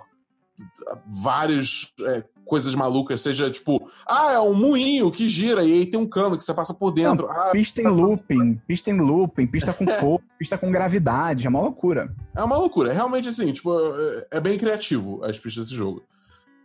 várias 1.05 1.91
é, 2.01 2.23
coisas 2.45 2.73
malucas, 2.75 3.21
seja 3.21 3.49
tipo, 3.49 3.89
ah, 4.07 4.31
é 4.33 4.39
um 4.39 4.53
moinho 4.53 5.11
que 5.11 5.27
gira 5.27 5.63
e 5.63 5.73
aí 5.73 5.85
tem 5.85 5.99
um 5.99 6.07
cano 6.07 6.37
que 6.37 6.43
você 6.43 6.53
passa 6.53 6.73
por 6.73 6.91
dentro. 6.91 7.27
ah, 7.29 7.49
Pista 7.51 7.81
em 7.81 7.87
looping, 7.87 8.55
pista 8.67 8.89
em 8.91 8.97
looping, 8.99 9.47
pista 9.47 9.73
com 9.73 9.85
fogo, 9.99 10.23
pista 10.39 10.57
com 10.57 10.71
gravidade, 10.71 11.45
é 11.45 11.49
uma 11.49 11.59
loucura. 11.61 12.13
É 12.35 12.43
uma 12.43 12.57
loucura. 12.57 12.91
É 12.91 12.93
realmente 12.93 13.27
assim, 13.27 13.51
tipo, 13.51 13.73
é- 13.77 14.27
é 14.31 14.39
bem 14.39 14.57
criativo 14.57 15.23
as 15.23 15.37
pistas 15.39 15.65
desse 15.65 15.75
jogo. 15.75 16.03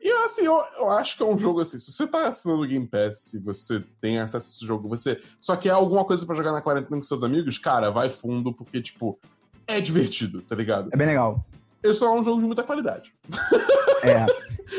E 0.02 0.10
assim, 0.24 0.44
eu, 0.46 0.62
eu 0.78 0.90
acho 0.90 1.16
que 1.16 1.22
é 1.22 1.26
um 1.26 1.36
jogo 1.36 1.60
assim. 1.60 1.78
Se 1.78 1.92
você 1.92 2.06
tá 2.06 2.28
assinando 2.28 2.62
o 2.62 2.66
Game 2.66 2.86
Pass, 2.86 3.18
se 3.20 3.38
você 3.38 3.84
tem 4.00 4.18
acesso 4.18 4.46
a 4.46 4.50
esse 4.56 4.66
jogo, 4.66 4.88
você 4.88 5.20
só 5.38 5.56
quer 5.56 5.70
alguma 5.70 6.04
coisa 6.06 6.24
pra 6.24 6.34
jogar 6.34 6.52
na 6.52 6.62
quarentena 6.62 6.96
com 6.96 7.02
seus 7.02 7.22
amigos, 7.22 7.58
cara, 7.58 7.90
vai 7.90 8.08
fundo, 8.08 8.50
porque, 8.50 8.80
tipo, 8.80 9.18
é 9.66 9.80
divertido, 9.80 10.40
tá 10.42 10.54
ligado? 10.54 10.90
É 10.92 10.96
bem 10.96 11.06
legal. 11.06 11.44
Ele 11.82 11.94
só 11.94 12.14
é 12.14 12.20
um 12.20 12.24
jogo 12.24 12.40
de 12.40 12.46
muita 12.46 12.62
qualidade. 12.62 13.12
É. 14.02 14.24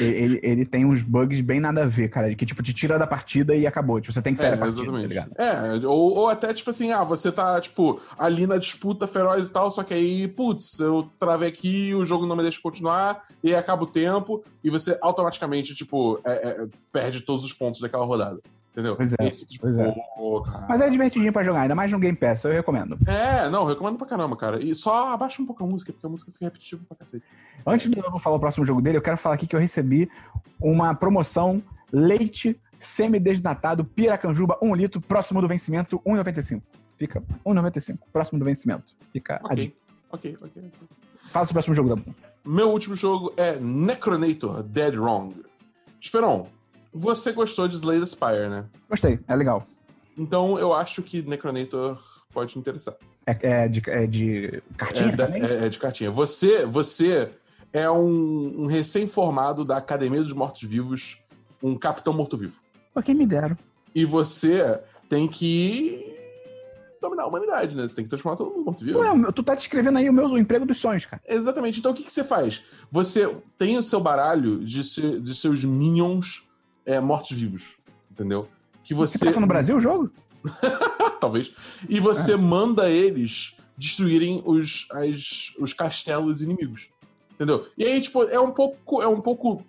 ele, 0.03 0.39
ele 0.41 0.65
tem 0.65 0.83
uns 0.83 1.03
bugs 1.03 1.41
bem 1.41 1.59
nada 1.59 1.83
a 1.83 1.85
ver, 1.85 2.07
cara. 2.09 2.33
Que, 2.33 2.43
tipo, 2.43 2.63
te 2.63 2.73
tira 2.73 2.97
da 2.97 3.05
partida 3.05 3.53
e 3.55 3.67
acabou. 3.67 4.01
Tipo, 4.01 4.11
você 4.11 4.19
tem 4.19 4.33
que 4.33 4.41
sair 4.41 4.53
É, 4.53 4.55
da 4.55 4.57
partida, 4.57 4.77
tá 4.77 4.81
exatamente. 4.83 5.07
ligado? 5.09 5.31
É, 5.37 5.87
ou, 5.87 6.15
ou 6.17 6.27
até, 6.27 6.51
tipo 6.55 6.71
assim, 6.71 6.91
ah, 6.91 7.03
você 7.03 7.31
tá, 7.31 7.61
tipo, 7.61 8.01
ali 8.17 8.47
na 8.47 8.57
disputa 8.57 9.05
feroz 9.05 9.47
e 9.47 9.51
tal, 9.53 9.69
só 9.69 9.83
que 9.83 9.93
aí, 9.93 10.27
putz, 10.27 10.79
eu 10.79 11.07
travei 11.19 11.49
aqui, 11.49 11.93
o 11.93 12.03
jogo 12.03 12.25
não 12.25 12.35
me 12.35 12.41
deixa 12.41 12.59
continuar, 12.59 13.21
e 13.43 13.49
aí 13.49 13.55
acaba 13.55 13.83
o 13.83 13.87
tempo, 13.87 14.43
e 14.63 14.71
você 14.71 14.97
automaticamente, 15.01 15.75
tipo, 15.75 16.19
é- 16.25 16.63
é, 16.63 16.67
perde 16.91 17.21
todos 17.21 17.45
os 17.45 17.53
pontos 17.53 17.79
daquela 17.79 18.03
rodada. 18.05 18.39
Entendeu? 18.71 18.95
Pois 18.95 19.13
é, 19.19 19.29
tipo, 19.29 19.61
pois 19.63 19.77
é. 19.77 19.91
pô. 20.15 20.45
Mas 20.69 20.79
é 20.79 20.89
divertidinho 20.89 21.33
pra 21.33 21.43
jogar, 21.43 21.61
ainda 21.63 21.75
mais 21.75 21.91
no 21.91 21.99
Game 21.99 22.17
Pass, 22.17 22.45
eu 22.45 22.51
recomendo. 22.53 22.97
É, 23.05 23.49
não, 23.49 23.65
recomendo 23.65 23.97
pra 23.97 24.07
caramba, 24.07 24.35
cara. 24.37 24.63
E 24.63 24.73
só 24.73 25.09
abaixa 25.13 25.41
um 25.41 25.45
pouco 25.45 25.61
a 25.63 25.67
música, 25.67 25.91
porque 25.91 26.05
a 26.05 26.09
música 26.09 26.31
fica 26.31 26.45
repetitiva 26.45 26.81
pra 26.87 26.95
cacete. 26.95 27.25
Antes 27.67 27.91
de 27.91 27.97
eu 27.99 28.17
falar 28.19 28.37
o 28.37 28.39
próximo 28.39 28.65
jogo 28.65 28.81
dele, 28.81 28.97
eu 28.97 29.01
quero 29.01 29.17
falar 29.17 29.35
aqui 29.35 29.45
que 29.45 29.55
eu 29.55 29.59
recebi 29.59 30.09
uma 30.59 30.95
promoção 30.95 31.61
leite 31.91 32.57
semi-desnatado 32.79 33.83
Piracanjuba 33.83 34.57
1 34.61 34.73
litro, 34.75 35.01
próximo 35.01 35.41
do 35.41 35.47
vencimento, 35.49 35.99
1,95. 36.05 36.61
Fica 36.97 37.21
1,95, 37.45 37.97
próximo 38.13 38.39
do 38.39 38.45
vencimento. 38.45 38.95
Fica 39.11 39.35
a 39.43 39.45
Ok, 39.47 39.55
dica. 39.57 39.75
ok, 40.11 40.37
ok. 40.41 40.71
Fala 41.29 41.45
sobre 41.45 41.51
o 41.51 41.53
próximo 41.53 41.75
jogo 41.75 41.95
da 41.95 42.01
Meu 42.45 42.69
último 42.69 42.95
jogo 42.95 43.33
é 43.35 43.55
Necronator 43.59 44.63
Dead 44.63 44.95
Wrong. 44.95 45.35
Esperon, 45.99 46.47
você 46.93 47.31
gostou 47.31 47.67
de 47.67 47.75
Slay 47.75 47.99
the 47.99 48.05
Spire, 48.05 48.49
né? 48.49 48.65
Gostei, 48.89 49.19
é 49.27 49.35
legal. 49.35 49.65
Então 50.17 50.59
eu 50.59 50.73
acho 50.73 51.01
que 51.01 51.21
Necronator 51.21 51.99
pode 52.33 52.53
te 52.53 52.59
interessar. 52.59 52.95
É, 53.25 53.63
é 53.63 53.67
de, 53.67 53.81
é 53.89 54.07
de 54.07 54.63
cartinha 54.77 55.15
É, 55.33 55.39
é- 55.63 55.65
é 55.65 55.69
de 55.69 55.79
cartinha. 55.79 56.11
Você, 56.11 56.65
você 56.65 57.29
é 57.71 57.89
um, 57.89 58.63
um 58.63 58.65
recém-formado 58.65 59.63
da 59.63 59.77
Academia 59.77 60.21
dos 60.23 60.33
Mortos-Vivos, 60.33 61.17
um 61.63 61.77
capitão 61.77 62.13
morto-vivo. 62.13 62.59
Pô, 62.93 63.01
quem 63.01 63.15
me 63.15 63.25
deram. 63.25 63.55
E 63.95 64.03
você 64.05 64.79
tem 65.07 65.27
que 65.27 66.05
dominar 67.01 67.23
a 67.23 67.27
humanidade, 67.27 67.75
né? 67.75 67.87
Você 67.87 67.95
tem 67.95 68.03
que 68.03 68.09
transformar 68.09 68.37
todo 68.37 68.51
mundo 68.51 68.65
morto-vivo. 68.65 68.99
Pô, 68.99 69.05
é, 69.05 69.31
tu 69.31 69.41
tá 69.43 69.55
descrevendo 69.55 69.97
aí 69.97 70.09
o 70.09 70.13
meu 70.13 70.25
o 70.27 70.37
emprego 70.37 70.65
dos 70.65 70.77
sonhos, 70.77 71.05
cara. 71.05 71.21
Exatamente. 71.27 71.79
Então 71.79 71.91
o 71.91 71.95
que, 71.95 72.03
que 72.03 72.11
você 72.11 72.23
faz? 72.23 72.61
Você 72.91 73.27
tem 73.57 73.77
o 73.77 73.83
seu 73.83 73.99
baralho 73.99 74.59
de, 74.63 74.83
se- 74.83 75.19
de 75.19 75.33
seus 75.35 75.63
minions 75.63 76.43
é, 76.85 76.99
mortos-vivos. 76.99 77.75
Entendeu? 78.11 78.47
Que 78.83 78.93
Você 78.93 79.17
passa 79.23 79.39
no 79.39 79.47
Brasil 79.47 79.77
o 79.77 79.79
jogo? 79.81 80.11
Talvez. 81.19 81.53
E 81.87 81.97
É. 81.97 82.01
você 82.01 82.35
manda 82.35 82.89
eles 82.89 83.55
destruírem 83.77 84.41
os, 84.45 84.87
as- 84.91 85.53
os 85.59 85.73
castelos 85.73 86.41
inimigos. 86.41 86.89
Entendeu? 87.33 87.67
E 87.77 87.83
aí, 87.83 87.99
tipo, 88.01 88.23
é 88.23 88.39
um 88.39 88.51
pouco. 88.51 89.01
É 89.01 89.07
um 89.07 89.19
pouco. 89.21 89.65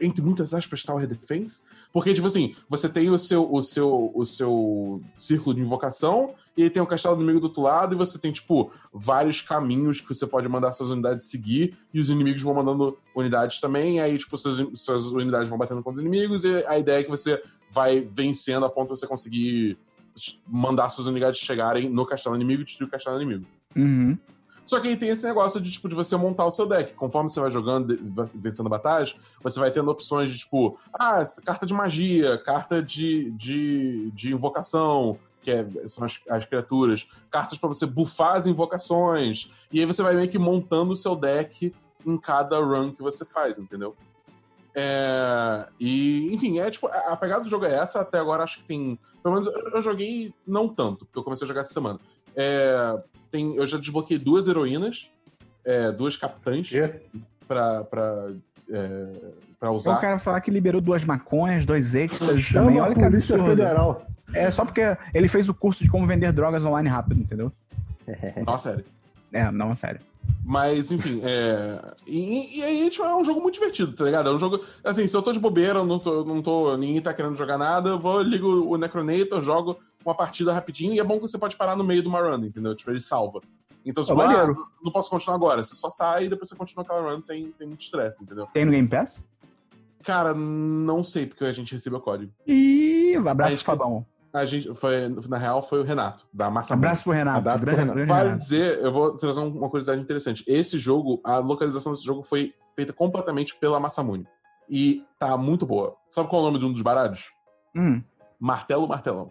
Entre 0.00 0.20
muitas 0.22 0.52
aspas, 0.52 0.82
Tower 0.82 1.06
Defense. 1.06 1.62
Porque, 1.92 2.12
tipo 2.12 2.26
assim, 2.26 2.54
você 2.68 2.88
tem 2.88 3.10
o 3.10 3.18
seu, 3.18 3.52
o 3.52 3.62
seu, 3.62 4.10
o 4.14 4.26
seu 4.26 5.02
círculo 5.16 5.54
de 5.54 5.60
invocação, 5.60 6.34
e 6.56 6.62
aí 6.64 6.70
tem 6.70 6.82
o 6.82 6.86
castelo 6.86 7.16
inimigo 7.16 7.40
do 7.40 7.46
outro 7.46 7.62
lado, 7.62 7.94
e 7.94 7.98
você 7.98 8.18
tem, 8.18 8.32
tipo, 8.32 8.72
vários 8.92 9.40
caminhos 9.40 10.00
que 10.00 10.08
você 10.12 10.26
pode 10.26 10.48
mandar 10.48 10.72
suas 10.72 10.90
unidades 10.90 11.26
seguir, 11.26 11.76
e 11.92 12.00
os 12.00 12.10
inimigos 12.10 12.42
vão 12.42 12.54
mandando 12.54 12.98
unidades 13.14 13.60
também, 13.60 14.00
aí, 14.00 14.18
tipo, 14.18 14.36
suas, 14.36 14.56
suas 14.74 15.06
unidades 15.06 15.48
vão 15.48 15.58
batendo 15.58 15.82
contra 15.82 16.00
os 16.00 16.06
inimigos, 16.06 16.44
e 16.44 16.64
a 16.66 16.78
ideia 16.78 17.00
é 17.00 17.04
que 17.04 17.10
você 17.10 17.40
vai 17.70 18.00
vencendo 18.00 18.66
a 18.66 18.70
ponto 18.70 18.92
de 18.92 18.98
você 19.00 19.06
conseguir 19.06 19.78
mandar 20.46 20.88
suas 20.90 21.06
unidades 21.06 21.40
chegarem 21.40 21.88
no 21.88 22.06
castelo 22.06 22.36
inimigo 22.36 22.62
e 22.62 22.64
destruir 22.64 22.88
o 22.88 22.90
castelo 22.90 23.20
inimigo. 23.20 23.46
Uhum. 23.76 24.16
Só 24.66 24.80
que 24.80 24.88
aí 24.88 24.96
tem 24.96 25.10
esse 25.10 25.26
negócio 25.26 25.60
de, 25.60 25.70
tipo, 25.70 25.88
de 25.88 25.94
você 25.94 26.16
montar 26.16 26.46
o 26.46 26.50
seu 26.50 26.66
deck. 26.66 26.94
Conforme 26.94 27.30
você 27.30 27.40
vai 27.40 27.50
jogando, 27.50 27.96
vencendo 28.34 28.68
batalhas, 28.68 29.14
você 29.42 29.60
vai 29.60 29.70
tendo 29.70 29.90
opções 29.90 30.30
de, 30.30 30.38
tipo, 30.38 30.78
ah, 30.92 31.22
carta 31.44 31.66
de 31.66 31.74
magia, 31.74 32.38
carta 32.38 32.82
de, 32.82 33.30
de, 33.32 34.10
de 34.12 34.32
invocação, 34.32 35.18
que 35.42 35.50
é- 35.50 35.66
são 35.86 36.04
as, 36.04 36.18
as 36.30 36.44
criaturas, 36.46 37.06
cartas 37.30 37.58
pra 37.58 37.68
você 37.68 37.84
buffar 37.86 38.36
as 38.36 38.46
invocações. 38.46 39.50
E 39.70 39.80
aí 39.80 39.86
você 39.86 40.02
vai 40.02 40.14
meio 40.14 40.28
que 40.28 40.38
montando 40.38 40.92
o 40.92 40.96
seu 40.96 41.14
deck 41.14 41.74
em 42.06 42.16
cada 42.16 42.58
run 42.58 42.90
que 42.90 43.02
você 43.02 43.24
faz, 43.24 43.58
entendeu? 43.58 43.94
É, 44.74 45.68
e, 45.78 46.34
enfim, 46.34 46.58
é 46.58 46.68
tipo, 46.70 46.88
a 46.88 47.16
pegada 47.16 47.44
do 47.44 47.50
jogo 47.50 47.64
é 47.64 47.74
essa, 47.74 48.00
até 48.00 48.18
agora 48.18 48.42
acho 48.42 48.58
que 48.58 48.64
tem. 48.64 48.98
Pelo 49.22 49.34
menos 49.34 49.46
eu, 49.46 49.68
eu 49.68 49.82
joguei 49.82 50.34
não 50.46 50.68
tanto, 50.68 51.04
porque 51.04 51.18
eu 51.18 51.22
comecei 51.22 51.44
a 51.44 51.48
jogar 51.48 51.60
essa 51.60 51.72
semana. 51.72 52.00
É, 52.34 52.98
tem, 53.34 53.56
eu 53.56 53.66
já 53.66 53.78
desbloqueei 53.78 54.16
duas 54.16 54.46
heroínas, 54.46 55.10
é, 55.64 55.90
duas 55.90 56.16
capitãs 56.16 56.68
Quê? 56.68 57.00
pra, 57.48 57.82
pra, 57.82 58.30
é, 58.70 59.12
pra 59.58 59.70
Eu 59.70 59.74
usar. 59.74 59.98
quero 59.98 60.20
falar 60.20 60.40
que 60.40 60.52
liberou 60.52 60.80
duas 60.80 61.04
maconhas, 61.04 61.66
dois 61.66 61.96
extras 61.96 62.48
também. 62.52 62.78
a 62.78 62.84
Olha 62.84 62.94
que 62.94 63.00
Polícia 63.00 63.34
absurdo. 63.34 63.56
Federal. 63.56 64.06
É 64.32 64.48
só 64.52 64.64
porque 64.64 64.82
ele 65.12 65.26
fez 65.26 65.48
o 65.48 65.54
curso 65.54 65.82
de 65.82 65.90
como 65.90 66.06
vender 66.06 66.32
drogas 66.32 66.64
online 66.64 66.88
rápido, 66.88 67.20
entendeu? 67.20 67.50
Nossa, 68.46 68.70
sério. 68.70 68.84
É, 69.32 69.50
não, 69.50 69.72
é 69.72 69.74
sério. 69.74 70.00
Mas, 70.44 70.92
enfim, 70.92 71.20
é. 71.24 71.80
E, 72.06 72.58
e 72.58 72.62
aí, 72.62 72.88
tipo, 72.90 73.04
é 73.04 73.16
um 73.16 73.24
jogo 73.24 73.40
muito 73.40 73.54
divertido, 73.54 73.92
tá 73.94 74.04
ligado? 74.04 74.28
É 74.30 74.32
um 74.32 74.38
jogo. 74.38 74.60
Assim, 74.84 75.08
se 75.08 75.16
eu 75.16 75.22
tô 75.22 75.32
de 75.32 75.40
bobeira, 75.40 75.80
eu 75.80 75.84
não 75.86 75.98
tô, 75.98 76.24
não 76.24 76.40
tô. 76.40 76.76
Ninguém 76.76 77.00
tá 77.00 77.12
querendo 77.12 77.36
jogar 77.36 77.58
nada, 77.58 77.88
eu 77.90 77.98
vou, 77.98 78.22
ligo 78.22 78.64
o 78.72 78.76
Necronator, 78.78 79.42
jogo 79.42 79.76
uma 80.04 80.14
partida 80.14 80.52
rapidinho, 80.52 80.92
e 80.94 81.00
é 81.00 81.04
bom 81.04 81.14
que 81.16 81.22
você 81.22 81.38
pode 81.38 81.56
parar 81.56 81.76
no 81.76 81.84
meio 81.84 82.02
de 82.02 82.08
uma 82.08 82.20
run, 82.20 82.44
entendeu? 82.44 82.74
Tipo, 82.74 82.90
ele 82.90 83.00
salva. 83.00 83.40
Então, 83.86 84.02
se 84.02 84.10
Pô, 84.10 84.16
você 84.16 84.26
maneiro. 84.26 84.52
ah, 84.58 84.68
não 84.82 84.90
posso 84.92 85.10
continuar 85.10 85.36
agora, 85.36 85.62
você 85.62 85.74
só 85.74 85.90
sai 85.90 86.24
e 86.24 86.28
depois 86.28 86.48
você 86.48 86.56
continua 86.56 86.82
aquela 86.84 87.00
run 87.12 87.22
sem, 87.22 87.50
sem 87.52 87.66
muito 87.66 87.82
estresse, 87.82 88.22
entendeu? 88.22 88.46
Tem 88.52 88.64
no 88.64 88.70
Game 88.72 88.88
Pass? 88.88 89.24
Cara, 90.02 90.34
não 90.34 91.02
sei, 91.02 91.26
porque 91.26 91.44
a 91.44 91.52
gente 91.52 91.72
recebeu 91.72 91.98
o 91.98 92.02
código. 92.02 92.32
E 92.46 93.14
A 93.26 93.30
abraço 93.30 93.56
pro 93.56 93.64
Fabão. 93.64 94.06
A 94.32 94.44
gente 94.44 94.74
foi, 94.74 95.08
na 95.28 95.38
real, 95.38 95.62
foi 95.62 95.78
o 95.80 95.84
Renato, 95.84 96.26
da 96.32 96.50
Massa 96.50 96.74
Abraço 96.74 97.04
pro 97.04 97.12
Renato. 97.12 97.38
Abraço 97.38 97.60
pro 97.64 97.70
Renato. 97.76 97.94
grande 97.94 98.08
Vale 98.08 98.22
Renato. 98.24 98.42
dizer, 98.42 98.78
eu 98.80 98.92
vou 98.92 99.16
trazer 99.16 99.38
um- 99.40 99.58
uma 99.58 99.68
curiosidade 99.70 100.02
interessante. 100.02 100.42
Esse 100.46 100.76
jogo, 100.78 101.20
a 101.22 101.38
localização 101.38 101.92
desse 101.92 102.04
jogo 102.04 102.22
foi 102.24 102.52
feita 102.74 102.92
completamente 102.92 103.54
pela 103.56 103.78
Massamune. 103.78 104.26
E 104.68 105.04
tá 105.18 105.36
muito 105.36 105.64
boa. 105.64 105.94
Sabe 106.10 106.28
qual 106.28 106.40
é 106.40 106.42
o 106.42 106.46
nome 106.48 106.58
de 106.58 106.64
um 106.66 106.72
dos 106.72 106.82
baralhos? 106.82 107.30
Hum, 107.76 108.02
Martelo 108.40 108.88
Martelão. 108.88 109.30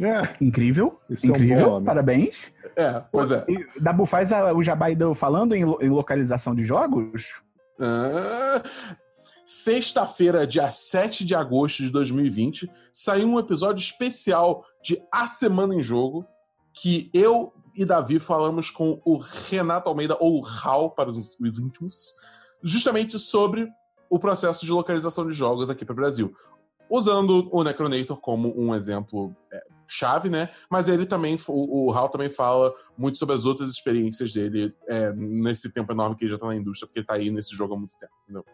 É, 0.00 0.22
incrível. 0.44 1.00
Isso 1.10 1.26
é 1.26 1.30
um 1.32 1.36
incrível. 1.36 1.64
bom 1.64 1.70
nome. 1.74 1.86
Parabéns. 1.86 2.52
É, 2.76 3.02
pois 3.10 3.32
é. 3.32 3.44
E 3.48 3.80
Dabu 3.80 4.06
faz 4.06 4.32
a- 4.32 4.52
o 4.54 4.62
Jabai 4.62 4.94
do- 4.94 5.14
falando 5.14 5.54
em, 5.54 5.62
em 5.62 5.88
localização 5.88 6.54
de 6.54 6.62
jogos. 6.62 7.40
Ah, 7.80 8.62
Sexta-feira, 9.44 10.46
dia 10.46 10.70
7 10.70 11.24
de 11.24 11.34
agosto 11.34 11.82
de 11.82 11.88
2020, 11.90 12.70
saiu 12.92 13.26
um 13.26 13.38
episódio 13.38 13.80
especial 13.80 14.62
de 14.82 15.00
A 15.10 15.26
Semana 15.26 15.74
em 15.74 15.82
Jogo, 15.82 16.26
que 16.74 17.10
eu 17.14 17.54
e 17.74 17.84
Davi 17.86 18.18
falamos 18.18 18.70
com 18.70 19.00
o 19.06 19.16
Renato 19.16 19.88
Almeida, 19.88 20.16
ou 20.20 20.44
Hal 20.46 20.90
para 20.90 21.08
os, 21.08 21.16
os 21.40 21.58
íntimos, 21.58 22.12
justamente 22.62 23.18
sobre 23.18 23.66
o 24.10 24.18
processo 24.18 24.66
de 24.66 24.72
localização 24.72 25.26
de 25.26 25.32
jogos 25.32 25.70
aqui 25.70 25.82
para 25.84 25.94
o 25.94 25.96
Brasil. 25.96 26.34
Usando 26.90 27.48
o 27.50 27.64
Necronator 27.64 28.18
como 28.18 28.52
um 28.54 28.74
exemplo 28.74 29.34
é, 29.50 29.62
chave, 29.88 30.28
né? 30.28 30.50
Mas 30.70 30.88
ele 30.88 31.06
também, 31.06 31.38
o, 31.48 31.86
o 31.86 31.92
Hal 31.92 32.08
também 32.08 32.30
fala 32.30 32.72
muito 32.96 33.18
sobre 33.18 33.34
as 33.34 33.44
outras 33.46 33.70
experiências 33.70 34.32
dele 34.32 34.74
é, 34.86 35.12
nesse 35.14 35.72
tempo 35.72 35.92
enorme 35.92 36.16
que 36.16 36.24
ele 36.24 36.32
já 36.32 36.38
tá 36.38 36.46
na 36.46 36.56
indústria, 36.56 36.86
porque 36.86 37.00
ele 37.00 37.06
tá 37.06 37.14
aí 37.14 37.30
nesse 37.30 37.56
jogo 37.56 37.74
há 37.74 37.76
muito 37.78 37.96
tempo, 37.98 38.12
entendeu? 38.24 38.44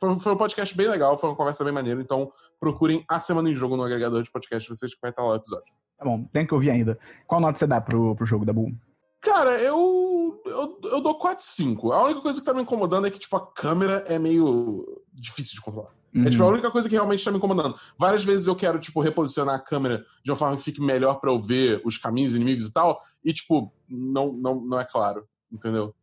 Foi, 0.00 0.18
foi, 0.18 0.32
um 0.32 0.36
podcast 0.36 0.74
bem 0.76 0.88
legal, 0.88 1.18
foi 1.18 1.28
uma 1.28 1.36
conversa 1.36 1.62
bem 1.62 1.72
maneira, 1.72 2.00
então 2.00 2.32
procurem 2.58 3.04
a 3.08 3.20
Semana 3.20 3.50
em 3.50 3.54
Jogo 3.54 3.76
no 3.76 3.82
agregador 3.82 4.22
de 4.22 4.30
podcast, 4.30 4.68
vocês 4.68 4.94
que 4.94 5.00
vai 5.00 5.10
estar 5.10 5.22
lá 5.22 5.32
o 5.32 5.36
episódio. 5.36 5.72
Tá 5.98 6.04
bom, 6.04 6.24
tem 6.24 6.46
que 6.46 6.54
ouvir 6.54 6.70
ainda. 6.70 6.98
Qual 7.26 7.40
nota 7.40 7.58
você 7.58 7.66
dá 7.66 7.80
pro, 7.80 8.16
pro 8.16 8.24
jogo 8.24 8.46
da 8.46 8.52
Boom? 8.52 8.74
Cara, 9.20 9.58
eu, 9.60 10.40
eu, 10.46 10.78
eu 10.84 11.00
dou 11.02 11.18
4-5. 11.18 11.92
A 11.92 12.04
única 12.04 12.22
coisa 12.22 12.40
que 12.40 12.46
tá 12.46 12.54
me 12.54 12.62
incomodando 12.62 13.06
é 13.06 13.10
que, 13.10 13.18
tipo, 13.18 13.36
a 13.36 13.46
câmera 13.46 14.02
é 14.08 14.18
meio 14.18 15.02
difícil 15.12 15.56
de 15.56 15.60
controlar. 15.60 15.90
Uhum. 16.14 16.26
É 16.26 16.30
tipo 16.30 16.42
a 16.42 16.46
uhum. 16.46 16.52
única 16.52 16.70
coisa 16.70 16.88
que 16.88 16.94
realmente 16.94 17.24
tá 17.24 17.30
me 17.30 17.38
incomodando. 17.38 17.76
Várias 17.98 18.24
vezes 18.24 18.46
eu 18.46 18.56
quero, 18.56 18.80
tipo, 18.80 19.00
reposicionar 19.00 19.54
a 19.54 19.60
câmera 19.60 20.04
de 20.24 20.30
uma 20.30 20.36
forma 20.36 20.56
que 20.56 20.62
fique 20.62 20.80
melhor 20.80 21.20
para 21.20 21.30
eu 21.30 21.38
ver 21.38 21.80
os 21.84 21.96
caminhos 21.96 22.34
inimigos 22.34 22.66
e 22.66 22.72
tal, 22.72 23.00
e, 23.24 23.32
tipo, 23.32 23.72
não, 23.88 24.32
não, 24.32 24.60
não 24.60 24.80
é 24.80 24.84
claro, 24.84 25.24
entendeu? 25.52 25.94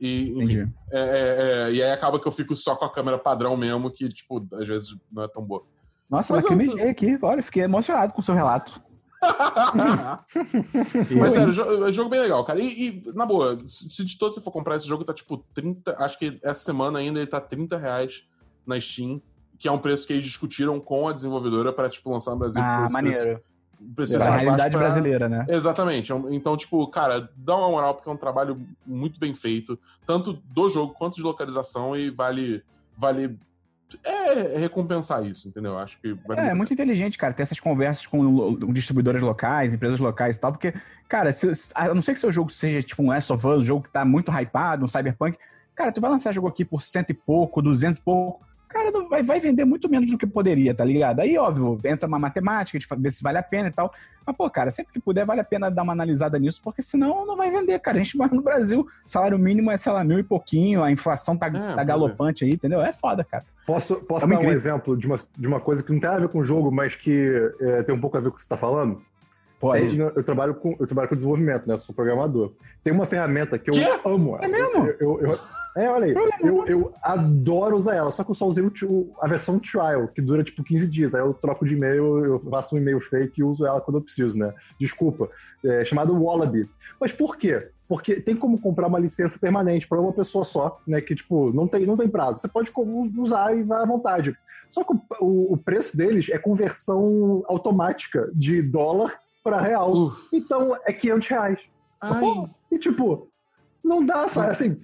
E, 0.00 0.32
enfim, 0.42 0.72
é, 0.90 1.00
é, 1.00 1.68
é, 1.68 1.72
e 1.72 1.82
aí 1.82 1.92
acaba 1.92 2.18
que 2.18 2.26
eu 2.26 2.32
fico 2.32 2.56
só 2.56 2.74
com 2.74 2.86
a 2.86 2.92
câmera 2.92 3.18
padrão 3.18 3.54
mesmo, 3.54 3.90
que, 3.90 4.08
tipo, 4.08 4.46
às 4.54 4.66
vezes 4.66 4.96
não 5.12 5.24
é 5.24 5.28
tão 5.28 5.44
boa. 5.44 5.62
Nossa, 6.08 6.34
mas, 6.34 6.44
mas 6.44 6.74
eu... 6.74 6.88
aqui, 6.88 7.18
olha, 7.20 7.42
fiquei 7.42 7.62
emocionado 7.62 8.14
com 8.14 8.20
o 8.20 8.24
seu 8.24 8.34
relato. 8.34 8.82
Mas 11.20 11.34
sério, 11.34 11.52
jogo, 11.52 11.86
é 11.86 11.92
jogo 11.92 12.08
bem 12.08 12.20
legal, 12.20 12.42
cara. 12.42 12.58
E, 12.58 12.88
e, 12.88 13.12
na 13.12 13.26
boa, 13.26 13.58
se 13.68 14.02
de 14.02 14.16
todos 14.16 14.36
você 14.36 14.42
for 14.42 14.50
comprar 14.50 14.76
esse 14.76 14.88
jogo, 14.88 15.04
tá 15.04 15.12
tipo 15.12 15.44
30. 15.52 15.94
Acho 15.98 16.18
que 16.18 16.40
essa 16.42 16.64
semana 16.64 17.00
ainda 17.00 17.18
ele 17.18 17.26
tá 17.26 17.38
30 17.38 17.76
reais 17.76 18.26
na 18.66 18.80
Steam, 18.80 19.20
que 19.60 19.68
é 19.68 19.72
um 19.72 19.78
preço 19.78 20.06
que 20.06 20.14
eles 20.14 20.24
discutiram 20.24 20.80
com 20.80 21.06
a 21.06 21.12
desenvolvedora 21.12 21.70
para 21.70 21.88
tipo, 21.88 22.10
lançar 22.10 22.30
no 22.30 22.38
Brasil. 22.38 22.62
Ah, 22.62 22.86
maneiro. 22.90 23.40
Preço, 23.94 24.14
preço 24.14 24.16
a 24.16 24.36
realidade 24.36 24.72
pra... 24.72 24.80
brasileira, 24.80 25.28
né? 25.28 25.44
Exatamente. 25.48 26.10
Então, 26.30 26.56
tipo, 26.56 26.86
cara, 26.88 27.28
dá 27.36 27.56
uma 27.56 27.68
moral, 27.68 27.94
porque 27.94 28.08
é 28.08 28.12
um 28.12 28.16
trabalho 28.16 28.60
muito 28.86 29.20
bem 29.20 29.34
feito, 29.34 29.78
tanto 30.06 30.32
do 30.32 30.68
jogo 30.70 30.94
quanto 30.94 31.16
de 31.16 31.22
localização, 31.22 31.94
e 31.94 32.08
vale, 32.08 32.62
vale 32.96 33.38
é 34.02 34.58
recompensar 34.58 35.26
isso, 35.26 35.46
entendeu? 35.46 35.76
Acho 35.76 36.00
que. 36.00 36.16
É, 36.36 36.48
é 36.48 36.54
muito 36.54 36.72
inteligente, 36.72 37.18
cara, 37.18 37.34
ter 37.34 37.42
essas 37.42 37.60
conversas 37.60 38.06
com 38.06 38.72
distribuidores 38.72 39.20
locais, 39.20 39.74
empresas 39.74 40.00
locais 40.00 40.38
e 40.38 40.40
tal, 40.40 40.52
porque, 40.52 40.72
cara, 41.06 41.34
se, 41.34 41.50
a 41.74 41.92
não 41.92 42.00
ser 42.00 42.14
que 42.14 42.20
seu 42.20 42.32
jogo 42.32 42.50
seja 42.50 42.82
tipo 42.82 43.02
um 43.02 43.08
Last 43.08 43.30
of 43.30 43.46
Us, 43.46 43.58
um 43.58 43.62
jogo 43.62 43.82
que 43.82 43.90
tá 43.90 44.06
muito 44.06 44.30
hypado, 44.30 44.84
um 44.84 44.88
Cyberpunk, 44.88 45.36
cara, 45.74 45.92
tu 45.92 46.00
vai 46.00 46.10
lançar 46.10 46.32
jogo 46.32 46.48
aqui 46.48 46.64
por 46.64 46.80
cento 46.80 47.10
e 47.10 47.14
pouco, 47.14 47.60
duzentos 47.60 48.00
e 48.00 48.04
pouco, 48.04 48.46
cara, 48.70 48.92
vai, 49.08 49.22
vai 49.22 49.40
vender 49.40 49.64
muito 49.64 49.88
menos 49.88 50.10
do 50.10 50.16
que 50.16 50.26
poderia, 50.26 50.72
tá 50.72 50.84
ligado? 50.84 51.20
Aí, 51.20 51.36
óbvio, 51.36 51.78
entra 51.84 52.06
uma 52.06 52.18
matemática 52.18 52.78
de 52.78 52.86
ver 52.98 53.10
se 53.10 53.22
vale 53.22 53.36
a 53.36 53.42
pena 53.42 53.68
e 53.68 53.72
tal. 53.72 53.92
Mas, 54.24 54.36
pô, 54.36 54.48
cara, 54.48 54.70
sempre 54.70 54.92
que 54.92 55.00
puder, 55.00 55.26
vale 55.26 55.40
a 55.40 55.44
pena 55.44 55.70
dar 55.70 55.82
uma 55.82 55.92
analisada 55.92 56.38
nisso, 56.38 56.60
porque 56.62 56.82
senão 56.82 57.26
não 57.26 57.36
vai 57.36 57.50
vender, 57.50 57.78
cara. 57.80 57.98
A 57.98 58.02
gente 58.02 58.16
mora 58.16 58.32
no 58.32 58.42
Brasil, 58.42 58.86
salário 59.04 59.38
mínimo 59.38 59.70
é, 59.70 59.76
sei 59.76 59.92
lá, 59.92 60.04
mil 60.04 60.18
e 60.18 60.22
pouquinho, 60.22 60.84
a 60.84 60.90
inflação 60.90 61.36
tá, 61.36 61.48
é, 61.48 61.74
tá 61.74 61.82
galopante 61.82 62.44
aí, 62.44 62.52
entendeu? 62.52 62.80
É 62.80 62.92
foda, 62.92 63.24
cara. 63.24 63.44
Posso, 63.66 64.04
posso 64.04 64.26
é 64.26 64.28
dar 64.28 64.40
um 64.40 64.50
exemplo 64.50 64.96
de 64.96 65.06
uma, 65.06 65.16
de 65.36 65.48
uma 65.48 65.60
coisa 65.60 65.82
que 65.82 65.92
não 65.92 66.00
tem 66.00 66.08
a 66.08 66.18
ver 66.18 66.28
com 66.28 66.38
o 66.38 66.44
jogo, 66.44 66.70
mas 66.70 66.94
que 66.94 67.52
é, 67.60 67.82
tem 67.82 67.94
um 67.94 68.00
pouco 68.00 68.16
a 68.16 68.20
ver 68.20 68.28
com 68.28 68.34
o 68.34 68.36
que 68.36 68.42
você 68.42 68.48
tá 68.48 68.56
falando? 68.56 69.02
Pode. 69.60 69.98
Eu 69.98 70.24
trabalho, 70.24 70.54
com, 70.54 70.74
eu 70.80 70.86
trabalho 70.86 71.10
com 71.10 71.14
desenvolvimento, 71.14 71.66
né? 71.66 71.74
Eu 71.74 71.78
sou 71.78 71.94
programador. 71.94 72.54
Tem 72.82 72.94
uma 72.94 73.04
ferramenta 73.04 73.58
que 73.58 73.68
eu 73.68 73.74
que? 73.74 74.08
amo. 74.08 74.38
É 74.40 74.48
mesmo? 74.48 74.86
Eu, 74.98 75.20
eu, 75.20 75.38
é, 75.76 75.90
olha 75.90 76.06
aí. 76.06 76.14
Eu, 76.40 76.66
eu 76.66 76.94
adoro 77.02 77.76
usar 77.76 77.94
ela, 77.94 78.10
só 78.10 78.24
que 78.24 78.30
eu 78.30 78.34
só 78.34 78.46
usei 78.46 78.64
o, 78.64 79.14
a 79.20 79.28
versão 79.28 79.58
trial, 79.58 80.08
que 80.08 80.22
dura 80.22 80.42
tipo 80.42 80.64
15 80.64 80.88
dias. 80.88 81.14
Aí 81.14 81.20
eu 81.20 81.34
troco 81.34 81.66
de 81.66 81.74
e-mail, 81.74 82.24
eu 82.24 82.40
faço 82.40 82.74
um 82.74 82.78
e-mail 82.78 82.98
fake 82.98 83.42
e 83.42 83.44
uso 83.44 83.66
ela 83.66 83.82
quando 83.82 83.98
eu 83.98 84.02
preciso, 84.02 84.38
né? 84.38 84.50
Desculpa. 84.80 85.28
É 85.62 85.84
chamado 85.84 86.18
Wallaby. 86.18 86.66
Mas 86.98 87.12
por 87.12 87.36
quê? 87.36 87.68
Porque 87.86 88.18
tem 88.18 88.34
como 88.34 88.58
comprar 88.58 88.86
uma 88.86 88.98
licença 88.98 89.38
permanente 89.38 89.86
para 89.86 90.00
uma 90.00 90.12
pessoa 90.12 90.42
só, 90.42 90.80
né? 90.88 91.02
Que, 91.02 91.14
tipo, 91.14 91.52
não 91.52 91.68
tem, 91.68 91.84
não 91.84 91.98
tem 91.98 92.08
prazo. 92.08 92.40
Você 92.40 92.48
pode 92.48 92.72
usar 93.18 93.54
e 93.54 93.62
vai 93.62 93.82
à 93.82 93.86
vontade. 93.86 94.34
Só 94.70 94.82
que 94.84 94.94
o, 95.20 95.52
o 95.52 95.56
preço 95.58 95.98
deles 95.98 96.30
é 96.30 96.38
conversão 96.38 97.44
automática 97.46 98.30
de 98.34 98.62
dólar 98.62 99.20
para 99.42 99.60
real. 99.60 99.92
Uf. 99.92 100.28
Então 100.32 100.76
é 100.86 100.92
500 100.92 101.28
reais. 101.28 101.70
Pô, 102.00 102.48
e 102.70 102.78
tipo, 102.78 103.28
não 103.84 104.04
dá, 104.04 104.26
sabe? 104.26 104.50
Assim, 104.50 104.80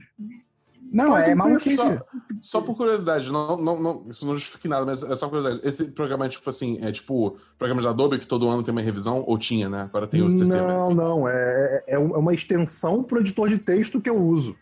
não, 0.93 1.17
é 1.17 1.35
maluquice. 1.35 1.77
Só, 1.77 1.99
só 2.41 2.61
por 2.61 2.77
curiosidade, 2.77 3.31
não, 3.31 3.57
não, 3.57 3.81
não, 3.81 4.07
isso 4.11 4.27
não 4.27 4.35
justifica 4.35 4.69
nada, 4.69 4.87
mas 4.87 5.03
é 5.03 5.17
só 5.17 5.29
curiosidade. 5.29 5.67
Esse 5.67 5.87
programa 5.87 6.27
é 6.27 6.29
tipo 6.29 6.49
assim, 6.49 6.79
é 6.83 6.93
tipo 6.93 7.37
programa 7.59 7.83
de 7.83 7.89
Adobe 7.89 8.19
que 8.19 8.27
todo 8.27 8.49
ano 8.49 8.63
tem 8.63 8.73
uma 8.73 8.81
revisão, 8.81 9.25
ou 9.27 9.37
tinha, 9.39 9.69
né? 9.69 9.83
Agora 9.83 10.07
tem 10.07 10.23
o 10.23 10.31
CC. 10.31 10.57
Não, 10.57 10.91
não, 10.91 11.29
é, 11.29 11.85
é, 11.87 11.95
é 11.95 11.99
uma 11.99 12.35
extensão 12.35 13.03
pro 13.03 13.21
editor 13.21 13.49
de 13.49 13.59
texto 13.59 14.01
que 14.01 14.11
eu 14.11 14.17
uso. 14.17 14.57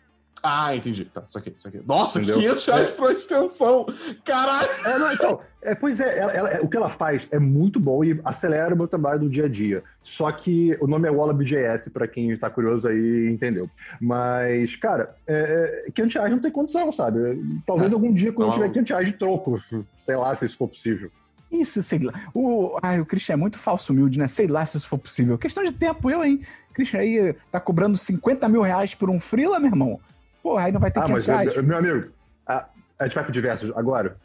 Ah, 0.47 0.75
entendi. 0.75 1.05
Tá, 1.05 1.23
isso 1.27 1.37
aqui, 1.39 1.51
isso 1.55 1.67
aqui. 1.67 1.81
Nossa, 1.85 2.19
Entendeu? 2.19 2.39
500 2.39 2.65
reais 2.67 2.89
é. 2.89 2.91
por 2.91 3.11
extensão. 3.11 3.85
Caralho! 4.23 4.69
É, 4.85 4.99
não, 4.99 5.11
então, 5.11 5.39
é, 5.59 5.73
pois 5.73 5.99
é, 5.99 6.19
ela, 6.19 6.31
ela, 6.31 6.61
o 6.61 6.69
que 6.69 6.77
ela 6.77 6.89
faz 6.89 7.27
é 7.31 7.39
muito 7.39 7.79
bom 7.79 8.03
e 8.03 8.21
acelera 8.23 8.75
o 8.75 8.77
meu 8.77 8.87
trabalho 8.87 9.21
do 9.21 9.29
dia 9.29 9.45
a 9.45 9.49
dia. 9.49 9.83
Só 10.03 10.31
que 10.31 10.77
o 10.79 10.85
nome 10.85 11.07
é 11.07 11.11
Wallaby.js, 11.11 11.89
para 11.89 12.07
quem 12.07 12.37
tá 12.37 12.47
curioso 12.47 12.87
aí 12.87 13.27
entendeu. 13.31 13.67
Mas, 13.99 14.75
cara, 14.75 15.15
é, 15.25 15.89
500 15.95 16.13
reais 16.13 16.31
não 16.31 16.39
tem 16.39 16.51
condição, 16.51 16.91
sabe? 16.91 17.19
Talvez 17.65 17.91
é. 17.91 17.95
algum 17.95 18.13
dia, 18.13 18.31
quando 18.31 18.49
não. 18.49 18.53
eu 18.53 18.61
tiver 18.61 18.73
500 18.73 18.89
reais 18.91 19.07
de 19.07 19.13
troco, 19.13 19.59
sei 19.95 20.15
lá 20.15 20.35
se 20.35 20.45
isso 20.45 20.57
for 20.57 20.67
possível. 20.67 21.09
Isso, 21.51 21.81
sei 21.81 21.99
lá. 21.99 22.13
O, 22.33 22.77
ai, 22.83 22.99
o 22.99 23.05
Christian 23.05 23.33
é 23.33 23.37
muito 23.37 23.57
falso 23.57 23.93
humilde, 23.93 24.19
né? 24.19 24.27
Sei 24.27 24.47
lá 24.47 24.65
se 24.65 24.77
isso 24.77 24.87
for 24.87 24.97
possível. 24.97 25.37
Questão 25.37 25.63
de 25.63 25.71
tempo, 25.71 26.09
eu, 26.09 26.23
hein? 26.23 26.41
Christian 26.73 26.99
aí 26.99 27.35
tá 27.51 27.59
cobrando 27.59 27.97
50 27.97 28.47
mil 28.49 28.61
reais 28.61 28.93
por 28.93 29.09
um 29.09 29.19
freela, 29.19 29.59
meu 29.59 29.69
irmão. 29.69 29.99
Porra, 30.45 30.65
aí 30.65 30.71
não 30.71 30.79
vai 30.79 30.91
ter 30.91 30.99
ah, 30.99 31.07
mas, 31.07 31.27
eu, 31.27 31.63
meu 31.63 31.79
amigo, 31.79 32.09
a, 32.45 32.67
a, 32.99 33.05
gente 33.05 33.15
vai 33.15 33.23
pro 33.23 33.33
diversos 33.33 33.75
agora? 33.75 34.15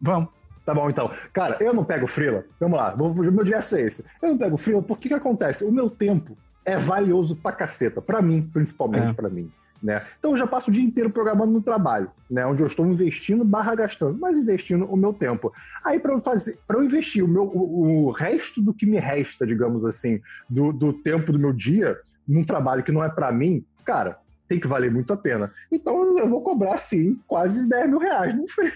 Vamos. 0.00 0.30
Tá 0.64 0.72
bom, 0.72 0.88
então. 0.88 1.10
Cara, 1.34 1.58
eu 1.60 1.74
não 1.74 1.84
pego 1.84 2.06
Freela. 2.06 2.46
Vamos 2.58 2.78
lá, 2.78 2.94
vou, 2.94 3.14
meu 3.30 3.44
diverso 3.44 3.76
é 3.76 3.82
esse. 3.82 4.06
Eu 4.22 4.30
não 4.30 4.38
pego 4.38 4.56
Freela 4.56 4.82
porque 4.82 5.10
que 5.10 5.14
acontece? 5.14 5.62
O 5.66 5.70
meu 5.70 5.90
tempo 5.90 6.34
é 6.64 6.78
valioso 6.78 7.36
pra 7.36 7.52
caceta. 7.52 8.00
Pra 8.00 8.22
mim, 8.22 8.40
principalmente 8.40 9.10
é. 9.10 9.12
pra 9.12 9.28
mim. 9.28 9.52
Né? 9.82 10.00
Então 10.18 10.30
eu 10.30 10.38
já 10.38 10.46
passo 10.46 10.70
o 10.70 10.72
dia 10.72 10.82
inteiro 10.82 11.10
programando 11.10 11.52
no 11.52 11.60
trabalho, 11.60 12.10
né? 12.30 12.46
Onde 12.46 12.62
eu 12.62 12.66
estou 12.66 12.86
investindo 12.86 13.44
barra 13.44 13.74
gastando, 13.74 14.18
mas 14.18 14.38
investindo 14.38 14.86
o 14.86 14.96
meu 14.96 15.12
tempo. 15.12 15.52
Aí 15.84 16.00
para 16.00 16.14
eu 16.14 16.20
fazer, 16.20 16.58
para 16.66 16.78
eu 16.78 16.84
investir 16.84 17.22
o 17.22 17.28
meu 17.28 17.44
o, 17.44 18.06
o, 18.06 18.10
resto 18.12 18.62
do 18.62 18.72
que 18.72 18.86
me 18.86 18.98
resta, 18.98 19.46
digamos 19.46 19.84
assim, 19.84 20.22
do, 20.48 20.72
do 20.72 20.94
tempo 20.94 21.32
do 21.32 21.38
meu 21.38 21.52
dia 21.52 21.98
num 22.26 22.44
trabalho 22.44 22.82
que 22.82 22.92
não 22.92 23.04
é 23.04 23.10
para 23.10 23.30
mim, 23.30 23.62
cara, 23.84 24.18
tem 24.50 24.58
que 24.58 24.66
valer 24.66 24.90
muito 24.90 25.12
a 25.12 25.16
pena. 25.16 25.52
Então 25.70 26.18
eu 26.18 26.28
vou 26.28 26.42
cobrar, 26.42 26.76
sim, 26.76 27.20
quase 27.24 27.68
10 27.68 27.88
mil 27.88 28.00
reais 28.00 28.36
no 28.36 28.48
frio. 28.48 28.72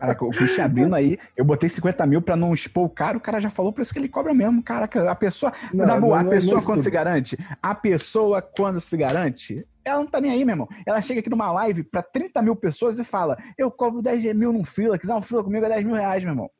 Caraca, 0.00 0.24
o 0.24 0.30
Christian 0.30 0.64
abrindo 0.64 0.94
aí, 0.94 1.18
eu 1.36 1.44
botei 1.44 1.68
50 1.68 2.06
mil 2.06 2.22
pra 2.22 2.34
não 2.34 2.54
expor 2.54 2.86
o 2.86 2.88
cara, 2.88 3.18
o 3.18 3.20
cara 3.20 3.38
já 3.40 3.50
falou 3.50 3.74
por 3.74 3.82
isso 3.82 3.92
que 3.92 3.98
ele 3.98 4.08
cobra 4.08 4.32
mesmo. 4.32 4.62
Caraca, 4.62 5.10
a 5.10 5.14
pessoa. 5.14 5.52
Não, 5.74 5.84
na 5.84 6.00
boa, 6.00 6.22
não, 6.22 6.30
a 6.30 6.30
pessoa 6.34 6.62
quando 6.64 6.82
se 6.82 6.90
garante, 6.90 7.38
a 7.62 7.74
pessoa 7.74 8.40
quando 8.40 8.80
se 8.80 8.96
garante, 8.96 9.68
ela 9.84 9.98
não 9.98 10.06
tá 10.06 10.18
nem 10.18 10.30
aí, 10.30 10.46
meu 10.46 10.54
irmão. 10.54 10.68
Ela 10.86 11.02
chega 11.02 11.20
aqui 11.20 11.28
numa 11.28 11.52
live 11.52 11.82
pra 11.82 12.02
30 12.02 12.40
mil 12.40 12.56
pessoas 12.56 12.98
e 12.98 13.04
fala: 13.04 13.36
Eu 13.58 13.70
cobro 13.70 14.00
10 14.00 14.34
mil 14.34 14.50
num 14.50 14.64
fila, 14.64 14.98
quiser 14.98 15.14
um 15.14 15.20
fila 15.20 15.44
comigo 15.44 15.66
é 15.66 15.68
10 15.68 15.84
mil 15.84 15.94
reais, 15.94 16.24
meu 16.24 16.32
irmão. 16.32 16.50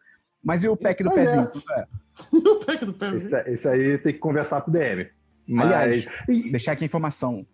Mas 0.44 0.62
e 0.62 0.68
o 0.68 0.76
pack 0.76 1.02
do 1.02 1.10
pois 1.10 1.24
pezinho? 1.24 1.50
É. 1.70 1.86
o 2.36 2.56
pack 2.66 2.84
do 2.84 2.92
pezinho. 2.92 3.16
Esse, 3.16 3.50
esse, 3.50 3.66
aí 3.66 3.96
tem 3.96 4.12
que 4.12 4.18
conversar 4.18 4.60
com 4.60 4.70
o 4.70 4.74
DM. 4.74 5.08
Mas... 5.48 5.72
Aliás, 5.72 6.06
deixar 6.50 6.72
aqui 6.72 6.84
a 6.84 6.86
informação 6.86 7.46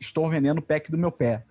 estou 0.00 0.28
vendendo 0.28 0.58
o 0.58 0.62
pack 0.62 0.90
do 0.90 0.98
meu 0.98 1.10
pé. 1.10 1.42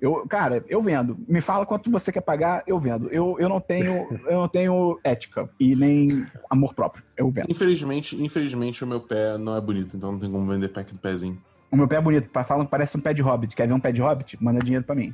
Eu, 0.00 0.24
cara, 0.28 0.64
eu 0.68 0.80
vendo. 0.80 1.18
Me 1.28 1.40
fala 1.40 1.66
quanto 1.66 1.90
você 1.90 2.12
quer 2.12 2.20
pagar, 2.20 2.62
eu 2.66 2.78
vendo. 2.78 3.08
Eu, 3.08 3.36
eu 3.40 3.48
não 3.48 3.60
tenho, 3.60 4.08
eu 4.26 4.38
não 4.38 4.48
tenho 4.48 4.98
ética 5.02 5.50
e 5.58 5.74
nem 5.74 6.24
amor 6.48 6.72
próprio. 6.72 7.02
Eu 7.16 7.28
vendo. 7.30 7.50
Infelizmente, 7.50 8.20
infelizmente 8.22 8.84
o 8.84 8.86
meu 8.86 9.00
pé 9.00 9.36
não 9.36 9.56
é 9.56 9.60
bonito, 9.60 9.96
então 9.96 10.12
não 10.12 10.18
tem 10.18 10.30
como 10.30 10.46
vender 10.46 10.68
pack 10.68 10.92
do 10.92 10.98
pezinho. 11.00 11.40
O 11.70 11.76
meu 11.76 11.88
pé 11.88 11.96
é 11.96 12.00
bonito, 12.00 12.30
falam 12.44 12.64
que 12.64 12.70
parece 12.70 12.96
um 12.96 13.00
pé 13.00 13.12
de 13.12 13.22
hobbit. 13.22 13.56
Quer 13.56 13.66
ver 13.66 13.74
um 13.74 13.80
pé 13.80 13.90
de 13.90 14.00
hobbit? 14.00 14.42
Manda 14.42 14.60
dinheiro 14.60 14.84
para 14.84 14.94
mim. 14.94 15.12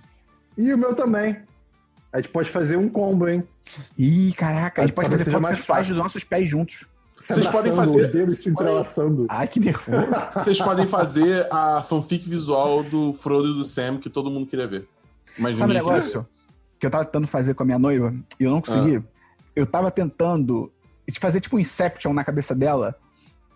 E 0.56 0.72
o 0.72 0.78
meu 0.78 0.94
também. 0.94 1.36
A 2.12 2.18
gente 2.18 2.30
pode 2.30 2.48
fazer 2.48 2.76
um 2.76 2.88
combo, 2.88 3.26
hein? 3.28 3.42
Ih, 3.98 4.32
caraca, 4.34 4.82
a 4.82 4.86
gente 4.86 4.94
pode 4.94 5.08
fazer 5.08 5.56
fotos 5.56 5.88
dos 5.88 5.96
nossos 5.96 6.22
pés 6.22 6.48
juntos. 6.48 6.86
Vocês 7.20 7.46
podem 7.46 7.74
fazer. 7.74 8.12
Dedos 8.12 8.38
se 8.38 8.50
entrelaçando. 8.50 9.26
Ai, 9.28 9.48
que 9.48 9.60
nervoso. 9.60 10.06
Vocês 10.34 10.60
podem 10.60 10.86
fazer 10.86 11.46
a 11.50 11.82
fanfic 11.82 12.28
visual 12.28 12.82
do 12.84 13.12
Frodo 13.14 13.50
e 13.50 13.54
do 13.54 13.64
Sam 13.64 13.98
que 13.98 14.10
todo 14.10 14.30
mundo 14.30 14.46
queria 14.46 14.66
ver. 14.66 14.88
Mas 15.38 15.58
Sabe 15.58 15.72
o 15.72 15.74
negócio 15.74 16.26
que 16.78 16.86
eu 16.86 16.90
tava 16.90 17.04
tentando 17.04 17.26
fazer 17.26 17.54
com 17.54 17.62
a 17.62 17.66
minha 17.66 17.78
noiva 17.78 18.14
e 18.38 18.44
eu 18.44 18.50
não 18.50 18.60
consegui? 18.60 18.96
Ah. 18.96 19.02
Eu 19.56 19.66
tava 19.66 19.90
tentando 19.90 20.70
fazer 21.18 21.40
tipo 21.40 21.56
um 21.56 21.58
Inception 21.58 22.12
na 22.12 22.24
cabeça 22.24 22.54
dela 22.54 22.94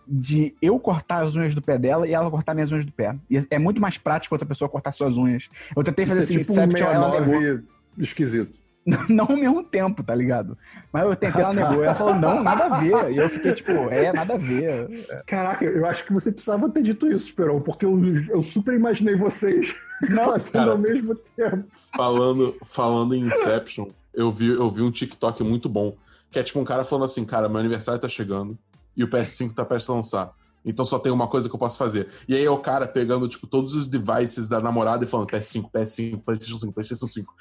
de 0.06 0.54
eu 0.62 0.78
cortar 0.80 1.22
as 1.22 1.36
unhas 1.36 1.54
do 1.54 1.60
pé 1.60 1.76
dela 1.76 2.08
e 2.08 2.14
ela 2.14 2.30
cortar 2.30 2.54
minhas 2.54 2.72
unhas 2.72 2.86
do 2.86 2.92
pé. 2.92 3.14
E 3.30 3.46
é 3.50 3.58
muito 3.58 3.80
mais 3.80 3.98
prático 3.98 4.34
outra 4.34 4.48
pessoa 4.48 4.68
cortar 4.68 4.92
suas 4.92 5.18
unhas. 5.18 5.50
Eu 5.76 5.84
tentei 5.84 6.06
fazer 6.06 6.22
Isso 6.22 6.32
é 6.32 6.34
assim, 6.34 6.44
tipo 6.44 6.52
um 6.52 6.64
Inception, 6.64 6.86
ela 6.86 7.08
negou. 7.20 7.34
69 7.34 7.64
esquisito. 7.98 8.58
Não 9.08 9.26
ao 9.28 9.36
mesmo 9.36 9.62
tempo, 9.62 10.02
tá 10.02 10.14
ligado? 10.14 10.56
Mas 10.92 11.04
eu 11.04 11.14
tentei, 11.14 11.42
ela 11.42 11.52
negou. 11.52 11.84
Ela 11.84 11.94
falou, 11.94 12.14
não, 12.14 12.42
nada 12.42 12.64
a 12.64 12.80
ver. 12.80 13.12
E 13.12 13.18
eu 13.18 13.28
fiquei 13.28 13.52
tipo, 13.52 13.70
é, 13.90 14.12
nada 14.12 14.34
a 14.34 14.38
ver. 14.38 14.88
Caraca, 15.26 15.64
eu 15.64 15.84
acho 15.86 16.06
que 16.06 16.12
você 16.12 16.32
precisava 16.32 16.68
ter 16.70 16.82
dito 16.82 17.06
isso, 17.06 17.26
Esperão, 17.26 17.60
porque 17.60 17.84
eu, 17.84 18.00
eu 18.30 18.42
super 18.42 18.74
imaginei 18.74 19.14
vocês 19.14 19.78
Não, 20.08 20.24
fazendo 20.24 20.52
cara. 20.52 20.70
ao 20.70 20.78
mesmo 20.78 21.14
tempo. 21.14 21.64
Falando, 21.94 22.56
falando 22.64 23.14
em 23.14 23.26
Inception, 23.26 23.88
eu 24.14 24.32
vi, 24.32 24.48
eu 24.48 24.70
vi 24.70 24.82
um 24.82 24.90
TikTok 24.90 25.42
muito 25.44 25.68
bom. 25.68 25.96
Que 26.30 26.38
é 26.38 26.42
tipo 26.42 26.58
um 26.58 26.64
cara 26.64 26.84
falando 26.84 27.04
assim, 27.04 27.24
cara, 27.24 27.48
meu 27.48 27.58
aniversário 27.58 28.00
tá 28.00 28.08
chegando 28.08 28.58
e 28.96 29.04
o 29.04 29.08
PS5 29.08 29.54
tá 29.54 29.64
prestes 29.64 29.90
a 29.90 29.94
lançar. 29.94 30.32
Então 30.68 30.84
só 30.84 30.98
tem 30.98 31.10
uma 31.10 31.26
coisa 31.26 31.48
que 31.48 31.54
eu 31.54 31.58
posso 31.58 31.78
fazer. 31.78 32.08
E 32.28 32.34
aí 32.34 32.44
é 32.44 32.50
o 32.50 32.58
cara 32.58 32.86
pegando, 32.86 33.26
tipo, 33.28 33.46
todos 33.46 33.74
os 33.74 33.88
devices 33.88 34.48
da 34.48 34.60
namorada 34.60 35.04
e 35.04 35.08
falando 35.08 35.28
PS5, 35.28 35.70
PS5, 35.70 36.22
PlayStation 36.22 36.58
5, 36.60 36.72
PlayStation 36.72 37.06
5. 37.06 37.34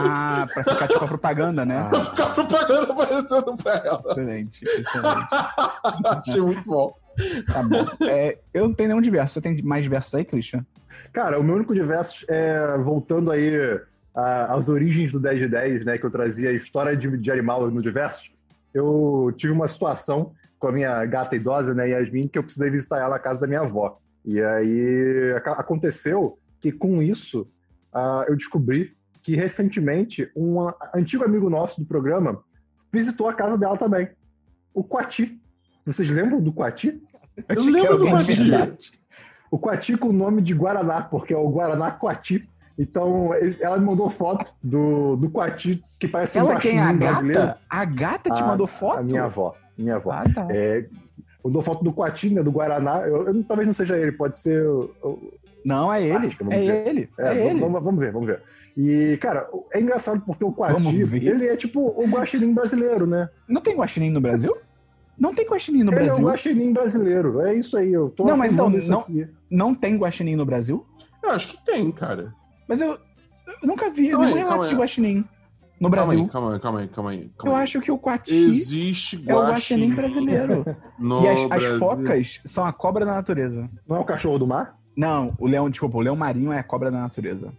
Ah, 0.00 0.46
pra 0.52 0.64
ficar 0.64 0.88
tipo 0.88 1.04
a 1.04 1.08
propaganda, 1.08 1.64
né? 1.64 1.78
Ah. 1.92 2.04
Ficar 2.04 2.34
propaganda 2.34 2.92
aparecendo 2.92 3.56
pra 3.56 3.74
ela. 3.84 4.02
Excelente, 4.06 4.64
excelente. 4.64 5.26
Achei 6.04 6.40
muito 6.40 6.62
bom. 6.68 6.94
Tá 7.52 7.62
bom. 7.62 7.86
É, 8.06 8.38
eu 8.54 8.68
não 8.68 8.74
tenho 8.74 8.90
nenhum 8.90 9.00
diverso. 9.00 9.34
Você 9.34 9.40
tem 9.40 9.60
mais 9.62 9.82
diversos 9.82 10.14
aí, 10.14 10.24
Christian? 10.24 10.64
Cara, 11.12 11.38
o 11.38 11.42
meu 11.42 11.56
único 11.56 11.74
diverso 11.74 12.24
é 12.28 12.78
voltando 12.78 13.30
aí 13.30 13.52
a- 14.14 14.54
às 14.54 14.68
origens 14.68 15.12
do 15.12 15.20
10 15.20 15.38
de 15.40 15.48
10, 15.48 15.84
né? 15.84 15.98
Que 15.98 16.04
eu 16.06 16.10
trazia 16.10 16.50
a 16.50 16.52
história 16.52 16.96
de, 16.96 17.16
de 17.18 17.30
animal 17.30 17.70
no 17.70 17.80
diverso. 17.82 18.30
Eu 18.72 19.32
tive 19.36 19.52
uma 19.52 19.66
situação 19.68 20.32
com 20.58 20.68
a 20.68 20.72
minha 20.72 21.04
gata 21.06 21.36
idosa, 21.36 21.74
né, 21.74 21.88
Yasmin, 21.90 22.28
que 22.28 22.38
eu 22.38 22.42
precisei 22.42 22.70
visitar 22.70 22.98
ela 22.98 23.10
na 23.10 23.18
casa 23.18 23.40
da 23.42 23.46
minha 23.46 23.60
avó. 23.60 23.98
E 24.24 24.42
aí 24.42 25.32
aconteceu 25.46 26.38
que 26.60 26.72
com 26.72 27.00
isso 27.02 27.48
ah, 27.94 28.24
eu 28.28 28.36
descobri 28.36 28.92
que 29.22 29.36
recentemente 29.36 30.30
um 30.36 30.68
antigo 30.94 31.24
amigo 31.24 31.48
nosso 31.48 31.80
do 31.80 31.86
programa 31.86 32.42
visitou 32.92 33.28
a 33.28 33.34
casa 33.34 33.56
dela 33.58 33.76
também. 33.76 34.08
O 34.74 34.82
Quati. 34.82 35.40
Vocês 35.86 36.08
lembram 36.10 36.40
do 36.40 36.52
Quati? 36.52 37.02
Eu 37.48 37.62
lembro 37.62 37.98
que 37.98 38.08
era 38.08 38.18
do 38.18 38.24
verdade. 38.24 38.92
o 39.50 39.58
Quati 39.58 39.96
com 39.96 40.08
o 40.08 40.12
nome 40.12 40.42
de 40.42 40.54
Guaraná, 40.54 41.02
porque 41.02 41.32
é 41.32 41.36
o 41.36 41.48
Guaraná 41.50 41.90
Quati. 41.92 42.48
Então, 42.78 43.30
ela 43.60 43.76
me 43.78 43.84
mandou 43.86 44.08
foto 44.08 44.52
do, 44.62 45.16
do 45.16 45.30
Quati, 45.30 45.82
que 45.98 46.06
parece 46.06 46.38
um 46.38 46.42
Ela 46.42 46.60
quem 46.60 46.76
é 46.78 46.80
a 46.80 46.84
guaxinim 46.84 46.98
brasileiro. 46.98 47.40
gata? 47.40 47.60
A 47.68 47.84
gata 47.84 48.30
te 48.30 48.42
A- 48.42 48.46
mandou 48.46 48.66
foto? 48.66 48.98
A 49.00 49.02
minha 49.02 49.24
avó. 49.24 49.54
Minha 49.78 49.96
avó. 49.96 50.10
Ah, 50.12 50.24
tá. 50.34 50.46
É, 50.50 50.86
mandou 51.44 51.62
foto 51.62 51.84
do 51.84 51.92
Quati, 51.92 52.30
né, 52.34 52.42
do 52.42 52.50
Guaraná. 52.50 53.00
Eu, 53.06 53.28
eu 53.28 53.32
não- 53.34 53.42
talvez 53.42 53.66
não 53.66 53.72
seja 53.74 53.96
ele, 53.96 54.12
pode 54.12 54.36
ser... 54.36 54.66
o- 54.66 54.90
o- 55.02 55.32
Não, 55.64 55.92
é 55.92 56.02
ele. 56.02 56.26
Acho 56.26 56.36
que 56.36 56.44
vamos 56.44 56.58
É 56.58 56.60
ver. 56.82 56.88
ele. 56.88 57.08
é, 57.18 57.22
É 57.22 57.28
vamos- 57.34 57.50
ele. 57.50 57.60
Vamos, 57.60 57.84
vamos 57.84 58.00
ver, 58.00 58.12
vamos 58.12 58.26
ver. 58.28 58.42
E, 58.76 59.16
cara, 59.20 59.48
é 59.72 59.80
engraçado 59.80 60.20
porque 60.24 60.44
o 60.44 60.52
ver. 61.06 61.22
ele 61.26 61.46
é 61.48 61.56
tipo 61.56 61.80
o 61.80 62.06
guaxinim 62.08 62.52
brasileiro, 62.54 63.06
né? 63.06 63.28
Não 63.48 63.60
tem 63.60 63.74
guaxinim 63.76 64.10
no 64.10 64.20
Brasil? 64.20 64.56
Não 65.18 65.34
tem 65.34 65.44
guaxinim 65.46 65.82
no 65.82 65.90
ele 65.92 66.00
é 66.00 66.04
Brasil. 66.04 66.24
o 66.24 66.28
guaxinim 66.28 66.72
brasileiro. 66.72 67.40
É 67.40 67.54
isso 67.54 67.76
aí, 67.76 67.92
eu 67.92 68.08
tô 68.08 68.24
Não, 68.24 68.36
mas 68.36 68.52
afirmando 68.52 68.70
não- 68.70 68.78
isso 68.78 68.90
não- 68.92 69.00
aqui. 69.00 69.26
Não 69.50 69.74
tem 69.74 69.96
guaxinim 69.96 70.36
no 70.36 70.44
Brasil? 70.46 70.86
Eu 71.22 71.30
acho 71.30 71.48
que 71.48 71.64
tem, 71.64 71.90
cara. 71.90 72.32
Mas 72.68 72.80
eu, 72.80 72.90
eu 72.90 72.98
nunca 73.64 73.90
vi 73.90 74.10
Calma 74.10 74.26
nenhum 74.26 74.36
aí, 74.36 74.42
relato 74.42 74.58
calma 74.60 74.68
de 74.68 74.76
guaxinim 74.80 75.24
no 75.80 75.90
Calma 75.90 76.06
Brasil. 76.06 76.24
aí, 76.24 76.28
calma 76.28 76.52
aí, 76.54 76.60
calma 76.60 76.80
aí, 76.80 76.88
calma 76.88 77.10
aí. 77.10 77.22
Eu 77.22 77.30
calma 77.36 77.58
aí. 77.58 77.62
acho 77.62 77.80
que 77.80 77.90
o 77.90 77.98
Quati 77.98 78.34
Existe 78.34 79.22
é 79.26 79.34
o 79.34 79.38
guaxinim 79.38 79.94
brasileiro. 79.94 80.64
no 80.98 81.22
e 81.22 81.28
as, 81.28 81.50
as 81.50 81.78
focas 81.78 82.40
são 82.44 82.66
a 82.66 82.72
cobra 82.72 83.06
da 83.06 83.14
natureza. 83.14 83.68
Não 83.86 83.96
é 83.96 84.00
o 84.00 84.04
cachorro 84.04 84.38
do 84.38 84.46
mar? 84.46 84.76
Não, 84.96 85.32
o 85.38 85.46
leão, 85.46 85.70
desculpa, 85.70 85.96
o 85.96 86.00
leão 86.00 86.16
marinho 86.16 86.52
é 86.52 86.58
a 86.58 86.64
cobra 86.64 86.90
da 86.90 86.98
natureza. 86.98 87.52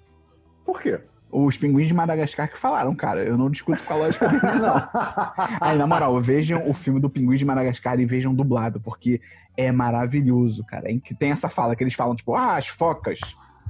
Por 0.65 0.81
quê? 0.81 0.99
Os 1.31 1.57
pinguins 1.57 1.87
de 1.87 1.93
Madagascar 1.93 2.51
que 2.51 2.57
falaram, 2.57 2.93
cara. 2.95 3.23
Eu 3.23 3.37
não 3.37 3.49
discuto 3.49 3.83
com 3.83 3.93
a 3.93 3.97
lógica 3.97 4.27
deles, 4.27 4.43
não. 4.43 4.89
Aí, 5.61 5.77
na 5.77 5.87
moral, 5.87 6.19
vejam 6.19 6.67
o 6.69 6.73
filme 6.73 6.99
do 6.99 7.09
Pinguim 7.09 7.37
de 7.37 7.45
Madagascar 7.45 7.99
e 7.99 8.05
vejam 8.05 8.33
dublado, 8.33 8.81
porque 8.81 9.21
é 9.55 9.71
maravilhoso, 9.71 10.65
cara. 10.65 10.91
Em 10.91 10.99
que 10.99 11.13
tem 11.13 11.31
essa 11.31 11.47
fala 11.47 11.75
que 11.75 11.83
eles 11.83 11.93
falam, 11.93 12.15
tipo, 12.15 12.35
ah, 12.35 12.57
as 12.57 12.67
focas, 12.67 13.19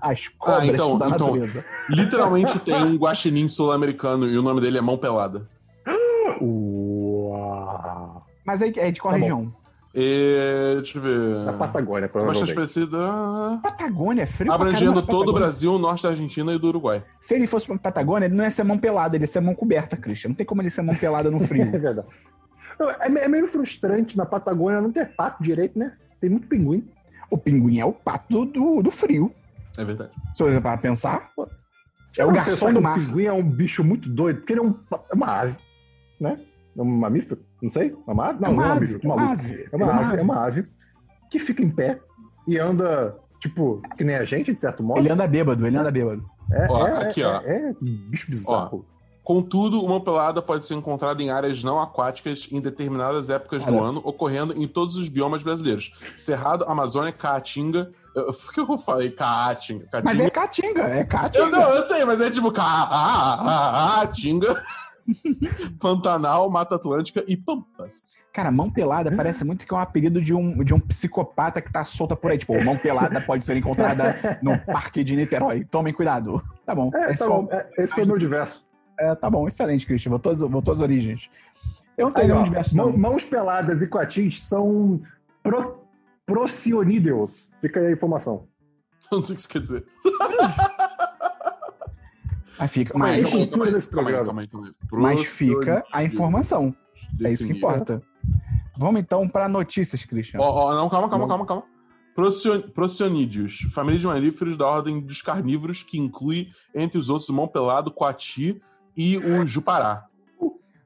as 0.01 0.27
cobras 0.27 0.63
então- 0.65 0.97
da 0.97 1.07
então- 1.07 1.27
natureza. 1.27 1.65
Literalmente 1.89 2.57
tem 2.59 2.75
um 2.75 2.95
guaxinim 2.97 3.47
sul-americano 3.47 4.27
e 4.27 4.37
o 4.37 4.41
nome 4.41 4.61
dele 4.61 4.77
é 4.77 4.81
Mão 4.81 4.97
Pelada. 4.97 5.47
Uau. 6.41 8.25
Mas 8.45 8.61
aí 8.61 8.73
é 8.77 8.91
de 8.91 8.99
qual 9.01 9.13
Tá 9.13 9.17
bom. 9.19 9.23
região? 9.23 9.53
E, 9.93 10.75
deixa 10.75 10.99
eu 10.99 11.01
ver. 11.01 11.45
Na 11.45 11.53
Patagônia, 11.53 12.07
Bastante 12.07 12.11
provavelmente. 12.11 12.53
parecida. 12.55 12.97
Patagônia, 13.63 14.21
é 14.21 14.25
frio 14.27 14.51
Abrangendo 14.51 14.93
caramba, 14.93 15.11
todo 15.11 15.29
o. 15.29 15.33
Brasil, 15.33 15.79
norte 15.79 16.03
da 16.03 16.09
Argentina 16.09 16.53
e 16.53 16.59
do 16.59 16.67
Uruguai. 16.67 17.03
Se 17.19 17.33
ele 17.33 17.47
fosse 17.47 17.65
pra 17.65 17.77
Patagônia, 17.77 18.27
ele 18.27 18.35
não 18.35 18.43
ia 18.43 18.51
ser 18.51 18.63
mão 18.63 18.77
pelada, 18.77 19.15
ele 19.17 19.23
ia 19.23 19.27
ser 19.27 19.39
mão 19.39 19.55
coberta, 19.55 19.97
Christian. 19.97 20.29
Não 20.29 20.35
tem 20.35 20.45
como 20.45 20.61
ele 20.61 20.69
ser 20.69 20.83
mão 20.83 20.95
pelada 20.95 21.31
no 21.31 21.37
É 21.41 21.45
frio. 21.45 21.71
verdade. 21.71 22.07
Não, 22.79 22.89
É 22.89 23.25
é 23.25 23.27
meio 23.27 23.47
frustrante 23.47 24.15
na 24.15 24.25
Patagônia 24.27 24.79
não 24.79 24.91
ter 24.91 25.09
pato 25.15 25.41
direito, 25.43 25.77
né? 25.77 25.93
Tem 26.19 26.29
muito 26.29 26.47
pinguim. 26.47 26.87
o 27.31 27.37
pinguim 27.37 27.79
é 27.79 27.85
o 27.85 27.91
pato 27.91 28.45
do, 28.45 28.81
do 28.83 28.91
frio. 28.91 29.33
É 29.79 29.85
verdade. 29.85 30.11
Se 30.33 30.43
você 30.43 30.59
para 30.59 30.77
pensar, 30.77 31.31
É 32.17 32.25
o 32.25 32.31
garçom 32.33 32.73
do 32.73 32.81
mar. 32.81 32.97
O 32.97 33.01
pinguim 33.01 33.23
é 33.23 33.31
um 33.31 33.49
bicho 33.49 33.81
muito 33.81 34.09
doido, 34.09 34.39
porque 34.39 34.51
ele 34.51 34.59
é, 34.59 34.63
um, 34.63 34.77
é 35.09 35.15
uma 35.15 35.27
ave, 35.27 35.57
né? 36.19 36.37
É 36.77 36.81
um 36.81 36.97
mamífero? 36.97 37.41
Não 37.61 37.69
sei. 37.69 37.95
É 38.07 38.11
uma 38.11 38.25
ave? 38.27 38.41
Não, 38.41 38.49
é 38.49 38.51
uma 38.51 38.61
não 38.61 38.65
é 38.65 38.73
um 38.73 38.73
ave, 38.73 38.99
é 39.01 39.07
uma 39.07 39.31
ave. 39.31 39.69
É 39.71 39.75
uma 39.75 39.93
ave, 39.93 40.17
é 40.17 40.21
uma 40.21 40.45
ave 40.45 40.67
que 41.31 41.39
fica 41.39 41.63
em 41.63 41.69
pé 41.69 41.99
e 42.45 42.57
anda, 42.57 43.15
tipo, 43.39 43.81
que 43.97 44.03
nem 44.03 44.15
a 44.15 44.25
gente, 44.25 44.53
de 44.53 44.59
certo 44.59 44.83
modo. 44.83 44.99
Ele 44.99 45.09
anda 45.09 45.25
bêbado, 45.27 45.65
ele 45.65 45.77
anda 45.77 45.91
bêbado. 45.91 46.25
É, 46.51 46.67
Ó, 46.69 46.87
é, 46.87 47.09
aqui, 47.09 47.21
é, 47.21 47.27
ó. 47.27 47.41
é 47.41 47.75
um 47.81 48.09
bicho 48.09 48.29
bizarro. 48.29 48.85
Contudo, 49.29 49.85
uma 49.85 50.01
pelada 50.01 50.41
pode 50.41 50.65
ser 50.65 50.73
encontrada 50.73 51.21
em 51.21 51.29
áreas 51.29 51.63
não 51.63 51.79
aquáticas 51.79 52.47
em 52.51 52.59
determinadas 52.59 53.29
épocas 53.29 53.63
do 53.63 53.71
Cara. 53.73 53.85
ano, 53.85 54.01
ocorrendo 54.03 54.59
em 54.59 54.67
todos 54.67 54.95
os 54.95 55.07
biomas 55.07 55.43
brasileiros. 55.43 55.91
Cerrado, 56.17 56.65
Amazônia, 56.67 57.11
Caatinga. 57.11 57.91
eu- 58.15 58.33
Por 58.33 58.51
que 58.51 58.59
eu 58.59 58.77
falei 58.79 59.11
Caatinga? 59.11 59.85
Caatinga. 59.85 60.03
Mas 60.15 60.19
é 60.19 60.29
caatinga, 60.31 60.81
é 60.81 61.03
caatinga. 61.03 61.45
Eu, 61.45 61.51
não, 61.51 61.61
eu 61.75 61.83
sei, 61.83 62.03
mas 62.05 62.19
é 62.19 62.31
tipo 62.31 62.51
Caatinga. 62.51 64.47
Pantanal, 65.79 66.49
Mata 66.49 66.73
Atlântica 66.77 67.23
e 67.27 67.37
Pampas. 67.37 68.17
Cara, 68.33 68.49
mão 68.51 68.71
pelada 68.71 69.11
parece 69.11 69.43
muito 69.45 69.67
que 69.67 69.73
é 69.73 69.77
um 69.77 69.79
apelido 69.79 70.19
de 70.21 70.33
um, 70.33 70.63
de 70.63 70.73
um 70.73 70.79
psicopata 70.79 71.61
que 71.61 71.71
tá 71.71 71.83
solta 71.83 72.15
por 72.15 72.31
aí. 72.31 72.37
Tipo, 72.39 72.63
mão 72.63 72.77
pelada 72.77 73.21
pode 73.21 73.45
ser 73.45 73.57
encontrada 73.57 74.39
no 74.41 74.57
parque 74.57 75.03
de 75.03 75.15
Niterói. 75.15 75.65
Tomem 75.65 75.93
cuidado. 75.93 76.41
Tá 76.65 76.73
bom. 76.73 76.89
É, 76.95 77.11
esse, 77.11 77.19
tá 77.19 77.25
foi, 77.25 77.35
bom. 77.35 77.47
É, 77.51 77.83
esse 77.83 77.93
foi 77.93 78.03
o 78.03 78.07
meu 78.07 78.17
diverso. 78.17 78.68
É, 78.99 79.15
tá 79.15 79.29
bom, 79.29 79.47
excelente, 79.47 79.85
Christian. 79.85 80.09
Voltou, 80.11 80.35
voltou 80.49 80.71
às 80.71 80.81
origens. 80.81 81.29
Eu 81.97 82.11
tenho 82.11 82.37
Aí, 82.37 82.49
ó, 82.49 82.75
mão- 82.75 82.97
mãos 82.97 83.25
peladas 83.25 83.81
e 83.81 83.89
coatins 83.89 84.41
são 84.41 84.99
pro, 85.43 85.83
procionídeos. 86.25 87.51
Fica 87.61 87.79
aí 87.79 87.87
a 87.87 87.91
informação. 87.91 88.47
Eu 89.11 89.17
não 89.17 89.23
sei 89.23 89.33
o 89.33 89.35
que 89.35 89.41
isso 89.41 89.49
quer 89.49 89.61
dizer. 89.61 89.85
Mas 92.57 92.71
fica, 92.71 92.91
Calma 92.91 93.07
aí, 93.07 93.21
mas, 93.21 93.31
Mas- 93.31 93.31
calma 93.31 93.43
aí, 93.45 93.49
calma 93.49 93.65
aí, 93.65 93.71
nesse 93.71 93.89
calma 93.91 94.09
aí, 94.09 94.15
programa. 94.15 94.25
calma 94.25 94.41
aí, 94.41 94.47
calma 94.47 94.67
aí. 94.67 95.01
mas 95.17 95.31
fica 95.31 95.83
a 95.91 96.03
informação. 96.03 96.75
É 97.21 97.31
isso 97.31 97.47
que 97.47 97.53
importa. 97.53 98.01
Vamos 98.77 98.99
então 99.01 99.27
para 99.27 99.47
notícias, 99.47 100.03
Christian. 100.05 100.39
Ó, 100.41 100.49
ó, 100.69 100.75
não, 100.75 100.89
calma, 100.89 101.09
calma, 101.09 101.27
calma, 101.27 101.45
calma. 101.45 101.63
Procio- 102.15 102.69
Procionídeos, 102.71 103.61
família 103.73 103.99
de 103.99 104.05
mamíferos 104.05 104.57
da 104.57 104.67
ordem 104.67 104.99
dos 104.99 105.21
carnívoros, 105.21 105.83
que 105.83 105.97
inclui, 105.97 106.49
entre 106.75 106.97
os 106.99 107.09
outros, 107.09 107.29
o 107.29 107.33
mão 107.33 107.47
pelado, 107.47 107.91
coati 107.91 108.61
e 108.95 109.17
o 109.17 109.45
jupará. 109.47 110.05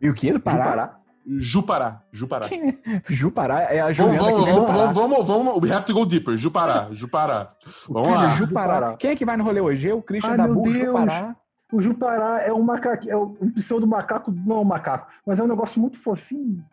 E 0.02 0.10
o 0.10 0.14
que 0.14 0.32
do 0.32 0.40
Pará? 0.40 0.64
Jupará. 0.66 1.00
Jupará, 1.26 2.02
jupará. 2.12 2.48
É? 2.48 3.02
Jupará 3.08 3.62
é 3.62 3.80
a 3.80 3.92
Juliana 3.94 4.22
vamos, 4.24 4.40
que 4.40 4.46
vem 4.46 4.54
do 4.54 4.62
vamos, 4.62 4.76
Pará. 4.76 4.92
vamos, 4.92 5.28
vamos, 5.28 5.28
vamos, 5.28 5.64
we 5.64 5.72
have 5.72 5.86
to 5.86 5.94
go 5.94 6.06
deeper. 6.06 6.38
Jupará, 6.38 6.90
jupará. 6.92 7.54
Vamos 7.88 8.10
Cara, 8.10 8.22
lá. 8.22 8.30
Jupará. 8.36 8.98
Quem 8.98 9.12
é 9.12 9.16
que 9.16 9.24
vai 9.24 9.38
no 9.38 9.46
rolê 9.46 9.62
hoje? 9.62 9.88
Eu, 9.88 10.02
Christian 10.02 10.32
Ai, 10.32 10.38
Dabu, 10.38 10.62
meu 10.62 10.74
Deus. 10.74 10.84
Jupará. 10.84 11.36
O 11.72 11.82
Jupará 11.82 12.42
é 12.42 12.52
um 12.52 12.62
macaco, 12.62 13.10
é 13.10 13.16
um 13.16 13.50
pseudo 13.56 13.88
macaco, 13.88 14.32
não 14.46 14.58
é 14.58 14.60
um 14.60 14.66
macaco, 14.66 15.08
mas 15.26 15.40
é 15.40 15.44
um 15.44 15.48
negócio 15.48 15.80
muito 15.82 15.98
fofinho. 15.98 16.64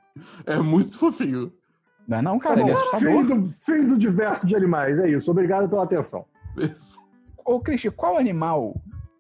É 0.45 0.57
muito 0.59 0.99
fofinho. 0.99 1.53
Não 2.09 2.19
é 2.19 2.23
não, 2.23 2.39
Tá 2.39 2.49
cara, 2.49 2.61
ele 2.61 2.71
é 2.71 2.75
bom, 2.75 2.81
assustador. 2.81 3.25
fim 3.25 3.41
do, 3.41 3.47
fim 3.47 3.87
do 3.87 3.97
diverso 3.97 4.47
de 4.49 4.57
animais, 4.57 4.99
é 4.99 5.09
isso. 5.09 5.31
Obrigado 5.31 5.69
pela 5.69 5.85
atenção. 5.85 6.27
Ô, 7.45 7.61
Christian, 7.61 7.93
qual 7.93 8.19
animal... 8.19 8.75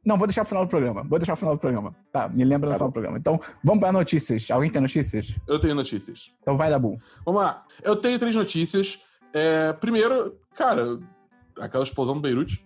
Não, 0.04 0.16
vou 0.16 0.26
deixar 0.26 0.42
pro 0.42 0.48
final 0.50 0.64
do 0.64 0.68
programa. 0.70 1.02
Vou 1.04 1.18
deixar 1.18 1.32
pro 1.34 1.40
final 1.40 1.54
do 1.56 1.60
programa. 1.60 1.94
Tá, 2.12 2.28
me 2.28 2.44
lembra 2.44 2.68
no 2.68 2.72
Tá 2.72 2.78
final 2.78 2.88
do 2.88 2.92
programa. 2.92 3.18
Então, 3.18 3.40
vamos 3.62 3.80
para 3.80 3.92
notícias. 3.92 4.50
Alguém 4.50 4.70
tem 4.70 4.80
notícias? 4.80 5.36
Eu 5.46 5.58
tenho 5.58 5.74
notícias. 5.74 6.30
Então 6.40 6.56
vai, 6.56 6.70
Dabu. 6.70 6.98
Vamos 7.24 7.42
lá. 7.42 7.64
Eu 7.82 7.94
tenho 7.96 8.18
três 8.18 8.34
notícias. 8.34 8.98
É, 9.32 9.72
primeiro, 9.74 10.36
cara, 10.56 10.98
aquela 11.60 11.84
explosão 11.84 12.14
do 12.14 12.20
Beirute. 12.20 12.64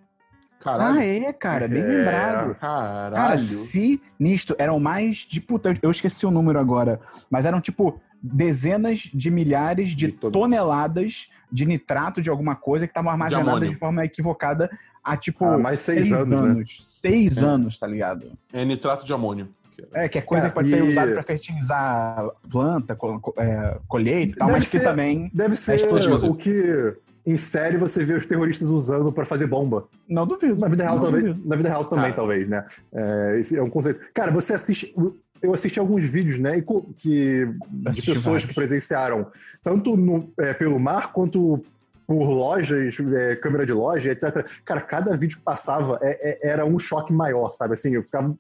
Caralho. 0.61 0.99
Ah, 0.99 1.05
é, 1.05 1.33
cara, 1.33 1.69
bem 1.69 1.83
É. 1.83 1.87
lembrado. 1.87 2.55
Caralho. 2.55 3.15
Cara, 3.17 3.39
sinistro. 3.39 4.57
Eram 4.59 4.79
mais 4.81 5.17
de 5.19 5.41
puta. 5.41 5.75
Eu 5.83 5.91
esqueci 5.91 6.25
o 6.25 6.31
número 6.31 6.59
agora. 6.59 7.01
Mas 7.29 7.45
eram 7.45 7.61
tipo 7.61 8.01
dezenas 8.23 9.01
de 9.13 9.31
milhares 9.31 9.91
de 9.91 10.07
De 10.07 10.13
toneladas 10.13 11.29
de 11.53 11.67
nitrato 11.67 12.23
de 12.23 12.31
alguma 12.31 12.57
coisa 12.57 12.87
que 12.87 12.91
estavam 12.91 13.11
armazenadas 13.11 13.49
amônio. 13.53 13.69
de 13.71 13.75
forma 13.77 14.05
equivocada 14.05 14.71
há, 15.05 15.17
tipo, 15.17 15.45
Ah, 15.45 15.59
mais 15.59 15.79
seis 15.81 16.13
anos, 16.13 16.41
né? 16.57 16.65
Seis 16.81 17.37
É. 17.39 17.45
anos, 17.45 17.79
tá 17.79 17.87
ligado? 17.87 18.27
É 18.53 18.65
nitrato 18.65 19.05
de 19.05 19.13
amônio. 19.13 19.49
É, 19.93 20.09
que 20.09 20.19
é 20.19 20.21
coisa 20.23 20.47
É, 20.47 20.49
que 20.49 20.55
pode 20.55 20.71
ser 20.71 20.79
e- 20.85 20.89
usada 20.89 21.13
pra 21.13 21.23
fertilizar 21.23 22.29
planta, 22.51 22.97
é, 23.39 23.77
colheita 23.89 24.33
e 24.33 24.37
tal, 24.37 24.47
Deve 24.47 24.59
mas 24.61 24.71
que 24.71 24.79
ser- 24.79 24.85
também 24.85 25.31
Deve 25.35 25.57
ser 25.57 25.77
explosivo. 25.77 26.31
o 26.31 26.35
que 26.37 26.95
em 27.27 27.37
série 27.37 27.77
você 27.77 28.05
vê 28.05 28.15
os 28.15 28.25
terroristas 28.27 28.69
usando 28.69 29.13
pra 29.13 29.25
fazer 29.25 29.47
bomba. 29.47 29.89
não 30.09 30.27
duvido. 30.27 30.57
Na 30.57 30.69
vida 30.69 30.85
real, 30.85 31.01
talvez, 31.01 31.25
duvido. 31.25 31.49
na 31.49 31.57
vida 31.57 31.69
real 31.69 31.85
também, 31.87 32.05
Cara. 32.05 32.17
talvez, 32.17 32.49
né? 32.49 32.65
É, 32.93 33.37
esse 33.41 33.57
é 33.59 33.63
um 33.63 33.69
conceito. 33.71 34.01
Cara, 34.15 34.31
você 34.31 34.55
assiste. 34.55 34.95
Eu 35.43 35.53
assisti 35.53 35.79
alguns 35.79 36.05
vídeos, 36.05 36.39
né? 36.39 36.63
Que, 36.97 37.47
de 37.71 38.03
pessoas 38.03 38.23
vários. 38.25 38.45
que 38.47 38.55
presenciaram, 38.55 39.27
tanto 39.63 39.95
no, 39.97 40.33
é, 40.39 40.55
pelo 40.55 40.79
mar 40.79 41.13
quanto 41.13 41.63
por 42.07 42.29
lojas, 42.29 42.97
é, 43.01 43.37
câmera 43.37 43.65
de 43.65 43.73
loja, 43.73 44.13
etc. 44.13 44.45
Cara, 44.65 44.81
cada 44.83 45.17
vídeo 45.17 45.39
que 45.39 45.43
passava 45.45 45.99
é- 46.03 46.47
é- 46.47 46.49
era 46.51 46.65
um 46.67 46.79
choque 46.79 47.13
maior, 47.13 47.53
sabe? 47.53 47.75
Assim, 47.75 47.95
eu 47.95 48.03
ficava. 48.03 48.35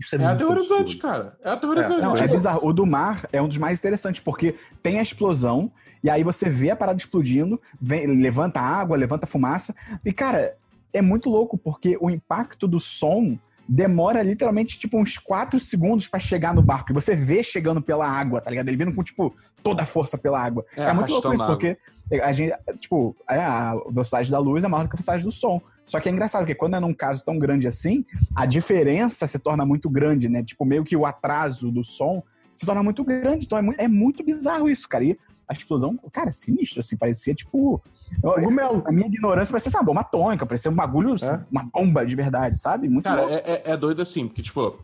Isso 0.00 0.16
é, 0.16 0.22
É 0.22 0.24
aterrorizante, 0.24 0.96
cara. 0.96 1.36
É 1.44 1.50
aterrorizante. 1.50 2.00
Não, 2.00 2.14
é 2.14 2.16
Tipo, 2.22 2.32
bizarro. 2.34 2.60
O 2.66 2.72
do 2.72 2.86
mar 2.86 3.26
é 3.32 3.40
um 3.42 3.48
dos 3.48 3.58
mais 3.58 3.78
interessantes, 3.78 4.20
porque 4.22 4.54
tem 4.82 4.98
a 4.98 5.02
explosão, 5.02 5.70
e 6.02 6.08
aí 6.08 6.22
você 6.24 6.48
vê 6.48 6.70
a 6.70 6.76
parada 6.76 6.98
explodindo, 6.98 7.60
vem- 7.80 8.06
levanta 8.20 8.60
água, 8.60 8.96
levanta 8.96 9.26
fumaça. 9.26 9.74
E, 10.04 10.12
cara, 10.12 10.56
é 10.92 11.02
muito 11.02 11.28
louco, 11.28 11.56
porque 11.58 11.96
o 12.00 12.08
impacto 12.10 12.66
do 12.66 12.80
som 12.80 13.38
demora 13.68 14.22
literalmente, 14.22 14.78
tipo, 14.78 14.98
uns 14.98 15.18
4 15.18 15.58
segundos 15.60 16.08
pra 16.08 16.20
chegar 16.20 16.54
no 16.54 16.62
barco. 16.62 16.92
E 16.92 16.94
você 16.94 17.14
vê 17.14 17.42
chegando 17.42 17.80
pela 17.80 18.06
água, 18.06 18.40
tá 18.40 18.50
ligado? 18.50 18.68
Ele 18.68 18.76
vindo 18.76 18.94
com, 18.94 19.02
tipo, 19.02 19.34
toda 19.62 19.82
a 19.82 19.86
força 19.86 20.18
pela 20.18 20.40
água. 20.40 20.64
É, 20.76 20.82
É, 20.82 20.92
muito 20.92 21.12
louco 21.12 21.32
isso, 21.34 21.46
porque 21.46 21.76
a 22.22 22.32
gente, 22.32 22.54
tipo, 22.80 23.16
é, 23.28 23.38
a 23.38 23.74
velocidade 23.90 24.30
da 24.30 24.38
luz 24.38 24.64
é 24.64 24.68
maior 24.68 24.84
do 24.84 24.88
que 24.88 24.94
a 24.94 24.98
velocidade 24.98 25.24
do 25.24 25.32
som. 25.32 25.60
Só 25.84 26.00
que 26.00 26.08
é 26.08 26.12
engraçado, 26.12 26.42
porque 26.42 26.54
quando 26.54 26.76
é 26.76 26.80
num 26.80 26.94
caso 26.94 27.24
tão 27.24 27.38
grande 27.38 27.66
assim, 27.66 28.04
a 28.34 28.46
diferença 28.46 29.26
se 29.26 29.38
torna 29.38 29.64
muito 29.64 29.88
grande, 29.90 30.28
né? 30.28 30.42
Tipo, 30.42 30.64
meio 30.64 30.84
que 30.84 30.96
o 30.96 31.06
atraso 31.06 31.70
do 31.70 31.84
som 31.84 32.22
se 32.54 32.66
torna 32.66 32.82
muito 32.82 33.04
grande. 33.04 33.46
Então 33.46 33.58
é 33.58 33.62
muito, 33.62 33.80
é 33.80 33.88
muito 33.88 34.24
bizarro 34.24 34.68
isso, 34.68 34.88
cara. 34.88 35.04
E 35.04 35.18
a 35.48 35.52
explosão, 35.52 35.98
cara, 36.12 36.28
é 36.28 36.32
sinistro, 36.32 36.80
assim, 36.80 36.96
parecia 36.96 37.34
tipo. 37.34 37.82
eu- 38.22 38.32
Cogumelo. 38.32 38.82
a 38.86 38.92
minha 38.92 39.06
ignorância 39.06 39.52
parecia 39.52 39.68
assim, 39.68 39.78
uma 39.78 39.84
bomba 39.84 40.00
atômica, 40.02 40.46
parecia 40.46 40.70
um 40.70 40.74
bagulho, 40.74 41.14
É. 41.22 41.40
uma 41.50 41.64
bomba 41.64 42.04
de 42.06 42.14
verdade, 42.14 42.58
sabe? 42.58 42.88
Muito 42.88 43.04
Cara, 43.04 43.22
é, 43.24 43.62
é, 43.66 43.70
é 43.72 43.76
doido 43.76 44.02
assim, 44.02 44.26
porque, 44.28 44.42
tipo, 44.42 44.78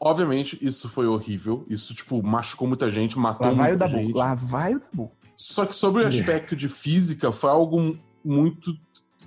obviamente 0.00 0.58
isso 0.60 0.88
foi 0.88 1.06
horrível. 1.06 1.64
Isso, 1.68 1.94
tipo, 1.94 2.22
machucou 2.22 2.66
muita 2.68 2.88
gente, 2.90 3.18
matou 3.18 3.46
Lá 3.46 3.52
vai 3.52 3.66
o 3.66 3.68
muita 3.70 3.88
Dabu, 3.88 4.02
gente. 4.02 4.14
lá 4.16 4.34
vai 4.34 4.74
o 4.74 4.80
Dabu. 4.80 5.10
Só 5.36 5.66
que 5.66 5.74
sobre 5.74 6.04
o 6.04 6.06
aspecto 6.06 6.54
de 6.54 6.68
física, 6.68 7.32
foi 7.32 7.50
algo 7.50 7.98
muito 8.24 8.76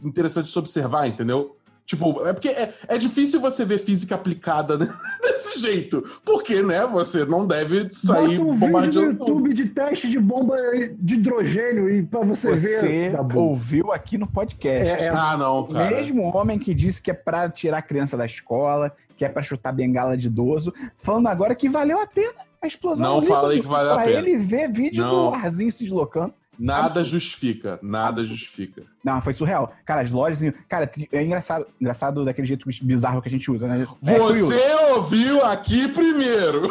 interessante 0.03 0.45
de 0.45 0.51
se 0.51 0.59
observar, 0.59 1.07
entendeu? 1.07 1.57
Tipo, 1.85 2.25
é 2.25 2.33
porque 2.33 2.49
é, 2.49 2.73
é 2.87 2.97
difícil 2.97 3.39
você 3.39 3.63
ver 3.63 3.77
física 3.77 4.15
aplicada 4.15 4.75
né, 4.77 4.91
desse 5.21 5.59
jeito. 5.61 6.03
Porque, 6.25 6.63
né, 6.63 6.85
você 6.87 7.23
não 7.25 7.45
deve 7.45 7.89
sair 7.93 8.39
Bota 8.39 8.41
um 8.41 8.53
vídeo 8.53 9.01
no. 9.01 9.07
YouTube 9.11 9.53
de 9.53 9.67
teste 9.67 10.09
de 10.09 10.19
bomba 10.19 10.55
de 10.97 11.13
hidrogênio 11.15 11.89
e 11.89 12.01
pra 12.01 12.21
você, 12.21 12.51
Você 12.57 12.81
ver. 12.81 13.11
Dabu. 13.11 13.39
ouviu 13.39 13.91
aqui 13.91 14.17
no 14.17 14.25
podcast. 14.25 14.89
É, 14.89 15.05
é, 15.05 15.09
Ah, 15.09 15.37
não, 15.37 15.59
O 15.59 15.67
cara. 15.67 15.91
mesmo 15.95 16.23
homem 16.35 16.57
que 16.57 16.73
disse 16.73 16.99
que 17.01 17.11
é 17.11 17.13
pra 17.13 17.49
tirar 17.49 17.77
a 17.77 17.81
criança 17.83 18.17
da 18.17 18.25
escola, 18.25 18.91
que 19.15 19.23
é 19.23 19.29
pra 19.29 19.43
chutar 19.43 19.71
bengala 19.71 20.17
de 20.17 20.25
idoso, 20.27 20.73
falando 20.97 21.27
agora 21.27 21.53
que 21.53 21.69
valeu 21.69 22.01
a 22.01 22.07
pena 22.07 22.33
a 22.61 22.67
explosão. 22.67 23.21
Não 23.21 23.21
falei 23.21 23.61
que 23.61 23.67
valeu 23.67 23.91
a 23.91 23.95
pra 23.95 24.05
pena. 24.05 24.17
ele 24.27 24.37
ver 24.37 24.71
vídeo 24.71 25.03
Não. 25.03 25.29
do 25.29 25.35
arzinho 25.35 25.71
se 25.71 25.83
deslocando. 25.83 26.33
Nada 26.57 26.85
Absurdo. 26.85 27.09
justifica, 27.09 27.79
nada 27.81 28.23
justifica. 28.23 28.83
Não, 29.03 29.21
foi 29.21 29.33
surreal. 29.33 29.73
Cara, 29.85 30.01
as 30.01 30.11
lojas. 30.11 30.53
Cara, 30.67 30.89
é 31.11 31.23
engraçado, 31.23 31.65
engraçado 31.79 32.25
daquele 32.25 32.47
jeito 32.47 32.67
bizarro 32.81 33.21
que 33.21 33.27
a 33.27 33.31
gente 33.31 33.49
usa, 33.51 33.67
né? 33.67 33.87
É. 34.05 34.19
Você 34.19 34.73
ouviu 34.93 35.43
aqui 35.45 35.87
primeiro. 35.87 36.69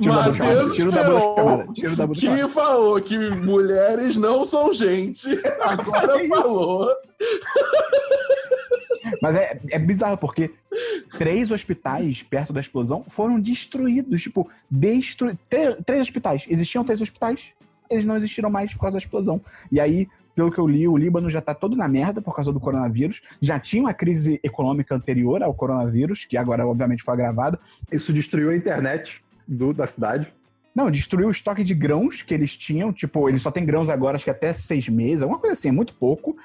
Matheus 0.00 0.76
tira 0.76 0.88
o 0.88 0.92
Dabu 0.92 1.12
do 1.12 1.34
Peron, 1.34 1.36
chamado, 1.36 1.74
tira 1.74 1.92
o 1.92 1.96
Dabu 1.96 2.14
do 2.14 2.20
chamado. 2.20 2.38
que 2.38 2.54
falou 2.54 3.00
que 3.00 3.18
mulheres 3.18 4.16
não 4.16 4.44
são 4.44 4.72
gente. 4.72 5.28
Agora 5.60 6.22
isso. 6.22 6.28
falou. 6.28 6.88
Mas 9.20 9.36
é, 9.36 9.60
é 9.70 9.78
bizarro, 9.78 10.16
porque 10.16 10.52
três 11.18 11.50
hospitais 11.50 12.22
perto 12.22 12.52
da 12.52 12.60
explosão 12.60 13.04
foram 13.08 13.40
destruídos. 13.40 14.22
Tipo, 14.22 14.48
destru... 14.70 15.36
três, 15.48 15.76
três 15.84 16.00
hospitais. 16.02 16.44
Existiam 16.48 16.84
três 16.84 17.00
hospitais, 17.00 17.52
eles 17.90 18.04
não 18.06 18.16
existiram 18.16 18.50
mais 18.50 18.72
por 18.72 18.80
causa 18.80 18.94
da 18.94 18.98
explosão. 18.98 19.40
E 19.70 19.80
aí, 19.80 20.08
pelo 20.34 20.50
que 20.50 20.58
eu 20.58 20.66
li, 20.66 20.86
o 20.86 20.96
Líbano 20.96 21.30
já 21.30 21.40
tá 21.40 21.54
todo 21.54 21.76
na 21.76 21.88
merda 21.88 22.20
por 22.20 22.34
causa 22.34 22.52
do 22.52 22.60
coronavírus. 22.60 23.22
Já 23.40 23.58
tinha 23.58 23.82
uma 23.82 23.94
crise 23.94 24.38
econômica 24.42 24.94
anterior 24.94 25.42
ao 25.42 25.54
coronavírus, 25.54 26.24
que 26.24 26.36
agora, 26.36 26.66
obviamente, 26.66 27.02
foi 27.02 27.14
agravada. 27.14 27.58
Isso 27.90 28.12
destruiu 28.12 28.50
a 28.50 28.56
internet 28.56 29.24
do- 29.48 29.72
da 29.72 29.86
cidade. 29.86 30.32
Não, 30.74 30.90
destruiu 30.90 31.28
o 31.28 31.30
estoque 31.30 31.64
de 31.64 31.72
grãos 31.72 32.20
que 32.20 32.34
eles 32.34 32.54
tinham. 32.54 32.92
Tipo, 32.92 33.30
eles 33.30 33.40
só 33.40 33.50
têm 33.50 33.64
grãos 33.64 33.88
agora, 33.88 34.16
acho 34.16 34.24
que 34.24 34.30
até 34.30 34.52
seis 34.52 34.88
meses, 34.90 35.22
alguma 35.22 35.40
coisa 35.40 35.54
assim, 35.54 35.68
é 35.68 35.72
muito 35.72 35.94
pouco. 35.94 36.36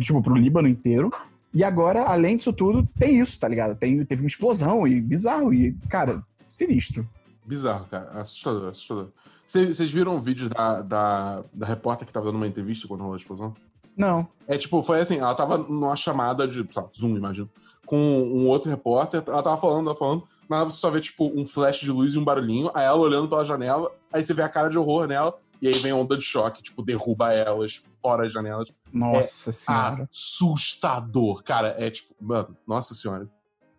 Tipo, 0.00 0.22
pro 0.22 0.34
Líbano 0.34 0.66
inteiro. 0.66 1.12
E 1.52 1.62
agora, 1.62 2.04
além 2.04 2.36
disso 2.38 2.52
tudo, 2.52 2.88
tem 2.98 3.20
isso, 3.20 3.38
tá 3.38 3.46
ligado? 3.46 3.76
Tem, 3.76 4.02
teve 4.06 4.22
uma 4.22 4.26
explosão 4.26 4.88
e 4.88 5.00
bizarro. 5.00 5.52
E, 5.52 5.72
cara, 5.88 6.22
sinistro. 6.48 7.06
Bizarro, 7.46 7.84
cara. 7.86 8.10
Assustador, 8.20 8.70
assustador. 8.70 9.08
Vocês 9.46 9.90
viram 9.90 10.16
o 10.16 10.20
vídeo 10.20 10.48
da, 10.48 10.82
da, 10.82 11.44
da 11.52 11.66
repórter 11.66 12.06
que 12.06 12.12
tava 12.12 12.26
dando 12.26 12.36
uma 12.36 12.46
entrevista 12.46 12.88
quando 12.88 13.00
rolou 13.00 13.14
a 13.14 13.18
explosão? 13.18 13.54
Não. 13.96 14.26
É 14.46 14.56
tipo, 14.56 14.82
foi 14.82 15.00
assim, 15.00 15.18
ela 15.18 15.34
tava 15.34 15.58
numa 15.58 15.94
chamada 15.96 16.48
de, 16.48 16.66
sabe, 16.72 16.88
Zoom, 16.98 17.16
imagino, 17.16 17.48
com 17.86 17.96
um 17.96 18.48
outro 18.48 18.70
repórter, 18.70 19.22
ela 19.26 19.42
tava 19.42 19.60
falando, 19.60 19.86
tava 19.86 19.98
falando, 19.98 20.28
mas 20.48 20.72
você 20.74 20.80
só 20.80 20.90
vê, 20.90 21.00
tipo, 21.00 21.26
um 21.38 21.46
flash 21.46 21.80
de 21.80 21.90
luz 21.90 22.14
e 22.14 22.18
um 22.18 22.24
barulhinho, 22.24 22.70
aí 22.74 22.84
ela 22.84 22.98
olhando 22.98 23.28
pela 23.28 23.44
janela, 23.44 23.90
aí 24.12 24.22
você 24.22 24.34
vê 24.34 24.42
a 24.42 24.48
cara 24.48 24.68
de 24.68 24.78
horror 24.78 25.06
nela, 25.06 25.38
e 25.62 25.68
aí 25.68 25.74
vem 25.74 25.92
a 25.92 25.96
onda 25.96 26.16
de 26.16 26.22
choque, 26.22 26.62
tipo, 26.62 26.82
derruba 26.82 27.32
elas, 27.32 27.88
fora 28.02 28.26
as 28.26 28.32
janelas. 28.32 28.70
Nossa 28.92 29.50
senhora. 29.50 30.08
Assustador. 30.12 31.42
Cara, 31.42 31.74
é 31.78 31.90
tipo, 31.90 32.14
mano, 32.20 32.56
nossa 32.66 32.94
senhora. 32.94 33.28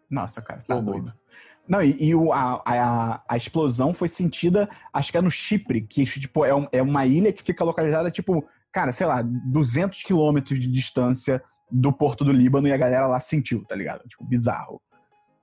Nossa, 0.09 0.41
cara, 0.41 0.63
tá 0.67 0.79
doido. 0.79 1.13
Não, 1.67 1.81
e, 1.81 1.97
e 2.09 2.13
o, 2.15 2.31
a, 2.31 2.61
a, 2.65 3.21
a 3.27 3.37
explosão 3.37 3.93
foi 3.93 4.07
sentida, 4.07 4.69
acho 4.93 5.11
que 5.11 5.17
é 5.17 5.21
no 5.21 5.31
Chipre, 5.31 5.81
que 5.81 6.05
tipo, 6.05 6.45
é, 6.45 6.53
um- 6.53 6.67
é 6.71 6.81
uma 6.81 7.05
ilha 7.05 7.33
que 7.33 7.43
fica 7.43 7.63
localizada, 7.63 8.11
tipo, 8.11 8.45
cara, 8.71 8.91
sei 8.91 9.07
lá, 9.07 9.21
200 9.23 10.03
quilômetros 10.03 10.59
de 10.59 10.67
distância 10.67 11.41
do 11.71 11.91
porto 11.91 12.23
do 12.23 12.31
Líbano 12.31 12.67
e 12.67 12.71
a 12.73 12.77
galera 12.77 13.07
lá 13.07 13.19
sentiu, 13.19 13.65
tá 13.65 13.75
ligado? 13.75 14.07
Tipo, 14.07 14.23
bizarro. 14.23 14.79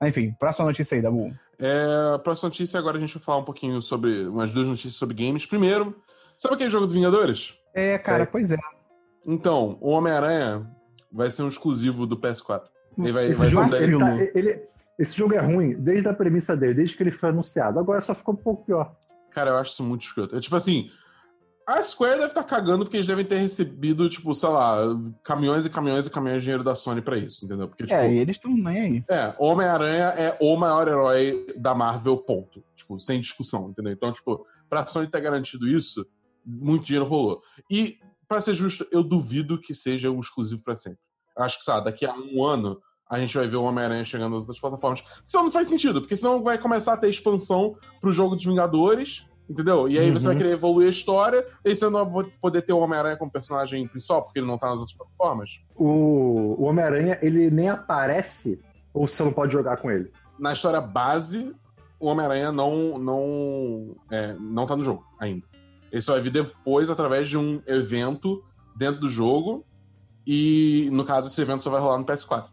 Enfim, 0.01 0.33
próxima 0.39 0.65
notícia 0.65 0.95
aí, 0.95 1.01
Dabu. 1.01 1.33
É, 1.59 2.17
próxima 2.23 2.47
notícia, 2.49 2.79
agora 2.79 2.97
a 2.97 2.99
gente 2.99 3.13
vai 3.15 3.23
falar 3.23 3.37
um 3.39 3.43
pouquinho 3.45 3.81
sobre, 3.81 4.27
umas 4.27 4.51
duas 4.51 4.67
notícias 4.67 4.95
sobre 4.95 5.15
games. 5.15 5.45
Primeiro, 5.45 5.95
sabe 6.37 6.55
aquele 6.55 6.69
jogo 6.69 6.87
do 6.87 6.93
Vingadores? 6.93 7.53
É, 7.73 7.97
cara, 7.97 8.23
Sei. 8.23 8.31
pois 8.31 8.51
é. 8.51 8.57
Então, 9.25 9.77
o 9.81 9.89
Homem-Aranha 9.89 10.69
vai 11.11 11.29
ser 11.31 11.43
um 11.43 11.47
exclusivo 11.47 12.05
do 12.05 12.17
PS4. 12.17 12.63
Ele 12.97 13.11
vai, 13.11 13.27
Esse 13.27 13.39
vai 13.39 13.49
ser 13.49 13.57
um 13.57 13.67
dez- 13.67 13.81
ele 13.81 13.97
tá- 13.97 14.39
ele- 14.39 14.61
esse 14.99 15.17
jogo 15.17 15.33
é 15.33 15.39
ruim 15.39 15.73
desde 15.75 16.07
a 16.07 16.13
premissa 16.13 16.55
dele, 16.55 16.75
desde 16.75 16.95
que 16.95 17.03
ele 17.03 17.11
foi 17.11 17.29
anunciado. 17.29 17.79
Agora 17.79 18.01
só 18.01 18.13
ficou 18.13 18.33
um 18.33 18.37
pouco 18.37 18.65
pior. 18.65 18.95
Cara, 19.31 19.51
eu 19.51 19.57
acho 19.57 19.71
isso 19.71 19.83
muito 19.83 20.03
escroto. 20.03 20.35
É 20.35 20.39
tipo 20.39 20.55
assim, 20.55 20.89
a 21.67 21.81
Square 21.81 22.15
deve 22.15 22.27
estar 22.27 22.43
cagando 22.43 22.83
porque 22.85 22.97
eles 22.97 23.07
devem 23.07 23.25
ter 23.25 23.37
recebido, 23.37 24.07
tipo, 24.09 24.33
sei 24.35 24.49
lá, 24.49 24.81
caminhões 25.23 25.65
e 25.65 25.69
caminhões 25.69 26.05
e 26.05 26.09
caminhões 26.09 26.41
de 26.41 26.45
dinheiro 26.45 26.63
da 26.63 26.75
Sony 26.75 27.01
pra 27.01 27.17
isso, 27.17 27.45
entendeu? 27.45 27.67
Porque, 27.67 27.83
tipo, 27.85 27.95
É, 27.95 28.13
eles 28.13 28.35
estão 28.35 28.51
nem 28.55 28.79
aí. 28.79 29.03
é, 29.09 29.33
Homem-Aranha 29.39 30.05
é 30.17 30.37
o 30.41 30.55
maior 30.57 30.87
herói 30.87 31.47
da 31.57 31.73
Marvel, 31.73 32.17
ponto. 32.17 32.63
Tipo, 32.75 32.99
sem 32.99 33.19
discussão, 33.19 33.69
entendeu? 33.69 33.93
Então, 33.93 34.11
tipo, 34.11 34.45
pra 34.69 34.85
Sony 34.85 35.07
ter 35.07 35.21
garantido 35.21 35.67
isso, 35.67 36.05
muito 36.45 36.85
dinheiro 36.85 37.05
rolou. 37.07 37.41
E, 37.71 37.97
pra 38.27 38.41
ser 38.41 38.53
justo, 38.53 38.85
eu 38.91 39.01
duvido 39.01 39.57
que 39.59 39.73
seja 39.73 40.11
um 40.11 40.19
exclusivo 40.19 40.61
pra 40.63 40.75
sempre. 40.75 40.99
Eu 41.35 41.43
acho 41.43 41.57
que, 41.57 41.63
sabe, 41.63 41.85
daqui 41.85 42.05
a 42.05 42.13
um 42.13 42.43
ano 42.43 42.79
a 43.13 43.19
gente 43.19 43.37
vai 43.37 43.47
ver 43.47 43.55
o 43.57 43.63
Homem-Aranha 43.63 44.03
chegando 44.03 44.33
nas 44.33 44.43
outras 44.43 44.59
plataformas. 44.59 45.03
Senão 45.27 45.45
não 45.45 45.51
faz 45.51 45.67
sentido, 45.67 46.01
porque 46.01 46.15
senão 46.17 46.41
vai 46.43 46.57
começar 46.57 46.93
a 46.93 46.97
ter 46.97 47.09
expansão 47.09 47.75
pro 48.01 48.11
jogo 48.11 48.35
dos 48.35 48.45
Vingadores, 48.45 49.25
entendeu? 49.49 49.87
E 49.87 49.99
aí 49.99 50.09
você 50.11 50.25
vai 50.25 50.35
Uhum. 50.35 50.41
querer 50.41 50.53
evoluir 50.53 50.87
a 50.87 50.91
história, 50.91 51.45
e 51.63 51.75
você 51.75 51.89
não 51.89 52.09
vai 52.09 52.25
poder 52.41 52.61
ter 52.63 52.73
o 52.73 52.79
Homem-Aranha 52.79 53.17
como 53.17 53.31
personagem 53.31 53.87
principal, 53.87 54.23
porque 54.23 54.39
ele 54.39 54.47
não 54.47 54.57
tá 54.57 54.67
nas 54.69 54.79
outras 54.79 54.97
plataformas. 54.97 55.59
O, 55.75 56.55
o 56.59 56.63
Homem-Aranha, 56.63 57.19
ele 57.21 57.49
nem 57.51 57.69
aparece 57.69 58.61
ou 58.93 59.07
você 59.07 59.23
não 59.23 59.33
pode 59.33 59.51
jogar 59.51 59.77
com 59.77 59.89
ele. 59.91 60.11
na 60.39 60.53
história 60.53 60.81
base, 60.81 61.53
o 61.99 62.07
Homem-Aranha 62.07 62.51
não, 62.51 62.97
não, 62.99 63.95
é, 64.11 64.35
não 64.39 64.65
tá 64.65 64.75
no 64.75 64.83
jogo 64.83 65.05
ainda. 65.19 65.45
Ele 65.91 66.01
só 66.01 66.13
vai 66.13 66.21
vir 66.21 66.31
depois 66.31 66.89
através 66.89 67.29
de 67.29 67.37
um 67.37 67.61
evento 67.67 68.43
dentro 68.75 69.01
do 69.01 69.09
jogo. 69.09 69.63
E, 70.25 70.89
no 70.91 71.03
caso, 71.05 71.27
esse 71.27 71.39
evento 71.41 71.61
só 71.63 71.69
vai 71.69 71.79
rolar 71.81 71.97
no 71.97 72.05
PS4. 72.05 72.45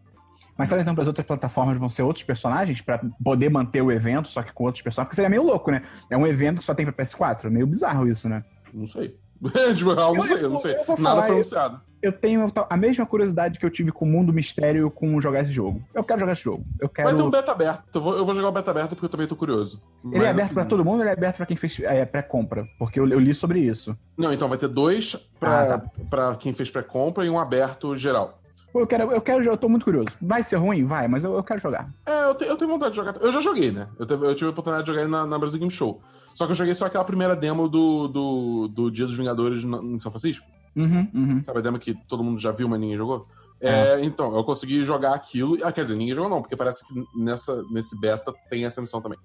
Mas 0.61 0.69
será 0.69 0.83
então 0.83 0.95
para 0.95 1.01
as 1.01 1.09
outras 1.09 1.27
plataformas 1.27 1.79
vão 1.79 1.89
ser 1.89 2.03
outros 2.03 2.23
personagens 2.23 2.83
para 2.83 3.01
poder 3.25 3.49
manter 3.49 3.81
o 3.81 3.91
evento, 3.91 4.29
só 4.29 4.43
que 4.43 4.53
com 4.53 4.65
outros 4.65 4.83
personagens? 4.83 5.09
Porque 5.09 5.17
seria 5.17 5.31
meio 5.31 5.43
louco, 5.43 5.71
né? 5.71 5.81
É 6.11 6.17
um 6.19 6.27
evento 6.27 6.59
que 6.59 6.65
só 6.65 6.75
tem 6.75 6.85
pra 6.85 6.93
PS4. 7.03 7.47
É 7.47 7.51
meio 7.51 7.67
bizarro 7.67 8.07
isso, 8.07 8.29
né? 8.29 8.45
Não 8.75 8.87
sei. 8.87 9.17
tipo, 9.75 9.91
eu 9.93 9.97
não 10.15 10.23
sei, 10.23 10.45
eu 10.45 10.51
não 10.51 10.57
sei. 10.59 10.75
eu 10.75 10.99
Nada 10.99 11.23
foi 11.23 11.31
eu- 11.31 11.35
anunciado. 11.37 11.81
Eu 12.03 12.13
tenho 12.13 12.51
a 12.71 12.77
mesma 12.79 13.05
curiosidade 13.05 13.59
que 13.59 13.65
eu 13.67 13.69
tive 13.69 13.93
com 13.93 14.07
o 14.07 14.09
Mundo 14.09 14.33
Mistério 14.33 14.91
com 14.91 15.21
jogar 15.21 15.43
esse 15.43 15.51
jogo. 15.53 15.83
Eu 15.95 16.03
quero 16.03 16.19
jogar 16.21 16.33
esse 16.33 16.43
jogo. 16.43 16.65
Eu 16.81 16.89
quero. 16.89 17.09
Vai 17.09 17.17
ter 17.17 17.23
um 17.23 17.31
beta 17.31 17.53
aberto. 17.53 17.83
Eu 17.95 18.01
vou, 18.01 18.17
eu 18.17 18.25
vou 18.25 18.35
jogar 18.35 18.49
o 18.49 18.53
beta 18.53 18.71
aberto 18.71 18.91
porque 18.91 19.05
eu 19.05 19.09
também 19.11 19.27
tô 19.27 19.37
curioso. 19.37 19.83
Ele 20.05 20.15
Mas, 20.17 20.23
é 20.23 20.31
aberto 20.31 20.47
assim, 20.47 20.55
pra 20.55 20.65
todo 20.65 20.83
mundo 20.83 20.97
ou 20.97 21.01
ele 21.03 21.11
é 21.11 21.13
aberto 21.13 21.37
pra 21.37 21.45
quem 21.47 21.59
fez 21.59 21.79
é, 21.81 22.07
pré-compra? 22.07 22.67
Porque 22.79 22.99
eu, 22.99 23.07
eu 23.07 23.19
li 23.21 23.35
sobre 23.35 23.61
isso. 23.61 23.95
Não, 24.17 24.33
então 24.33 24.49
vai 24.49 24.57
ter 24.57 24.69
dois 24.69 25.15
pra, 25.39 25.61
Ah, 25.75 25.79
tá. 25.79 25.91
pra 26.09 26.35
quem 26.37 26.55
fez 26.55 26.71
pré-compra 26.71 27.25
e 27.27 27.29
um 27.29 27.39
aberto 27.39 27.95
geral. 27.95 28.40
Eu 28.75 28.87
quero, 28.87 29.11
eu 29.13 29.21
quero, 29.21 29.43
eu 29.45 29.57
tô 29.57 29.69
muito 29.69 29.85
curioso. 29.85 30.11
Vai 30.23 30.43
ser 30.43 30.57
ruim? 30.57 30.85
Vai, 30.85 31.09
mas 31.09 31.25
eu, 31.25 31.35
eu 31.35 31.43
quero 31.43 31.61
jogar. 31.61 31.91
É, 32.07 32.25
eu, 32.27 32.35
te- 32.35 32.45
eu 32.45 32.57
tenho 32.57 32.71
vontade 32.71 32.91
de 32.93 32.97
jogar. 32.97 33.17
Eu 33.21 33.33
já 33.33 33.41
joguei, 33.41 33.71
né? 33.73 33.89
Eu, 33.99 34.07
teve- 34.07 34.25
eu 34.27 34.35
tive 34.35 34.47
a 34.47 34.51
oportunidade 34.51 34.85
de 34.85 34.91
jogar 34.93 35.03
ele 35.03 35.11
na, 35.11 35.27
na 35.27 35.39
Brasil 35.39 35.59
Game 35.59 35.73
Show. 35.73 36.01
Só 36.35 36.47
que 36.47 36.53
eu 36.53 36.57
joguei 36.57 36.75
só 36.75 36.87
aquela 36.87 37.05
primeira 37.05 37.35
demo 37.35 37.69
do, 37.69 38.07
do, 38.09 38.69
do 38.69 38.91
Dia 38.91 39.07
dos 39.07 39.17
Vingadores 39.17 39.65
na- 39.65 39.79
em 39.79 39.99
São 39.99 40.13
Francisco. 40.13 40.47
Uhum, 40.77 41.09
uhum. 41.13 41.43
Sabe 41.43 41.59
a 41.59 41.63
demo 41.63 41.79
que 41.81 41.95
todo 42.09 42.23
mundo 42.23 42.39
já 42.41 42.53
viu, 42.53 42.69
mas 42.69 42.79
ninguém 42.81 42.97
jogou? 42.97 43.27
É, 43.61 44.03
Então, 44.05 44.35
eu 44.37 44.45
consegui 44.45 44.85
jogar 44.85 45.15
aquilo. 45.15 45.59
Ah, 45.65 45.73
quer 45.73 45.83
dizer, 45.83 45.97
ninguém 45.97 46.15
jogou 46.15 46.31
não, 46.31 46.41
porque 46.41 46.57
parece 46.57 46.87
que 46.87 46.95
nessa, 47.15 47.63
nesse 47.71 47.99
beta 48.01 48.33
tem 48.49 48.65
essa 48.65 48.81
missão 48.81 49.01
também. 49.03 49.19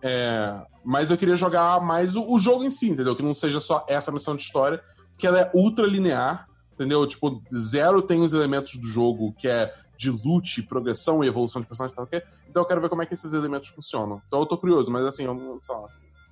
É, 0.00 0.54
mas 0.84 1.10
eu 1.10 1.16
queria 1.18 1.34
jogar 1.36 1.80
mais 1.80 2.14
o, 2.16 2.22
o 2.32 2.38
jogo 2.38 2.62
em 2.64 2.70
si, 2.70 2.88
entendeu? 2.90 3.16
Que 3.16 3.22
não 3.22 3.34
seja 3.34 3.58
só 3.60 3.84
essa 3.88 4.12
missão 4.12 4.36
de 4.36 4.42
história, 4.42 4.80
que 5.18 5.26
ela 5.26 5.40
é 5.40 5.50
ultra 5.52 5.84
linear, 5.86 6.47
entendeu? 6.78 7.06
Tipo, 7.06 7.42
zero 7.52 8.00
tem 8.00 8.22
os 8.22 8.32
elementos 8.32 8.76
do 8.76 8.86
jogo 8.86 9.34
que 9.36 9.48
é 9.48 9.74
de 9.96 10.10
loot, 10.10 10.62
progressão 10.62 11.24
e 11.24 11.26
evolução 11.26 11.60
de 11.60 11.66
personagem, 11.66 11.96
tal, 11.96 12.04
ok? 12.04 12.22
Então 12.48 12.62
eu 12.62 12.66
quero 12.66 12.80
ver 12.80 12.88
como 12.88 13.02
é 13.02 13.06
que 13.06 13.14
esses 13.14 13.34
elementos 13.34 13.68
funcionam. 13.68 14.22
Então 14.28 14.38
eu 14.38 14.46
tô 14.46 14.56
curioso, 14.56 14.92
mas 14.92 15.04
assim, 15.04 15.24
eu 15.24 15.34
não 15.34 15.60
sei 15.60 15.74
lá. 15.74 15.88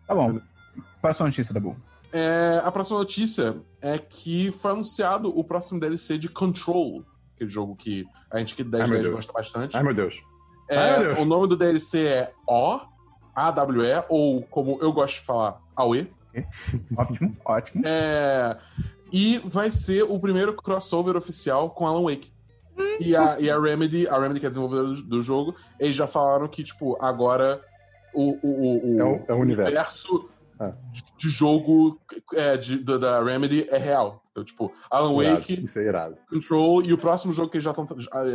Tá 0.06 0.14
bom. 0.14 0.40
Próxima 1.02 1.26
notícia, 1.26 1.52
Dabu. 1.52 1.76
É, 2.12 2.62
a 2.64 2.70
próxima 2.70 2.98
notícia 2.98 3.56
é 3.80 3.98
que 3.98 4.52
foi 4.52 4.70
anunciado 4.70 5.36
o 5.36 5.42
próximo 5.42 5.80
DLC 5.80 6.16
de 6.16 6.28
Control, 6.28 7.04
aquele 7.34 7.50
jogo 7.50 7.74
que 7.74 8.06
a 8.30 8.38
gente 8.38 8.62
do 8.62 8.70
10 8.70 8.82
Ai, 8.82 8.88
meu 8.88 8.96
10 8.98 9.04
Deus. 9.08 9.16
gosta 9.16 9.32
bastante. 9.32 9.76
Ai, 9.76 9.82
meu 9.82 9.92
Deus. 9.92 10.22
É, 10.70 10.78
ai, 10.78 10.98
meu 10.98 11.06
Deus. 11.08 11.18
o 11.18 11.24
nome 11.24 11.48
do 11.48 11.56
DLC 11.56 12.06
é 12.06 12.32
O, 12.46 12.80
AWE, 13.34 14.04
ou 14.08 14.42
como 14.42 14.78
eu 14.80 14.92
gosto 14.92 15.14
de 15.16 15.26
falar, 15.26 15.60
AWE. 15.74 16.08
Ótimo, 16.96 17.36
ótimo. 17.44 17.82
É, 17.84 18.56
e 19.12 19.38
vai 19.44 19.70
ser 19.70 20.02
o 20.02 20.18
primeiro 20.18 20.54
crossover 20.54 21.16
oficial 21.16 21.70
com 21.70 21.86
Alan 21.86 22.02
Wake. 22.02 22.32
e, 23.00 23.14
a, 23.16 23.38
e 23.40 23.48
a 23.50 23.58
Remedy, 23.58 24.06
a 24.08 24.18
Remedy 24.18 24.40
que 24.40 24.46
é 24.46 24.48
desenvolvedora 24.48 24.88
do, 24.94 25.02
do 25.02 25.22
jogo, 25.22 25.54
eles 25.80 25.96
já 25.96 26.06
falaram 26.06 26.46
que, 26.48 26.62
tipo, 26.62 26.96
agora 27.02 27.60
o, 28.14 28.32
o, 28.42 28.48
o, 28.48 28.96
o 28.96 29.00
É 29.00 29.04
o- 29.04 29.24
é 29.28 29.32
o 29.32 29.36
universo. 29.38 30.28
Ah. 30.58 30.72
de, 30.90 31.02
de 31.18 31.28
jogo 31.28 32.00
é, 32.34 32.56
de- 32.56 32.78
da- 32.78 32.96
da 32.96 33.22
Remedy 33.22 33.66
é 33.70 33.76
real. 33.76 34.22
Então, 34.32 34.42
tipo, 34.44 34.72
Alan 34.90 35.12
Irado. 35.22 35.36
Wake, 35.40 35.62
Isso 35.64 35.78
é 35.78 35.82
irado. 35.84 36.16
Control 36.30 36.82
e 36.82 36.92
o 36.94 36.98
próximo 36.98 37.32
jogo 37.32 37.48
que 37.50 37.56
eles 37.58 37.64
já 37.64 37.70
estão 37.72 37.86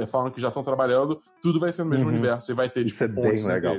falando 0.07 0.31
que 0.31 0.39
já 0.41 0.48
estão 0.49 0.64
trabalhando, 0.64 1.19
tudo 1.41 1.60
vai 1.60 1.72
ser 1.72 1.84
no 1.84 1.89
mesmo 1.89 2.06
Uhum. 2.10 2.14
universo 2.14 2.52
e 2.52 2.56
vai 2.56 2.69
ter, 2.69 2.85
Isso 2.85 3.07
tipo, 3.07 3.19
é 3.26 3.31
bem 3.34 3.43
legal. 3.43 3.77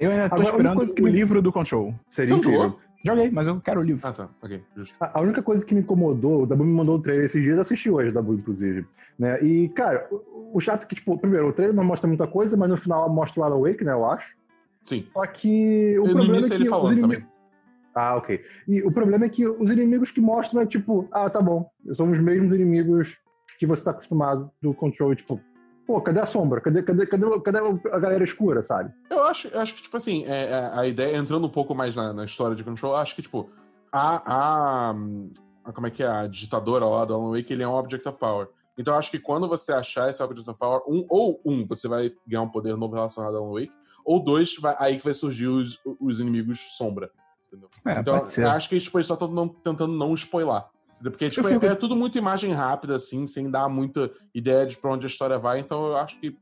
Eu 0.00 0.10
ainda 0.10 0.28
tô 0.28 0.34
Agora, 0.36 0.48
a 0.48 0.50
esperando 0.52 0.76
coisa 0.76 0.94
que 0.94 1.00
o 1.02 1.04
me- 1.04 1.10
livro 1.12 1.40
do 1.42 1.52
Control. 1.52 1.94
Seria 2.08 2.34
incrível. 2.34 2.78
Joguei, 3.04 3.30
mas 3.30 3.46
eu 3.46 3.60
quero 3.60 3.80
o 3.80 3.82
livro. 3.82 4.06
Ah, 4.06 4.12
tá. 4.12 4.28
Ok, 4.42 4.62
justo. 4.76 4.94
A 5.00 5.18
a 5.18 5.22
única 5.22 5.42
coisa 5.42 5.64
que 5.64 5.74
me 5.74 5.80
incomodou, 5.80 6.42
o 6.42 6.46
Dabu 6.46 6.64
me 6.64 6.72
mandou 6.72 6.96
o 6.96 7.00
trailer 7.00 7.24
esses 7.24 7.42
dias, 7.42 7.56
eu 7.56 7.62
assisti 7.62 7.90
hoje, 7.90 8.12
Dabu, 8.12 8.34
inclusive. 8.34 8.86
Né? 9.18 9.42
E, 9.42 9.68
cara, 9.70 10.06
o, 10.10 10.56
o 10.56 10.60
chato 10.60 10.84
é 10.84 10.86
que, 10.86 10.94
tipo, 10.94 11.18
primeiro, 11.18 11.48
o 11.48 11.52
trailer 11.52 11.74
não 11.74 11.84
mostra 11.84 12.06
muita 12.06 12.26
coisa, 12.26 12.56
mas 12.56 12.68
no 12.68 12.76
final 12.76 13.08
mostra 13.08 13.40
o 13.40 13.44
Alan 13.44 13.60
Wake, 13.60 13.84
né, 13.84 13.92
eu 13.92 14.04
acho. 14.04 14.36
Sim. 14.82 15.06
Só 15.12 15.26
que 15.26 15.98
o 15.98 16.04
E 16.04 16.08
no 16.08 16.14
problema 16.14 16.36
início 16.36 16.52
é 16.52 16.56
ele 16.56 16.64
que 16.64 16.70
falando 16.70 16.86
os 16.86 16.92
inimigos... 16.92 17.16
também. 17.16 17.30
Ah, 17.94 18.16
ok. 18.16 18.44
E 18.68 18.82
o 18.82 18.92
problema 18.92 19.24
é 19.24 19.28
que 19.28 19.46
os 19.46 19.70
inimigos 19.70 20.10
que 20.10 20.20
mostram 20.20 20.62
é 20.62 20.66
tipo, 20.66 21.08
ah, 21.10 21.28
tá 21.28 21.40
bom, 21.42 21.68
são 21.92 22.10
os 22.10 22.18
mesmos 22.18 22.52
inimigos 22.52 23.20
que 23.58 23.66
você 23.66 23.84
tá 23.84 23.90
acostumado 23.90 24.50
do 24.62 24.72
Control, 24.72 25.14
tipo, 25.14 25.40
pô, 25.90 26.00
cadê 26.00 26.20
a 26.20 26.24
sombra? 26.26 26.60
Cadê, 26.60 26.82
cadê, 26.84 27.04
cadê, 27.04 27.40
cadê 27.40 27.58
a 27.92 27.98
galera 27.98 28.22
escura, 28.22 28.62
sabe? 28.62 28.92
Eu 29.10 29.24
acho, 29.24 29.48
acho 29.58 29.74
que, 29.74 29.82
tipo 29.82 29.96
assim, 29.96 30.24
é, 30.24 30.44
é, 30.50 30.70
a 30.72 30.86
ideia, 30.86 31.16
entrando 31.16 31.46
um 31.46 31.50
pouco 31.50 31.74
mais 31.74 31.96
na, 31.96 32.12
na 32.12 32.24
história 32.24 32.54
de 32.54 32.62
Control, 32.62 32.94
acho 32.94 33.16
que, 33.16 33.22
tipo, 33.22 33.50
a, 33.92 34.22
a, 34.24 34.90
a- 35.64 35.72
Como 35.72 35.86
é 35.86 35.90
que 35.90 36.02
é? 36.02 36.06
A 36.06 36.26
digitadora 36.28 36.84
lá 36.84 37.04
do 37.04 37.12
Alan 37.14 37.32
Wake, 37.36 37.52
ele 37.52 37.64
é 37.64 37.68
um 37.68 37.74
Object 37.74 38.08
of 38.08 38.18
Power. 38.18 38.48
Então 38.78 38.94
eu 38.94 38.98
acho 38.98 39.10
que 39.10 39.18
quando 39.18 39.48
você 39.48 39.72
achar 39.72 40.08
esse 40.08 40.22
Object 40.22 40.48
of 40.48 40.58
Power, 40.58 40.80
um, 40.88 41.04
ou 41.08 41.40
um, 41.44 41.66
você 41.66 41.88
vai 41.88 42.12
ganhar 42.26 42.42
um 42.42 42.48
poder 42.48 42.76
novo 42.76 42.94
relacionado 42.94 43.36
ao 43.36 43.44
Alan 43.44 43.54
Wake, 43.60 43.72
ou 44.04 44.22
dois, 44.22 44.54
vai- 44.60 44.76
aí 44.78 44.96
que 44.96 45.04
vai 45.04 45.12
surgir 45.12 45.48
os, 45.48 45.78
os 46.00 46.20
inimigos 46.20 46.60
sombra. 46.76 47.10
Entendeu? 47.48 47.68
É, 47.84 47.98
então, 47.98 48.14
acho 48.46 48.68
que 48.68 48.78
tipo, 48.78 48.96
eles 48.96 49.08
só 49.08 49.14
estão 49.14 49.48
tentando 49.48 49.92
não 49.92 50.14
spoiler. 50.14 50.62
Entendeu? 51.00 51.12
Porque 51.12 51.30
tipo, 51.30 51.48
fico- 51.48 51.64
é, 51.64 51.70
é 51.70 51.74
tudo 51.74 51.96
muito 51.96 52.18
imagem 52.18 52.52
rápida, 52.52 52.96
assim, 52.96 53.26
sem 53.26 53.50
dar 53.50 53.68
muita 53.70 54.10
ideia 54.34 54.66
de 54.66 54.76
pra 54.76 54.92
onde 54.92 55.06
a 55.06 55.08
história 55.08 55.38
vai. 55.38 55.58
Então 55.58 55.86
eu 55.86 55.96
acho 55.96 56.20
que 56.20 56.36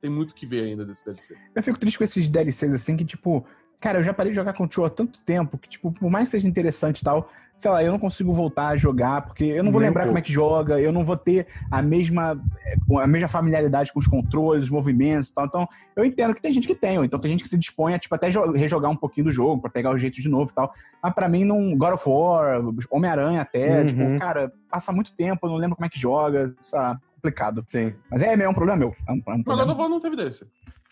tem 0.00 0.08
muito 0.08 0.34
que 0.34 0.46
ver 0.46 0.64
ainda 0.66 0.84
desse 0.84 1.04
DLC. 1.04 1.36
Eu 1.54 1.62
fico 1.62 1.78
triste 1.78 1.98
com 1.98 2.04
esses 2.04 2.28
DLCs 2.28 2.72
assim 2.72 2.96
que, 2.96 3.04
tipo, 3.04 3.44
cara, 3.80 3.98
eu 3.98 4.02
já 4.04 4.12
parei 4.12 4.32
de 4.32 4.36
jogar 4.36 4.52
Control 4.54 4.86
há 4.86 4.90
tanto 4.90 5.20
tempo 5.22 5.56
que, 5.58 5.68
tipo, 5.68 5.92
por 5.92 6.10
mais 6.10 6.24
que 6.28 6.30
seja 6.32 6.48
interessante 6.48 7.00
e 7.00 7.04
tal, 7.04 7.30
sei 7.56 7.70
lá, 7.72 7.82
eu 7.82 7.90
não 7.90 7.98
consigo 7.98 8.32
voltar 8.32 8.68
a 8.68 8.76
jogar, 8.76 9.22
porque 9.22 9.42
eu 9.44 9.64
não 9.64 9.72
vou 9.72 9.80
Nem 9.80 9.88
lembrar 9.90 10.02
como 10.04 10.12
é 10.16 10.20
pouco. 10.20 10.26
que 10.26 10.32
joga, 10.32 10.80
eu 10.80 10.92
não 10.92 11.04
vou 11.04 11.16
ter 11.16 11.46
a 11.70 11.82
mesma, 11.82 12.40
é, 12.64 12.76
a 13.02 13.06
mesma 13.06 13.26
familiaridade 13.26 13.92
com 13.92 13.98
os 13.98 14.06
controles, 14.06 14.64
os 14.64 14.70
movimentos 14.70 15.30
e 15.30 15.34
tal. 15.34 15.46
Então, 15.46 15.68
eu 15.96 16.04
entendo 16.04 16.34
que 16.36 16.40
tem 16.42 16.52
gente 16.52 16.68
que 16.68 16.74
tem, 16.74 16.98
ou 16.98 17.04
então 17.04 17.18
tem 17.18 17.30
gente 17.32 17.42
que 17.42 17.48
se 17.48 17.58
dispõe 17.58 17.94
a, 17.94 17.98
tipo, 17.98 18.14
até 18.14 18.30
jo- 18.30 18.52
rejogar 18.52 18.90
um 18.90 18.96
pouquinho 18.96 19.24
do 19.26 19.32
jogo, 19.32 19.60
pra 19.60 19.70
pegar 19.70 19.90
o 19.90 19.98
jeito 19.98 20.20
de 20.22 20.28
novo 20.28 20.50
e 20.52 20.54
tal. 20.54 20.72
Mas 21.02 21.12
pra 21.14 21.28
mim, 21.28 21.44
não. 21.44 21.76
God 21.76 21.94
of 21.94 22.08
War, 22.08 22.60
Homem-Aranha 22.90 23.40
até, 23.42 23.80
Uhum. 23.80 23.86
tipo, 23.86 24.18
cara, 24.20 24.52
passa 24.70 24.92
muito 24.92 25.12
tempo, 25.14 25.44
eu 25.46 25.50
não 25.50 25.56
lembro 25.56 25.74
como 25.74 25.86
é 25.86 25.88
que 25.88 25.98
joga, 25.98 26.54
sei 26.60 26.78
lá, 26.78 26.96
complicado. 27.16 27.64
Sim. 27.68 27.92
Mas 28.08 28.22
é, 28.22 28.34
é 28.34 28.48
um 28.48 28.54
problema 28.54 28.78
meu. 28.78 28.94
É 29.08 29.12
um, 29.12 29.16
é 29.16 29.18
um 29.18 29.22
Mas 29.24 29.36
God 29.38 29.44
problema. 29.44 29.72
of 29.72 29.80
War 29.80 29.88
não 29.90 30.00
teve 30.00 30.14
DLC. 30.14 30.46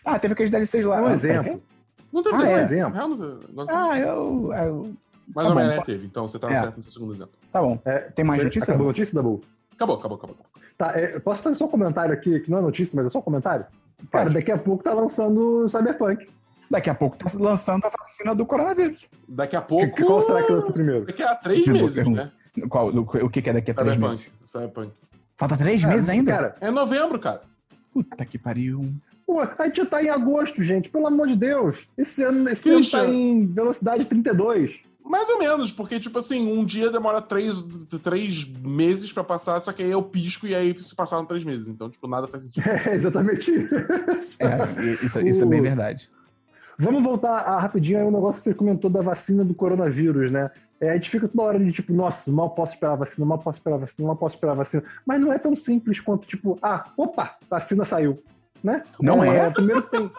Ah, 0.05 0.19
teve 0.19 0.33
aqueles 0.33 0.51
DLCs 0.51 0.83
lá. 0.85 1.01
Um 1.01 1.07
Ah, 1.07 1.13
exemplo. 1.13 1.63
Não 2.17 2.23
teve 2.23 2.35
Ah, 2.35 2.49
é? 2.59 2.61
exemplo. 2.61 2.93
Real 2.93 3.09
não. 3.09 3.65
Ah, 3.69 3.99
eu. 3.99 4.53
eu 4.53 4.93
Mas 5.35 5.45
tá 5.45 5.51
Homem-Aranha 5.53 5.83
teve, 5.83 6.05
então 6.05 6.27
você 6.27 6.39
tá 6.39 6.51
É. 6.51 6.59
certo 6.61 6.77
no 6.77 6.83
seu 6.83 6.91
segundo 6.91 7.13
exemplo. 7.13 7.33
tá 7.51 7.61
bom. 7.61 7.79
É, 7.85 7.99
Tem 7.99 8.25
mais 8.25 8.39
você- 8.39 8.45
notícia? 8.45 8.63
Acabou 8.63 8.85
a 8.85 8.89
notícia, 8.89 9.15
Dabu? 9.15 9.41
Acabou, 9.73 9.95
acabou, 9.97 10.17
acabou. 10.17 10.35
Tá, 10.77 10.91
é, 10.99 11.19
posso 11.19 11.43
fazer 11.43 11.55
só 11.55 11.65
um 11.65 11.69
comentário 11.69 12.13
aqui, 12.13 12.39
que 12.39 12.49
não 12.51 12.57
é 12.59 12.61
notícia, 12.61 12.95
mas 12.95 13.05
é 13.05 13.09
só 13.09 13.19
um 13.19 13.21
comentário? 13.21 13.65
Cara, 14.11 14.25
Pode. 14.25 14.33
daqui 14.35 14.51
a 14.51 14.57
pouco 14.57 14.83
tá 14.83 14.93
lançando 14.93 15.67
Cyberpunk. 15.67 16.27
Daqui 16.69 16.89
a 16.89 16.95
pouco 16.95 17.17
tá 17.17 17.25
lançando 17.39 17.85
a 17.85 17.89
vacina 17.89 18.35
do 18.35 18.45
coronavírus. 18.45 19.07
Daqui 19.27 19.55
a 19.55 19.61
Que- 19.61 19.67
pouco. 19.67 19.95
que- 19.95 20.03
Qual 20.03 20.21
será 20.21 20.43
que 20.43 20.51
lança 20.51 20.71
primeiro? 20.73 21.05
Daqui 21.05 21.23
a 21.23 21.35
três 21.35 21.65
vou 21.65 21.73
meses, 21.81 22.07
né? 22.07 22.31
Qual, 22.69 22.87
o, 22.89 22.99
o 22.99 23.29
que, 23.29 23.41
que 23.41 23.49
é 23.49 23.53
daqui 23.53 23.71
a 23.71 23.73
três 23.73 23.95
meses? 23.97 24.19
Cyberpunk. 24.19 24.49
Cyberpunk. 24.49 24.91
Falta 25.35 25.57
três 25.57 25.81
Cara, 25.81 25.93
meses 25.93 26.09
ainda? 26.09 26.31
Cara, 26.31 26.55
É 26.61 26.71
novembro, 26.71 27.19
cara. 27.19 27.41
Puta 27.97 28.25
que 28.25 28.37
pariu. 28.37 28.93
pô, 29.25 29.39
a 29.39 29.65
gente 29.65 29.77
já 29.77 29.85
tá 29.85 30.03
em 30.03 30.09
agosto, 30.09 30.63
gente, 30.63 30.89
pelo 30.89 31.07
amor 31.07 31.27
de 31.27 31.35
Deus. 31.35 31.87
Esse 31.97 32.23
ano, 32.23 32.47
esse 32.47 32.69
ano 32.69 32.87
tá 32.87 33.05
em 33.07 33.47
velocidade 33.47 34.05
32. 34.05 34.81
Mais 35.03 35.27
ou 35.29 35.39
menos, 35.39 35.71
porque, 35.71 35.99
tipo 35.99 36.19
assim, 36.19 36.51
um 36.51 36.63
dia 36.63 36.91
demora 36.91 37.21
três, 37.21 37.63
três 38.03 38.45
meses 38.45 39.11
pra 39.11 39.23
passar, 39.23 39.59
só 39.61 39.71
que 39.71 39.81
aí 39.81 39.89
eu 39.89 40.03
pisco 40.03 40.45
e 40.45 40.53
aí 40.53 40.75
se 40.83 40.93
passaram 40.95 41.25
três 41.25 41.43
meses. 41.43 41.67
Então, 41.67 41.89
tipo, 41.89 42.07
nada 42.07 42.27
faz 42.27 42.43
sentido. 42.43 42.63
É 42.85 42.93
exatamente 42.93 43.51
isso. 43.51 44.43
É, 44.43 44.83
isso, 45.03 45.19
isso 45.21 45.43
é 45.43 45.45
bem 45.45 45.61
verdade. 45.61 46.09
Vamos 46.79 47.03
voltar 47.03 47.37
a, 47.39 47.59
rapidinho 47.59 47.99
aí 47.99 48.05
um 48.05 48.11
negócio 48.11 48.39
que 48.39 48.49
você 48.49 48.53
comentou 48.53 48.89
da 48.89 49.01
vacina 49.01 49.43
do 49.43 49.55
coronavírus, 49.55 50.31
né? 50.31 50.51
É, 50.79 50.91
a 50.91 50.95
gente 50.95 51.09
fica 51.09 51.27
toda 51.27 51.41
hora 51.41 51.59
de 51.59 51.71
tipo, 51.71 51.91
nossa, 51.91 52.31
mal 52.31 52.51
posso 52.51 52.73
esperar 52.73 52.95
vacina, 52.95 53.25
mal 53.25 53.39
posso 53.39 53.57
esperar 53.57 53.77
a 53.77 53.79
vacina, 53.79 54.07
mal 54.07 54.15
posso 54.15 54.35
esperar 54.35 54.51
a 54.51 54.55
vacina. 54.55 54.83
Mas 55.03 55.19
não 55.19 55.33
é 55.33 55.39
tão 55.39 55.55
simples 55.55 55.99
quanto, 55.99 56.27
tipo, 56.27 56.59
ah, 56.61 56.91
opa, 56.95 57.35
vacina 57.49 57.83
saiu, 57.83 58.21
né? 58.63 58.83
Não 59.01 59.23
é? 59.23 59.49
Primeiro 59.49 59.81
tem. 59.81 60.11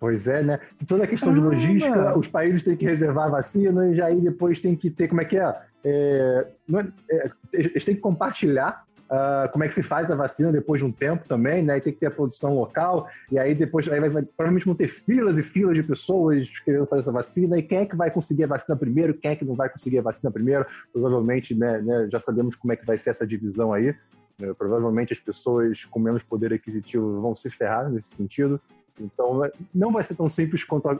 Pois 0.00 0.26
é, 0.28 0.42
né? 0.42 0.60
Toda 0.86 1.04
a 1.04 1.06
questão 1.06 1.32
de 1.32 1.40
Caramba. 1.40 1.54
logística, 1.56 2.18
os 2.18 2.28
países 2.28 2.62
têm 2.62 2.76
que 2.76 2.86
reservar 2.86 3.30
vacina 3.30 3.88
e 3.88 4.00
aí 4.00 4.20
depois 4.20 4.60
tem 4.60 4.74
que 4.74 4.90
ter, 4.90 5.08
como 5.08 5.20
é 5.20 5.24
que 5.24 5.38
é? 5.38 5.60
É, 5.84 6.46
não 6.66 6.80
é- 6.80 6.92
é, 7.10 7.30
eles 7.52 7.84
têm 7.84 7.94
que 7.94 8.00
compartilhar 8.00 8.85
ah, 9.08 9.48
como 9.52 9.64
é 9.64 9.68
que 9.68 9.74
se 9.74 9.82
faz 9.82 10.10
a 10.10 10.16
vacina 10.16 10.50
depois 10.50 10.80
de 10.80 10.86
um 10.86 10.92
tempo 10.92 11.24
também, 11.26 11.62
né? 11.62 11.78
E 11.78 11.80
tem 11.80 11.92
que 11.92 12.00
ter 12.00 12.06
a 12.06 12.10
produção 12.10 12.54
local, 12.56 13.08
e 13.30 13.38
aí 13.38 13.54
depois 13.54 13.88
aí 13.88 14.00
vai, 14.00 14.08
vai- 14.08 14.22
provavelmente 14.22 14.66
vão 14.66 14.74
ter 14.74 14.88
filas 14.88 15.38
e 15.38 15.42
filas 15.42 15.74
de 15.76 15.82
pessoas 15.82 16.48
querendo 16.64 16.86
fazer 16.86 17.02
essa 17.02 17.12
vacina, 17.12 17.58
e 17.58 17.62
quem 17.62 17.78
é 17.78 17.86
que 17.86 17.96
vai 17.96 18.10
conseguir 18.10 18.44
a 18.44 18.48
vacina 18.48 18.76
primeiro, 18.76 19.14
quem 19.14 19.30
é 19.30 19.36
que 19.36 19.44
não 19.44 19.54
vai 19.54 19.68
conseguir 19.68 19.98
a 19.98 20.02
vacina 20.02 20.30
primeiro, 20.30 20.66
provavelmente, 20.92 21.54
né, 21.54 21.80
né, 21.80 22.08
já 22.10 22.18
sabemos 22.18 22.56
como 22.56 22.72
é 22.72 22.76
que 22.76 22.86
vai 22.86 22.98
ser 22.98 23.10
essa 23.10 23.26
divisão 23.26 23.72
aí, 23.72 23.94
né? 24.38 24.52
provavelmente 24.58 25.12
as 25.12 25.20
pessoas 25.20 25.84
com 25.84 25.98
menos 26.00 26.22
poder 26.22 26.52
aquisitivo 26.52 27.20
vão 27.20 27.34
se 27.34 27.48
ferrar 27.48 27.88
nesse 27.88 28.16
sentido, 28.16 28.60
então 29.00 29.38
né, 29.40 29.50
não 29.74 29.92
vai 29.92 30.02
ser 30.02 30.14
tão 30.16 30.28
simples 30.28 30.64
quanto 30.64 30.88
a, 30.88 30.98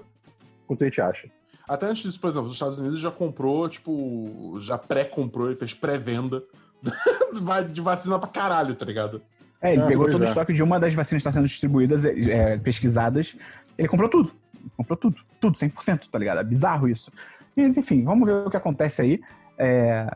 quanto 0.66 0.82
a 0.82 0.86
gente 0.86 1.00
acha. 1.00 1.28
Até 1.68 1.86
antes 1.86 2.04
disso, 2.04 2.20
por 2.20 2.30
exemplo, 2.30 2.46
os 2.46 2.52
Estados 2.54 2.78
Unidos 2.78 3.00
já 3.00 3.10
comprou, 3.10 3.68
tipo, 3.68 4.56
já 4.60 4.78
pré-comprou, 4.78 5.48
ele 5.48 5.58
fez 5.58 5.74
pré-venda 5.74 6.44
de 7.72 7.80
vacina 7.80 8.18
pra 8.18 8.28
caralho, 8.28 8.74
tá 8.74 8.84
ligado? 8.84 9.22
É, 9.60 9.72
ele 9.72 9.82
Ah, 9.82 9.86
pegou 9.86 10.10
todo 10.10 10.20
o 10.20 10.24
é. 10.24 10.28
estoque 10.28 10.52
de 10.52 10.62
uma 10.62 10.78
das 10.78 10.92
vacinas 10.94 11.22
que 11.22 11.28
está 11.28 11.32
sendo 11.32 11.46
distribuídas, 11.48 12.04
é, 12.04 12.10
é, 12.30 12.58
pesquisadas. 12.58 13.36
Ele 13.76 13.88
comprou 13.88 14.08
tudo. 14.08 14.32
Comprou 14.76 14.96
tudo. 14.96 15.16
Tudo, 15.40 15.58
100%, 15.58 16.08
tá 16.10 16.18
ligado? 16.18 16.40
É 16.40 16.44
bizarro 16.44 16.88
isso. 16.88 17.10
Mas, 17.56 17.76
enfim, 17.76 18.04
vamos 18.04 18.28
ver 18.28 18.34
o 18.46 18.50
que 18.50 18.56
acontece 18.56 19.02
aí. 19.02 19.20
É... 19.58 20.10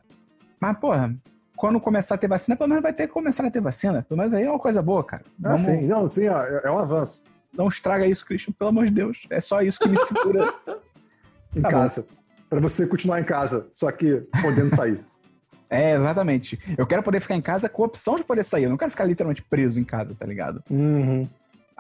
Mas, 0.61 0.77
porra, 0.78 1.15
quando 1.57 1.81
começar 1.81 2.15
a 2.15 2.19
ter 2.19 2.28
vacina, 2.28 2.57
pelo 2.57 2.69
menos 2.69 2.82
vai 2.82 2.93
ter 2.93 3.07
que 3.07 3.12
começar 3.12 3.45
a 3.47 3.51
ter 3.51 3.61
vacina. 3.61 4.03
Pelo 4.09 4.19
menos 4.19 4.35
aí 4.35 4.45
é 4.45 4.51
uma 4.51 4.59
coisa 4.59 4.82
boa, 4.82 5.03
cara. 5.03 5.23
Ah, 5.43 5.51
Vamos- 5.51 5.62
sim. 5.62 5.87
Não, 5.87 6.09
sim, 6.09 6.28
ó, 6.28 6.43
é 6.43 6.61
é 6.65 6.70
um 6.70 6.78
avanço. 6.78 7.23
Não 7.57 7.66
estraga 7.69 8.07
isso, 8.07 8.24
Christian, 8.27 8.53
pelo 8.53 8.70
amor 8.70 8.85
de 8.87 8.93
Deus. 8.93 9.27
É 9.31 9.41
só 9.41 9.61
isso 9.62 9.78
que 9.81 9.89
me 9.89 9.99
segura. 9.99 10.45
Em 11.57 11.61
Tá 11.62 11.69
bom. 11.70 11.77
casa. 11.78 12.07
Pra 12.49 12.61
você 12.61 12.87
continuar 12.87 13.20
em 13.20 13.24
casa, 13.24 13.69
só 13.74 13.91
que 13.93 14.23
podendo 14.43 14.74
sair. 14.74 15.01
É, 15.70 15.94
exatamente. 15.94 16.59
Eu 16.76 16.86
quero 16.86 17.02
poder 17.02 17.20
ficar 17.20 17.36
em 17.36 17.40
casa 17.40 17.68
com 17.68 17.84
a 17.84 17.86
opção 17.86 18.16
de 18.16 18.24
poder 18.24 18.44
sair. 18.44 18.64
Eu 18.64 18.70
não 18.70 18.76
quero 18.76 18.90
ficar 18.90 19.05
literalmente 19.05 19.42
preso 19.42 19.78
em 19.78 19.84
casa, 19.84 20.14
tá 20.18 20.26
ligado? 20.26 20.62
Uhum. 20.68 21.28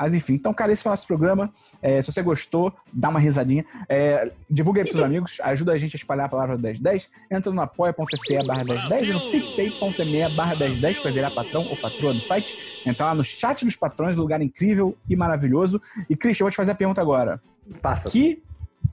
Mas 0.00 0.14
enfim, 0.14 0.32
então, 0.32 0.54
cara, 0.54 0.72
esse 0.72 0.82
foi 0.82 0.88
o 0.88 0.94
nosso 0.94 1.06
programa. 1.06 1.52
É, 1.82 2.00
se 2.00 2.10
você 2.10 2.22
gostou, 2.22 2.72
dá 2.90 3.10
uma 3.10 3.20
risadinha. 3.20 3.66
É, 3.86 4.32
divulga 4.48 4.80
aí 4.80 4.88
pros 4.88 5.02
amigos, 5.02 5.38
ajuda 5.42 5.72
a 5.72 5.78
gente 5.78 5.94
a 5.94 5.98
espalhar 5.98 6.24
a 6.24 6.28
palavra 6.28 6.56
1010. 6.56 7.10
Entra 7.30 7.52
no 7.52 7.60
apoia.se 7.60 8.46
barra 8.46 8.64
1010 8.64 9.08
e 9.08 9.12
no 9.12 9.20
picpay.me 9.20 10.28
barra 10.30 10.56
1010 10.56 11.00
pra 11.00 11.10
virar 11.10 11.30
patrão 11.32 11.66
ou 11.68 11.76
patroa 11.76 12.14
do 12.14 12.20
site. 12.20 12.56
Entrar 12.86 13.08
lá 13.08 13.14
no 13.14 13.22
chat 13.22 13.62
dos 13.62 13.76
patrões, 13.76 14.16
lugar 14.16 14.40
incrível 14.40 14.96
e 15.06 15.14
maravilhoso. 15.14 15.82
E, 16.08 16.16
Christian, 16.16 16.44
eu 16.44 16.46
vou 16.46 16.50
te 16.50 16.56
fazer 16.56 16.70
a 16.70 16.74
pergunta 16.74 17.02
agora. 17.02 17.38
Passa. 17.82 18.08
Que, 18.08 18.42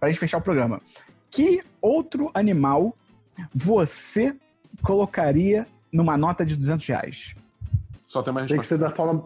pra 0.02 0.10
gente 0.10 0.20
fechar 0.20 0.40
o 0.40 0.42
programa, 0.42 0.82
que 1.32 1.62
outro 1.82 2.30
animal 2.34 2.94
você 3.56 4.36
colocaria 4.84 5.66
numa 5.92 6.18
nota 6.18 6.46
de 6.46 6.56
200 6.56 6.86
reais? 6.88 7.36
Só 8.08 8.22
tem 8.24 8.32
uma 8.32 8.42
Tem 8.42 8.48
que 8.48 8.54
resposta. 8.56 8.76
ser 8.76 8.82
da 8.82 8.90
fauna. 8.90 9.24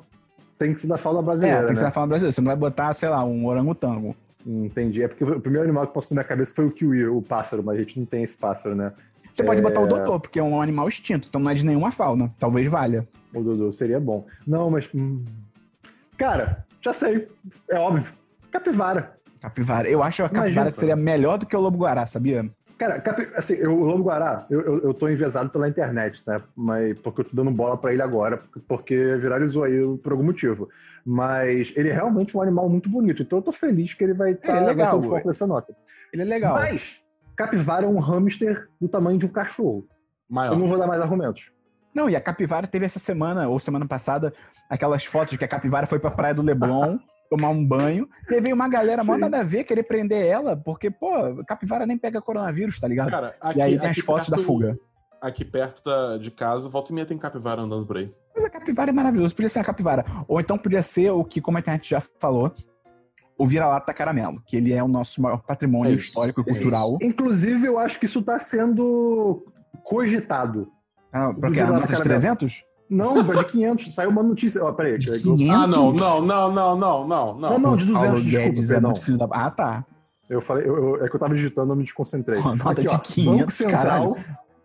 Tem 0.57 0.73
que 0.73 0.81
ser 0.81 0.87
da 0.87 0.97
fauna 0.97 1.19
É, 1.19 1.23
brasileira, 1.23 1.57
tem 1.59 1.67
que 1.69 1.75
ser 1.75 1.81
né? 1.81 1.85
na 1.87 1.91
fala 1.91 2.07
brasileira. 2.07 2.31
Você 2.31 2.41
não 2.41 2.45
vai 2.47 2.55
botar, 2.55 2.93
sei 2.93 3.09
lá, 3.09 3.23
um 3.23 3.45
orangotango. 3.47 4.15
Entendi. 4.45 5.03
É 5.03 5.07
porque 5.07 5.23
o 5.23 5.39
primeiro 5.39 5.65
animal 5.67 5.87
que 5.87 5.93
passou 5.93 6.15
na 6.15 6.21
minha 6.21 6.27
cabeça 6.27 6.53
foi 6.53 6.65
o 6.65 6.71
kiwi, 6.71 7.07
o 7.07 7.21
pássaro, 7.21 7.63
mas 7.63 7.77
a 7.77 7.81
gente 7.81 7.99
não 7.99 8.05
tem 8.05 8.23
esse 8.23 8.37
pássaro, 8.37 8.75
né? 8.75 8.91
Você 9.33 9.43
pode 9.43 9.59
É. 9.59 9.63
botar 9.63 9.81
o 9.81 9.87
Dodô, 9.87 10.19
porque 10.19 10.39
é 10.39 10.43
um 10.43 10.61
animal 10.61 10.87
extinto, 10.87 11.27
então 11.29 11.39
não 11.39 11.49
é 11.49 11.53
de 11.53 11.65
nenhuma 11.65 11.91
fauna. 11.91 12.33
Talvez 12.37 12.67
valha. 12.67 13.07
O 13.33 13.41
Dodô 13.41 13.71
seria 13.71 13.99
bom. 13.99 14.25
Não, 14.45 14.69
mas. 14.69 14.89
hum, 14.93 15.23
Cara, 16.17 16.65
já 16.81 16.93
sei. 16.93 17.27
É 17.69 17.77
óbvio. 17.79 18.11
Capivara. 18.51 19.15
Capivara. 19.41 19.89
Eu 19.89 20.03
acho 20.03 20.21
a 20.23 20.25
capivara 20.29 20.49
Imagina, 20.51 20.71
que 20.71 20.77
seria 20.77 20.95
melhor 20.95 21.37
do 21.37 21.45
que 21.47 21.55
o 21.55 21.59
lobo-guará, 21.59 22.05
sabia? 22.05 22.47
Cara, 22.81 23.03
assim, 23.35 23.53
eu, 23.53 23.79
o 23.79 23.85
Lobo 23.85 24.05
Guará, 24.05 24.47
eu, 24.49 24.59
eu, 24.61 24.83
eu 24.85 24.93
tô 24.95 25.07
envezado 25.07 25.51
pela 25.51 25.69
internet, 25.69 26.23
né? 26.25 26.41
Mas, 26.55 26.97
porque 26.97 27.21
eu 27.21 27.25
tô 27.25 27.35
dando 27.35 27.51
bola 27.51 27.77
pra 27.77 27.93
ele 27.93 28.01
agora, 28.01 28.41
porque, 28.67 29.17
viralizou 29.17 29.65
aí 29.65 29.79
por 29.99 30.13
algum 30.13 30.23
motivo. 30.23 30.67
Mas 31.05 31.77
ele 31.77 31.89
é 31.89 31.93
realmente 31.93 32.35
um 32.35 32.41
animal 32.41 32.67
muito 32.67 32.89
bonito, 32.89 33.21
então 33.21 33.37
eu 33.37 33.43
tô 33.43 33.51
feliz 33.51 33.93
que 33.93 34.03
ele 34.03 34.15
vai 34.15 34.31
estar 34.31 34.67
Ele 34.67 34.81
é 34.81 34.93
o 34.93 35.01
foco 35.03 35.27
dessa 35.27 35.45
nota. 35.45 35.75
Ele 36.11 36.23
é 36.23 36.25
legal. 36.25 36.55
Mas, 36.55 37.03
capivara 37.35 37.85
é 37.85 37.87
um 37.87 37.99
hamster 37.99 38.67
do 38.81 38.87
tamanho 38.87 39.19
de 39.19 39.27
um 39.27 39.31
cachorro. 39.31 39.85
Maior. 40.27 40.53
Eu 40.53 40.59
não 40.59 40.67
vou 40.67 40.79
dar 40.79 40.87
mais 40.87 41.01
argumentos. 41.01 41.51
Não, 41.93 42.09
e 42.09 42.15
a 42.15 42.21
capivara 42.21 42.65
teve 42.65 42.85
essa 42.85 42.97
semana, 42.97 43.47
ou 43.47 43.59
semana 43.59 43.85
passada, 43.85 44.33
aquelas 44.67 45.05
fotos 45.05 45.31
de 45.31 45.37
que 45.37 45.45
a 45.45 45.47
capivara 45.47 45.85
foi 45.85 45.99
pra 45.99 46.09
praia 46.09 46.33
do 46.33 46.41
Leblon 46.41 46.97
tomar 47.31 47.49
um 47.49 47.65
banho. 47.65 48.09
E 48.29 48.35
aí 48.35 48.41
veio 48.41 48.53
uma 48.55 48.67
galera, 48.67 49.03
mó 49.05 49.17
nada 49.17 49.39
a 49.39 49.43
ver, 49.43 49.63
querer 49.63 49.83
prender 49.83 50.25
ela, 50.25 50.57
porque, 50.57 50.91
pô, 50.91 51.43
capivara 51.47 51.85
nem 51.85 51.97
pega 51.97 52.21
coronavírus, 52.21 52.77
tá 52.79 52.87
ligado? 52.89 53.09
Cara, 53.09 53.35
aqui, 53.39 53.59
e 53.59 53.61
aí 53.61 53.79
tem 53.79 53.89
as 53.89 53.97
fotos 53.99 54.27
da 54.29 54.35
perto- 54.35 54.45
fuga. 54.47 54.77
Aqui 55.21 55.45
perto 55.45 55.83
da, 55.83 56.17
de 56.17 56.29
casa, 56.31 56.67
volta 56.67 56.91
e 56.91 56.95
meia 56.95 57.05
tem 57.05 57.17
capivara 57.17 57.61
andando 57.61 57.85
por 57.85 57.95
aí. 57.97 58.11
Mas 58.35 58.43
a 58.43 58.49
capivara 58.49 58.89
é 58.89 58.93
maravilhoso, 58.93 59.33
podia 59.35 59.47
ser 59.49 59.59
a 59.59 59.63
capivara. 59.63 60.03
Ou 60.27 60.39
então 60.41 60.57
podia 60.57 60.81
ser 60.83 61.11
o 61.11 61.23
que, 61.23 61.39
como 61.39 61.57
a 61.57 61.61
internet 61.61 61.89
já 61.89 62.01
falou, 62.19 62.51
o 63.37 63.45
vira-lata 63.45 63.93
caramelo, 63.93 64.41
que 64.45 64.57
ele 64.57 64.73
é 64.73 64.83
o 64.83 64.87
nosso 64.87 65.21
maior 65.21 65.41
patrimônio 65.43 65.91
É 65.91 65.95
histórico 65.95 66.41
e 66.41 66.43
cultural. 66.43 66.97
Inclusive, 67.01 67.65
eu 67.67 67.77
acho 67.79 67.99
que 67.99 68.07
isso 68.07 68.23
tá 68.23 68.39
sendo 68.39 69.45
cogitado. 69.83 70.69
Ah, 71.13 71.33
pra 71.33 71.49
O 71.49 71.53
que? 71.53 71.59
A 71.59 71.67
nota 71.67 71.81
de 71.81 71.87
caramelo. 71.93 72.09
300? 72.09 72.63
Não, 72.91 73.23
de 73.23 73.45
500. 73.45 73.93
Saiu 73.95 74.09
uma 74.09 74.21
notícia. 74.21 74.63
Ó, 74.63 74.71
peraí. 74.73 74.97
De 74.97 75.11
que- 75.11 75.19
500? 75.21 75.49
Ah, 75.55 75.65
não, 75.67 75.91
não, 75.93 76.21
não, 76.21 76.51
não, 76.51 76.51
não, 76.51 76.77
não, 76.77 77.07
não. 77.07 77.39
Não, 77.39 77.59
não, 77.59 77.77
de 77.77 77.85
200, 77.85 78.01
Paulo 78.03 78.15
desculpa, 78.23 78.49
Guedes 78.49 78.71
é 78.71 78.79
muito 78.79 79.01
filho 79.01 79.17
da... 79.17 79.27
Ah, 79.31 79.49
tá. 79.49 79.85
Eu 80.29 80.41
falei, 80.41 80.67
eu, 80.67 80.77
eu- 80.77 81.03
é 81.03 81.07
que 81.09 81.15
eu 81.15 81.19
tava 81.19 81.33
digitando, 81.33 81.71
eu 81.71 81.75
me 81.75 81.83
desconcentrei. 81.83 82.41
Pô, 82.41 82.53
nota 82.55 82.71
Aqui, 82.71 82.81
de 82.81 82.87
ó, 82.89 82.97
500, 82.99 83.37
Banco 83.39 83.51
Central, 83.51 83.81
caralho. 83.83 84.15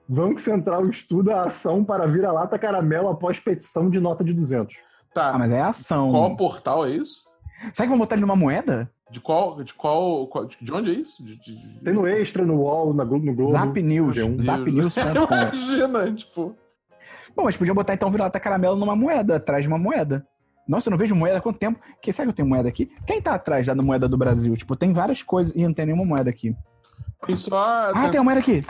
Banco 0.09 0.41
Central 0.41 0.87
estuda 0.89 1.35
a 1.37 1.45
ação 1.45 1.83
para 1.85 2.07
vira-lata 2.07 2.59
caramelo 2.59 3.09
após 3.09 3.41
petição 3.41 3.89
de 3.91 3.99
nota 4.01 4.23
de 4.23 4.33
200. 4.35 4.77
Tá, 5.15 5.31
Ah, 5.35 5.39
mas 5.39 5.51
é 5.51 5.61
ação. 5.63 6.11
qual 6.11 6.37
portal 6.37 6.87
é 6.87 6.91
isso? 6.91 7.25
Será 7.73 7.87
que 7.87 7.89
vão 7.89 7.99
botar 7.99 8.15
ele 8.17 8.23
numa 8.23 8.37
moeda? 8.37 8.91
De 9.11 9.21
qual, 9.21 9.63
de 9.63 9.73
qual, 9.73 10.29
de 10.61 10.73
onde 10.73 10.91
é 10.91 10.95
isso? 10.95 11.25
De, 11.25 11.37
de- 11.37 11.57
de- 11.57 11.81
Tem 11.85 11.95
no 11.95 12.07
Extra, 12.07 12.45
no 12.45 12.57
UOL, 12.57 12.93
na 12.93 13.05
Globo, 13.05 13.25
no 13.25 13.35
Globo. 13.35 13.53
Zap 13.53 13.81
News. 13.83 14.17
G1. 14.17 14.41
Zapnews.com. 14.43 15.01
Imagina, 15.35 16.13
tipo... 16.13 16.55
Bom, 17.37 17.45
mas 17.45 17.57
podiam 17.57 17.75
botar 17.75 17.93
então 17.95 18.11
vira-lata 18.11 18.41
caramelo 18.41 18.77
numa 18.77 18.97
moeda, 18.97 19.37
atrás 19.37 19.63
de 19.65 19.69
uma 19.69 19.79
moeda. 19.79 20.27
Nossa, 20.67 20.89
eu 20.89 20.91
não 20.91 20.99
vejo 20.99 21.15
moeda 21.15 21.39
há 21.39 21.41
quanto 21.41 21.59
tempo. 21.59 21.79
Que, 22.03 22.13
será 22.13 22.27
que 22.27 22.31
eu 22.31 22.35
tenho 22.35 22.49
moeda 22.49 22.69
aqui? 22.69 22.87
Quem 23.07 23.21
tá 23.21 23.35
atrás 23.35 23.67
da 23.67 23.75
moeda 23.75 24.09
do 24.09 24.17
Brasil? 24.17 24.57
Tipo, 24.57 24.75
tem 24.75 24.93
várias 24.93 25.23
coisas 25.23 25.55
e 25.55 25.63
não 25.63 25.73
tem 25.73 25.87
nenhuma 25.87 26.05
moeda 26.05 26.31
aqui. 26.31 26.57
Tem 27.25 27.37
só... 27.37 27.93
Ah, 27.95 28.09
tem 28.09 28.19
uma 28.19 28.25
moeda 28.25 28.41
aqui. 28.41 28.63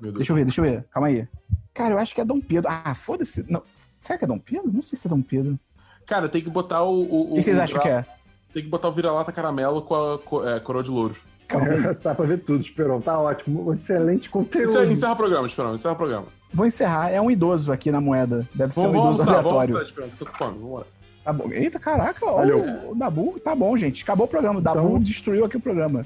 Deixa 0.00 0.32
eu 0.32 0.36
ver, 0.36 0.44
deixa 0.44 0.60
eu 0.60 0.64
ver. 0.64 0.84
Calma 0.90 1.08
aí. 1.08 1.26
Cara, 1.74 1.94
eu 1.94 1.98
acho 1.98 2.14
que 2.14 2.20
é 2.20 2.24
Dom 2.24 2.40
Pedro. 2.40 2.70
Ah, 2.70 2.94
foda-se. 2.94 3.44
Não. 3.50 3.62
Será 4.00 4.18
que 4.18 4.24
é 4.24 4.28
Dom 4.28 4.38
Pedro? 4.38 4.70
Não 4.72 4.82
sei 4.82 4.98
se 4.98 5.06
é 5.06 5.10
Dom 5.10 5.22
Pedro. 5.22 5.58
Cara, 6.06 6.28
tem 6.28 6.42
que 6.42 6.50
botar 6.50 6.82
o... 6.84 7.02
o 7.02 7.32
O 7.32 7.34
que 7.36 7.42
vocês 7.42 7.58
o 7.58 7.62
acham 7.62 7.80
que 7.80 7.88
é? 7.88 8.04
Tem 8.52 8.62
que 8.62 8.68
botar 8.68 8.88
o 8.88 8.92
vira-lata 8.92 9.32
caramelo 9.32 9.82
com 9.82 9.94
a 9.94 10.18
co- 10.18 10.48
é, 10.48 10.60
coroa 10.60 10.82
de 10.82 10.90
louros. 10.90 11.18
Calma 11.48 11.68
aí. 11.68 11.94
tá 11.96 12.14
pra 12.14 12.26
ver 12.26 12.38
tudo, 12.38 12.60
Esperão. 12.60 13.00
Tá 13.00 13.18
ótimo. 13.18 13.72
Excelente 13.74 14.30
conteúdo. 14.30 14.70
Encerra, 14.70 14.92
encerra 14.92 15.12
o 15.12 15.16
programa, 15.16 15.46
Esperão, 15.46 15.74
encerra 15.74 15.94
o 15.94 15.96
programa. 15.96 16.26
Vou 16.52 16.66
encerrar. 16.66 17.10
É 17.10 17.20
um 17.20 17.30
idoso 17.30 17.72
aqui 17.72 17.90
na 17.90 18.00
moeda. 18.00 18.48
Deve 18.54 18.74
ser 18.74 18.80
Vamos, 18.80 18.96
um 18.96 19.02
vamos 19.02 19.14
idoso 19.16 19.30
vamos 19.30 19.52
aleatório. 19.52 20.10
tô 20.18 20.26
com 20.26 20.32
fome, 20.34 20.58
vamos. 20.58 20.86
Tá 21.24 21.32
bom. 21.32 21.52
Eita, 21.52 21.78
caraca. 21.78 22.24
Valeu. 22.26 22.90
O 22.90 22.94
Dabu 22.94 23.38
tá 23.40 23.54
bom, 23.54 23.76
gente. 23.76 24.02
Acabou 24.02 24.26
o 24.26 24.28
programa. 24.28 24.58
O 24.58 24.62
Dabu 24.62 24.78
Então- 24.88 24.98
destruiu 25.02 25.44
aqui 25.44 25.56
o 25.56 25.60
programa. 25.60 26.04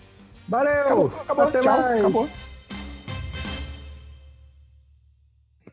Valeu! 0.48 0.80
Acabou, 0.82 1.06
acabou. 1.22 1.44
Até 1.44 1.60
Tchau. 1.62 1.72
mais! 1.80 2.00
Acabou. 2.00 2.28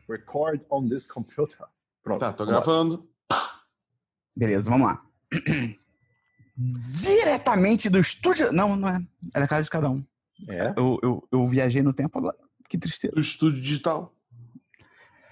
Record 0.08 0.62
on 0.70 0.86
this 0.88 1.06
computer. 1.06 1.66
Pronto. 2.02 2.20
Tá, 2.20 2.32
tô 2.32 2.44
gravando. 2.46 3.06
Beleza, 4.36 4.70
vamos 4.70 4.86
lá. 4.88 5.02
Diretamente 6.56 7.88
do 7.88 7.98
estúdio. 7.98 8.52
Não, 8.52 8.76
não 8.76 8.88
é. 8.88 9.00
É 9.34 9.40
da 9.40 9.48
casa 9.48 9.64
de 9.64 9.70
cada 9.70 9.90
um. 9.90 10.04
É. 10.48 10.72
Eu, 10.76 10.98
eu, 11.02 11.28
eu 11.30 11.48
viajei 11.48 11.82
no 11.82 11.92
tempo 11.92 12.18
agora. 12.18 12.36
Que 12.68 12.76
tristeza. 12.78 13.14
Do 13.14 13.20
estúdio 13.20 13.60
digital. 13.60 14.14